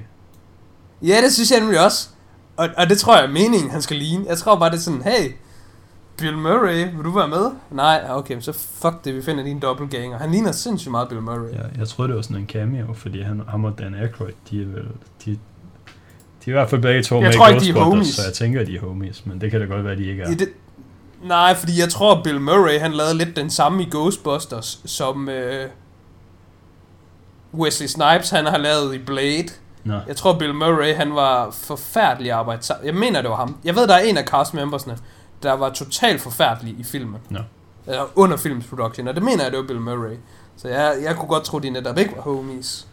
Ja, 1.01 1.15
det 1.23 1.33
synes 1.33 1.51
jeg 1.51 1.59
nemlig 1.59 1.85
også. 1.85 2.09
Og, 2.57 2.69
og 2.77 2.89
det 2.89 2.97
tror 2.97 3.15
jeg 3.17 3.25
er 3.25 3.31
meningen, 3.31 3.71
han 3.71 3.81
skal 3.81 3.97
ligne. 3.97 4.25
Jeg 4.29 4.37
tror 4.37 4.55
bare, 4.59 4.69
det 4.69 4.75
er 4.75 4.81
sådan, 4.81 5.01
hey, 5.01 5.31
Bill 6.17 6.37
Murray, 6.37 6.95
vil 6.95 7.03
du 7.03 7.11
være 7.11 7.27
med? 7.27 7.51
Nej, 7.71 8.05
okay, 8.09 8.39
så 8.39 8.51
fuck 8.53 8.95
det, 9.03 9.15
vi 9.15 9.21
finder 9.21 9.43
din 9.43 9.59
dobbeltganger. 9.59 10.17
Han 10.17 10.31
ligner 10.31 10.51
sindssygt 10.51 10.91
meget 10.91 11.09
Bill 11.09 11.21
Murray. 11.21 11.51
Jeg, 11.53 11.65
jeg 11.77 11.87
troede, 11.87 12.09
det 12.09 12.15
var 12.15 12.21
sådan 12.21 12.37
en 12.37 12.47
cameo, 12.47 12.93
fordi 12.93 13.21
han, 13.21 13.41
ham 13.47 13.65
og 13.65 13.79
Dan 13.79 13.95
Aykroyd, 13.95 14.31
de 14.49 14.61
er 14.61 14.65
vel... 14.65 14.87
De, 15.25 15.31
de 15.31 15.37
er 16.45 16.47
i 16.47 16.51
hvert 16.51 16.69
fald 16.69 16.81
begge 16.81 17.03
to 17.03 17.15
Jeg 17.15 17.23
med 17.23 17.33
tror 17.33 17.47
ikke, 17.47 17.59
de 17.65 17.69
er 17.69 17.83
homies. 17.83 18.07
så 18.07 18.21
jeg 18.25 18.33
tænker, 18.33 18.61
at 18.61 18.67
de 18.67 18.75
er 18.75 18.79
homies, 18.81 19.25
men 19.25 19.41
det 19.41 19.51
kan 19.51 19.59
da 19.61 19.65
godt 19.65 19.85
være, 19.85 19.95
de 19.95 20.05
ikke 20.05 20.23
er. 20.23 20.29
I 20.31 20.33
det, 20.33 20.49
nej, 21.23 21.55
fordi 21.55 21.79
jeg 21.79 21.89
tror, 21.89 22.21
Bill 22.23 22.41
Murray, 22.41 22.79
han 22.79 22.91
lavede 22.93 23.17
lidt 23.17 23.35
den 23.35 23.49
samme 23.49 23.83
i 23.83 23.87
Ghostbusters, 23.91 24.81
som 24.85 25.29
øh, 25.29 25.69
Wesley 27.53 27.87
Snipes, 27.87 28.29
han 28.29 28.45
har 28.45 28.57
lavet 28.57 28.95
i 28.95 28.97
Blade. 28.97 29.47
Nå, 29.83 29.99
Jeg 30.07 30.15
tror, 30.15 30.33
Bill 30.39 30.53
Murray, 30.53 30.93
han 30.95 31.15
var 31.15 31.51
forfærdelig 31.51 32.31
arbejde 32.31 32.63
sammen. 32.63 32.85
Jeg 32.85 32.95
mener, 32.95 33.21
det 33.21 33.29
var 33.29 33.35
ham. 33.35 33.57
Jeg 33.63 33.75
ved, 33.75 33.87
der 33.87 33.93
er 33.95 33.99
en 34.03 34.17
af 34.17 34.23
castmembersne, 34.23 34.97
der 35.43 35.53
var 35.53 35.69
totalt 35.69 36.21
forfærdelig 36.21 36.75
i 36.79 36.83
filmen. 36.83 37.21
Nå. 37.29 37.39
Eller 37.87 38.05
under 38.15 38.37
films 38.37 38.65
production, 38.67 39.07
og 39.07 39.15
det 39.15 39.23
mener 39.23 39.43
jeg, 39.43 39.51
det 39.51 39.59
var 39.59 39.67
Bill 39.67 39.81
Murray. 39.81 40.15
Så 40.57 40.67
jeg, 40.67 40.97
jeg 41.03 41.15
kunne 41.15 41.27
godt 41.27 41.43
tro, 41.43 41.59
de 41.59 41.69
netop 41.69 41.97
ikke 41.97 42.15
var 42.15 42.21
homies. 42.21 42.87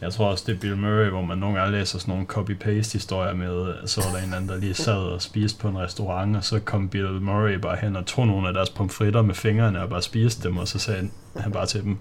jeg 0.00 0.12
tror 0.12 0.26
også, 0.26 0.44
det 0.46 0.54
er 0.54 0.60
Bill 0.60 0.76
Murray, 0.76 1.08
hvor 1.08 1.22
man 1.22 1.38
nogle 1.38 1.58
gange 1.58 1.78
læser 1.78 1.98
sådan 1.98 2.12
nogle 2.12 2.26
copy-paste 2.32 2.92
historier 2.92 3.34
med, 3.34 3.74
så 3.86 4.00
var 4.04 4.10
der 4.10 4.16
en 4.18 4.24
eller 4.24 4.36
anden, 4.36 4.48
der 4.48 4.56
lige 4.56 4.74
sad 4.74 4.98
og 4.98 5.22
spiste 5.22 5.58
på 5.58 5.68
en 5.68 5.78
restaurant, 5.78 6.36
og 6.36 6.44
så 6.44 6.60
kom 6.60 6.88
Bill 6.88 7.20
Murray 7.20 7.54
bare 7.54 7.76
hen 7.76 7.96
og 7.96 8.06
tog 8.06 8.26
nogle 8.26 8.48
af 8.48 8.54
deres 8.54 8.70
pomfritter 8.70 9.22
med 9.22 9.34
fingrene 9.34 9.82
og 9.82 9.88
bare 9.88 10.02
spiste 10.02 10.48
dem, 10.48 10.56
og 10.56 10.68
så 10.68 10.78
sagde 10.78 11.10
han, 11.36 11.52
bare 11.52 11.66
til 11.66 11.82
dem, 11.82 11.98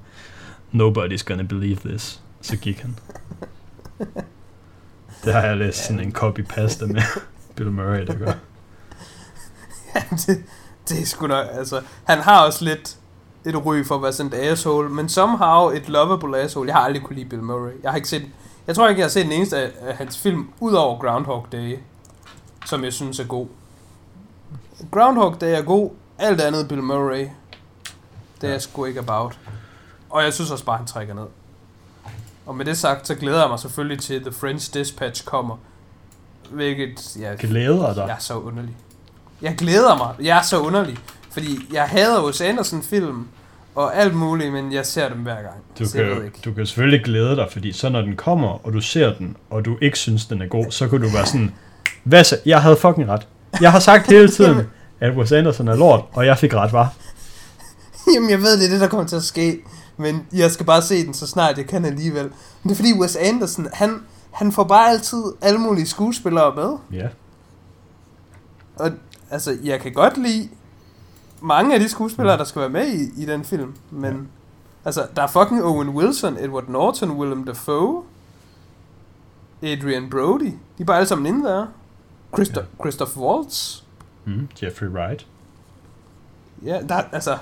nobody's 0.73 1.23
gonna 1.25 1.43
believe 1.43 1.75
this. 1.85 2.21
Så 2.41 2.57
gik 2.57 2.79
han. 2.79 2.95
Det 5.25 5.33
har 5.33 5.41
jeg 5.41 5.57
læst 5.57 5.85
sådan 5.85 5.99
en 5.99 6.15
copy-pasta 6.15 6.85
med 6.85 7.01
Bill 7.55 7.71
Murray, 7.71 8.07
der 8.07 8.15
gør. 8.17 8.31
det, 10.27 10.43
det 10.89 11.01
er 11.01 11.05
sgu 11.05 11.27
nok, 11.27 11.45
altså, 11.51 11.81
han 12.03 12.19
har 12.19 12.45
også 12.45 12.65
lidt 12.65 12.97
et 13.45 13.65
ry 13.65 13.83
for 13.83 13.95
at 13.95 14.01
være 14.01 14.13
sådan 14.13 14.33
et 14.39 14.43
asshole, 14.51 14.89
men 14.89 15.09
somehow 15.09 15.69
et 15.69 15.89
lovable 15.89 16.37
asshole. 16.39 16.67
Jeg 16.67 16.75
har 16.75 16.81
aldrig 16.83 17.03
kunne 17.03 17.15
lide 17.15 17.29
Bill 17.29 17.43
Murray. 17.43 17.71
Jeg 17.83 17.91
har 17.91 17.95
ikke 17.95 18.07
set, 18.09 18.25
jeg 18.67 18.75
tror 18.75 18.87
ikke, 18.87 18.99
jeg 18.99 19.05
har 19.05 19.09
set 19.09 19.23
den 19.23 19.31
eneste 19.31 19.57
af, 19.57 19.95
hans 19.95 20.17
film, 20.17 20.49
ud 20.59 20.73
over 20.73 20.99
Groundhog 20.99 21.47
Day, 21.51 21.77
som 22.65 22.83
jeg 22.83 22.93
synes 22.93 23.19
er 23.19 23.23
god. 23.25 23.47
Groundhog 24.91 25.41
Day 25.41 25.57
er 25.57 25.61
god, 25.61 25.91
alt 26.19 26.41
andet 26.41 26.67
Bill 26.67 26.83
Murray, 26.83 27.19
det 27.19 27.29
er 28.41 28.47
Ja. 28.47 28.51
jeg 28.53 28.61
sgu 28.61 28.85
ikke 28.85 28.99
about. 28.99 29.39
Og 30.09 30.23
jeg 30.23 30.33
synes 30.33 30.51
også 30.51 30.65
bare, 30.65 30.77
han 30.77 30.85
trækker 30.87 31.13
ned. 31.13 31.25
Og 32.45 32.55
med 32.55 32.65
det 32.65 32.77
sagt, 32.77 33.07
så 33.07 33.15
glæder 33.15 33.39
jeg 33.39 33.49
mig 33.49 33.59
selvfølgelig 33.59 33.99
til 33.99 34.21
The 34.21 34.31
French 34.31 34.73
Dispatch 34.73 35.25
kommer. 35.25 35.57
Hvilket, 36.51 37.17
ja, 37.19 37.29
Glæder 37.39 37.93
dig. 37.93 38.03
jeg 38.07 38.13
er 38.15 38.19
så 38.19 38.33
underlig. 38.39 38.75
Jeg 39.41 39.55
glæder 39.57 39.97
mig. 39.97 40.25
Jeg 40.27 40.37
er 40.37 40.41
så 40.41 40.59
underlig. 40.59 40.97
Fordi 41.31 41.59
jeg 41.73 41.83
hader 41.83 42.25
Wes 42.25 42.41
Anderson 42.41 42.83
film 42.83 43.27
og 43.75 43.95
alt 43.97 44.13
muligt, 44.15 44.53
men 44.53 44.73
jeg 44.73 44.85
ser 44.85 45.09
dem 45.09 45.17
hver 45.17 45.35
gang. 45.35 45.55
Du 45.79 45.85
kan, 45.93 46.31
du 46.45 46.53
kan 46.53 46.65
selvfølgelig 46.65 47.03
glæde 47.05 47.35
dig, 47.35 47.47
fordi 47.51 47.71
så 47.71 47.89
når 47.89 48.01
den 48.01 48.15
kommer, 48.15 48.65
og 48.65 48.73
du 48.73 48.81
ser 48.81 49.13
den, 49.13 49.37
og 49.49 49.65
du 49.65 49.77
ikke 49.81 49.99
synes, 49.99 50.25
den 50.25 50.41
er 50.41 50.47
god, 50.47 50.65
så 50.71 50.87
kan 50.87 51.01
du 51.01 51.07
være 51.09 51.25
sådan, 51.25 51.51
hvad 52.03 52.23
så? 52.23 52.37
Jeg 52.45 52.61
havde 52.61 52.75
fucking 52.77 53.07
ret. 53.09 53.27
Jeg 53.61 53.71
har 53.71 53.79
sagt 53.79 54.07
hele 54.07 54.29
tiden, 54.29 54.61
at 54.99 55.17
Wes 55.17 55.31
Anderson 55.31 55.67
er 55.67 55.75
lort, 55.75 56.01
og 56.13 56.25
jeg 56.25 56.37
fik 56.37 56.53
ret, 56.53 56.73
var. 56.73 56.93
Jamen, 58.15 58.29
jeg 58.29 58.39
ved, 58.41 58.57
det 58.59 58.65
er 58.65 58.69
det, 58.69 58.81
der 58.81 58.87
kommer 58.87 59.07
til 59.07 59.15
at 59.15 59.23
ske. 59.23 59.59
Men 59.97 60.25
jeg 60.33 60.51
skal 60.51 60.65
bare 60.65 60.81
se 60.81 61.05
den, 61.05 61.13
så 61.13 61.27
snart 61.27 61.57
jeg 61.57 61.67
kan 61.67 61.85
alligevel. 61.85 62.23
Men 62.23 62.31
det 62.63 62.71
er 62.71 62.75
fordi 62.75 62.93
Wes 62.93 63.15
Anderson, 63.15 63.67
han, 63.73 63.99
han 64.35 64.51
får 64.51 64.63
bare 64.63 64.89
altid 64.89 65.23
alle 65.41 65.59
mulige 65.59 65.85
skuespillere 65.87 66.55
med. 66.55 66.77
Ja. 66.99 67.07
Og 68.75 68.91
altså, 69.29 69.57
jeg 69.63 69.79
kan 69.81 69.93
godt 69.93 70.17
lide 70.17 70.49
mange 71.41 71.73
af 71.73 71.79
de 71.79 71.89
skuespillere, 71.89 72.37
der 72.37 72.43
skal 72.43 72.59
være 72.59 72.69
med 72.69 72.87
i, 72.87 73.21
i 73.21 73.25
den 73.25 73.43
film. 73.45 73.75
Men 73.91 74.13
Ja. 74.13 74.17
altså, 74.85 75.07
der 75.15 75.21
er 75.21 75.27
fucking 75.27 75.63
Owen 75.63 75.89
Wilson, 75.89 76.37
Edward 76.39 76.67
Norton, 76.69 77.11
Willem 77.11 77.43
Dafoe, 77.43 78.03
Adrian 79.63 80.09
Brody. 80.09 80.45
De 80.77 80.81
er 80.81 80.85
bare 80.85 80.97
alle 80.97 81.07
sammen 81.07 81.25
inde 81.35 81.47
der. 81.49 81.65
Christo- 82.37 82.59
Ja. 82.59 82.65
Christoph 82.81 83.17
Waltz. 83.17 83.81
Mm, 84.25 84.47
Jeffrey 84.63 84.87
Wright. 84.87 85.27
Ja, 86.65 86.81
der, 86.89 86.95
er- 86.95 87.03
altså, 87.11 87.37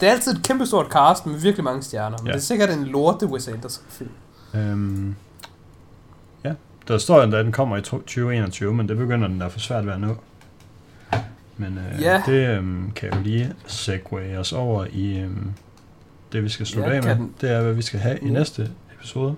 det 0.00 0.08
er 0.08 0.12
altid 0.12 0.32
et 0.36 0.42
kæmpestort 0.42 0.86
cast 0.86 1.26
med 1.26 1.38
virkelig 1.38 1.64
mange 1.64 1.82
stjerner. 1.82 2.18
Men 2.18 2.26
Ja. 2.26 2.32
det 2.32 2.38
er 2.38 2.42
sikkert 2.42 2.70
en 2.70 2.84
lorte 2.84 3.26
Wes 3.26 3.48
Anderson 3.48 3.84
film. 3.88 4.10
Øhm, 4.54 5.14
der 6.88 6.98
står 6.98 7.20
at 7.20 7.32
den 7.32 7.52
kommer 7.52 7.76
i 7.76 7.80
to- 7.82 7.98
2021, 7.98 8.74
men 8.74 8.88
det 8.88 8.96
begynder 8.96 9.28
den 9.28 9.40
der 9.40 9.48
for 9.48 9.58
svært 9.58 9.86
ved 9.86 9.92
at 9.92 10.00
nå. 10.00 10.16
Men 11.56 11.78
øh, 11.78 12.02
Ja. 12.02 12.22
det 12.26 12.56
øhm, 12.56 12.90
kan 12.96 13.12
jo 13.12 13.20
lige 13.22 13.52
segway 13.66 14.36
os 14.36 14.52
over 14.52 14.86
i 14.92 15.18
øhm, 15.18 15.52
det, 16.32 16.42
vi 16.44 16.48
skal 16.48 16.66
slutte 16.66 16.90
Ja, 16.90 16.96
af 16.96 17.02
med. 17.02 17.14
den. 17.16 17.34
Det 17.40 17.50
er, 17.50 17.62
hvad 17.62 17.72
vi 17.72 17.82
skal 17.82 18.00
have 18.00 18.18
i 18.22 18.26
Ja. 18.26 18.32
næste 18.32 18.70
episode. 18.98 19.34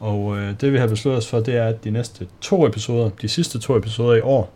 Og 0.00 0.36
øh, 0.38 0.60
det, 0.60 0.72
vi 0.72 0.78
har 0.78 0.86
besluttet 0.86 1.18
os 1.18 1.30
for, 1.30 1.40
det 1.40 1.56
er, 1.56 1.66
at 1.66 1.84
de 1.84 1.90
næste 1.90 2.26
to 2.40 2.66
episoder, 2.66 3.10
de 3.22 3.28
sidste 3.28 3.58
to 3.58 3.76
episoder 3.76 4.14
i 4.16 4.20
år, 4.20 4.52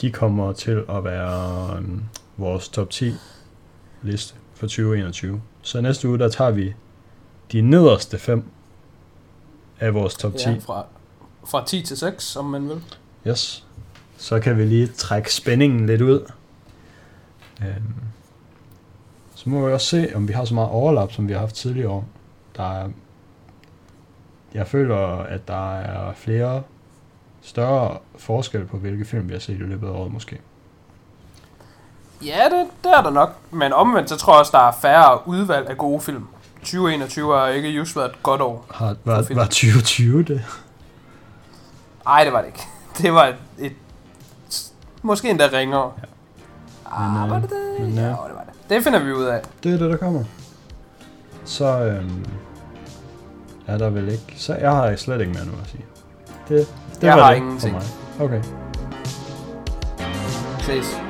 de 0.00 0.10
kommer 0.10 0.52
til 0.52 0.84
at 0.88 1.04
være 1.04 1.76
øhm, 1.76 2.02
vores 2.36 2.68
top 2.68 2.90
10 2.90 3.12
liste 4.02 4.34
for 4.54 4.66
2021. 4.66 5.42
Så 5.62 5.80
næste 5.80 6.08
uge, 6.08 6.18
der 6.18 6.28
tager 6.28 6.50
vi 6.50 6.74
de 7.52 7.60
nederste 7.60 8.18
fem 8.18 8.42
af 9.80 9.94
vores 9.94 10.14
top 10.16 10.36
10. 10.36 10.48
Ja, 10.48 10.56
fra, 10.58 10.84
fra 11.46 11.64
10 11.66 11.82
til 11.82 11.96
6, 11.96 12.36
om 12.36 12.44
man 12.44 12.68
vil. 12.68 12.80
Yes. 13.26 13.64
Så 14.16 14.40
kan 14.40 14.58
vi 14.58 14.64
lige 14.64 14.86
trække 14.86 15.34
spændingen 15.34 15.86
lidt 15.86 16.00
ud. 16.00 16.30
Øhm. 17.62 17.94
Så 19.34 19.50
må 19.50 19.66
vi 19.66 19.72
også 19.72 19.86
se, 19.86 20.12
om 20.14 20.28
vi 20.28 20.32
har 20.32 20.44
så 20.44 20.54
meget 20.54 20.70
overlap, 20.70 21.12
som 21.12 21.28
vi 21.28 21.32
har 21.32 21.40
haft 21.40 21.54
tidligere 21.54 21.90
år. 21.90 22.04
der 22.56 22.72
er... 22.72 22.88
Jeg 24.54 24.66
føler, 24.66 24.96
at 25.16 25.48
der 25.48 25.78
er 25.78 26.12
flere 26.14 26.62
større 27.42 27.98
forskel 28.18 28.64
på, 28.64 28.76
hvilke 28.76 29.04
film 29.04 29.28
vi 29.28 29.32
har 29.32 29.40
set 29.40 29.54
i 29.54 29.56
løbet 29.56 29.86
af 29.86 29.90
året, 29.90 30.12
måske. 30.12 30.40
Ja, 32.24 32.44
det, 32.44 32.66
det 32.84 32.92
er 32.92 33.02
der 33.02 33.10
nok. 33.10 33.36
Men 33.50 33.72
omvendt, 33.72 34.08
så 34.08 34.16
tror 34.16 34.32
jeg 34.32 34.40
også, 34.40 34.52
der 34.52 34.68
er 34.68 34.72
færre 34.82 35.28
udvalg 35.28 35.68
af 35.68 35.78
gode 35.78 36.00
film. 36.00 36.26
2021 36.60 37.34
har 37.34 37.46
ikke 37.46 37.68
just 37.68 37.96
været 37.96 38.10
et 38.10 38.22
godt 38.22 38.40
år. 38.40 38.66
Har, 38.70 38.96
var, 39.04 39.26
var 39.34 39.44
2020 39.44 40.22
det? 40.22 40.44
Nej, 42.10 42.24
det 42.24 42.32
var 42.32 42.40
det 42.40 42.46
ikke. 42.46 42.66
Det 43.02 43.12
var 43.14 43.26
et, 43.26 43.36
et 43.58 43.72
måske 45.02 45.30
endda 45.30 45.48
ringere. 45.52 45.92
Ja. 45.98 46.02
Ah, 46.96 47.10
Men, 47.20 47.30
var 47.30 47.36
øh, 47.36 47.42
det 47.42 47.50
det? 47.50 47.80
men, 47.80 47.94
ja, 47.94 48.00
ja. 48.02 48.08
det 48.08 48.16
var 48.16 48.44
det. 48.52 48.70
Det 48.70 48.84
finder 48.84 48.98
vi 48.98 49.12
ud 49.12 49.24
af. 49.24 49.40
Det 49.62 49.74
er 49.74 49.78
det, 49.78 49.90
der 49.90 49.96
kommer. 49.96 50.24
Så 51.44 51.64
øhm, 51.84 52.24
er 53.66 53.78
der 53.78 53.90
vel 53.90 54.08
ikke... 54.08 54.34
Så 54.36 54.54
jeg 54.54 54.70
har 54.70 54.96
slet 54.96 55.20
ikke 55.20 55.32
mere 55.32 55.44
nu 55.46 55.52
at 55.62 55.68
sige. 55.70 55.84
Det, 56.48 56.68
det 56.94 57.02
Jeg 57.02 57.16
var 57.16 57.22
har 57.22 57.30
det 57.30 57.36
ingenting. 57.36 57.82
for 57.82 58.18
mig. 58.18 58.24
Okay. 58.30 58.42
Ses. 60.60 61.09